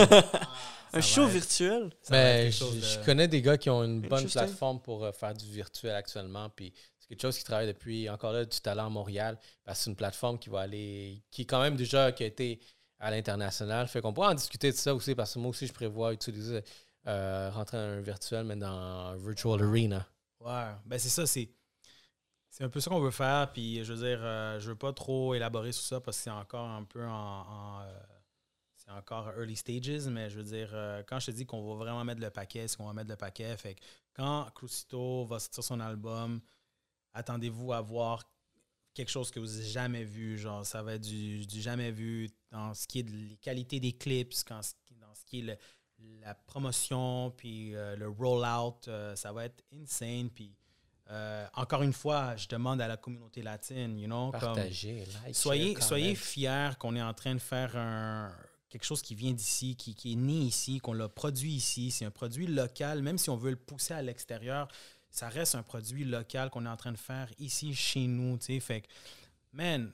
un 0.94 1.02
show 1.02 1.24
être- 1.24 1.30
virtuel? 1.32 1.90
Ben, 2.10 2.52
je, 2.52 2.58
chose 2.58 2.76
de- 2.76 2.82
je 2.82 3.00
connais 3.06 3.28
des 3.28 3.42
gars 3.42 3.58
qui 3.58 3.70
ont 3.70 3.84
une 3.84 4.02
bonne 4.02 4.30
plateforme 4.30 4.82
pour 4.82 5.04
euh, 5.06 5.12
faire 5.12 5.34
du 5.34 5.46
virtuel 5.46 5.96
actuellement. 5.96 6.50
Puis 6.50 6.74
c'est 7.00 7.08
quelque 7.08 7.22
chose 7.22 7.38
qui 7.38 7.44
travaille 7.44 7.68
depuis 7.68 8.10
encore 8.10 8.34
là 8.34 8.44
du 8.46 8.60
talent 8.60 8.88
à 8.88 8.90
Montréal. 8.90 9.38
Parce 9.64 9.80
que 9.80 9.84
c'est 9.86 9.90
une 9.90 9.96
plateforme 9.96 10.38
qui 10.40 10.50
va 10.50 10.62
aller, 10.62 11.24
qui 11.32 11.44
est 11.44 11.46
quand 11.46 11.62
même 11.62 11.76
déjà 11.76 12.12
qui 12.12 12.24
a 12.24 12.28
été 12.28 12.60
à 13.00 13.12
l'international. 13.12 13.88
Fait 13.88 14.02
qu'on 14.02 14.14
pourra 14.14 14.30
en 14.32 14.36
discuter 14.36 14.72
de 14.72 14.78
ça 14.78 14.94
aussi 14.96 15.16
parce 15.16 15.34
que 15.34 15.40
moi 15.40 15.50
aussi 15.50 15.68
je 15.68 15.74
prévois 15.74 16.14
utiliser 16.14 16.62
euh, 17.08 17.50
rentrer 17.52 17.78
dans 17.78 17.84
un 17.84 18.02
virtuel 18.02 18.46
mais 18.46 18.56
dans 18.56 18.68
un 18.68 19.18
virtual 19.18 19.62
arena. 19.62 20.08
Ouais, 20.44 20.74
ben 20.86 21.00
c'est 21.00 21.10
ça, 21.10 21.26
c'est. 21.26 21.50
C'est 22.50 22.64
un 22.64 22.70
peu 22.70 22.80
ça 22.80 22.90
qu'on 22.92 23.00
veut 23.00 23.12
faire, 23.12 23.52
puis 23.52 23.84
je 23.84 23.94
veux 23.94 24.08
dire, 24.08 24.20
euh, 24.22 24.60
je 24.60 24.70
veux 24.70 24.76
pas 24.76 24.94
trop 24.94 25.34
élaborer 25.34 25.72
sur 25.72 25.84
ça 25.84 26.00
parce 26.02 26.18
que 26.18 26.24
c'est 26.24 26.30
encore 26.30 26.68
un 26.70 26.84
peu 26.84 27.04
en. 27.06 27.82
euh, 27.82 28.00
c'est 28.78 28.92
encore 28.92 29.30
early 29.38 29.56
stages, 29.56 30.08
mais 30.08 30.30
je 30.30 30.38
veux 30.38 30.44
dire, 30.44 30.70
euh, 30.74 31.04
quand 31.08 31.20
je 31.20 31.28
te 31.28 31.32
dis 31.32 31.46
qu'on 31.46 31.64
va 31.70 31.76
vraiment 31.86 32.04
mettre 32.06 32.22
le 32.22 32.30
paquet, 32.30 32.68
c'est 32.68 32.78
qu'on 32.78 32.88
va 32.88 32.94
mettre 32.94 33.10
le 33.10 33.16
paquet. 33.18 33.56
Fait 33.58 33.76
que 33.76 33.82
quand 34.14 34.50
Crucito 34.56 35.26
va 35.26 35.40
sortir 35.40 35.64
son 35.64 35.80
album, 35.80 36.42
attendez-vous 37.14 37.74
à 37.74 37.82
voir 37.82 38.24
quelque 38.94 39.10
chose 39.12 39.32
que 39.32 39.40
vous 39.40 39.48
n'avez 39.48 39.64
jamais 39.64 40.04
vu. 40.06 40.38
Genre, 40.38 40.66
ça 40.66 40.84
va 40.84 40.96
être 40.96 41.02
du, 41.04 41.46
du 41.48 41.62
jamais 41.62 41.92
vu 41.92 42.30
dans 42.52 42.74
ce 42.74 42.88
qui 42.88 43.00
est 43.00 43.04
de 43.04 43.12
les 43.12 43.38
qualités 43.38 43.80
des 43.80 43.94
clips, 43.94 44.34
quand, 44.48 44.62
dans 45.02 45.16
ce 45.16 45.26
qui 45.26 45.40
est 45.40 45.44
le- 45.44 45.58
la 46.22 46.34
promotion, 46.34 47.32
puis 47.36 47.76
euh, 47.76 47.96
le 47.96 48.08
rollout. 48.08 48.88
euh, 48.88 49.16
ça 49.16 49.32
va 49.32 49.46
être 49.46 49.64
insane. 49.74 50.30
Puis 50.30 50.56
euh, 51.10 51.46
encore 51.54 51.82
une 51.82 51.94
fois, 51.94 52.36
je 52.36 52.48
demande 52.48 52.82
à 52.82 52.88
la 52.88 52.98
communauté 52.98 53.42
latine, 53.42 53.98
you 54.00 54.08
know, 54.08 54.32
comme 54.40 54.56
like, 54.58 55.36
soyez, 55.36 55.80
soyez 55.82 56.16
fiers 56.16 56.72
qu'on 56.80 56.96
est 56.96 57.02
en 57.02 57.14
train 57.14 57.34
de 57.36 57.40
faire 57.40 57.76
un, 57.76 58.34
quelque 58.70 58.86
chose 58.86 59.02
qui 59.02 59.14
vient 59.14 59.34
d'ici, 59.34 59.76
qui, 59.76 59.96
qui 59.96 60.14
est 60.14 60.16
né 60.16 60.34
ici, 60.34 60.80
qu'on 60.80 60.94
l'a 60.94 61.10
produit 61.10 61.52
ici. 61.52 61.92
C'est 61.92 62.06
un 62.06 62.12
produit 62.12 62.48
local, 62.48 63.02
même 63.02 63.18
si 63.18 63.30
on 63.30 63.38
veut 63.38 63.52
le 63.52 63.58
pousser 63.58 63.94
à 63.94 64.02
l'extérieur, 64.02 64.68
ça 65.10 65.30
reste 65.30 65.56
un 65.56 65.62
produit 65.62 66.06
local 66.06 66.50
qu'on 66.50 66.66
est 66.66 66.70
en 66.70 66.78
train 66.78 66.92
de 66.92 66.98
faire 66.98 67.30
ici, 67.38 67.76
chez 67.76 68.08
nous. 68.08 68.38
tu 68.38 68.46
sais. 68.46 68.60
Fait 68.60 68.82
que, 68.82 68.88
man, 69.52 69.94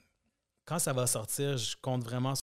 quand 0.63 0.79
ça 0.79 0.93
va 0.93 1.07
sortir, 1.07 1.57
je 1.57 1.75
compte 1.81 2.03
vraiment 2.03 2.35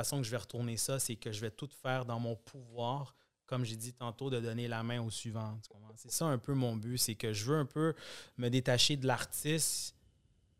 façon 0.00 0.18
que 0.18 0.24
je 0.24 0.30
vais 0.30 0.36
retourner 0.36 0.76
ça, 0.76 0.98
c'est 0.98 1.16
que 1.16 1.32
je 1.32 1.40
vais 1.40 1.50
tout 1.50 1.68
faire 1.82 2.04
dans 2.04 2.18
mon 2.18 2.36
pouvoir, 2.36 3.14
comme 3.46 3.64
j'ai 3.64 3.76
dit 3.76 3.92
tantôt, 3.92 4.30
de 4.30 4.40
donner 4.40 4.68
la 4.68 4.82
main 4.82 5.00
au 5.02 5.10
suivant. 5.10 5.58
C'est 5.96 6.10
ça 6.10 6.26
un 6.26 6.38
peu 6.38 6.54
mon 6.54 6.76
but, 6.76 6.98
c'est 6.98 7.14
que 7.14 7.32
je 7.32 7.44
veux 7.44 7.58
un 7.58 7.66
peu 7.66 7.94
me 8.36 8.48
détacher 8.48 8.96
de 8.96 9.06
l'artiste, 9.06 9.94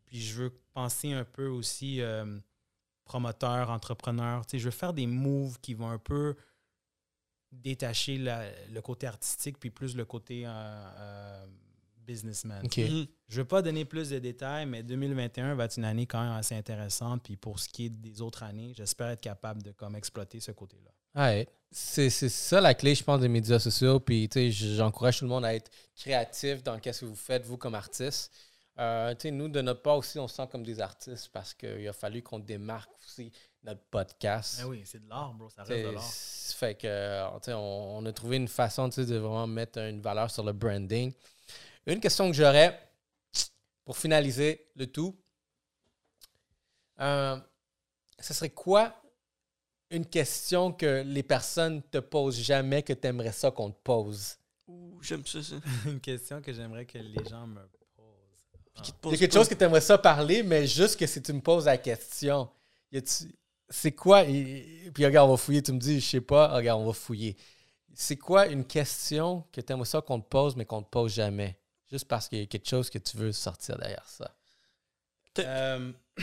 puis 0.05 0.21
je 0.21 0.35
veux 0.35 0.49
penser 0.73 1.13
un 1.13 1.23
peu 1.23 1.47
aussi 1.47 2.01
euh, 2.01 2.39
promoteur, 3.03 3.69
entrepreneur. 3.69 4.43
Je 4.51 4.57
veux 4.57 4.71
faire 4.71 4.93
des 4.93 5.07
moves 5.07 5.59
qui 5.59 5.73
vont 5.73 5.89
un 5.89 5.97
peu 5.97 6.35
détacher 7.51 8.17
le 8.17 8.79
côté 8.81 9.07
artistique, 9.07 9.59
puis 9.59 9.69
plus 9.69 9.95
le 9.95 10.05
côté 10.05 10.45
euh, 10.45 10.49
euh, 10.51 11.45
businessman. 12.05 12.63
Mhm. 12.63 13.07
Je 13.27 13.37
ne 13.37 13.41
veux 13.41 13.47
pas 13.47 13.61
donner 13.61 13.85
plus 13.85 14.09
de 14.09 14.19
détails, 14.19 14.65
mais 14.65 14.83
2021 14.83 15.55
va 15.55 15.65
être 15.65 15.77
une 15.77 15.85
année 15.85 16.05
quand 16.05 16.21
même 16.21 16.33
assez 16.33 16.55
intéressante. 16.55 17.23
Puis 17.23 17.37
pour 17.37 17.59
ce 17.59 17.69
qui 17.69 17.85
est 17.85 17.89
des 17.89 18.21
autres 18.21 18.43
années, 18.43 18.73
j'espère 18.75 19.09
être 19.09 19.21
capable 19.21 19.61
de 19.63 19.71
comme, 19.71 19.95
exploiter 19.95 20.39
ce 20.39 20.51
côté-là. 20.51 20.91
Ouais. 21.23 21.47
C'est 21.73 22.09
c'est 22.09 22.29
ça 22.29 22.59
la 22.59 22.73
clé, 22.73 22.95
je 22.95 23.03
pense, 23.03 23.21
des 23.21 23.29
médias 23.29 23.59
sociaux. 23.59 23.99
Puis, 23.99 24.27
tu 24.27 24.51
sais, 24.51 24.75
j'encourage 24.75 25.19
tout 25.19 25.25
le 25.25 25.29
monde 25.29 25.45
à 25.45 25.55
être 25.55 25.71
créatif 25.95 26.61
dans 26.63 26.75
ce 26.75 26.99
que 26.99 27.05
vous 27.05 27.15
faites, 27.15 27.45
vous, 27.45 27.57
comme 27.57 27.75
artiste. 27.75 28.33
Euh, 28.77 29.13
tu 29.15 29.21
sais, 29.21 29.31
nous, 29.31 29.47
de 29.47 29.61
notre 29.61 29.81
part 29.81 29.97
aussi, 29.97 30.19
on 30.19 30.27
se 30.27 30.35
sent 30.35 30.47
comme 30.51 30.63
des 30.63 30.81
artistes 30.81 31.29
parce 31.31 31.53
qu'il 31.53 31.87
a 31.87 31.93
fallu 31.93 32.21
qu'on 32.21 32.39
démarque 32.39 32.89
aussi 32.99 33.31
notre 33.63 33.81
podcast. 33.91 34.59
Eh 34.61 34.65
oui, 34.65 34.81
c'est 34.85 35.03
de 35.03 35.09
l'art, 35.09 35.33
bro. 35.33 35.49
Ça 35.49 35.63
reste 35.63 35.85
de 35.85 35.93
l'art. 35.93 36.03
Fait 36.03 36.75
que, 36.75 37.51
on, 37.53 37.99
on 37.99 38.05
a 38.05 38.13
trouvé 38.13 38.37
une 38.37 38.47
façon 38.47 38.87
de 38.87 39.15
vraiment 39.15 39.47
mettre 39.47 39.79
une 39.79 40.01
valeur 40.01 40.29
sur 40.31 40.43
le 40.43 40.53
branding. 40.53 41.13
Une 41.85 41.99
question 41.99 42.29
que 42.29 42.35
j'aurais 42.35 42.79
pour 43.85 43.97
finaliser 43.97 44.67
le 44.75 44.87
tout, 44.87 45.15
euh, 46.99 47.37
ce 48.19 48.33
serait 48.33 48.49
quoi 48.51 48.95
une 49.89 50.05
question 50.05 50.71
que 50.71 51.03
les 51.05 51.23
personnes 51.23 51.81
te 51.83 51.97
posent 51.97 52.39
jamais 52.39 52.83
que 52.83 52.93
tu 52.93 53.07
aimerais 53.07 53.31
ça 53.33 53.51
qu'on 53.51 53.71
te 53.71 53.79
pose? 53.83 54.37
Ouh, 54.67 55.01
j'aime 55.01 55.25
ça, 55.25 55.43
ça. 55.43 55.55
Une 55.85 55.99
question 55.99 56.41
que 56.41 56.53
j'aimerais 56.53 56.85
que 56.85 56.97
les 56.97 57.25
gens 57.29 57.45
me 57.47 57.61
posent. 57.95 58.87
Il 59.05 59.11
y 59.11 59.15
a 59.15 59.17
quelque 59.17 59.33
chose 59.33 59.49
que 59.49 59.55
tu 59.55 59.63
aimerais 59.63 59.81
ça 59.81 59.97
parler, 59.97 60.43
mais 60.43 60.65
juste 60.65 60.97
que 60.97 61.05
si 61.05 61.21
tu 61.21 61.33
me 61.33 61.41
poses 61.41 61.65
la 61.65 61.77
question, 61.77 62.49
c'est 63.69 63.91
quoi? 63.93 64.23
Et- 64.25 64.85
et- 64.85 64.91
puis 64.91 65.05
regarde, 65.05 65.29
on 65.29 65.33
va 65.33 65.37
fouiller. 65.37 65.61
Tu 65.61 65.71
me 65.73 65.79
dis, 65.79 65.99
je 65.99 66.09
sais 66.09 66.21
pas, 66.21 66.47
regarde, 66.55 66.81
on 66.81 66.85
va 66.85 66.93
fouiller. 66.93 67.35
C'est 67.93 68.17
quoi 68.17 68.47
une 68.47 68.65
question 68.65 69.45
que 69.51 69.61
tu 69.61 69.73
aimerais 69.73 69.85
ça 69.85 70.01
qu'on 70.01 70.19
te 70.21 70.27
pose, 70.27 70.55
mais 70.55 70.65
qu'on 70.65 70.83
te 70.83 70.89
pose 70.89 71.13
jamais? 71.13 71.57
Juste 71.91 72.07
parce 72.07 72.29
qu'il 72.29 72.39
y 72.39 72.43
a 72.43 72.45
quelque 72.45 72.67
chose 72.69 72.89
que 72.89 72.97
tu 72.99 73.17
veux 73.17 73.31
sortir 73.33 73.77
derrière 73.77 74.07
ça. 74.07 74.35
Euh, 75.39 75.91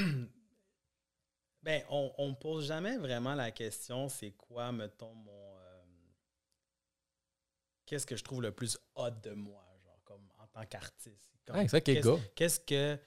ben, 1.62 1.83
on 1.91 2.29
ne 2.31 2.35
pose 2.35 2.66
jamais 2.66 2.97
vraiment 2.97 3.35
la 3.35 3.51
question 3.51 4.09
c'est 4.09 4.31
quoi, 4.33 4.73
mettons, 4.73 5.14
mon. 5.14 5.59
euh, 5.59 5.83
Qu'est-ce 7.87 8.07
que 8.07 8.16
je 8.16 8.25
trouve 8.25 8.43
le 8.43 8.53
plus 8.53 8.79
hot 8.95 9.11
de 9.23 9.31
moi, 9.33 9.64
genre, 9.83 10.01
comme 10.05 10.29
en 10.39 10.47
tant 10.47 10.64
qu'artiste? 10.66 11.31
Comme, 11.47 11.57
Ouais, 11.57 11.62
c'est 11.64 11.69
ça 11.71 11.81
qui 11.81 11.91
est 11.93 11.95
qu'est-ce- 11.97 12.07
go. 12.09 12.21
Qu'est-ce 12.35 12.61
que 12.61 12.99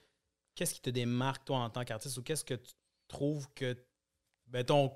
qu'est-ce 0.54 0.74
qui 0.74 0.80
te 0.82 0.90
démarque, 0.90 1.44
toi, 1.46 1.58
en 1.58 1.70
tant 1.70 1.84
qu'artiste, 1.84 2.16
ou 2.18 2.22
qu'est-ce 2.22 2.44
que 2.44 2.54
tu 2.54 2.72
trouves 3.08 3.48
que. 3.54 3.76
Mettons, 4.48 4.94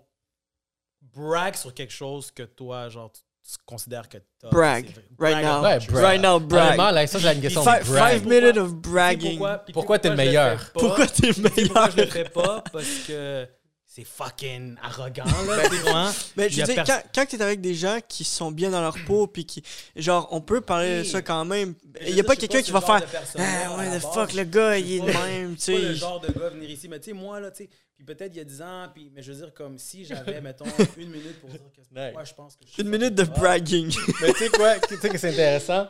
brag 1.01 1.55
sur 1.55 1.73
quelque 1.73 1.93
chose 1.93 2.31
que 2.31 2.43
toi, 2.43 2.89
genre, 2.91 3.11
tu, 3.13 3.23
tu 3.49 3.57
considères 3.65 4.09
que 4.09 4.19
tu 4.19 4.49
Brag. 4.51 4.87
Right 5.19 5.43
now. 5.45 5.63
Ouais, 5.63 5.79
brag. 5.87 6.05
Right 6.05 6.21
now, 6.23 6.41
brag. 6.41 6.65
Honnêtement, 6.65 6.91
là, 6.91 7.07
ça, 7.07 7.21
c'est 7.21 7.35
une 7.35 7.41
question 7.41 7.63
Five, 7.63 7.87
de 7.87 7.93
brag. 7.93 8.13
five 8.13 8.27
minutes 8.27 8.57
of 8.57 8.75
bragging. 8.75 9.41
Pourquoi 9.73 9.99
t'es 9.99 10.11
le 10.11 10.17
meilleur? 10.17 10.71
Pourquoi 10.73 11.07
t'es 11.07 11.29
le 11.29 11.33
sais 11.33 11.43
pourquoi 11.43 11.91
je 11.91 11.97
le 11.97 12.03
meilleur? 12.03 12.13
fais 12.13 12.25
pas? 12.25 12.65
Parce 12.73 12.99
que 13.07 13.49
c'est 13.97 14.05
fucking 14.05 14.77
arrogant, 14.83 15.25
là. 15.25 16.13
Mais 16.37 16.49
Il 16.49 16.53
je 16.53 16.59
y 16.59 16.63
a 16.63 16.67
veux 16.67 16.75
dire, 16.75 16.85
quand, 16.85 17.01
quand 17.15 17.27
t'es 17.27 17.41
avec 17.41 17.63
des 17.63 17.75
gens 17.75 17.99
qui 18.07 18.25
sont 18.25 18.51
bien 18.51 18.71
dans 18.71 18.83
leur 18.83 18.95
peau, 19.07 19.27
puis 19.27 19.47
qui. 19.47 19.63
Genre, 19.97 20.29
on 20.33 20.43
peut 20.43 20.61
parler 20.61 20.99
de 20.99 21.05
ça 21.05 21.23
quand 21.23 21.47
même. 21.47 21.73
Mais 21.95 22.01
Il 22.03 22.09
je 22.09 22.13
n'y 22.15 22.21
a 22.21 22.25
pas 22.25 22.35
je 22.35 22.41
quelqu'un 22.41 22.61
qui 22.61 22.73
va 22.73 22.83
faire. 22.83 23.01
Ah 23.39 23.77
ouais, 23.79 23.99
the 23.99 24.03
fuck, 24.03 24.35
le 24.35 24.45
gars, 24.45 24.79
Je 24.79 24.85
il 24.85 24.97
est 25.09 25.13
pas- 25.13 25.27
même, 25.27 25.57
je 25.59 25.65
tu 25.65 25.73
pas 25.73 25.79
le 25.79 25.95
sais. 25.95 25.95
genre 25.95 26.21
de 26.21 26.31
gars 26.31 26.51
venir 26.51 26.69
ici, 26.71 26.89
mais 26.91 27.01
tu 27.01 27.07
sais, 27.07 27.13
moi, 27.15 27.41
là, 27.41 27.51
tu 27.51 27.65
sais, 27.65 27.71
puis 27.97 28.05
peut-être 28.05 28.35
il 28.35 28.37
y 28.37 28.41
a 28.41 28.45
10 28.45 28.61
ans, 28.61 28.89
puis, 28.95 29.11
mais 29.15 29.23
je 29.23 29.33
veux 29.33 29.39
dire, 29.39 29.55
comme 29.55 29.79
si 29.79 30.05
j'avais, 30.05 30.43
mettons, 30.43 30.67
une 30.99 31.09
minute 31.09 31.41
pour 31.41 31.49
dire 31.49 31.61
pourquoi 31.63 32.25
je 32.25 32.35
pense 32.35 32.55
que 32.57 32.67
je 32.67 32.73
suis 32.73 32.83
Une 32.83 32.91
minute 32.91 33.15
de 33.15 33.25
bragging. 33.25 33.91
Mais 34.21 34.33
tu 34.35 34.39
sais 34.41 34.49
quoi, 34.51 34.79
tu 34.81 34.97
sais 34.99 35.09
que 35.09 35.17
c'est 35.17 35.31
intéressant? 35.33 35.89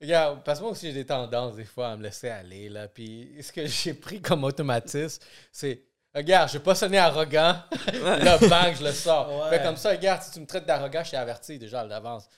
Regarde, 0.00 0.44
parce 0.44 0.60
que 0.60 0.62
moi 0.64 0.72
aussi, 0.72 0.86
j'ai 0.86 0.92
des 0.94 1.06
tendances 1.06 1.56
des 1.56 1.64
fois 1.64 1.88
à 1.90 1.96
me 1.96 2.02
laisser 2.04 2.28
aller. 2.28 2.68
Là. 2.68 2.86
Puis 2.88 3.28
ce 3.40 3.50
que 3.52 3.66
j'ai 3.66 3.94
pris 3.94 4.20
comme 4.20 4.44
automatisme, 4.44 5.20
c'est 5.50 5.82
regarde, 6.14 6.48
je 6.48 6.54
vais 6.54 6.64
pas 6.64 6.74
sonner 6.74 6.98
arrogant. 6.98 7.56
là, 8.02 8.38
bang, 8.38 8.74
je 8.78 8.84
le 8.84 8.92
sors. 8.92 9.44
Ouais. 9.44 9.50
Fait 9.56 9.62
comme 9.64 9.76
ça, 9.76 9.90
regarde, 9.90 10.22
si 10.22 10.30
tu 10.30 10.40
me 10.40 10.46
traites 10.46 10.66
d'arrogant, 10.66 11.02
je 11.02 11.08
suis 11.08 11.16
averti 11.16 11.58
déjà 11.58 11.80
à 11.80 11.84
l'avance. 11.86 12.28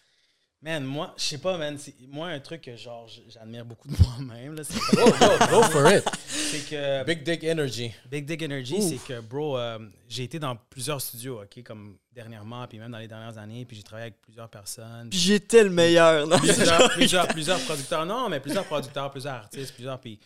Man, 0.62 0.82
moi, 0.82 1.12
je 1.18 1.24
sais 1.24 1.36
pas, 1.38 1.58
man, 1.58 1.76
moi, 2.08 2.28
un 2.28 2.40
truc 2.40 2.62
que, 2.62 2.74
genre, 2.74 3.06
j'admire 3.28 3.66
beaucoup 3.66 3.86
de 3.86 3.94
moi-même, 4.18 4.54
là, 4.54 4.62
c'est 4.64 4.78
Go, 4.96 5.04
go, 5.10 5.46
go 5.50 5.62
for 5.64 5.92
it. 5.92 6.02
c'est 6.26 6.70
que 6.70 7.04
Big 7.04 7.22
Dick 7.22 7.44
Energy. 7.44 7.92
Big 8.10 8.24
Dick 8.24 8.42
Energy, 8.42 8.80
c'est 8.80 8.96
que, 8.96 9.20
bro, 9.20 9.58
euh, 9.58 9.78
j'ai 10.08 10.22
été 10.22 10.38
dans 10.38 10.56
plusieurs 10.56 11.02
studios, 11.02 11.42
OK, 11.42 11.62
comme 11.64 11.98
dernièrement, 12.10 12.66
puis 12.66 12.78
même 12.78 12.92
dans 12.92 12.98
les 12.98 13.08
dernières 13.08 13.36
années, 13.36 13.66
puis 13.66 13.76
j'ai 13.76 13.82
travaillé 13.82 14.06
avec 14.06 14.22
plusieurs 14.22 14.48
personnes. 14.48 15.10
Puis 15.10 15.18
j'étais 15.18 15.64
le 15.64 15.68
meilleur. 15.68 16.26
non? 16.26 16.38
plusieurs, 16.38 16.88
plusieurs, 16.92 17.28
plusieurs 17.28 17.60
producteurs. 17.60 18.06
Non, 18.06 18.30
mais 18.30 18.40
plusieurs 18.40 18.64
producteurs, 18.64 19.10
plusieurs 19.10 19.34
artistes, 19.34 19.74
plusieurs. 19.74 20.00
Puis 20.00 20.18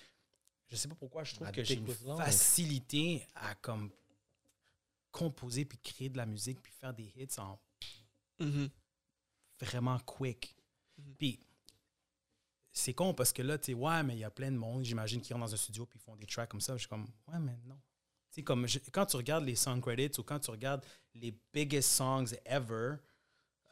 je 0.68 0.76
sais 0.76 0.88
pas 0.88 0.94
pourquoi 0.94 1.24
je 1.24 1.34
trouve 1.34 1.46
Ah, 1.46 1.52
que 1.52 1.64
j'ai 1.64 1.74
une 1.74 1.86
facilité 2.16 3.26
à 3.34 3.54
comme 3.56 3.90
composer 5.10 5.64
puis 5.64 5.78
créer 5.78 6.08
de 6.08 6.16
la 6.16 6.26
musique 6.26 6.60
puis 6.62 6.72
faire 6.72 6.92
des 6.94 7.12
hits 7.16 7.38
en 7.38 7.58
Mhm. 8.40 8.68
vraiment 9.60 9.98
quick. 10.00 10.54
Mhm. 10.98 11.14
Puis 11.16 11.40
c'est 12.72 12.94
con 12.94 13.14
parce 13.14 13.32
que 13.32 13.42
là, 13.42 13.58
tu 13.58 13.66
sais, 13.66 13.74
ouais, 13.74 14.02
mais 14.02 14.14
il 14.16 14.20
y 14.20 14.24
a 14.24 14.30
plein 14.30 14.52
de 14.52 14.56
monde, 14.56 14.84
j'imagine, 14.84 15.20
qui 15.20 15.32
rentrent 15.32 15.46
dans 15.46 15.54
un 15.54 15.56
studio 15.56 15.86
puis 15.86 15.98
font 15.98 16.14
des 16.16 16.26
tracks 16.26 16.48
comme 16.50 16.60
ça. 16.60 16.74
Je 16.74 16.80
suis 16.80 16.88
comme, 16.88 17.06
ouais, 17.26 17.38
mais 17.40 17.58
non. 17.66 17.74
Tu 18.30 18.36
sais, 18.36 18.42
comme 18.44 18.66
je- 18.68 18.78
quand 18.92 19.06
tu 19.06 19.16
regardes 19.16 19.44
les 19.44 19.56
song 19.56 19.80
credits 19.80 20.18
ou 20.20 20.22
quand 20.22 20.38
tu 20.38 20.50
regardes 20.50 20.84
les 21.14 21.32
biggest 21.52 21.90
songs 21.90 22.26
ever, 22.44 22.96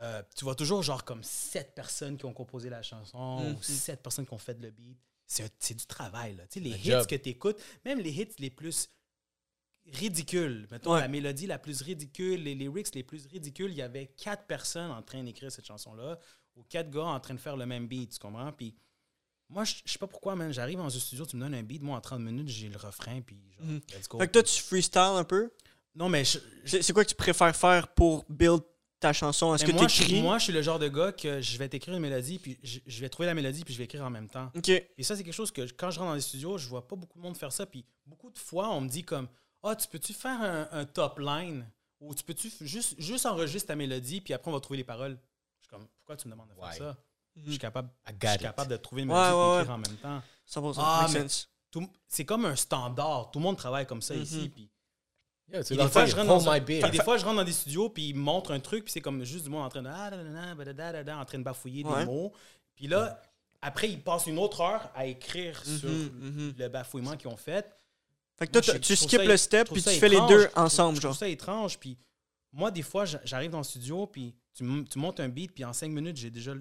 euh, 0.01 0.23
tu 0.35 0.45
vois 0.45 0.55
toujours 0.55 0.83
genre 0.83 1.05
comme 1.05 1.23
sept 1.23 1.75
personnes 1.75 2.17
qui 2.19 2.25
ont 2.25 2.33
composé 2.33 2.69
la 2.71 2.83
chanson 2.83 3.55
ou 3.57 3.63
sept 3.63 4.03
personnes 4.03 4.27
qui 4.27 4.35
ont 4.35 4.39
fait 4.39 4.59
le 4.59 4.71
beat. 4.71 4.99
C'est 5.27 5.75
du 5.75 5.87
travail, 5.87 6.37
là. 6.37 6.45
Tu 6.47 6.59
sais, 6.59 6.61
les 6.61 6.73
Un 6.75 6.77
hits 6.77 6.85
job. 6.85 7.07
que 7.07 7.17
tu 7.17 7.29
écoutes, 7.31 7.61
même 7.85 7.99
les 8.01 8.11
hits 8.13 8.29
les 8.39 8.51
plus 8.51 8.89
ridicules, 9.93 10.67
mettons 10.71 10.95
Ouais. 10.95 11.01
la 11.01 11.09
mélodie 11.09 11.47
la 11.47 11.59
plus 11.59 11.81
ridicule, 11.83 12.43
les 12.43 12.55
lyrics 12.55 12.95
les 12.95 13.03
plus 13.05 13.27
ridicules, 13.27 13.71
il 13.71 13.77
y 13.77 13.83
avait 13.83 14.07
quatre 14.17 14.45
personnes 14.47 14.91
en 14.91 15.03
train 15.03 15.23
d'écrire 15.23 15.51
cette 15.53 15.67
chanson-là 15.67 16.19
ou 16.57 16.63
quatre 16.65 16.91
gars 16.91 17.05
en 17.05 17.21
train 17.21 17.35
de 17.35 17.41
faire 17.41 17.57
le 17.57 17.67
même 17.67 17.87
beat, 17.87 18.13
tu 18.13 18.19
comprends? 18.19 18.53
Puis 18.53 18.75
moi, 19.49 19.63
je 19.65 19.75
sais 19.85 19.99
pas 19.99 20.09
pourquoi, 20.09 20.35
man, 20.35 20.53
j'arrive 20.53 20.79
dans 20.79 20.87
un 20.87 20.99
studio, 21.01 21.25
tu 21.25 21.37
me 21.37 21.43
donnes 21.43 21.55
un 21.55 21.63
beat, 21.63 21.83
moi 21.83 21.97
en 21.97 22.01
30 22.01 22.21
minutes, 22.21 22.49
j'ai 22.49 22.69
le 22.69 22.77
refrain, 22.77 23.21
puis 23.21 23.37
genre, 23.57 23.65
Mhm. 23.67 23.81
let's 23.95 24.09
go. 24.09 24.19
Fait 24.19 24.27
que 24.27 24.33
toi, 24.33 24.43
tu 24.43 24.61
freestyle 24.61 25.01
un 25.17 25.25
peu? 25.25 25.51
non, 25.95 26.09
mais 26.09 26.25
c'est 26.25 26.93
quoi 26.93 27.05
que 27.05 27.11
tu 27.11 27.15
préfères 27.15 27.55
faire 27.57 27.89
pour 27.95 28.25
build 28.29 28.63
ta 29.01 29.13
chanson? 29.13 29.55
Est-ce 29.55 29.65
que 29.65 29.73
moi, 29.73 29.83
tu 29.87 29.89
je, 29.91 29.95
suis- 29.95 30.05
écris? 30.05 30.23
moi, 30.23 30.39
je 30.39 30.45
suis 30.45 30.53
le 30.53 30.63
genre 30.63 30.79
de 30.79 30.89
gars 30.89 31.13
que 31.13 31.41
je 31.41 31.59
vais 31.59 31.69
t'écrire 31.69 31.95
une 31.95 32.01
mélodie, 32.01 32.39
puis 32.39 32.59
je, 32.63 32.81
je 32.87 33.01
vais 33.01 33.09
trouver 33.09 33.27
la 33.27 33.35
mélodie, 33.35 33.65
puis 33.65 33.73
je 33.75 33.79
vais 33.79 33.85
écrire 33.85 34.05
en 34.05 34.11
même 34.11 34.29
temps. 34.29 34.51
Et 34.67 35.03
ça, 35.03 35.17
c'est 35.17 35.25
quelque 35.25 35.35
chose 35.35 35.51
que 35.53 35.63
quand 35.73 35.91
je 35.91 35.99
rentre 35.99 36.11
dans 36.11 36.15
les 36.15 36.21
studios, 36.21 36.59
je 36.59 36.69
vois 36.69 36.87
pas 36.87 36.97
beaucoup 36.97 37.19
de 37.19 37.23
monde 37.23 37.37
faire 37.37 37.53
ça. 37.53 37.67
Puis 37.67 37.85
beaucoup 38.07 38.31
de 38.31 38.39
fois, 38.39 38.71
on 38.71 38.81
me 38.81 38.89
dit 38.89 39.03
comme 39.05 39.29
Ah, 39.63 39.77
tu 39.77 39.87
peux-tu 39.89 40.13
faire 40.13 40.41
un, 40.41 40.69
un 40.73 40.85
top 40.85 41.19
line 41.19 41.69
Ou 42.01 42.15
tu 42.15 42.25
peux-tu 42.25 42.51
juste, 42.61 42.95
juste 42.99 43.27
enregistrer 43.27 43.69
ta 43.69 43.77
mélodie, 43.77 44.21
puis 44.21 44.33
après, 44.35 44.51
on 44.51 44.55
va 44.55 44.61
trouver 44.61 44.79
les 44.79 44.85
paroles. 44.85 45.19
Je 45.61 45.67
suis 45.67 45.71
comme 45.71 45.87
Pourquoi 45.99 46.17
tu 46.17 46.29
me 46.29 46.33
demandes 46.33 46.49
de 46.49 46.55
faire 46.55 46.65
Ouais. 46.65 46.77
ça? 46.77 46.97
Je 47.37 47.43
Mhm. 47.43 47.51
suis 47.51 47.59
capable, 47.59 47.91
I 48.09 48.13
je 48.23 48.29
suis 48.29 48.39
capable 48.39 48.71
de 48.71 48.77
trouver 48.79 49.03
une 49.03 49.11
Ouais, 49.11 49.17
mélodie 49.17 49.37
et 49.37 49.59
d'écrire 49.59 49.75
en 49.75 49.79
même 49.79 49.97
temps. 49.99 50.23
100%. 50.47 50.75
Ah, 50.83 51.07
C'est 52.09 52.25
comme 52.25 52.47
un 52.47 52.57
standard. 52.57 53.31
Tout 53.31 53.39
le 53.41 53.43
monde 53.43 53.59
travaille 53.59 53.87
comme 53.87 54.01
ça 54.01 54.15
Mhm. 54.15 54.23
ici. 54.23 54.49
Puis 54.49 54.71
Yeah, 55.53 55.63
des 55.63 55.89
fois, 55.89 56.07
je 56.07 56.17
rentre 56.17 56.27
dans 56.27 56.49
un- 56.51 56.61
puis 56.61 56.81
des 56.91 57.03
fois, 57.03 57.19
je 57.19 57.25
rentre 57.25 57.37
dans 57.37 57.45
des 57.45 57.53
studios, 57.53 57.89
puis 57.89 58.09
ils 58.09 58.15
me 58.15 58.21
montrent 58.21 58.51
un 58.53 58.59
truc, 58.61 58.85
puis 58.85 58.93
c'est 58.93 59.01
comme 59.01 59.23
juste 59.25 59.45
du 59.45 59.51
monde 59.51 59.63
en 59.65 59.69
train 59.69 59.83
de, 59.83 59.89
ah, 59.89 61.21
en 61.21 61.25
train 61.25 61.39
de 61.39 61.45
bafouiller 61.45 61.85
Ouais. 61.85 62.01
des 62.01 62.05
mots. 62.07 62.33
Puis 62.75 62.89
là, 62.89 63.23
après, 63.63 63.89
ils 63.89 64.03
passent 64.03 64.27
une 64.27 64.39
autre 64.39 64.61
heure 64.61 64.91
à 64.95 65.07
écrire 65.07 65.65
sur 65.65 65.89
Mhm, 65.89 66.11
mhm. 66.15 66.55
le 66.59 66.69
bafouillement 66.69 67.17
qu'ils 67.17 67.29
ont 67.29 67.37
fait. 67.37 67.65
Fait 68.39 68.47
que 68.47 68.53
toi, 68.53 68.61
Moi, 68.67 68.79
tu- 68.81 68.97
ça- 68.97 69.23
le 69.25 69.37
step, 69.37 69.71
puis 69.73 69.83
tu 69.83 69.91
fais 69.91 70.09
les 70.09 70.21
deux 70.29 70.43
Je 70.43 70.47
trouve- 70.49 70.65
ensemble, 70.65 70.97
Je 70.97 71.01
genre. 71.03 71.13
trouve 71.13 71.21
ça 71.21 71.29
étrange. 71.29 71.79
Puis 71.79 71.97
moi, 72.53 72.71
des 72.71 72.83
fois, 72.83 73.05
j'a- 73.05 73.21
j'arrive 73.25 73.51
dans 73.53 73.59
le 73.59 73.65
studio, 73.65 74.07
puis 74.07 74.35
tu, 74.53 74.65
montes 74.65 75.21
un 75.21 75.29
beat, 75.29 75.53
puis 75.53 75.65
en 75.65 75.73
cinq 75.73 75.91
minutes, 75.91 76.17
j'ai 76.17 76.31
déjà, 76.31 76.53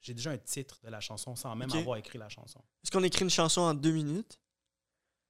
j'ai 0.00 0.14
déjà 0.14 0.30
un 0.30 0.38
titre 0.38 0.80
de 0.82 0.88
la 0.90 1.00
chanson 1.00 1.36
sans 1.36 1.54
même 1.54 1.70
avoir 1.72 1.96
écrit 1.98 2.18
la 2.18 2.28
chanson. 2.28 2.60
Est-ce 2.82 2.90
qu'on 2.90 3.04
écrit 3.04 3.22
une 3.24 3.30
chanson 3.30 3.60
en 3.60 3.74
deux 3.74 3.92
minutes? 3.92 4.38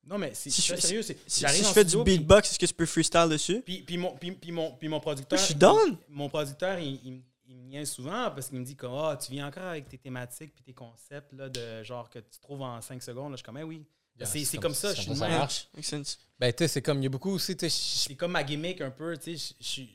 Non, 0.04 0.18
mais 0.18 0.32
c'est 0.34 0.50
Si 0.50 0.60
je 0.62 0.66
très 0.68 0.76
fais- 0.76 0.82
sérieux. 0.88 1.02
c'est- 1.02 1.18
Si, 1.26 1.40
si 1.40 1.62
je 1.62 1.64
fais 1.72 1.84
du 1.84 1.90
studio, 1.90 2.02
beatbox, 2.04 2.50
est-ce 2.50 2.58
que 2.58 2.66
tu 2.66 2.74
peux 2.74 2.86
freestyle 2.86 3.28
dessus? 3.28 3.62
Puis, 3.64 3.82
puis, 3.82 3.96
mon, 3.98 4.12
puis, 4.16 4.32
puis 4.32 4.50
mon, 4.52 4.72
puis 4.72 4.88
mon 4.88 4.98
producteur. 5.00 5.38
Je 5.38 5.44
suis 5.44 5.54
down! 5.54 5.96
Mon 6.08 6.28
producteur, 6.28 6.78
il, 6.78 6.98
il, 7.04 7.12
me- 7.12 7.20
il 7.48 7.56
me 7.56 7.62
niaise 7.68 7.90
souvent 7.90 8.30
parce 8.30 8.48
qu'il 8.48 8.58
me 8.58 8.64
dit 8.64 8.74
comme 8.74 8.94
Ah, 8.94 9.16
tu 9.16 9.30
viens 9.30 9.46
encore 9.46 9.62
avec 9.64 9.88
tes 9.88 9.98
thématiques 9.98 10.52
puis 10.54 10.64
tes 10.64 10.72
concepts 10.72 11.32
là, 11.34 11.48
de 11.48 11.82
genre 11.84 12.10
que 12.10 12.18
tu 12.18 12.40
trouves 12.40 12.62
en 12.62 12.80
5 12.80 13.00
secondes. 13.02 13.30
Là, 13.30 13.36
je 13.36 13.38
suis 13.38 13.44
comme 13.44 13.58
Eh 13.58 13.62
oui. 13.62 13.84
Yeah, 14.18 14.26
c'est- 14.26 14.44
c'est 14.44 14.58
comme 14.58 14.74
ça, 14.74 14.92
je 14.92 15.00
suis 15.02 15.10
de 15.10 15.14
ça 15.14 15.28
marche. 15.28 15.68
Ben, 16.38 16.52
tu 16.52 16.58
sais, 16.64 16.68
c'est 16.68 16.82
comme, 16.82 16.98
il 16.98 17.04
y 17.04 17.06
a 17.06 17.10
beaucoup 17.10 17.30
aussi, 17.30 17.56
tu 17.56 17.68
sais, 17.70 17.74
je- 17.74 18.08
C'est 18.08 18.14
comme 18.16 18.32
ma 18.32 18.42
gimmick 18.44 18.80
un 18.80 18.90
peu. 18.90 19.16
Tu 19.16 19.38
sais, 19.38 19.54
je- 19.58 19.64
je 19.64 19.68
suis. 19.68 19.90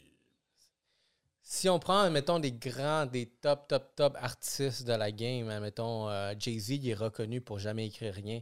si 1.43 1.69
on 1.69 1.79
prend, 1.79 2.09
mettons, 2.09 2.39
des 2.39 2.51
grands, 2.51 3.05
des 3.05 3.25
top, 3.27 3.67
top, 3.67 3.95
top 3.95 4.17
artistes 4.19 4.83
de 4.85 4.93
la 4.93 5.11
game, 5.11 5.49
hein, 5.49 5.59
mettons, 5.59 6.09
euh, 6.09 6.33
Jay-Z, 6.37 6.69
il 6.71 6.89
est 6.89 6.93
reconnu 6.93 7.41
pour 7.41 7.59
jamais 7.59 7.87
écrire 7.87 8.13
rien. 8.13 8.41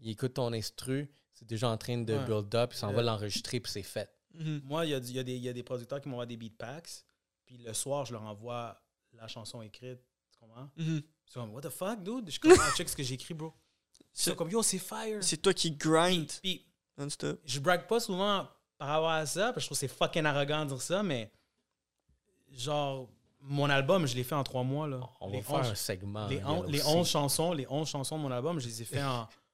Il 0.00 0.10
écoute 0.10 0.34
ton 0.34 0.52
instru, 0.52 1.10
c'est 1.32 1.46
déjà 1.46 1.68
en 1.70 1.76
train 1.76 1.98
de 1.98 2.14
Ouais. 2.14 2.24
build 2.24 2.54
up, 2.54 2.70
il 2.72 2.76
s'en 2.76 2.90
Euh, 2.90 2.96
va 2.96 3.02
l'enregistrer, 3.02 3.60
puis 3.60 3.72
c'est 3.72 3.82
fait. 3.82 4.10
Mhm. 4.34 4.60
Moi, 4.64 4.84
il 4.84 4.88
y 4.88 4.92
y, 4.92 5.18
a 5.18 5.22
des- 5.22 5.36
il 5.36 5.42
y 5.42 5.48
a 5.48 5.52
des 5.52 5.62
producteurs 5.62 6.00
qui 6.00 6.08
m'envoient 6.08 6.26
des 6.26 6.36
beat 6.36 6.56
packs. 6.56 7.04
Puis 7.46 7.56
le 7.58 7.72
soir, 7.72 8.04
je 8.04 8.12
leur 8.12 8.22
envoie 8.22 8.78
la 9.12 9.26
chanson 9.28 9.62
écrite. 9.62 10.00
Tu 10.32 10.38
comprends? 10.38 10.68
Mhm. 10.76 11.02
Ils 11.26 11.32
sont 11.32 11.40
comme 11.40 11.54
What 11.54 11.62
the 11.62 11.70
fuck, 11.70 12.02
dude? 12.02 12.26
Je 12.26 12.30
suis 12.32 12.40
comme 12.40 12.52
Ah, 12.60 12.70
check 12.76 12.88
ce 12.88 12.96
que 12.96 13.02
j'ai 13.02 13.14
écrit, 13.14 13.34
bro. 13.34 13.52
C'est- 14.12 14.34
comme 14.36 14.50
Yo, 14.50 14.62
c'est 14.62 14.78
fire. 14.78 15.22
C'est 15.22 15.38
toi 15.38 15.54
qui 15.54 15.70
grind 15.72 16.30
Puis 16.42 16.66
non-stop. 16.98 17.40
je 17.44 17.60
brague 17.60 17.86
pas 17.86 18.00
souvent 18.00 18.48
par 18.78 18.88
rapport 18.88 19.10
à 19.10 19.24
ça, 19.26 19.52
parce 19.52 19.54
que 19.56 19.60
je 19.60 19.66
trouve 19.66 19.76
que 19.76 19.80
c'est 19.80 19.88
fucking 19.88 20.24
arrogant 20.26 20.64
de 20.64 20.70
dire 20.70 20.82
ça, 20.82 21.02
mais 21.02 21.30
genre, 22.52 23.08
mon 23.40 23.68
album, 23.70 24.06
je 24.06 24.14
l'ai 24.16 24.24
fait 24.24 24.34
en 24.34 24.44
trois 24.44 24.62
mois. 24.64 24.86
Là. 24.86 25.00
On 25.20 25.30
les 25.30 25.40
va 25.40 25.42
faire 25.44 25.54
11 25.60 25.70
un 25.70 25.74
segment. 25.74 26.26
les, 26.28 26.42
on- 26.44 26.62
les 26.64 26.80
aussi. 26.80 26.88
11 26.96 27.08
chansons, 27.08 27.52
les 27.52 27.66
11 27.68 27.88
chansons 27.88 28.16
de 28.18 28.22
mon 28.22 28.30
album, 28.30 28.58
je 28.58 28.66
les 28.66 28.82
ai 28.82 28.84
fait 28.84 29.02
en, 29.02 29.28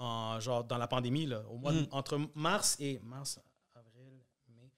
en 0.00 0.40
genre 0.40 0.64
dans 0.64 0.78
la 0.78 0.88
pandémie 0.88 1.26
là, 1.26 1.46
au 1.48 1.58
mois 1.58 1.72
de- 1.72 1.80
Mhm. 1.80 1.88
entre 1.92 2.18
mars 2.34 2.76
et 2.80 2.98
mars, 3.00 3.38
avril, 3.74 4.18
mai. 4.48 4.70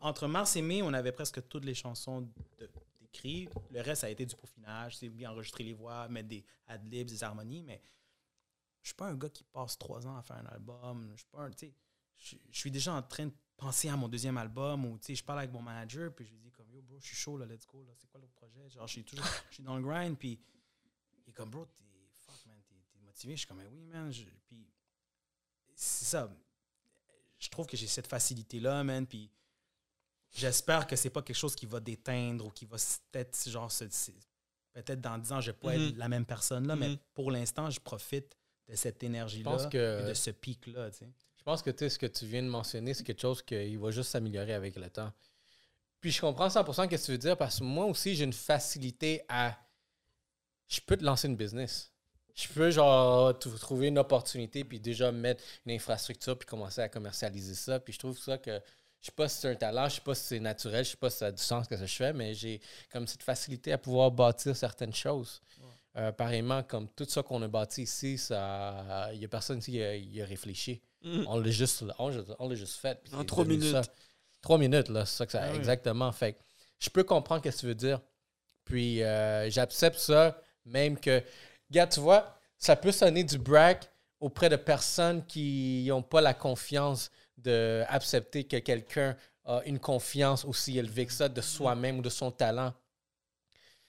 Entre 0.00 0.26
mars 0.26 0.56
et 0.56 0.62
mai, 0.62 0.82
on 0.82 0.92
avait 0.92 1.12
presque 1.12 1.46
toutes 1.48 1.64
les 1.64 1.74
chansons 1.74 2.28
d'écrit. 3.00 3.48
Le 3.70 3.80
reste 3.80 4.02
a 4.04 4.10
été 4.10 4.26
du 4.26 4.34
peaufinage, 4.34 4.96
c'est 4.98 5.08
bien 5.08 5.30
enregistrer 5.30 5.62
les 5.64 5.72
voix, 5.72 6.08
mettre 6.08 6.28
des 6.28 6.44
adlibs, 6.66 7.06
des 7.08 7.22
harmonies, 7.22 7.62
mais 7.62 7.80
je 8.82 8.88
suis 8.88 8.96
pas 8.96 9.06
un 9.06 9.14
gars 9.14 9.28
qui 9.30 9.44
passe 9.44 9.78
trois 9.78 10.04
ans 10.06 10.16
à 10.16 10.22
faire 10.22 10.36
un 10.38 10.46
album. 10.46 11.10
Je 11.12 11.18
suis 11.18 11.26
pas 11.30 11.42
un, 11.42 11.50
je 11.50 11.66
je 12.50 12.58
suis 12.58 12.70
déjà 12.70 12.92
en 12.94 13.02
train 13.02 13.26
de 13.26 13.32
penser 13.56 13.88
à 13.88 13.96
mon 13.96 14.08
deuxième 14.08 14.36
album 14.36 14.84
ou 14.84 14.98
tu 14.98 15.06
sais, 15.06 15.14
je 15.14 15.24
parle 15.24 15.38
avec 15.40 15.52
mon 15.52 15.62
manager 15.62 16.12
puis 16.14 16.26
je 16.26 16.32
lui 16.32 16.38
dis 16.40 16.50
comme 16.50 16.68
yo 16.72 16.82
bro, 16.82 16.98
je 17.00 17.06
suis 17.06 17.16
chaud 17.16 17.36
là, 17.38 17.46
let's 17.46 17.66
go 17.66 17.84
là, 17.84 17.92
c'est 17.96 18.08
quoi 18.08 18.20
l'autre 18.20 18.34
projet? 18.34 18.68
Genre 18.70 18.86
je 18.86 18.92
suis 18.92 19.04
toujours 19.04 19.24
je 19.50 19.54
suis 19.54 19.62
dans 19.62 19.76
le 19.76 19.82
grind 19.82 20.18
puis 20.18 20.40
il 21.24 21.30
est 21.30 21.32
comme 21.32 21.50
bro, 21.50 21.64
t'es 21.66 21.84
fuck 22.12 22.44
man, 22.46 22.58
t'es 22.68 22.74
t'es 22.90 22.98
motivé, 23.16 23.34
je 23.34 23.38
suis 23.40 23.46
comme 23.46 23.62
oui 23.72 23.86
man, 23.86 24.12
je- 24.12 24.24
puis 24.46 24.66
c'est 25.74 26.04
ça. 26.04 26.30
Je 27.38 27.48
trouve 27.48 27.66
que 27.66 27.76
j'ai 27.76 27.86
cette 27.86 28.06
facilité 28.06 28.60
là 28.60 28.84
man 28.84 29.06
puis 29.06 29.30
j'espère 30.34 30.86
que 30.86 30.96
c'est 30.96 31.08
pas 31.10 31.22
quelque 31.22 31.36
chose 31.36 31.54
qui 31.56 31.64
va 31.66 31.80
déteindre 31.80 32.44
ou 32.46 32.50
qui 32.50 32.66
va 32.66 32.76
peut-être 33.10 33.48
genre 33.48 33.70
peut-être 34.74 35.00
dans 35.00 35.16
10 35.16 35.32
ans 35.32 35.40
je 35.40 35.50
vais 35.50 35.56
pas 35.56 35.74
Mhm. 35.76 35.88
être 35.88 35.96
la 35.96 36.08
même 36.08 36.26
personne 36.26 36.66
là, 36.66 36.76
mais 36.76 36.90
Mhm. 36.90 36.98
pour 37.14 37.30
l'instant, 37.30 37.70
je 37.70 37.80
profite 37.80 38.36
de 38.68 38.74
cette 38.74 39.02
énergie 39.02 39.38
Je 39.40 39.44
là 39.44 39.50
pense 39.52 39.66
que, 39.66 40.02
et 40.04 40.08
de 40.08 40.14
ce 40.14 40.30
pic 40.30 40.66
là, 40.66 40.90
tu 40.90 40.98
sais. 40.98 41.08
je 41.38 41.42
pense 41.42 41.62
que 41.62 41.70
tu 41.70 41.88
ce 41.88 41.98
que 41.98 42.06
tu 42.06 42.26
viens 42.26 42.42
de 42.42 42.48
mentionner, 42.48 42.92
c'est 42.92 43.04
quelque 43.04 43.22
chose 43.22 43.40
qui 43.40 43.76
va 43.76 43.90
juste 43.92 44.10
s'améliorer 44.10 44.52
avec 44.52 44.76
le 44.76 44.90
temps. 44.90 45.12
Puis 46.00 46.10
je 46.12 46.20
comprends 46.20 46.50
100% 46.50 46.82
ce 46.84 46.88
que 46.88 46.96
tu 47.02 47.12
veux 47.12 47.18
dire 47.18 47.36
parce 47.38 47.60
que 47.60 47.64
moi 47.64 47.86
aussi, 47.86 48.14
j'ai 48.14 48.24
une 48.24 48.32
facilité 48.34 49.22
à. 49.28 49.56
Je 50.68 50.80
peux 50.80 50.96
te 50.96 51.04
lancer 51.04 51.28
une 51.28 51.36
business. 51.36 51.90
Je 52.36 52.48
peux, 52.48 52.70
genre, 52.70 53.36
trouver 53.38 53.88
une 53.88 53.98
opportunité 53.98 54.62
puis 54.62 54.78
déjà 54.78 55.10
mettre 55.10 55.42
une 55.64 55.72
infrastructure 55.72 56.38
puis 56.38 56.46
commencer 56.46 56.82
à 56.82 56.88
commercialiser 56.88 57.54
ça. 57.54 57.80
Puis 57.80 57.94
je 57.94 57.98
trouve 57.98 58.18
ça 58.18 58.38
que. 58.38 58.60
Je 59.00 59.06
sais 59.06 59.14
pas 59.14 59.28
si 59.28 59.40
c'est 59.40 59.50
un 59.50 59.54
talent, 59.54 59.88
je 59.88 59.96
sais 59.96 60.00
pas 60.00 60.14
si 60.16 60.24
c'est 60.24 60.40
naturel, 60.40 60.84
je 60.84 60.90
sais 60.90 60.96
pas 60.96 61.10
si 61.10 61.18
ça 61.18 61.26
a 61.26 61.32
du 61.32 61.42
sens 61.42 61.68
que 61.68 61.76
ça 61.76 61.86
je 61.86 61.94
fais, 61.94 62.12
mais 62.12 62.34
j'ai 62.34 62.60
comme 62.90 63.06
cette 63.06 63.22
facilité 63.22 63.72
à 63.72 63.78
pouvoir 63.78 64.10
bâtir 64.10 64.56
certaines 64.56 64.94
choses. 64.94 65.40
Euh, 65.96 66.12
pareillement, 66.12 66.62
comme 66.62 66.88
tout 66.88 67.06
ça 67.08 67.22
qu'on 67.22 67.40
a 67.42 67.48
bâti 67.48 67.82
ici, 67.82 68.18
ça, 68.18 69.08
il 69.14 69.20
y 69.20 69.24
a 69.24 69.28
personne 69.28 69.58
ici 69.58 69.72
qui 69.72 69.82
a, 69.82 69.94
il 69.94 70.20
a 70.20 70.26
réfléchi. 70.26 70.82
Mhm. 71.02 71.24
On 71.28 71.38
l'a 71.38 71.50
juste, 71.50 71.84
on, 71.98 72.54
juste 72.54 72.80
fait. 72.80 73.00
En 73.12 73.24
trois 73.24 73.44
minutes. 73.44 73.72
ça. 73.72 73.82
Trois 74.42 74.58
minutes, 74.58 74.88
là, 74.88 75.06
c'est 75.06 75.16
ça 75.16 75.26
que 75.26 75.32
ça. 75.32 75.42
Ah 75.42 75.48
oui. 75.52 75.56
Exactement. 75.56 76.10
Fait 76.12 76.32
que 76.32 76.38
je 76.78 76.90
peux 76.90 77.04
comprendre 77.04 77.42
ce 77.44 77.50
que 77.50 77.56
tu 77.56 77.66
veux 77.66 77.74
dire. 77.74 78.00
Puis 78.64 79.02
euh, 79.02 79.48
j'accepte 79.50 79.98
ça, 79.98 80.40
même 80.64 80.98
que, 80.98 81.22
regarde, 81.70 81.90
tu 81.92 82.00
vois, 82.00 82.36
ça 82.58 82.76
peut 82.76 82.92
sonner 82.92 83.24
du 83.24 83.38
brag 83.38 83.78
auprès 84.20 84.48
de 84.48 84.56
personnes 84.56 85.24
qui 85.26 85.84
n'ont 85.88 86.02
pas 86.02 86.20
la 86.20 86.34
confiance 86.34 87.10
d'accepter 87.36 88.44
que 88.44 88.56
quelqu'un 88.58 89.16
a 89.44 89.62
une 89.66 89.78
confiance 89.78 90.44
aussi 90.44 90.78
élevée 90.78 91.06
que 91.06 91.12
ça 91.12 91.28
de 91.28 91.40
soi-même 91.40 91.98
ou 91.98 92.02
de 92.02 92.08
son 92.08 92.30
talent. 92.30 92.72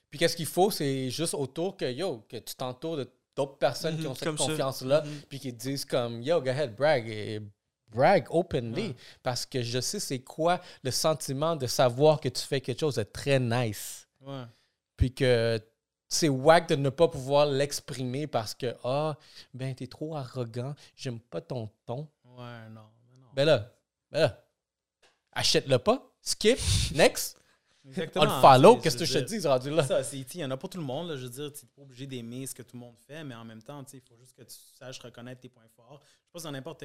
Puis 0.10 0.20
qu'est-ce 0.20 0.36
qu'il 0.36 0.46
faut, 0.46 0.72
c'est 0.72 1.10
juste 1.10 1.34
autour 1.34 1.76
que, 1.78 1.90
yo, 1.92 2.26
que 2.30 2.38
tu 2.38 2.56
t'entoures 2.56 2.98
de 2.98 3.10
d'autres 3.36 3.58
personnes 3.60 3.98
qui 3.98 4.02
Mhm, 4.04 4.08
ont 4.10 4.16
cette 4.16 4.36
confiance-là, 4.36 5.04
Mhm. 5.04 5.22
puis 5.30 5.40
qui 5.40 5.54
disent 5.54 5.86
comme, 5.86 6.24
yo, 6.24 6.42
go 6.42 6.50
ahead, 6.50 6.76
brag, 6.76 7.08
et 7.08 7.40
brag 7.88 8.26
openly, 8.32 8.88
Ouais. 8.88 8.96
parce 9.22 9.46
que 9.46 9.62
je 9.62 9.80
sais 9.80 10.00
c'est 10.00 10.20
quoi 10.24 10.60
le 10.82 10.90
sentiment 10.90 11.56
de 11.56 11.68
savoir 11.68 12.20
que 12.20 12.30
tu 12.30 12.42
fais 12.42 12.62
quelque 12.62 12.80
chose 12.80 12.96
de 12.96 13.04
très 13.04 13.40
nice, 13.40 14.08
Ouais. 14.22 14.46
puis 14.96 15.14
que 15.14 15.62
c'est 16.10 16.30
wack 16.30 16.70
de 16.70 16.76
ne 16.76 16.89
pas 16.89 17.08
pouvoir 17.08 17.45
l'exprimer 17.45 18.28
parce 18.28 18.53
que, 18.53 18.76
ah, 18.84 19.18
ben, 19.53 19.76
t'es 19.76 19.88
trop 19.88 20.16
arrogant, 20.16 20.76
j'aime 20.95 21.20
pas 21.20 21.41
ton 21.41 21.70
ton. 21.86 22.08
Ouais, 22.24 22.70
non, 22.70 22.86
mais 23.10 23.18
non. 23.18 23.28
Ben 23.34 23.45
là, 23.45 23.74
ben 24.12 24.20
là, 24.22 24.45
achète-le 25.34 25.80
pas, 25.80 26.12
skip, 26.22 26.58
next, 26.93 27.38
Exactement. 27.88 28.26
on 28.26 28.36
le 28.36 28.41
follow, 28.41 28.78
qu'est-ce 28.78 28.97
que 28.97 29.05
je 29.05 29.20
te 29.20 29.24
dis, 29.24 29.47
rendu 29.47 29.70
là? 29.70 29.84
Ça, 29.84 30.03
c'est, 30.03 30.20
il 30.20 30.39
y 30.39 30.45
en 30.45 30.51
a 30.51 30.58
pas 30.58 30.68
tout 30.68 30.78
le 30.78 30.84
monde. 30.84 31.10
Là, 31.10 31.16
je 31.16 31.24
veux 31.24 31.30
dire, 31.30 31.53
tu 31.53 31.66
n'es 31.66 31.72
pas 31.76 31.82
obligé 31.82 32.05
d'aimer 32.05 32.45
ce 32.45 32.53
que 32.53 32.62
tout 32.62 32.76
le 32.76 32.82
monde 32.82 32.97
fait, 32.97 33.24
mais 33.24 33.36
en 33.36 33.45
même 33.45 33.62
temps, 33.62 33.84
il 33.93 34.01
faut 34.01 34.18
juste 34.18 34.36
que 34.36 34.43
tu 34.43 34.55
saches 34.78 34.99
reconnaître 34.99 35.41
tes 35.41 35.49
points 35.49 35.68
forts. 35.76 36.01
Je 36.26 36.32
pense 36.32 36.43
que 36.43 36.47
dans 36.47 36.51
n'importe 36.51 36.84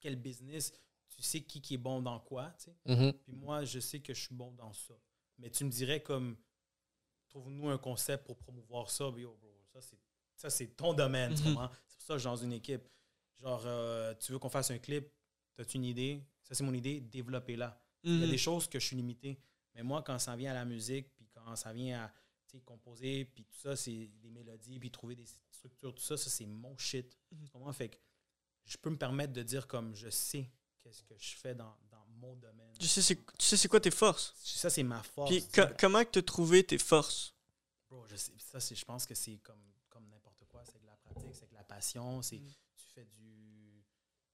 quel 0.00 0.16
business, 0.16 0.72
tu 1.08 1.22
sais 1.22 1.40
qui, 1.40 1.60
qui 1.60 1.74
est 1.74 1.78
bon 1.78 2.00
dans 2.02 2.20
quoi. 2.20 2.52
tu 2.58 2.64
sais. 2.64 2.76
Mhm. 2.86 3.12
Puis 3.12 3.32
moi, 3.32 3.64
je 3.64 3.80
sais 3.80 4.00
que 4.00 4.12
je 4.12 4.20
suis 4.20 4.34
bon 4.34 4.52
dans 4.52 4.72
ça. 4.72 4.94
Mais 5.38 5.50
tu 5.50 5.64
me 5.64 5.70
dirais 5.70 6.00
comme, 6.00 6.36
trouve-nous 7.32 7.68
un 7.70 7.78
concept 7.78 8.24
pour 8.26 8.36
promouvoir 8.36 8.90
ça. 8.90 9.04
Yo, 9.16 9.34
bro, 9.40 9.50
ça, 9.72 9.80
c'est, 9.80 9.98
ça, 10.36 10.50
c'est 10.50 10.68
ton 10.76 10.92
domaine. 10.92 11.34
comprends? 11.34 11.70
C'est 11.86 11.96
pour 11.98 12.06
ça 12.06 12.14
que 12.14 12.18
je 12.18 12.22
suis 12.22 12.28
dans 12.28 12.36
une 12.36 12.52
équipe. 12.52 12.82
Genre, 13.40 13.62
euh, 13.66 14.14
tu 14.20 14.32
veux 14.32 14.38
qu'on 14.38 14.50
fasse 14.50 14.70
un 14.70 14.78
clip, 14.78 15.08
as-tu 15.58 15.76
une 15.78 15.84
idée? 15.84 16.22
Ça, 16.42 16.54
c'est 16.54 16.64
mon 16.64 16.74
idée, 16.74 17.00
développez-la. 17.00 17.80
Il 18.04 18.18
y 18.20 18.22
a 18.22 18.26
Mhm. 18.26 18.30
des 18.30 18.38
choses 18.38 18.68
que 18.68 18.78
je 18.78 18.86
suis 18.86 18.96
limité. 18.96 19.38
Mais 19.74 19.82
moi, 19.82 20.02
quand 20.02 20.18
ça 20.18 20.36
vient 20.36 20.50
à 20.50 20.54
la 20.54 20.64
musique, 20.64 21.14
puis 21.16 21.26
quand 21.32 21.56
ça 21.56 21.72
vient 21.72 22.04
à 22.04 22.12
composer, 22.66 23.24
puis 23.24 23.44
tout 23.44 23.56
ça, 23.56 23.74
c'est 23.76 24.08
des 24.20 24.30
mélodies, 24.30 24.78
puis 24.78 24.90
trouver 24.90 25.14
des 25.16 25.24
structures, 25.50 25.94
tout 25.94 26.02
ça, 26.02 26.18
ça, 26.18 26.28
c'est 26.28 26.44
mon 26.44 26.76
shit. 26.76 27.16
Mhm. 27.30 27.72
Fait 27.72 27.88
que 27.88 27.96
je 28.66 28.76
peux 28.76 28.90
me 28.90 28.98
permettre 28.98 29.32
de 29.32 29.42
dire 29.42 29.66
comme 29.66 29.94
je 29.94 30.10
sais 30.10 30.50
qu'est-ce 30.80 31.02
que 31.02 31.16
je 31.16 31.36
fais 31.36 31.54
dans 31.54 31.74
mon 32.22 32.36
domaine. 32.36 32.72
Tu 32.78 32.86
sais, 32.86 33.02
c'est, 33.02 33.16
tu 33.16 33.46
sais 33.46 33.56
c'est 33.56 33.68
quoi 33.68 33.80
tes 33.80 33.90
forces? 33.90 34.32
Ça, 34.42 34.70
c'est 34.70 34.82
ma 34.82 35.02
force. 35.02 35.30
Puis 35.30 35.46
co- 35.48 35.62
comment 35.78 36.04
tu 36.04 36.18
as 36.18 36.22
trouvé 36.22 36.64
tes 36.64 36.78
forces? 36.78 37.34
Bro, 37.90 38.06
je 38.06 38.16
sais, 38.16 38.32
ça, 38.38 38.58
c'est, 38.60 38.74
je 38.74 38.84
pense 38.84 39.04
que 39.06 39.14
c'est 39.14 39.36
comme, 39.38 39.60
comme 39.88 40.08
n'importe 40.08 40.44
quoi. 40.48 40.62
C'est 40.64 40.80
de 40.80 40.86
la 40.86 40.96
pratique, 40.96 41.34
c'est 41.34 41.48
de 41.50 41.54
la 41.54 41.64
passion. 41.64 42.22
C'est, 42.22 42.36
Mm. 42.38 42.48
Tu 42.76 42.84
fais 42.94 43.04
du. 43.04 43.84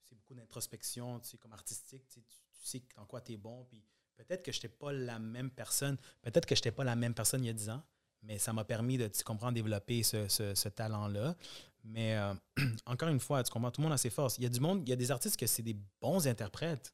C'est 0.04 0.14
beaucoup 0.16 0.34
d'introspection, 0.34 1.20
tu 1.20 1.28
sais, 1.28 1.36
comme 1.38 1.52
artistique. 1.52 2.08
Tu 2.08 2.20
sais, 2.20 2.26
tu, 2.26 2.36
tu 2.60 2.66
sais 2.66 2.82
dans 2.96 3.04
quoi 3.06 3.20
tu 3.20 3.32
es 3.32 3.36
bon. 3.36 3.64
Puis 3.68 3.82
peut-être 4.16 4.42
que 4.42 4.52
je 4.52 4.58
n'étais 4.58 4.68
pas 4.68 4.92
la 4.92 5.18
même 5.18 5.50
personne. 5.50 5.96
Peut-être 6.22 6.46
que 6.46 6.54
je 6.54 6.60
n'étais 6.60 6.72
pas 6.72 6.84
la 6.84 6.96
même 6.96 7.14
personne 7.14 7.42
il 7.44 7.48
y 7.48 7.50
a 7.50 7.54
10 7.54 7.68
ans. 7.70 7.82
Mais 8.22 8.38
ça 8.38 8.52
m'a 8.52 8.64
permis 8.64 8.98
de, 8.98 9.06
tu 9.06 9.22
comprends, 9.22 9.52
développer 9.52 10.02
ce, 10.02 10.26
ce- 10.28 10.54
ce 10.54 10.68
talent-là. 10.68 11.36
Mais 11.84 12.16
euh, 12.16 12.34
encore 12.86 13.08
une 13.10 13.20
fois, 13.20 13.44
tu 13.44 13.50
comprends, 13.52 13.70
tout 13.70 13.80
le 13.80 13.84
monde 13.84 13.92
a 13.94 13.98
ses 13.98 14.10
forces. 14.10 14.36
Il 14.38 14.42
y 14.42 14.46
a 14.46 14.50
du 14.50 14.58
monde, 14.60 14.82
il 14.84 14.88
y 14.90 14.92
a 14.92 14.96
des 14.96 15.10
artistes 15.12 15.36
que 15.36 15.46
c'est 15.46 15.62
des 15.62 15.76
bons 16.00 16.26
interprètes, 16.26 16.92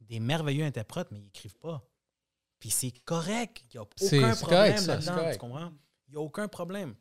des 0.00 0.20
merveilleux 0.20 0.64
interprètes, 0.64 1.10
mais 1.10 1.18
ils 1.18 1.24
n'écrivent 1.24 1.58
pas. 1.58 1.88
Puis 2.58 2.70
c'est 2.70 2.92
correct. 3.04 3.62
Il 3.64 3.76
n'y 3.76 3.78
a 3.78 3.82
aucun 3.82 4.34
problème 4.36 4.86
là-dedans. 4.86 5.32
Tu 5.32 5.38
comprends? 5.38 5.72
Il 6.08 6.12
n'y 6.12 6.16
a 6.16 6.20
aucun 6.20 6.48
problème. 6.48 6.94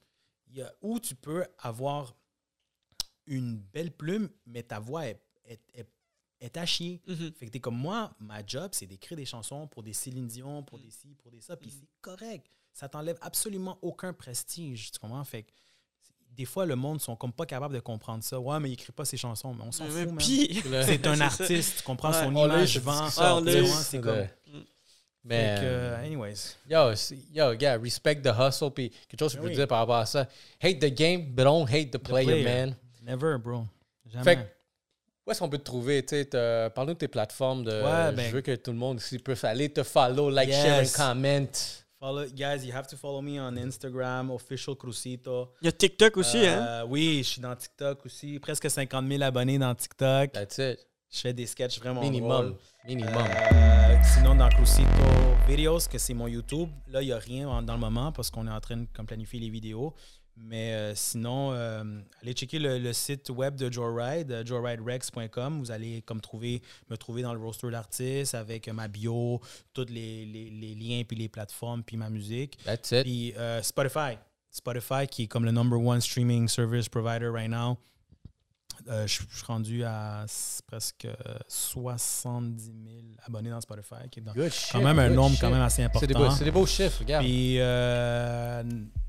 Il 0.47 0.57
y 0.57 0.61
a 0.61 0.73
où 0.81 0.99
tu 0.99 1.15
peux 1.15 1.45
avoir 1.59 2.15
une 3.25 3.57
belle 3.57 3.91
plume, 3.91 4.29
mais 4.45 4.63
ta 4.63 4.79
voix 4.79 5.07
est, 5.07 5.21
est, 5.45 5.61
est, 5.73 5.89
est 6.39 6.57
à 6.57 6.65
chier. 6.65 7.01
Mhm. 7.07 7.31
Fait 7.33 7.47
que 7.47 7.51
t'es 7.51 7.59
comme 7.59 7.77
moi, 7.77 8.15
ma 8.19 8.45
job, 8.45 8.71
c'est 8.73 8.85
d'écrire 8.85 9.17
des 9.17 9.25
chansons 9.25 9.67
pour 9.67 9.83
des 9.83 9.93
Céline 9.93 10.27
Dion, 10.27 10.63
pour 10.63 10.79
des 10.79 10.91
ci, 10.91 11.15
pour 11.15 11.31
des 11.31 11.41
ça, 11.41 11.57
puis 11.57 11.71
c'est 11.71 11.89
correct. 12.01 12.47
Ça 12.73 12.89
t'enlève 12.89 13.17
absolument 13.21 13.79
aucun 13.81 14.13
prestige, 14.13 14.91
tu 14.91 14.99
comprends? 14.99 15.23
Fait 15.23 15.43
que 15.43 15.51
des 16.35 16.45
fois, 16.45 16.65
le 16.65 16.75
monde 16.75 16.99
sont 17.01 17.15
comme 17.15 17.31
pas 17.33 17.45
capables 17.45 17.73
de 17.75 17.79
comprendre 17.79 18.23
ça. 18.23 18.39
Ouais, 18.39 18.59
mais 18.59 18.69
il 18.69 18.73
écrit 18.73 18.91
pas 18.91 19.05
ses 19.05 19.17
chansons, 19.17 19.53
mais 19.53 19.63
on 19.65 19.71
s'en 19.71 19.85
Mais 19.85 20.05
fout, 20.05 20.19
C'est 20.85 21.07
un 21.07 21.21
artiste, 21.21 21.77
tu 21.77 21.83
comprends? 21.83 22.11
Ouais. 22.11 22.23
Son 22.23 22.35
image 22.35 22.79
vend. 22.79 23.09
c'est 23.09 23.99
comme... 24.01 24.15
Fait 25.27 25.29
Mais, 25.29 25.55
que, 25.59 25.65
euh, 25.65 26.05
anyways. 26.05 26.55
yo, 26.69 26.91
yo, 27.33 27.55
gars, 27.55 27.79
respect 27.81 28.17
the 28.21 28.29
hustle. 28.37 28.69
Puis 28.69 28.91
quelque 29.07 29.19
chose 29.19 29.31
que 29.31 29.37
je 29.37 29.41
peux 29.41 29.49
Oui. 29.49 29.55
dire 29.55 29.67
par 29.67 29.79
rapport 29.79 29.95
à 29.95 30.05
ça. 30.05 30.27
Hate 30.61 30.77
the 30.79 30.93
game, 30.93 31.23
but 31.23 31.45
don't 31.45 31.65
hate 31.67 31.89
the 31.89 31.97
player, 31.97 32.43
player. 32.43 32.43
man. 32.43 32.75
Never, 33.03 33.37
bro. 33.39 33.65
Jamais. 34.05 34.23
Fait 34.23 34.35
que, 34.35 34.41
où 35.25 35.31
est-ce 35.31 35.39
qu'on 35.39 35.49
peut 35.49 35.57
te 35.57 35.63
trouver? 35.63 36.03
Parle-nous 36.03 36.93
de 36.93 36.99
tes 36.99 37.07
plateformes. 37.07 37.63
De, 37.63 37.71
Ouais, 37.71 38.11
ben- 38.11 38.29
je 38.29 38.35
veux 38.35 38.41
que 38.41 38.55
tout 38.55 38.71
le 38.71 38.77
monde 38.77 38.99
ici 38.99 39.17
puisse 39.17 39.43
aller 39.43 39.69
te 39.69 39.81
follow, 39.81 40.29
like, 40.29 40.51
share 40.51 40.83
and 40.83 40.91
comment. 40.95 41.47
Follow, 42.05 42.27
guys, 42.27 42.63
you 42.63 42.71
have 42.71 42.85
to 42.85 42.95
follow 42.95 43.19
me 43.19 43.39
on 43.39 43.57
Instagram, 43.57 44.29
official 44.29 44.75
Crucito. 44.75 45.49
Il 45.59 45.65
y 45.65 45.69
a 45.69 45.71
TikTok 45.71 46.17
aussi, 46.17 46.37
hein? 46.45 46.63
Euh, 46.63 46.85
Oui, 46.87 47.17
je 47.23 47.29
suis 47.29 47.41
dans 47.41 47.55
TikTok 47.55 48.05
aussi. 48.05 48.37
Presque 48.37 48.69
50 48.69 49.07
000 49.07 49.23
abonnés 49.23 49.57
dans 49.57 49.73
TikTok. 49.73 50.31
That's 50.33 50.59
it. 50.59 50.85
Je 51.11 51.19
fais 51.19 51.33
des 51.33 51.47
sketchs 51.47 51.79
vraiment 51.79 52.01
Minimum. 52.01 52.29
drôles. 52.29 52.55
Minimum. 52.85 53.15
Euh, 53.17 53.95
sinon, 54.03 54.35
dans 54.35 54.49
Crucito 54.49 54.85
Videos, 55.47 55.79
que 55.91 55.97
c'est 55.97 56.13
mon 56.13 56.27
YouTube, 56.27 56.69
là, 56.89 57.01
il 57.01 57.07
n'y 57.07 57.11
a 57.11 57.17
rien 57.17 57.49
en- 57.49 57.63
dans 57.63 57.73
le 57.73 57.79
moment 57.79 58.11
parce 58.11 58.29
qu'on 58.29 58.45
est 58.45 58.51
en 58.51 58.61
train 58.61 58.77
de 58.77 58.85
planifier 59.07 59.39
les 59.39 59.49
vidéos. 59.49 59.91
Mais 60.37 60.73
euh, 60.73 60.95
sinon, 60.95 61.53
euh, 61.53 61.83
allez 62.21 62.33
checker 62.33 62.59
le, 62.59 62.77
le 62.77 62.91
site 62.93 63.29
web 63.29 63.55
de 63.55 63.71
Joyride, 63.71 64.31
euh, 64.31 64.45
joyriderex.com. 64.45 65.59
Vous 65.59 65.71
allez 65.71 66.01
comme 66.01 66.19
trouver, 66.21 66.61
me 66.89 66.97
trouver 66.97 67.21
dans 67.21 67.33
le 67.33 67.39
roster 67.39 67.69
d'artistes 67.71 68.35
avec 68.35 68.67
euh, 68.67 68.73
ma 68.73 68.87
bio, 68.87 69.39
tous 69.73 69.85
les, 69.89 70.25
les- 70.25 70.49
les 70.49 70.75
liens, 70.75 71.03
puis 71.07 71.17
les 71.17 71.29
plateformes, 71.29 71.83
puis 71.83 71.95
ma 71.97 72.09
musique. 72.09 72.57
That's 72.65 72.91
it. 72.91 73.03
Puis 73.03 73.33
euh, 73.37 73.61
Spotify. 73.61 74.17
Spotify 74.51 75.07
qui 75.09 75.23
est 75.23 75.27
comme 75.27 75.45
le 75.45 75.51
number 75.51 75.79
one 75.79 75.99
streaming 76.01 76.47
service 76.47 76.87
provider 76.89 77.27
right 77.29 77.49
now. 77.49 77.77
Euh, 78.87 79.07
je 79.07 79.21
je 79.29 79.35
suis 79.37 79.45
rendu 79.45 79.83
à 79.83 80.25
presque 80.67 81.07
70 81.47 82.63
000 82.63 82.73
abonnés 83.25 83.49
dans 83.49 83.61
Spotify, 83.61 84.09
qui 84.11 84.19
est 84.19 84.23
dans- 84.23 84.33
quand 84.71 84.81
même 84.81 84.99
un 84.99 85.09
nombre 85.09 85.35
quand 85.39 85.49
même 85.49 85.61
assez 85.61 85.83
important. 85.83 85.99
c'est 86.31 86.43
des 86.43 86.51
beaux 86.51 86.65
chiffres, 86.65 86.99
regarde. 86.99 87.23
Puis, 87.25 87.55
euh, 87.59 88.63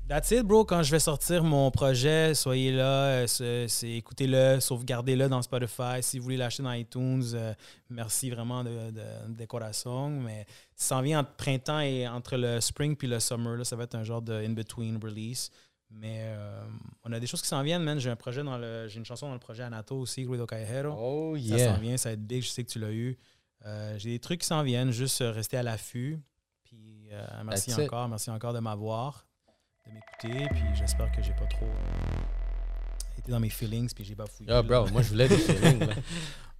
that's 0.07 0.31
it, 0.31 0.43
bro. 0.43 0.65
Quand 0.65 0.81
je 0.83 0.91
vais 0.91 0.99
sortir 0.99 1.43
mon 1.43 1.69
projet, 1.71 2.33
soyez 2.33 2.71
là, 2.71 3.25
euh, 3.41 3.67
écoutez-le, 3.83 4.59
sauvegardez-le 4.59 5.27
dans 5.29 5.41
Spotify. 5.41 6.01
Si 6.01 6.17
vous 6.17 6.23
voulez 6.23 6.37
l'acheter 6.37 6.63
dans 6.63 6.71
iTunes, 6.73 7.23
euh, 7.33 7.53
merci 7.89 8.29
vraiment 8.29 8.63
de, 8.63 8.91
de, 8.91 9.33
de 9.37 9.45
corazon. 9.45 10.09
Mais 10.09 10.45
ça 10.75 10.95
s'en 10.95 11.01
vient 11.01 11.19
entre 11.19 11.31
printemps 11.35 11.79
et 11.81 12.07
entre 12.07 12.37
le 12.37 12.61
spring 12.61 12.95
puis 12.95 13.07
le 13.07 13.19
summer. 13.19 13.55
Là, 13.57 13.63
ça 13.63 13.75
va 13.75 13.83
être 13.83 13.95
un 13.95 14.03
genre 14.03 14.21
de 14.21 14.33
in-between 14.33 14.97
release. 15.03 15.49
Mais 15.89 16.19
euh, 16.21 16.61
on 17.03 17.11
a 17.13 17.19
des 17.19 17.27
choses 17.27 17.41
qui 17.41 17.47
s'en 17.47 17.63
viennent, 17.63 17.83
man. 17.83 17.97
J'ai 17.99 18.09
un 18.09 18.15
projet 18.15 18.43
dans 18.43 18.57
le. 18.57 18.87
J'ai 18.87 18.99
une 18.99 19.05
chanson 19.05 19.27
dans 19.27 19.33
le 19.33 19.39
projet 19.39 19.63
Anato 19.63 19.95
aussi, 19.97 20.25
Guido 20.25 20.45
Callejero. 20.45 20.93
Oh, 20.97 21.37
Ça 21.37 21.73
s'en 21.73 21.79
vient, 21.79 21.97
ça 21.97 22.09
va 22.09 22.13
être 22.13 22.25
big, 22.27 22.43
je 22.43 22.49
sais 22.49 22.63
que 22.63 22.69
tu 22.69 22.79
l'as 22.79 22.91
eu. 22.91 23.17
Euh, 23.65 23.97
J'ai 23.97 24.09
des 24.11 24.19
trucs 24.19 24.41
qui 24.41 24.47
s'en 24.47 24.63
viennent, 24.63 24.91
juste 24.91 25.21
euh, 25.21 25.31
rester 25.31 25.57
à 25.57 25.63
l'affût. 25.63 26.19
Puis 26.63 27.07
euh, 27.11 27.25
merci 27.45 27.69
That's 27.71 27.79
it. 27.79 27.85
encore, 27.85 28.07
merci 28.09 28.29
encore 28.29 28.53
de 28.53 28.59
m'avoir, 28.59 29.25
de 29.87 29.93
m'écouter. 29.93 30.47
Puis 30.53 30.63
j'espère 30.75 31.11
que 31.11 31.21
j'ai 31.21 31.33
pas 31.33 31.45
trop 31.47 31.65
été 33.17 33.31
dans 33.31 33.39
mes 33.39 33.49
feelings, 33.49 33.91
puis 33.93 34.03
j'ai 34.03 34.15
pas 34.15 34.27
fouillé. 34.27 34.49
Là. 34.49 34.61
bro, 34.61 34.87
moi, 34.87 35.01
je 35.01 35.09
voulais 35.09 35.27
des 35.27 35.37
feelings. 35.37 35.79
là. 35.79 35.93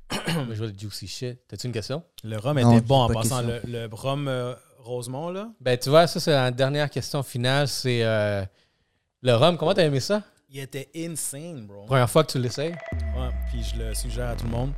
moi, 0.45 0.45
je 0.53 0.55
voulais 0.55 0.71
du 0.71 0.86
juicy 0.86 1.07
shit. 1.07 1.39
T'as-tu 1.47 1.67
une 1.67 1.73
question? 1.73 2.03
Le 2.23 2.38
rhum 2.38 2.59
Non, 2.59 2.71
était 2.78 2.86
bon 2.86 3.01
en 3.01 3.07
pas 3.07 3.13
passant. 3.15 3.41
Le, 3.41 3.59
le 3.65 3.86
rhum 3.91 4.28
euh, 4.28 4.55
Rosemont, 4.80 5.30
là, 5.30 5.49
Ben, 5.59 5.78
tu 5.78 5.89
vois, 5.89 6.07
ça, 6.07 6.19
c'est 6.19 6.32
la 6.32 6.49
dernière 6.49 6.89
question 6.89 7.21
finale. 7.21 7.67
C'est 7.67 8.03
euh, 8.03 8.43
le 9.28 9.36
rhum. 9.36 9.57
Comment 9.57 9.73
t'as 9.73 9.86
aimé 9.86 9.99
ça? 9.99 10.23
il 10.49 10.59
était 10.61 10.89
insane, 10.95 11.67
bro. 11.67 11.86
Première 11.86 12.09
fois 12.09 12.23
que 12.23 12.32
tu 12.32 12.39
l'essayes? 12.39 12.73
Ouais, 13.15 13.30
puis 13.49 13.61
je 13.61 13.78
le 13.78 13.93
suggère 13.93 14.30
à 14.30 14.36
tout 14.36 14.45
le 14.45 14.51
monde. 14.51 14.71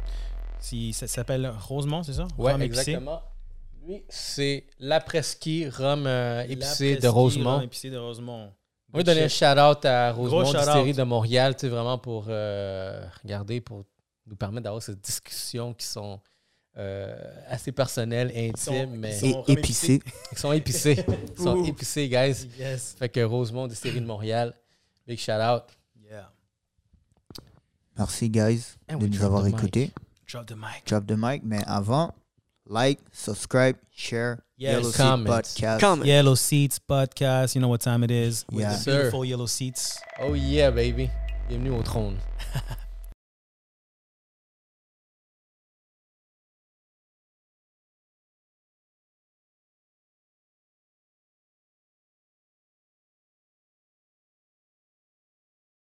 Si, 0.60 0.92
ça 0.94 1.08
s'appelle 1.08 1.54
Rosemont, 1.68 2.02
c'est 2.02 2.14
ça? 2.14 2.28
Ouais, 2.38 2.54
Rhum 2.54 2.62
exactement. 2.64 3.22
Lui, 3.88 4.04
c'est 4.10 4.66
l'après-ski 4.80 5.70
rhum 5.70 6.06
euh, 6.06 6.44
épicé 6.50 6.98
de 6.98 7.08
Rosemont. 7.08 7.58
rhum 7.58 7.64
épicé 7.64 7.90
de 7.90 7.98
Rosemont. 7.98 8.52
On 8.92 8.98
va 8.98 9.04
donner 9.04 9.24
un 9.24 9.28
shout-out 9.28 9.86
à 9.86 10.12
Rosemont. 10.12 10.52
Distillerie 10.52 10.94
de 10.94 11.04
Montréal, 11.04 11.56
tu 11.56 11.62
sais, 11.62 11.70
vraiment 11.70 12.00
pour 12.00 12.26
euh, 12.28 13.06
regarder, 13.24 13.62
pour 13.62 13.84
nous 14.26 14.36
permettre 14.36 14.64
d'avoir 14.64 14.82
ces 14.82 14.96
discussions 14.96 15.74
qui 15.76 15.86
sont 15.86 16.20
euh, 16.80 17.14
assez 17.48 17.72
personnelles, 17.72 18.32
Ils 18.34 18.56
sont- 18.58 18.72
intimes, 18.72 18.94
ils 18.96 19.00
mais 19.00 19.12
sont 19.20 19.44
qui 19.44 19.52
sont 19.52 19.58
épicées. 19.58 20.02
Ils 20.32 20.38
sont 21.42 21.64
épicés, 21.66 22.08
guys. 22.10 22.48
Yes. 22.58 22.96
Fait 22.98 23.10
que 23.10 23.20
Rosemont 23.22 23.68
Distillerie 23.68 24.02
de 24.02 24.06
Montréal, 24.06 24.54
big 25.06 25.20
shout-out. 25.20 25.64
Yeah. 26.10 26.32
Merci, 27.98 28.30
guys, 28.30 28.78
And 28.90 28.98
de 28.98 29.08
nous 29.08 29.18
drop 29.18 29.26
avoir 29.26 29.42
the 29.44 29.48
mic. 29.48 29.56
écoutés. 29.56 29.92
Drop 30.32 30.46
the 30.46 30.56
mic. 30.56 30.86
Drop 30.88 31.06
the 31.06 31.16
mic. 31.18 31.42
Mais 31.44 31.62
avant, 31.68 32.14
like, 32.70 33.00
subscribe, 33.12 33.76
share. 33.92 34.38
Yes. 34.58 34.74
Yellow 34.74 34.92
Seat 34.92 34.98
Comments. 34.98 35.26
Podcast. 35.30 35.80
Comment? 35.80 36.06
Yellow 36.06 36.36
Seats 36.36 36.80
podcast. 36.88 37.56
You 37.56 37.62
know 37.62 37.70
what 37.70 37.80
time 37.80 38.04
it 38.04 38.12
is. 38.12 38.46
With 38.52 38.62
Yeah. 38.62 38.74
the 38.74 38.78
Sir. 38.84 38.92
beautiful 39.02 39.26
yellow 39.26 39.48
seats. 39.48 40.00
Oh 40.22 40.34
yeah, 40.34 40.70
baby. 40.70 41.10
Bienvenue 41.50 41.72
au 41.78 41.84
trône. 41.84 42.18